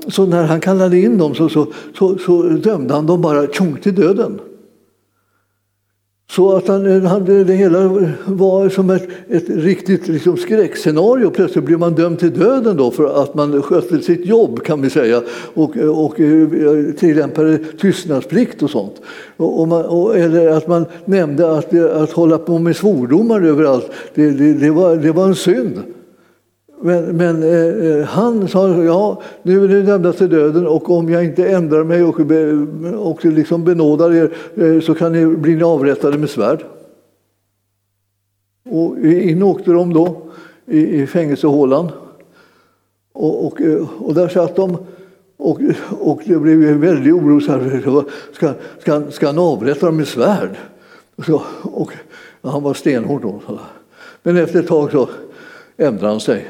så 0.09 0.27
när 0.27 0.45
han 0.45 0.61
kallade 0.61 0.99
in 0.99 1.19
dem 1.19 1.35
så, 1.35 1.49
så, 1.49 1.67
så, 1.99 2.19
så 2.19 2.43
dömde 2.43 2.95
han 2.95 3.07
dem 3.07 3.21
bara 3.21 3.47
tjong 3.47 3.77
till 3.77 3.95
döden. 3.95 4.41
Så 6.31 6.57
att 6.57 6.69
han, 6.69 6.87
eh, 6.87 7.03
han, 7.03 7.25
det 7.25 7.55
hela 7.55 8.09
var 8.25 8.69
som 8.69 8.91
ett, 8.91 9.09
ett 9.29 9.49
riktigt 9.49 10.09
liksom 10.09 10.37
skräckscenario. 10.37 11.31
Plötsligt 11.31 11.65
blev 11.65 11.79
man 11.79 11.95
dömd 11.95 12.19
till 12.19 12.39
döden 12.39 12.77
då 12.77 12.91
för 12.91 13.23
att 13.23 13.35
man 13.35 13.63
skötte 13.63 14.03
sitt 14.03 14.27
jobb 14.27 14.63
kan 14.63 14.83
vi 14.83 14.91
säga 14.91 15.23
och, 15.55 15.77
och 15.77 16.21
eh, 16.21 16.49
tillämpade 16.99 17.59
tystnadsplikt 17.59 18.63
och 18.63 18.71
sånt. 18.71 18.95
Och, 19.37 19.61
och 19.61 19.69
man, 19.69 19.85
och, 19.85 20.19
eller 20.19 20.49
att 20.49 20.67
man 20.67 20.87
nämnde 21.05 21.59
att, 21.59 21.75
att 21.75 22.13
hålla 22.13 22.39
på 22.39 22.59
med 22.59 22.77
svordomar 22.77 23.43
överallt, 23.43 23.91
det, 24.15 24.31
det, 24.31 24.53
det, 24.53 24.71
var, 24.71 24.97
det 24.97 25.13
var 25.13 25.27
en 25.27 25.35
synd. 25.35 25.83
Men, 26.83 27.17
men 27.17 27.43
eh, 27.43 27.87
eh, 27.87 28.05
han 28.05 28.49
sa 28.49 28.69
ja, 28.69 29.23
nu 29.43 29.65
är 29.65 29.69
ni 29.69 29.83
dömda 29.83 30.13
till 30.13 30.31
döden 30.31 30.67
och 30.67 30.91
om 30.91 31.09
jag 31.09 31.25
inte 31.25 31.49
ändrar 31.49 31.85
mig 31.85 32.03
och, 32.03 32.27
be, 32.27 32.53
och 32.97 33.25
liksom 33.25 33.65
benådar 33.65 34.13
er 34.13 34.33
eh, 34.55 34.81
så 34.81 34.95
kan 34.95 35.13
ni, 35.13 35.27
blir 35.27 35.57
ni 35.57 35.63
avrättade 35.63 36.19
med 36.19 36.31
svärd. 36.31 36.65
Och 38.71 38.99
in 38.99 39.43
åkte 39.43 39.71
de 39.71 39.93
då 39.93 40.17
i, 40.67 41.01
i 41.01 41.07
fängelsehålan. 41.07 41.91
Och, 43.13 43.47
och, 43.47 43.61
eh, 43.61 44.03
och 44.03 44.15
där 44.15 44.29
satt 44.29 44.57
de 44.57 44.77
och, 45.37 45.61
och 45.91 46.23
det 46.25 46.39
blev 46.39 46.65
en 46.65 46.81
väldig 46.81 47.15
oro. 47.15 47.41
Ska, 48.33 48.53
ska, 48.81 49.11
ska 49.11 49.27
han 49.27 49.39
avrätta 49.39 49.87
dem 49.87 49.97
med 49.97 50.09
svärd? 50.09 50.57
Så, 51.27 51.43
och, 51.63 51.93
han 52.43 52.63
var 52.63 52.75
stenhård 52.75 53.23
då. 53.23 53.41
Men 54.23 54.37
efter 54.37 54.61
ett 54.61 54.67
tag 54.67 54.91
så 54.91 55.09
ändrade 55.77 56.13
han 56.13 56.21
sig. 56.21 56.49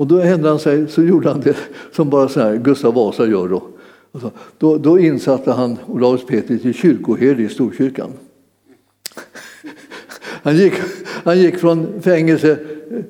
Och 0.00 0.06
då 0.06 0.18
hände 0.18 0.48
han 0.48 0.58
sig, 0.58 0.88
så 0.88 1.02
gjorde 1.02 1.28
han 1.28 1.40
det 1.40 1.56
som 1.92 2.10
bara 2.10 2.28
så 2.28 2.40
här, 2.40 2.56
Gustav 2.56 2.94
Vasa 2.94 3.26
gör 3.26 3.48
då. 3.48 3.62
Alltså, 4.12 4.30
då, 4.58 4.78
då 4.78 4.98
insatte 4.98 5.52
han 5.52 5.78
Olaus 5.86 6.26
Petri 6.26 6.58
till 6.58 6.74
kyrkoherde 6.74 7.42
i 7.42 7.48
Storkyrkan. 7.48 8.10
Han 10.20 10.56
gick, 10.56 10.72
han 11.24 11.38
gick 11.38 11.58
från 11.58 12.02
fängelse, 12.02 12.58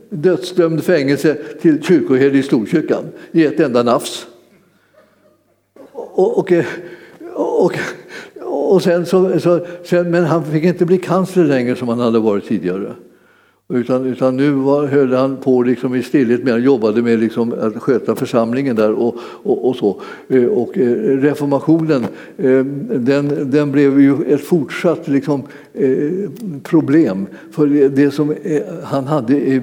dödsdömd 0.09 0.85
fängelse 0.85 1.39
till 1.61 1.83
kyrkoherde 1.83 2.39
i 2.39 2.43
Storkyrkan 2.43 3.05
i 3.33 3.47
ett 3.47 3.61
enda 3.61 3.83
nafs. 3.83 4.27
Och, 5.93 6.39
och, 6.39 6.53
och, 7.35 7.77
och 8.45 8.83
sen 8.83 9.07
så, 9.07 9.41
så, 9.41 9.67
sen, 9.85 10.11
men 10.11 10.25
han 10.25 10.45
fick 10.45 10.65
inte 10.65 10.87
bli 10.87 10.99
kansler 10.99 11.45
längre 11.45 11.77
som 11.77 11.89
han 11.89 12.01
hade 12.01 12.19
varit 12.19 12.49
tidigare. 12.49 12.95
Utan, 13.71 14.07
utan 14.07 14.37
nu 14.37 14.51
var, 14.51 14.87
höll 14.87 15.13
han 15.13 15.37
på 15.37 15.63
liksom 15.63 15.95
i 15.95 16.03
stillhet 16.03 16.45
med, 16.45 16.53
han 16.53 16.63
jobbade 16.63 17.03
med 17.03 17.19
liksom 17.19 17.55
att 17.61 17.83
sköta 17.83 18.15
församlingen 18.15 18.77
där 18.77 18.93
och, 18.93 19.17
och, 19.23 19.69
och 19.69 19.77
så. 19.77 20.01
Eh, 20.29 20.45
och 20.45 20.79
eh, 20.79 20.93
reformationen 21.19 22.07
eh, 22.37 22.65
den, 22.95 23.51
den 23.51 23.73
blev 23.73 24.01
ju 24.01 24.15
ett 24.27 24.45
fortsatt 24.45 25.09
liksom, 25.09 25.43
problem. 26.63 27.27
För 27.51 27.67
det 27.89 28.11
som 28.11 28.35
han 28.85 29.05
hade 29.05 29.63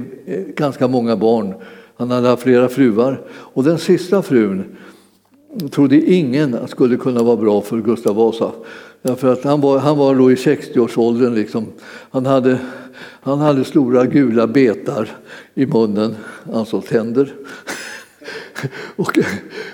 ganska 0.55 0.87
många 0.87 1.17
barn. 1.17 1.53
Han 1.95 2.11
hade 2.11 2.27
haft 2.27 2.43
flera 2.43 2.69
fruar. 2.69 3.21
Och 3.29 3.63
den 3.63 3.77
sista 3.77 4.21
frun 4.21 4.63
trodde 5.71 6.11
ingen 6.11 6.67
skulle 6.67 6.97
kunna 6.97 7.23
vara 7.23 7.37
bra 7.37 7.61
för 7.61 7.77
Gustav 7.77 8.15
Vasa. 8.15 8.51
Därför 9.01 9.33
att 9.33 9.43
han 9.43 9.61
var, 9.61 9.79
han 9.79 9.97
var 9.97 10.15
då 10.15 10.31
i 10.31 10.35
60-årsåldern. 10.35 11.35
Liksom. 11.35 11.65
Han, 12.11 12.25
hade, 12.25 12.57
han 13.21 13.39
hade 13.39 13.63
stora 13.63 14.05
gula 14.05 14.47
betar 14.47 15.09
i 15.53 15.65
munnen, 15.65 16.15
alltså 16.53 16.81
tänder. 16.81 17.33
och, 18.95 19.19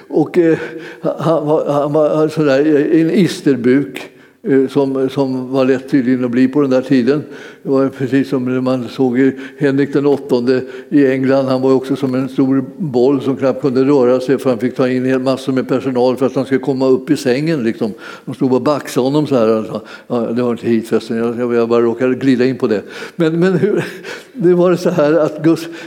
och 0.07 0.37
eh, 0.37 0.57
han, 1.01 1.47
han 1.67 1.93
var 1.93 2.27
sådär, 2.27 2.65
en 2.93 3.11
isterbuk. 3.11 4.12
Eh, 4.47 4.67
som, 4.67 5.09
som 5.09 5.51
var 5.51 5.65
lätt 5.65 5.89
tydligen 5.89 6.25
att 6.25 6.31
bli 6.31 6.47
på 6.47 6.61
den 6.61 6.69
där 6.69 6.81
tiden. 6.81 7.23
Det 7.63 7.69
var 7.69 7.89
precis 7.89 8.29
som 8.29 8.45
när 8.45 8.61
man 8.61 8.89
såg 8.89 9.31
Henrik 9.57 9.93
den 9.93 10.05
åttonde 10.05 10.61
i 10.89 11.07
England. 11.07 11.45
Han 11.45 11.61
var 11.61 11.73
också 11.73 11.95
som 11.95 12.15
en 12.15 12.29
stor 12.29 12.65
boll 12.77 13.21
som 13.21 13.37
knappt 13.37 13.61
kunde 13.61 13.83
röra 13.83 14.19
sig 14.19 14.37
för 14.37 14.49
han 14.49 14.59
fick 14.59 14.75
ta 14.75 14.89
in 14.89 15.23
massor 15.23 15.53
med 15.53 15.67
personal 15.67 16.15
för 16.15 16.25
att 16.25 16.35
han 16.35 16.45
skulle 16.45 16.59
komma 16.59 16.87
upp 16.87 17.09
i 17.09 17.17
sängen. 17.17 17.63
Liksom. 17.63 17.91
De 18.25 18.35
stod 18.35 18.53
och 18.53 18.61
baxade 18.61 19.07
honom 19.07 19.27
så 19.27 19.35
här. 19.35 19.57
Alltså. 19.57 19.81
Ja, 20.07 20.15
det 20.15 20.41
var 20.43 20.51
inte 20.51 20.67
hit 20.67 20.87
förresten, 20.87 21.17
jag, 21.17 21.53
jag 21.53 21.69
bara 21.69 21.81
råkade 21.81 22.15
glida 22.15 22.45
in 22.45 22.57
på 22.57 22.67
det. 22.67 22.81
Men, 23.15 23.39
men 23.39 23.53
hur, 23.53 23.85
det 24.33 24.53
var 24.53 24.75
så 24.75 24.89
här 24.89 25.13
att 25.13 25.43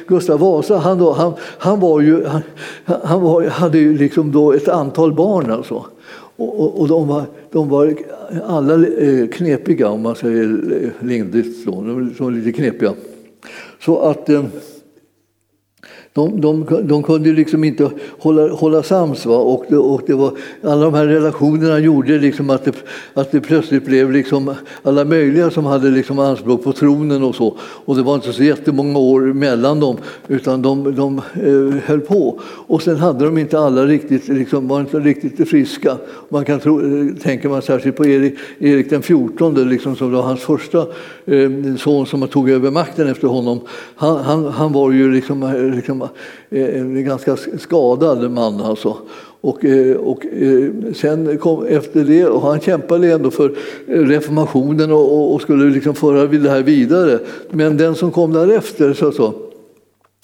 Gustav 0.07 0.41
Vasa, 0.41 0.77
han, 0.77 0.99
då, 0.99 1.13
han, 1.13 1.33
han, 1.41 1.81
var 1.81 2.01
ju, 2.01 2.25
han, 2.25 2.43
han 3.05 3.23
var, 3.23 3.45
hade 3.45 3.79
ju 3.79 3.99
liksom 3.99 4.33
då 4.33 4.53
ett 4.53 4.69
antal 4.69 5.13
barn. 5.15 5.51
Alltså. 5.51 5.87
Och, 6.37 6.61
och, 6.61 6.81
och 6.81 6.89
de, 6.89 7.09
var, 7.09 7.25
de 7.57 7.69
var 7.69 7.95
alla 8.47 8.87
eh, 8.87 9.29
knepiga, 9.29 9.89
om 9.89 10.03
man 10.03 10.17
säger 10.17 10.83
eh, 10.83 11.07
lindrigt. 11.07 11.65
De 11.65 11.95
var 11.95 12.01
liksom 12.01 12.35
lite 12.35 12.53
knepiga. 12.53 12.93
Så 13.81 13.99
att 13.99 14.29
eh, 14.29 14.45
de, 16.17 16.41
de, 16.41 16.67
de 16.83 17.03
kunde 17.03 17.33
liksom 17.33 17.65
inte 17.65 17.91
hålla, 18.19 18.49
hålla 18.49 18.83
sams. 18.83 19.27
Va? 19.27 19.37
Och, 19.37 19.65
det, 19.69 19.77
och 19.77 20.03
det 20.07 20.15
var, 20.15 20.33
alla 20.63 20.85
de 20.85 20.95
här 20.95 21.07
relationerna 21.07 21.79
gjorde 21.79 22.19
liksom 22.19 22.51
att, 22.51 22.65
det, 22.65 22.75
att 23.15 23.33
det 23.33 23.41
plötsligt 23.41 23.85
blev 23.85 24.13
liksom 24.13 24.55
alla 24.83 25.05
möjliga 25.05 25.51
som 25.51 25.65
hade 25.65 25.91
liksom 25.91 26.19
anspråk 26.19 26.65
på 26.65 26.73
tronen 26.73 27.23
och 27.23 27.35
så. 27.35 27.57
Och 27.61 27.97
det 27.97 28.03
var 28.03 28.15
inte 28.15 28.33
så 28.33 28.43
jättemånga 28.43 28.99
år 28.99 29.21
mellan 29.21 29.81
dem, 29.81 29.97
utan 30.29 30.63
de, 30.63 30.95
de 30.95 31.19
eh, 31.19 31.83
höll 31.85 32.01
på. 32.01 32.41
Och 32.67 32.83
sen 32.83 32.97
hade 32.97 33.25
de 33.25 33.39
inte 33.39 33.59
alla 33.59 33.87
riktigt, 33.87 34.29
liksom, 34.29 34.69
var 34.69 34.81
inte 34.81 34.99
riktigt 34.99 35.49
friska. 35.49 35.97
Man 36.29 36.45
kan 36.45 36.61
tro, 36.61 36.81
eh, 36.81 37.15
tänker 37.23 37.49
man 37.49 37.63
särskilt 37.63 37.97
på 37.97 38.07
Erik, 38.07 38.35
Erik 38.59 38.91
den 38.91 39.03
XIV, 39.03 39.67
liksom, 39.67 39.97
som 39.97 40.13
var 40.13 40.23
hans 40.23 40.41
första 40.41 40.79
eh, 41.25 41.51
son 41.79 42.07
som 42.07 42.29
tog 42.29 42.51
över 42.51 42.71
makten 42.71 43.09
efter 43.09 43.29
honom. 43.29 43.61
Han, 43.97 44.17
han, 44.17 44.45
han 44.45 44.73
var 44.73 44.93
ju 44.93 45.13
liksom, 45.13 45.43
eh, 45.43 45.77
liksom 45.77 46.06
Eh, 46.51 46.81
en 46.81 47.05
ganska 47.05 47.37
skadad 47.59 48.31
man 48.31 48.61
alltså. 48.61 48.97
Och, 49.41 49.65
eh, 49.65 49.97
och 49.97 50.27
eh, 50.27 50.71
sen 50.95 51.39
kom 51.39 51.67
efter 51.67 52.05
det, 52.05 52.27
och 52.27 52.43
han 52.43 52.61
kämpade 52.61 53.13
ändå 53.13 53.31
för 53.31 53.53
reformationen 53.87 54.93
och, 54.93 55.35
och 55.35 55.43
skulle 55.43 55.71
liksom 55.71 55.95
föra 55.95 56.27
det 56.27 56.51
här 56.51 56.63
vidare. 56.63 57.19
Men 57.51 57.77
den 57.77 57.95
som 57.95 58.11
kom 58.11 58.33
därefter, 58.33 58.93
så, 58.95 59.13
så 59.13 59.35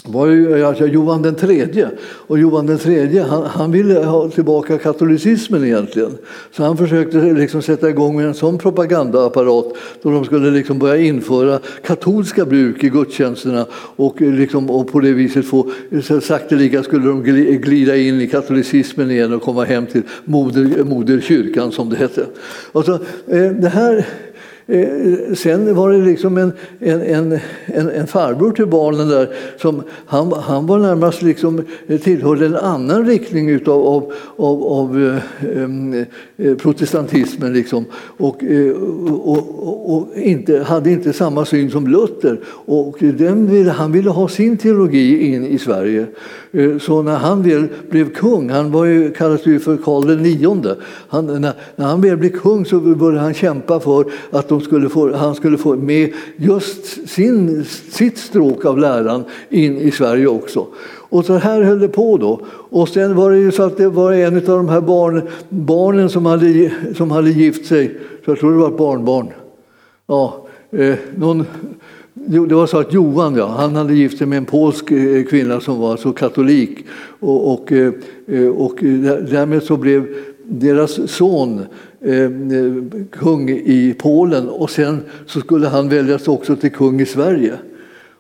var 0.05 0.27
ju 0.27 0.65
alltså 0.65 0.87
Johan 0.87 1.23
den 1.23 1.35
tredje. 1.35 1.91
Och 2.03 2.39
Johan 2.39 2.66
den 2.66 2.79
tredje 2.79 3.23
han, 3.23 3.43
han, 3.47 3.73
ville 3.73 3.99
ha 3.99 4.29
tillbaka 4.29 4.79
katolicismen 4.79 5.65
egentligen. 5.65 6.19
Så 6.51 6.65
han 6.65 6.77
försökte 6.77 7.19
liksom 7.19 7.62
sätta 7.62 7.91
igång 7.91 8.16
med 8.16 8.27
en 8.27 8.35
sån 8.35 8.59
propagandaapparat 8.59 9.66
då 10.03 10.11
de 10.11 10.24
skulle 10.24 10.51
liksom 10.51 10.79
börja 10.79 10.97
införa 10.97 11.59
katolska 11.85 12.45
bruk 12.45 12.85
i 12.85 12.89
gudstjänsterna 12.89 13.66
och, 13.97 14.20
liksom, 14.20 14.70
och 14.70 14.93
på 14.93 15.01
det 15.01 15.12
viset 15.12 15.47
få, 15.47 15.70
så 16.03 16.20
sakteliga 16.20 16.83
skulle 16.83 17.07
de 17.07 17.23
glida 17.59 17.97
in 17.97 18.20
i 18.20 18.29
katolicismen 18.29 19.11
igen 19.11 19.33
och 19.33 19.43
komma 19.43 19.65
hem 19.65 19.87
till 19.87 20.03
moder, 20.24 20.85
moderkyrkan 20.85 21.73
som 21.73 21.91
det 21.91 21.97
hette. 21.97 22.27
Alltså, 22.73 22.93
eh, 23.27 23.51
det 23.51 23.69
här 23.69 24.07
Eh, 24.67 25.35
sen 25.35 25.75
var 25.75 25.91
det 25.91 25.99
liksom 25.99 26.37
en, 26.37 26.53
en, 26.81 27.33
en, 27.67 27.91
en, 27.91 28.07
farbror 28.07 28.51
till 28.53 28.67
barnen 28.67 29.09
där 29.09 29.29
som 29.59 29.83
han, 30.07 30.33
han 30.33 30.67
var 30.67 30.79
närmast 30.79 31.23
liksom, 31.23 31.63
eh, 31.87 32.01
tillhörde 32.01 32.47
en 32.47 32.57
annan 32.57 33.07
riktning 33.07 33.49
utav, 33.49 33.87
av, 33.87 34.13
av, 34.37 34.63
av 34.63 35.21
eh, 35.43 35.97
eh 36.49 36.57
protestantismen 36.57 37.53
liksom. 37.53 37.85
och, 37.95 38.45
och, 39.11 39.97
och, 39.97 40.09
inte, 40.17 40.59
hade 40.59 40.91
inte 40.91 41.13
samma 41.13 41.45
syn 41.45 41.71
som 41.71 41.87
Luther. 41.87 42.41
Och 42.47 42.97
den 43.01 43.51
ville, 43.51 43.71
han 43.71 43.93
ville 43.93 44.11
ha 44.11 44.29
sin 44.29 44.57
teologi 44.57 45.35
in 45.35 45.45
i 45.45 45.59
Sverige. 45.59 46.07
Så 46.81 47.03
när 47.03 47.17
han 47.17 47.43
väl 47.43 47.69
blev 47.91 48.13
kung, 48.13 48.51
han 48.51 48.73
var 48.73 48.85
ju, 48.85 49.11
kallades 49.11 49.47
ju 49.47 49.61
för 49.61 49.77
Karl 49.77 50.27
IX, 50.27 50.81
han, 51.09 51.27
när, 51.27 51.53
när 51.77 51.87
han 51.87 52.01
väl 52.01 52.17
blev 52.17 52.31
kung 52.31 52.65
så 52.65 52.81
började 52.81 53.21
han 53.21 53.35
kämpa 53.35 53.81
för 53.81 54.05
att 54.31 54.52
de 54.53 54.61
skulle 54.61 54.89
få, 54.89 55.12
han 55.12 55.35
skulle 55.35 55.59
få 55.59 55.77
med 55.77 56.12
just 56.37 57.09
sin, 57.09 57.65
sitt 57.91 58.19
stråk 58.19 58.65
av 58.65 58.79
läran 58.79 59.24
in 59.49 59.79
i 59.79 59.91
Sverige 59.91 60.27
också. 60.27 60.66
Och 60.85 61.24
så 61.24 61.35
här 61.35 61.62
höll 61.62 61.79
det 61.79 61.89
på 61.89 62.16
då. 62.16 62.41
Och 62.49 62.89
sen 62.89 63.15
var 63.15 63.31
det 63.31 63.39
ju 63.39 63.53
så 63.53 63.62
att 63.62 63.77
det 63.77 63.89
var 63.89 64.12
en 64.12 64.37
av 64.37 64.43
de 64.43 64.69
här 64.69 64.81
barn, 64.81 65.23
barnen 65.49 66.11
som 66.11 66.27
hade, 66.27 66.70
som 66.97 67.11
hade 67.11 67.31
gift 67.31 67.66
sig, 67.66 67.99
så 68.24 68.31
jag 68.31 68.39
tror 68.39 68.53
det 68.53 68.59
var 68.59 68.69
ett 68.69 68.79
barnbarn. 68.79 69.29
Ja, 70.07 70.47
eh, 70.70 70.95
någon, 71.16 71.45
det 72.15 72.55
var 72.55 72.66
så 72.66 72.79
att 72.79 72.93
Johan 72.93 73.37
ja, 73.37 73.47
han 73.47 73.77
hade 73.77 73.95
gift 73.95 74.19
sig 74.19 74.27
med 74.27 74.37
en 74.37 74.45
polsk 74.45 74.91
eh, 74.91 75.24
kvinna 75.24 75.61
som 75.61 75.79
var 75.79 75.97
så 75.97 76.12
katolik. 76.12 76.85
Och, 77.20 77.53
och, 77.53 77.73
eh, 77.73 77.93
eh, 78.27 78.49
och 78.49 78.77
därmed 78.81 79.62
så 79.62 79.77
blev 79.77 80.07
deras 80.45 81.11
son 81.11 81.61
Eh, 82.05 82.23
eh, 82.23 82.31
kung 83.11 83.51
i 83.51 83.95
Polen 83.99 84.49
och 84.49 84.70
sen 84.70 85.01
så 85.27 85.41
skulle 85.41 85.69
han 85.69 85.89
väljas 85.89 86.29
också 86.29 86.57
till 86.57 86.73
kung 86.73 87.01
i 87.01 87.07
Sverige. 87.07 87.59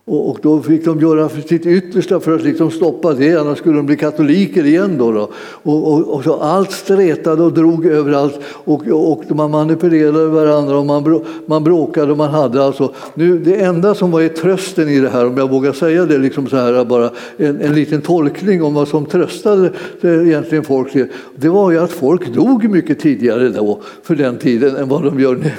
Och, 0.04 0.30
och, 0.30 0.38
då 0.42 0.62
fick 0.62 0.84
de 0.84 1.00
göra 1.00 1.28
sitt 1.28 1.66
yttersta 1.66 2.20
för 2.20 2.34
att 2.34 2.42
liksom 2.42 2.70
stoppa 2.70 3.12
det, 3.12 3.36
annars 3.36 3.58
skulle 3.58 3.76
de 3.76 3.86
bli 3.86 3.96
katoliker 3.96 4.66
igen. 4.66 4.98
Då, 4.98 5.12
då. 5.12 5.30
Och, 5.42 5.92
och, 5.92 6.14
och, 6.14 6.24
så 6.24 6.40
allt 6.40 6.72
stretade 6.72 7.42
och 7.42 7.52
drog 7.52 7.86
överallt 7.86 8.40
och, 8.44 8.88
och 8.88 9.36
man 9.36 9.50
manipulerade 9.50 10.26
varandra 10.26 10.78
och 10.78 10.86
man, 10.86 11.24
man 11.46 11.64
bråkade 11.64 12.12
och 12.12 12.18
man 12.18 12.30
hade 12.30 12.64
alltså, 12.64 12.94
nu, 13.14 13.38
det 13.38 13.56
enda 13.56 13.94
som 13.94 14.10
var 14.10 14.20
i 14.20 14.28
trösten 14.28 14.88
i 14.88 15.00
det 15.00 15.08
här, 15.08 15.26
om 15.26 15.36
jag 15.36 15.50
vågar 15.50 15.72
säga 15.72 16.06
det, 16.06 16.18
liksom 16.18 16.46
så 16.46 16.56
här, 16.56 16.84
bara 16.84 17.10
en, 17.36 17.60
en 17.60 17.74
liten 17.74 18.02
tolkning 18.02 18.62
om 18.62 18.74
vad 18.74 18.88
som 18.88 19.06
tröstade 19.06 19.72
det 20.00 20.08
egentligen 20.08 20.64
folk, 20.64 20.96
det 21.36 21.48
var 21.48 21.70
ju 21.70 21.78
att 21.78 21.92
folk 21.92 22.34
dog 22.34 22.70
mycket 22.70 23.00
tidigare 23.00 23.48
då, 23.48 23.80
för 24.02 24.14
den 24.14 24.38
tiden, 24.38 24.76
än 24.76 24.88
vad 24.88 25.04
de 25.04 25.20
gör 25.20 25.34
nu. 25.34 25.50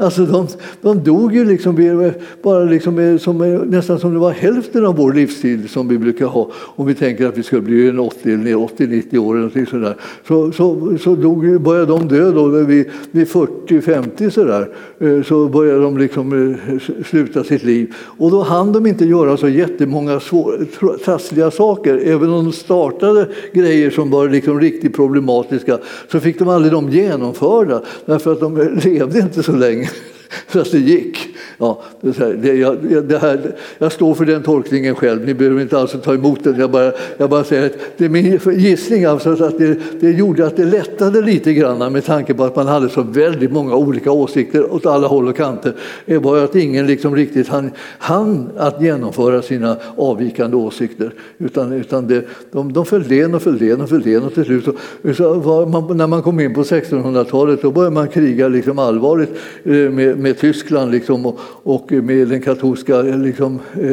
Alltså 0.00 0.26
de, 0.26 0.46
de 0.80 1.04
dog 1.04 1.34
ju 1.34 1.44
liksom 1.44 2.10
bara 2.42 2.64
liksom 2.64 3.18
som, 3.18 3.38
nästan 3.66 3.98
som 3.98 4.12
det 4.12 4.18
var 4.18 4.30
hälften 4.30 4.86
av 4.86 4.96
vår 4.96 5.12
livstid 5.12 5.70
som 5.70 5.88
vi 5.88 5.98
brukar 5.98 6.26
ha. 6.26 6.50
Om 6.54 6.86
vi 6.86 6.94
tänker 6.94 7.26
att 7.26 7.38
vi 7.38 7.42
ska 7.42 7.60
bli 7.60 7.90
80-90 7.90 9.18
år 9.18 9.36
eller 9.38 9.66
sådär. 9.66 9.96
Så, 10.28 10.52
så, 10.52 10.98
så 11.00 11.14
dog, 11.14 11.60
började 11.60 11.86
de 11.86 12.08
dö 12.08 12.32
då 12.32 12.48
vid, 12.48 12.86
vid 13.10 13.26
40-50 13.26 14.30
sådär. 14.30 14.68
Eh, 14.98 15.22
så 15.22 15.48
började 15.48 15.82
de 15.82 15.98
liksom 15.98 16.52
eh, 16.52 17.02
sluta 17.04 17.44
sitt 17.44 17.64
liv. 17.64 17.94
Och 18.18 18.30
då 18.30 18.42
hann 18.42 18.72
de 18.72 18.86
inte 18.86 19.04
göra 19.04 19.36
så 19.36 19.48
jättemånga 19.48 20.20
svår, 20.20 20.66
trassliga 21.04 21.50
saker. 21.50 22.00
Även 22.04 22.30
om 22.30 22.44
de 22.44 22.52
startade 22.52 23.28
grejer 23.52 23.90
som 23.90 24.10
var 24.10 24.28
liksom 24.28 24.60
riktigt 24.60 24.96
problematiska 24.96 25.78
så 26.08 26.20
fick 26.20 26.38
de 26.38 26.48
aldrig 26.48 26.72
dem 26.72 26.90
genomförda 26.90 27.82
därför 28.06 28.32
att 28.32 28.40
de 28.40 28.60
eh, 28.60 28.84
levde 28.84 29.18
inte 29.18 29.42
så 29.42 29.52
länge. 29.52 29.89
Så 30.52 30.60
att 30.60 30.70
det 30.70 30.78
gick. 30.78 31.18
Ja, 31.58 31.82
det, 32.00 32.54
jag, 32.54 33.04
det 33.04 33.18
här, 33.18 33.56
jag 33.78 33.92
står 33.92 34.14
för 34.14 34.24
den 34.24 34.42
tolkningen 34.42 34.94
själv, 34.94 35.26
ni 35.26 35.34
behöver 35.34 35.60
inte 35.60 35.78
alls 35.78 35.96
ta 36.04 36.14
emot 36.14 36.44
den. 36.44 36.60
Jag 36.60 36.70
bara, 36.70 36.92
jag 37.16 37.30
bara 37.30 37.44
säger 37.44 37.66
att 37.66 37.72
det 37.96 38.04
är 38.04 38.08
min 38.08 38.40
gissning 38.58 39.04
alltså 39.04 39.44
att 39.44 39.58
det, 39.58 39.76
det 40.00 40.10
gjorde 40.10 40.46
att 40.46 40.56
det 40.56 40.64
lättade 40.64 41.22
lite 41.22 41.52
grann 41.52 41.92
med 41.92 42.04
tanke 42.04 42.34
på 42.34 42.44
att 42.44 42.56
man 42.56 42.66
hade 42.66 42.88
så 42.88 43.02
väldigt 43.02 43.52
många 43.52 43.74
olika 43.74 44.12
åsikter 44.12 44.72
åt 44.72 44.86
alla 44.86 45.06
håll 45.06 45.28
och 45.28 45.36
kanter. 45.36 45.74
Det 46.06 46.18
var 46.18 46.38
att 46.38 46.54
ingen 46.54 46.86
liksom 46.86 47.16
riktigt 47.16 47.48
hann, 47.48 47.70
hann 47.98 48.50
att 48.56 48.82
genomföra 48.82 49.42
sina 49.42 49.76
avvikande 49.96 50.56
åsikter. 50.56 51.12
Utan, 51.38 51.72
utan 51.72 52.06
det, 52.06 52.24
de, 52.52 52.72
de 52.72 52.86
föll 52.86 53.02
len 53.08 53.34
och 53.34 53.42
föll 53.42 53.58
len 53.58 53.80
och 53.80 53.88
föll 53.88 54.04
len 54.04 54.22
och 54.22 54.34
till 54.34 54.44
slut 54.44 54.64
så, 54.64 54.72
så 55.14 55.66
man, 55.66 55.96
när 55.96 56.06
man 56.06 56.22
kom 56.22 56.40
in 56.40 56.54
på 56.54 56.62
1600-talet 56.62 57.62
då 57.62 57.70
började 57.70 57.94
man 57.94 58.08
kriga 58.08 58.48
liksom 58.48 58.78
allvarligt 58.78 59.30
eh, 59.64 59.72
med, 59.72 60.18
med 60.22 60.38
Tyskland 60.38 60.90
liksom, 60.90 61.26
och, 61.26 61.38
och 61.62 61.92
med 61.92 62.28
den 62.28 62.42
katolska 62.42 63.02
liksom, 63.02 63.58
eh, 63.80 63.92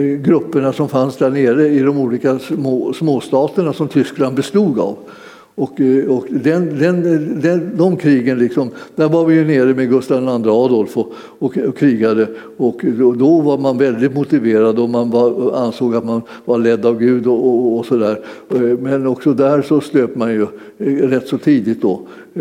eh, 0.00 0.06
grupperna 0.06 0.72
som 0.72 0.88
fanns 0.88 1.16
där 1.16 1.30
nere 1.30 1.68
i 1.68 1.78
de 1.78 1.98
olika 1.98 2.38
små, 2.38 2.92
småstaterna 2.92 3.72
som 3.72 3.88
Tyskland 3.88 4.36
bestod 4.36 4.78
av. 4.78 4.96
Och, 5.58 5.80
eh, 5.80 6.04
och 6.04 6.26
den, 6.30 6.78
den, 6.78 7.02
den, 7.40 7.70
de 7.76 7.96
krigen, 7.96 8.38
liksom, 8.38 8.70
där 8.96 9.08
var 9.08 9.24
vi 9.24 9.34
ju 9.34 9.44
nere 9.44 9.74
med 9.74 9.90
Gustav 9.90 10.22
II 10.22 10.50
Adolf 10.50 10.96
och, 10.96 11.12
och, 11.38 11.58
och 11.58 11.76
krigade. 11.76 12.26
Och 12.56 12.80
då 13.16 13.40
var 13.40 13.58
man 13.58 13.78
väldigt 13.78 14.14
motiverad 14.14 14.78
och 14.78 14.90
man 14.90 15.10
var, 15.10 15.56
ansåg 15.56 15.94
att 15.94 16.04
man 16.04 16.22
var 16.44 16.58
ledd 16.58 16.86
av 16.86 16.98
Gud 16.98 17.26
och, 17.26 17.46
och, 17.46 17.78
och 17.78 17.86
sådär. 17.86 18.20
Eh, 18.54 18.60
men 18.60 19.06
också 19.06 19.32
där 19.32 19.62
så 19.62 19.80
slöp 19.80 20.16
man 20.16 20.32
ju 20.32 20.42
eh, 20.78 21.08
rätt 21.08 21.28
så 21.28 21.38
tidigt 21.38 21.82
då. 21.82 22.00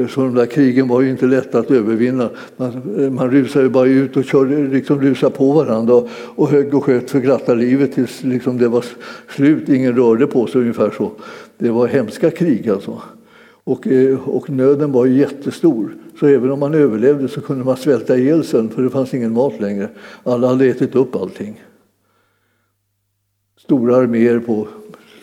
Så 0.09 0.21
de 0.21 0.35
där 0.35 0.45
krigen 0.45 0.87
var 0.87 1.01
ju 1.01 1.09
inte 1.09 1.25
lätta 1.25 1.59
att 1.59 1.71
övervinna. 1.71 2.29
Man, 2.57 2.81
man 3.15 3.31
rusade 3.31 3.69
bara 3.69 3.87
ut 3.87 4.17
och 4.17 4.23
körde, 4.23 4.67
liksom 4.67 5.01
rusade 5.01 5.35
på 5.35 5.51
varandra 5.51 5.93
och, 5.93 6.09
och 6.35 6.49
högg 6.49 6.73
och 6.73 6.83
sköt 6.83 7.11
för 7.11 7.19
glatta 7.19 7.53
livet 7.53 7.93
tills 7.93 8.23
liksom 8.23 8.57
det 8.57 8.67
var 8.67 8.85
slut. 9.35 9.69
Ingen 9.69 9.95
rörde 9.95 10.27
på 10.27 10.47
sig 10.47 10.61
ungefär 10.61 10.91
så. 10.97 11.11
Det 11.57 11.69
var 11.69 11.87
hemska 11.87 12.31
krig 12.31 12.69
alltså. 12.69 13.01
Och, 13.63 13.87
eh, 13.87 14.29
och 14.29 14.49
nöden 14.49 14.91
var 14.91 15.05
jättestor. 15.05 15.95
Så 16.19 16.27
även 16.27 16.51
om 16.51 16.59
man 16.59 16.73
överlevde 16.73 17.27
så 17.27 17.41
kunde 17.41 17.65
man 17.65 17.77
svälta 17.77 18.17
ihjäl 18.17 18.43
sen 18.43 18.69
för 18.69 18.81
det 18.81 18.89
fanns 18.89 19.13
ingen 19.13 19.33
mat 19.33 19.59
längre. 19.59 19.89
Alla 20.23 20.47
hade 20.47 20.65
ätit 20.65 20.95
upp 20.95 21.15
allting. 21.15 21.63
Stora 23.57 23.95
arméer 23.95 24.39
på 24.39 24.67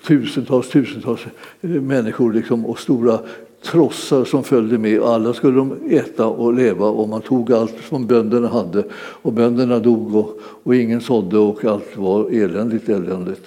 tusentals, 0.06 0.68
tusentals 0.68 1.26
eh, 1.60 1.70
människor 1.70 2.32
liksom, 2.32 2.66
och 2.66 2.78
stora 2.78 3.18
trossar 3.62 4.24
som 4.24 4.44
följde 4.44 4.78
med. 4.78 5.02
Alla 5.02 5.34
skulle 5.34 5.56
de 5.56 5.76
äta 5.90 6.26
och 6.26 6.54
leva 6.54 6.86
och 6.86 7.08
man 7.08 7.20
tog 7.20 7.52
allt 7.52 7.74
som 7.88 8.06
bönderna 8.06 8.48
hade. 8.48 8.84
Och 8.94 9.32
bönderna 9.32 9.78
dog 9.78 10.14
och, 10.14 10.38
och 10.42 10.74
ingen 10.74 11.00
sådde 11.00 11.38
och 11.38 11.64
allt 11.64 11.96
var 11.96 12.30
eländigt, 12.30 12.88
eländigt. 12.88 13.46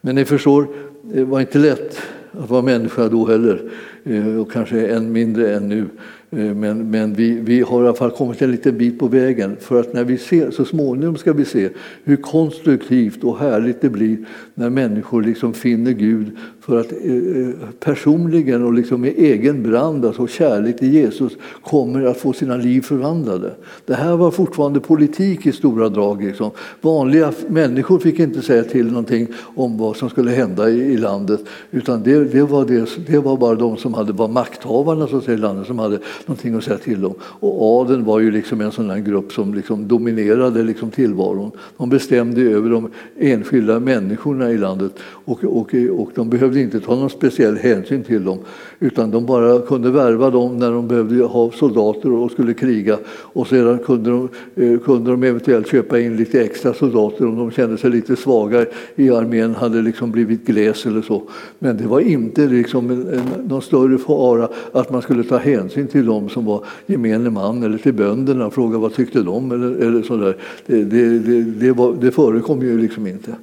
Men 0.00 0.14
ni 0.14 0.24
förstår, 0.24 0.66
det 1.02 1.24
var 1.24 1.40
inte 1.40 1.58
lätt 1.58 1.98
att 2.38 2.50
vara 2.50 2.62
människa 2.62 3.08
då 3.08 3.26
heller. 3.26 3.62
Eh, 4.04 4.36
och 4.36 4.52
kanske 4.52 4.86
än 4.86 5.12
mindre 5.12 5.56
än 5.56 5.68
nu. 5.68 5.84
Eh, 6.30 6.54
men, 6.54 6.90
men 6.90 7.14
vi, 7.14 7.30
vi 7.40 7.60
har 7.60 7.82
i 7.82 7.86
alla 7.86 7.96
fall 7.96 8.10
kommit 8.10 8.42
en 8.42 8.50
liten 8.50 8.78
bit 8.78 8.98
på 8.98 9.08
vägen 9.08 9.56
för 9.60 9.80
att 9.80 9.92
när 9.92 10.04
vi 10.04 10.18
ser, 10.18 10.50
så 10.50 10.64
småningom 10.64 11.16
ska 11.16 11.32
vi 11.32 11.44
se 11.44 11.68
hur 12.04 12.16
konstruktivt 12.16 13.24
och 13.24 13.38
härligt 13.38 13.80
det 13.80 13.88
blir 13.88 14.16
när 14.54 14.70
människor 14.70 15.22
liksom 15.22 15.54
finner 15.54 15.92
Gud 15.92 16.30
för 16.64 16.80
att 16.80 16.92
eh, 16.92 17.12
eh, 17.12 17.68
personligen 17.80 18.64
och 18.64 18.74
liksom 18.74 19.00
med 19.00 19.14
egen 19.16 19.62
brand, 19.62 20.04
alltså 20.04 20.26
kärlek 20.26 20.78
till 20.78 20.94
Jesus, 20.94 21.32
kommer 21.62 22.06
att 22.06 22.16
få 22.16 22.32
sina 22.32 22.56
liv 22.56 22.80
förvandlade. 22.80 23.54
Det 23.86 23.94
här 23.94 24.16
var 24.16 24.30
fortfarande 24.30 24.80
politik 24.80 25.46
i 25.46 25.52
stora 25.52 25.88
drag. 25.88 26.24
Liksom. 26.24 26.50
Vanliga 26.80 27.32
människor 27.48 27.98
fick 27.98 28.18
inte 28.18 28.42
säga 28.42 28.64
till 28.64 28.86
någonting 28.86 29.26
om 29.54 29.78
vad 29.78 29.96
som 29.96 30.10
skulle 30.10 30.30
hända 30.30 30.70
i, 30.70 30.92
i 30.92 30.96
landet 30.96 31.40
utan 31.70 32.02
det, 32.02 32.24
det, 32.24 32.42
var 32.42 32.64
det, 32.64 32.88
det 33.06 33.18
var 33.18 33.36
bara 33.36 33.54
de 33.54 33.76
som 33.76 33.94
hade, 33.94 34.12
var 34.12 34.28
makthavarna 34.28 35.06
så 35.06 35.16
att 35.16 35.24
säga, 35.24 35.38
i 35.38 35.40
landet 35.40 35.66
som 35.66 35.78
hade 35.78 35.98
någonting 36.26 36.54
att 36.54 36.64
säga 36.64 36.78
till 36.78 37.04
om. 37.04 37.14
Och 37.20 37.80
adeln 37.80 38.04
var 38.04 38.20
ju 38.20 38.30
liksom 38.30 38.60
en 38.60 38.72
sån 38.72 39.04
grupp 39.04 39.32
som 39.32 39.54
liksom 39.54 39.88
dominerade 39.88 40.62
liksom 40.62 40.90
tillvaron. 40.90 41.50
De 41.76 41.88
bestämde 41.88 42.40
över 42.40 42.70
de 42.70 42.90
enskilda 43.18 43.80
människorna 43.80 44.50
i 44.50 44.58
landet 44.58 44.92
och, 45.00 45.44
och, 45.44 45.74
och 45.90 46.10
de 46.14 46.30
behövde 46.30 46.53
inte 46.60 46.80
ta 46.80 46.94
någon 46.94 47.10
speciell 47.10 47.56
hänsyn 47.56 48.02
till 48.02 48.24
dem 48.24 48.38
utan 48.78 49.10
de 49.10 49.26
bara 49.26 49.60
kunde 49.60 49.90
värva 49.90 50.30
dem 50.30 50.56
när 50.56 50.70
de 50.70 50.88
behövde 50.88 51.24
ha 51.24 51.50
soldater 51.50 52.12
och 52.12 52.30
skulle 52.30 52.54
kriga 52.54 52.98
och 53.06 53.46
sedan 53.46 53.78
kunde 53.78 54.10
de, 54.10 54.28
eh, 54.54 54.78
kunde 54.78 55.10
de 55.10 55.22
eventuellt 55.22 55.68
köpa 55.68 56.00
in 56.00 56.16
lite 56.16 56.42
extra 56.42 56.74
soldater 56.74 57.26
om 57.26 57.36
de 57.36 57.50
kände 57.50 57.78
sig 57.78 57.90
lite 57.90 58.16
svaga 58.16 58.66
i 58.96 59.10
armén, 59.10 59.54
hade 59.54 59.82
liksom 59.82 60.10
blivit 60.10 60.46
gles 60.46 60.86
eller 60.86 61.02
så. 61.02 61.22
Men 61.58 61.76
det 61.76 61.86
var 61.86 62.00
inte 62.00 62.46
liksom 62.46 62.90
en, 62.90 63.08
en, 63.08 63.48
någon 63.48 63.62
större 63.62 63.98
fara 63.98 64.48
att 64.72 64.90
man 64.90 65.02
skulle 65.02 65.24
ta 65.24 65.36
hänsyn 65.36 65.86
till 65.86 66.06
dem 66.06 66.28
som 66.28 66.44
var 66.44 66.64
gemene 66.86 67.30
man 67.30 67.62
eller 67.62 67.78
till 67.78 67.94
bönderna 67.94 68.46
och 68.46 68.54
fråga 68.54 68.78
vad 68.78 68.94
tyckte 68.94 69.22
de 69.22 69.52
eller, 69.52 69.74
eller 69.76 70.02
sådär. 70.02 70.36
Det, 70.66 70.84
det, 70.84 71.18
det, 71.18 71.42
det, 71.42 71.72
var, 71.72 71.96
det 72.00 72.10
förekom 72.10 72.62
ju 72.62 72.78
liksom 72.78 73.06
inte. 73.06 73.34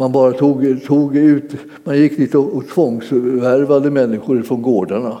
Man 0.00 0.12
bara 0.12 0.32
tog, 0.32 0.84
tog 0.86 1.16
ut, 1.16 1.52
man 1.84 1.98
gick 1.98 2.16
dit 2.16 2.34
och, 2.34 2.56
och 2.56 2.68
tvångsvärvade 2.68 3.90
människor 3.90 4.42
från 4.42 4.62
gårdarna 4.62 5.18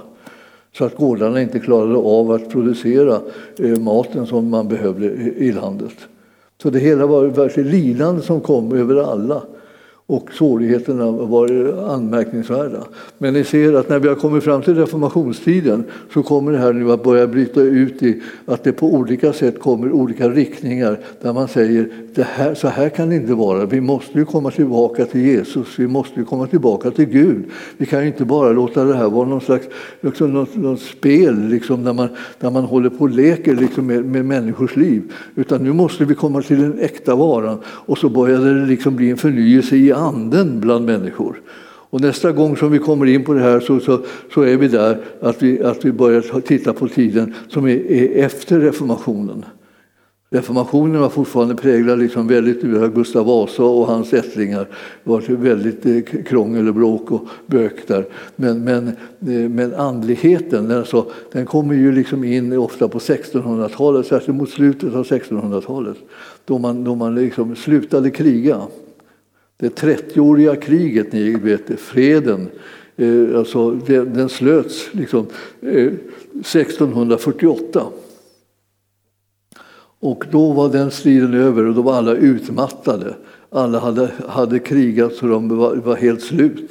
så 0.76 0.84
att 0.84 0.96
gårdarna 0.96 1.42
inte 1.42 1.58
klarade 1.58 1.96
av 1.96 2.30
att 2.30 2.50
producera 2.50 3.20
eh, 3.58 3.78
maten 3.78 4.26
som 4.26 4.50
man 4.50 4.68
behövde 4.68 5.06
i 5.36 5.52
landet. 5.52 5.94
Så 6.62 6.70
det 6.70 6.78
hela 6.78 7.06
var 7.06 7.24
verkligen 7.24 7.70
lidande 7.70 8.22
som 8.22 8.40
kom 8.40 8.72
över 8.72 9.12
alla 9.12 9.42
och 10.10 10.32
svårigheterna 10.32 11.10
var 11.10 11.74
anmärkningsvärda. 11.94 12.84
Men 13.18 13.34
ni 13.34 13.44
ser 13.44 13.72
att 13.72 13.88
när 13.88 13.98
vi 13.98 14.08
har 14.08 14.14
kommit 14.14 14.44
fram 14.44 14.62
till 14.62 14.74
reformationstiden 14.74 15.84
så 16.14 16.22
kommer 16.22 16.52
det 16.52 16.58
här 16.58 16.72
nu 16.72 16.92
att 16.92 17.02
börja 17.02 17.26
bryta 17.26 17.60
ut 17.60 18.02
i 18.02 18.22
att 18.46 18.64
det 18.64 18.72
på 18.72 18.94
olika 18.94 19.32
sätt 19.32 19.60
kommer 19.60 19.92
olika 19.92 20.28
riktningar 20.28 20.98
där 21.22 21.32
man 21.32 21.48
säger 21.48 21.88
det 22.14 22.22
här, 22.22 22.54
så 22.54 22.68
här 22.68 22.88
kan 22.88 23.08
det 23.08 23.16
inte 23.16 23.34
vara. 23.34 23.66
Vi 23.66 23.80
måste 23.80 24.18
ju 24.18 24.24
komma 24.24 24.50
tillbaka 24.50 25.04
till 25.04 25.20
Jesus, 25.20 25.78
vi 25.78 25.86
måste 25.86 26.20
ju 26.20 26.26
komma 26.26 26.46
tillbaka 26.46 26.90
till 26.90 27.04
Gud. 27.04 27.44
Vi 27.76 27.86
kan 27.86 28.00
ju 28.00 28.06
inte 28.06 28.24
bara 28.24 28.52
låta 28.52 28.84
det 28.84 28.94
här 28.94 29.10
vara 29.10 29.28
någon 29.28 29.40
slags 29.40 29.66
liksom 30.00 30.32
något, 30.32 30.56
något 30.56 30.80
spel 30.80 31.48
liksom, 31.48 31.84
där, 31.84 31.92
man, 31.92 32.08
där 32.40 32.50
man 32.50 32.64
håller 32.64 32.90
på 32.90 33.04
och 33.04 33.10
leker 33.10 33.56
liksom, 33.56 33.86
med, 33.86 34.04
med 34.04 34.24
människors 34.24 34.76
liv. 34.76 35.12
Utan 35.34 35.64
nu 35.64 35.72
måste 35.72 36.04
vi 36.04 36.14
komma 36.14 36.42
till 36.42 36.60
den 36.62 36.78
äkta 36.78 37.14
varan 37.14 37.58
och 37.66 37.98
så 37.98 38.08
började 38.08 38.60
det 38.60 38.66
liksom 38.66 38.96
bli 38.96 39.10
en 39.10 39.16
förnyelse 39.16 39.76
i 39.76 39.97
anden 39.98 40.60
bland 40.60 40.86
människor. 40.86 41.40
Och 41.90 42.00
nästa 42.00 42.32
gång 42.32 42.56
som 42.56 42.72
vi 42.72 42.78
kommer 42.78 43.06
in 43.06 43.24
på 43.24 43.32
det 43.32 43.40
här 43.40 43.60
så, 43.60 43.80
så, 43.80 44.00
så 44.34 44.42
är 44.42 44.56
vi 44.56 44.68
där 44.68 45.00
att 45.20 45.42
vi, 45.42 45.62
att 45.62 45.84
vi 45.84 45.92
börjar 45.92 46.40
titta 46.40 46.72
på 46.72 46.88
tiden 46.88 47.34
som 47.48 47.66
är, 47.66 47.90
är 47.90 48.24
efter 48.24 48.60
reformationen. 48.60 49.44
Reformationen 50.30 51.00
var 51.00 51.08
fortfarande 51.08 51.54
präglad 51.54 51.98
liksom 51.98 52.28
väldigt 52.28 52.82
av 52.82 52.94
Gustav 52.94 53.26
Vasa 53.26 53.62
och 53.62 53.86
hans 53.86 54.12
ättlingar. 54.12 54.68
Det 55.04 55.10
var 55.10 55.20
väldigt 55.20 55.86
eh, 55.86 56.22
krångel 56.22 56.68
och 56.68 56.74
bråk 56.74 57.10
och 57.10 57.28
bök 57.46 57.88
där. 57.88 58.06
Men, 58.36 58.64
men, 58.64 58.88
eh, 58.88 59.48
men 59.50 59.74
andligheten 59.74 60.70
alltså, 60.70 61.06
den 61.32 61.46
kommer 61.46 61.74
ju 61.74 61.92
liksom 61.92 62.24
in 62.24 62.58
ofta 62.58 62.88
på 62.88 62.98
1600-talet, 62.98 64.06
särskilt 64.06 64.38
mot 64.38 64.50
slutet 64.50 64.94
av 64.94 65.04
1600-talet. 65.04 65.96
Då 66.44 66.58
man, 66.58 66.84
då 66.84 66.94
man 66.94 67.14
liksom 67.14 67.56
slutade 67.56 68.10
kriga. 68.10 68.62
Det 69.60 69.80
30-åriga 69.80 70.56
kriget, 70.56 71.12
ni 71.12 71.34
vet, 71.34 71.80
freden, 71.80 72.48
eh, 72.96 73.38
alltså 73.38 73.70
den, 73.70 74.14
den 74.14 74.28
slöts 74.28 74.88
liksom, 74.92 75.26
eh, 75.60 75.92
1648. 76.40 77.82
Och 80.00 80.24
då 80.30 80.52
var 80.52 80.68
den 80.68 80.90
striden 80.90 81.34
över 81.34 81.66
och 81.66 81.74
då 81.74 81.82
var 81.82 81.94
alla 81.94 82.14
utmattade. 82.14 83.14
Alla 83.50 83.78
hade, 83.78 84.10
hade 84.28 84.58
krigat 84.58 85.14
så 85.14 85.26
de 85.26 85.58
var, 85.58 85.76
var 85.76 85.96
helt 85.96 86.22
slut. 86.22 86.70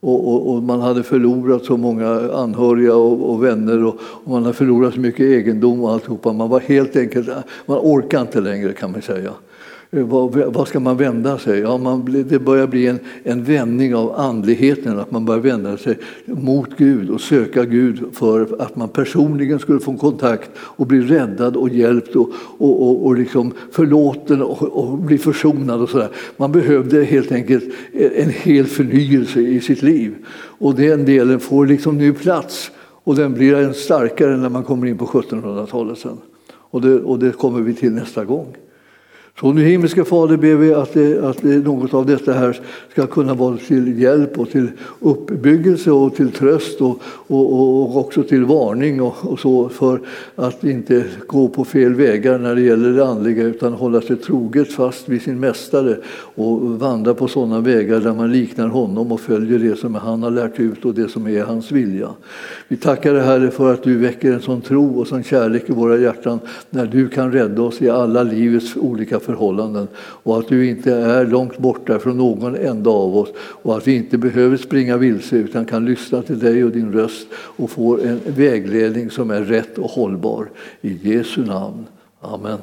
Och, 0.00 0.28
och, 0.28 0.54
och, 0.54 0.62
man 0.62 0.80
hade 0.80 1.02
förlorat 1.02 1.64
så 1.64 1.76
många 1.76 2.32
anhöriga 2.32 2.94
och, 2.94 3.30
och 3.30 3.44
vänner 3.44 3.84
och, 3.84 3.96
och, 4.00 4.30
man 4.30 4.42
hade 4.42 4.54
förlorat 4.54 4.94
så 4.94 5.00
mycket 5.00 5.20
egendom 5.20 5.80
och 5.80 5.92
alltihopa. 5.92 6.32
Man 6.32 6.48
var 6.48 6.60
helt 6.60 6.96
enkelt, 6.96 7.28
man 7.66 7.78
orkade 7.78 8.22
inte 8.22 8.40
längre 8.40 8.72
kan 8.72 8.92
man 8.92 9.02
säga. 9.02 9.32
Eh, 9.90 10.02
vad, 10.50 10.68
ska 10.68 10.80
man 10.80 10.96
vända 10.96 11.38
sig? 11.38 11.60
Ja, 11.60 11.78
man, 11.78 12.24
det 12.28 12.38
börjar 12.38 12.66
bli 12.66 12.86
en, 12.86 12.98
en 13.22 13.44
vändning 13.44 13.94
av 13.94 14.12
andligheten, 14.12 14.98
att 14.98 15.10
man 15.10 15.24
börjar 15.24 15.40
vända 15.40 15.76
sig 15.76 15.98
mot 16.26 16.68
Gud 16.76 17.10
och 17.10 17.20
söka 17.20 17.64
Gud 17.64 18.04
för 18.12 18.62
att 18.62 18.76
man 18.76 18.88
personligen 18.88 19.58
skulle 19.58 19.80
få 19.80 19.96
kontakt 19.96 20.50
och 20.58 20.86
bli 20.86 21.00
räddad 21.00 21.56
och 21.56 21.68
hjälpt 21.68 22.16
och, 22.16 22.30
och, 22.58 22.82
och, 22.82 23.06
och 23.06 23.16
liksom 23.16 23.52
förlåten 23.70 24.42
och, 24.42 24.62
och 24.62 24.98
bli 24.98 25.18
försonad. 25.18 25.82
Och 25.82 25.90
så 25.90 26.04
Man 26.36 26.52
behövde 26.52 27.04
helt 27.04 27.32
enkelt 27.32 27.64
en 27.92 28.30
hel 28.30 28.66
förnyelse 28.66 29.40
i 29.40 29.60
sitt 29.60 29.82
liv. 29.82 30.14
Och 30.58 30.74
den 30.74 31.04
delen 31.04 31.40
får 31.40 31.66
liksom 31.66 31.98
nu 31.98 32.12
plats 32.12 32.70
och 32.78 33.16
den 33.16 33.34
blir 33.34 33.54
än 33.54 33.74
starkare 33.74 34.36
när 34.36 34.48
man 34.48 34.64
kommer 34.64 34.86
in 34.86 34.98
på 34.98 35.06
1700-talet 35.06 35.98
sen. 35.98 36.18
Och 36.52 36.80
det, 36.80 36.94
och 36.94 37.18
det 37.18 37.32
kommer 37.32 37.60
vi 37.60 37.74
till 37.74 37.92
nästa 37.92 38.24
gång. 38.24 38.56
Så 39.40 39.52
nu 39.52 39.64
himmelske 39.64 40.04
Fader 40.04 40.36
ber 40.36 40.54
vi 40.54 40.74
att, 40.74 40.94
det, 40.94 41.24
att 41.24 41.42
det, 41.42 41.58
något 41.58 41.94
av 41.94 42.06
detta 42.06 42.32
här 42.32 42.60
ska 42.92 43.06
kunna 43.06 43.34
vara 43.34 43.56
till 43.56 44.00
hjälp 44.02 44.38
och 44.38 44.50
till 44.50 44.68
uppbyggelse 45.00 45.90
och 45.90 46.14
till 46.14 46.30
tröst 46.32 46.80
och, 46.80 47.02
och, 47.26 47.52
och 47.52 47.96
också 47.96 48.22
till 48.22 48.44
varning 48.44 49.02
och, 49.02 49.14
och, 49.22 49.40
så 49.40 49.68
för 49.68 50.00
att 50.36 50.64
inte 50.64 51.04
gå 51.26 51.48
på 51.48 51.64
fel 51.64 51.94
vägar 51.94 52.38
när 52.38 52.54
det 52.54 52.60
gäller 52.60 52.92
det 52.92 53.06
andliga 53.06 53.42
utan 53.42 53.72
hålla 53.72 54.00
sig 54.00 54.16
troget 54.16 54.72
fast 54.72 55.08
vid 55.08 55.22
sin 55.22 55.40
mästare 55.40 55.96
och 56.34 56.60
vandra 56.62 57.14
på 57.14 57.28
sådana 57.28 57.60
vägar 57.60 58.00
där 58.00 58.14
man 58.14 58.32
liknar 58.32 58.68
honom 58.68 59.12
och 59.12 59.20
följer 59.20 59.58
det 59.58 59.76
som 59.76 59.94
han 59.94 60.22
har 60.22 60.30
lärt 60.30 60.60
ut 60.60 60.84
och 60.84 60.94
det 60.94 61.08
som 61.08 61.26
är 61.26 61.44
hans 61.44 61.72
vilja. 61.72 62.08
Vi 62.68 62.76
tackar 62.76 63.14
dig 63.14 63.22
Herre 63.22 63.50
för 63.50 63.74
att 63.74 63.82
du 63.82 63.98
väcker 63.98 64.32
en 64.32 64.40
sån 64.40 64.60
tro 64.60 65.00
och 65.00 65.06
sån 65.06 65.22
kärlek 65.22 65.70
i 65.70 65.72
våra 65.72 65.96
hjärtan 65.96 66.38
när 66.70 66.86
du 66.86 67.08
kan 67.08 67.32
rädda 67.32 67.62
oss 67.62 67.82
i 67.82 67.90
alla 67.90 68.22
livets 68.22 68.76
olika 68.76 69.20
förhållanden 69.26 69.88
och 69.96 70.38
att 70.38 70.48
du 70.48 70.68
inte 70.68 70.92
är 70.92 71.26
långt 71.26 71.58
borta 71.58 71.98
från 71.98 72.16
någon 72.16 72.56
enda 72.56 72.90
av 72.90 73.16
oss 73.16 73.28
och 73.36 73.76
att 73.76 73.88
vi 73.88 73.96
inte 73.96 74.18
behöver 74.18 74.56
springa 74.56 74.96
vilse 74.96 75.36
utan 75.36 75.64
kan 75.64 75.84
lyssna 75.84 76.22
till 76.22 76.38
dig 76.38 76.64
och 76.64 76.70
din 76.70 76.92
röst 76.92 77.26
och 77.32 77.70
få 77.70 77.98
en 77.98 78.20
vägledning 78.26 79.10
som 79.10 79.30
är 79.30 79.42
rätt 79.42 79.78
och 79.78 79.90
hållbar. 79.90 80.50
I 80.80 81.14
Jesu 81.14 81.44
namn. 81.44 81.86
Amen. 82.20 82.58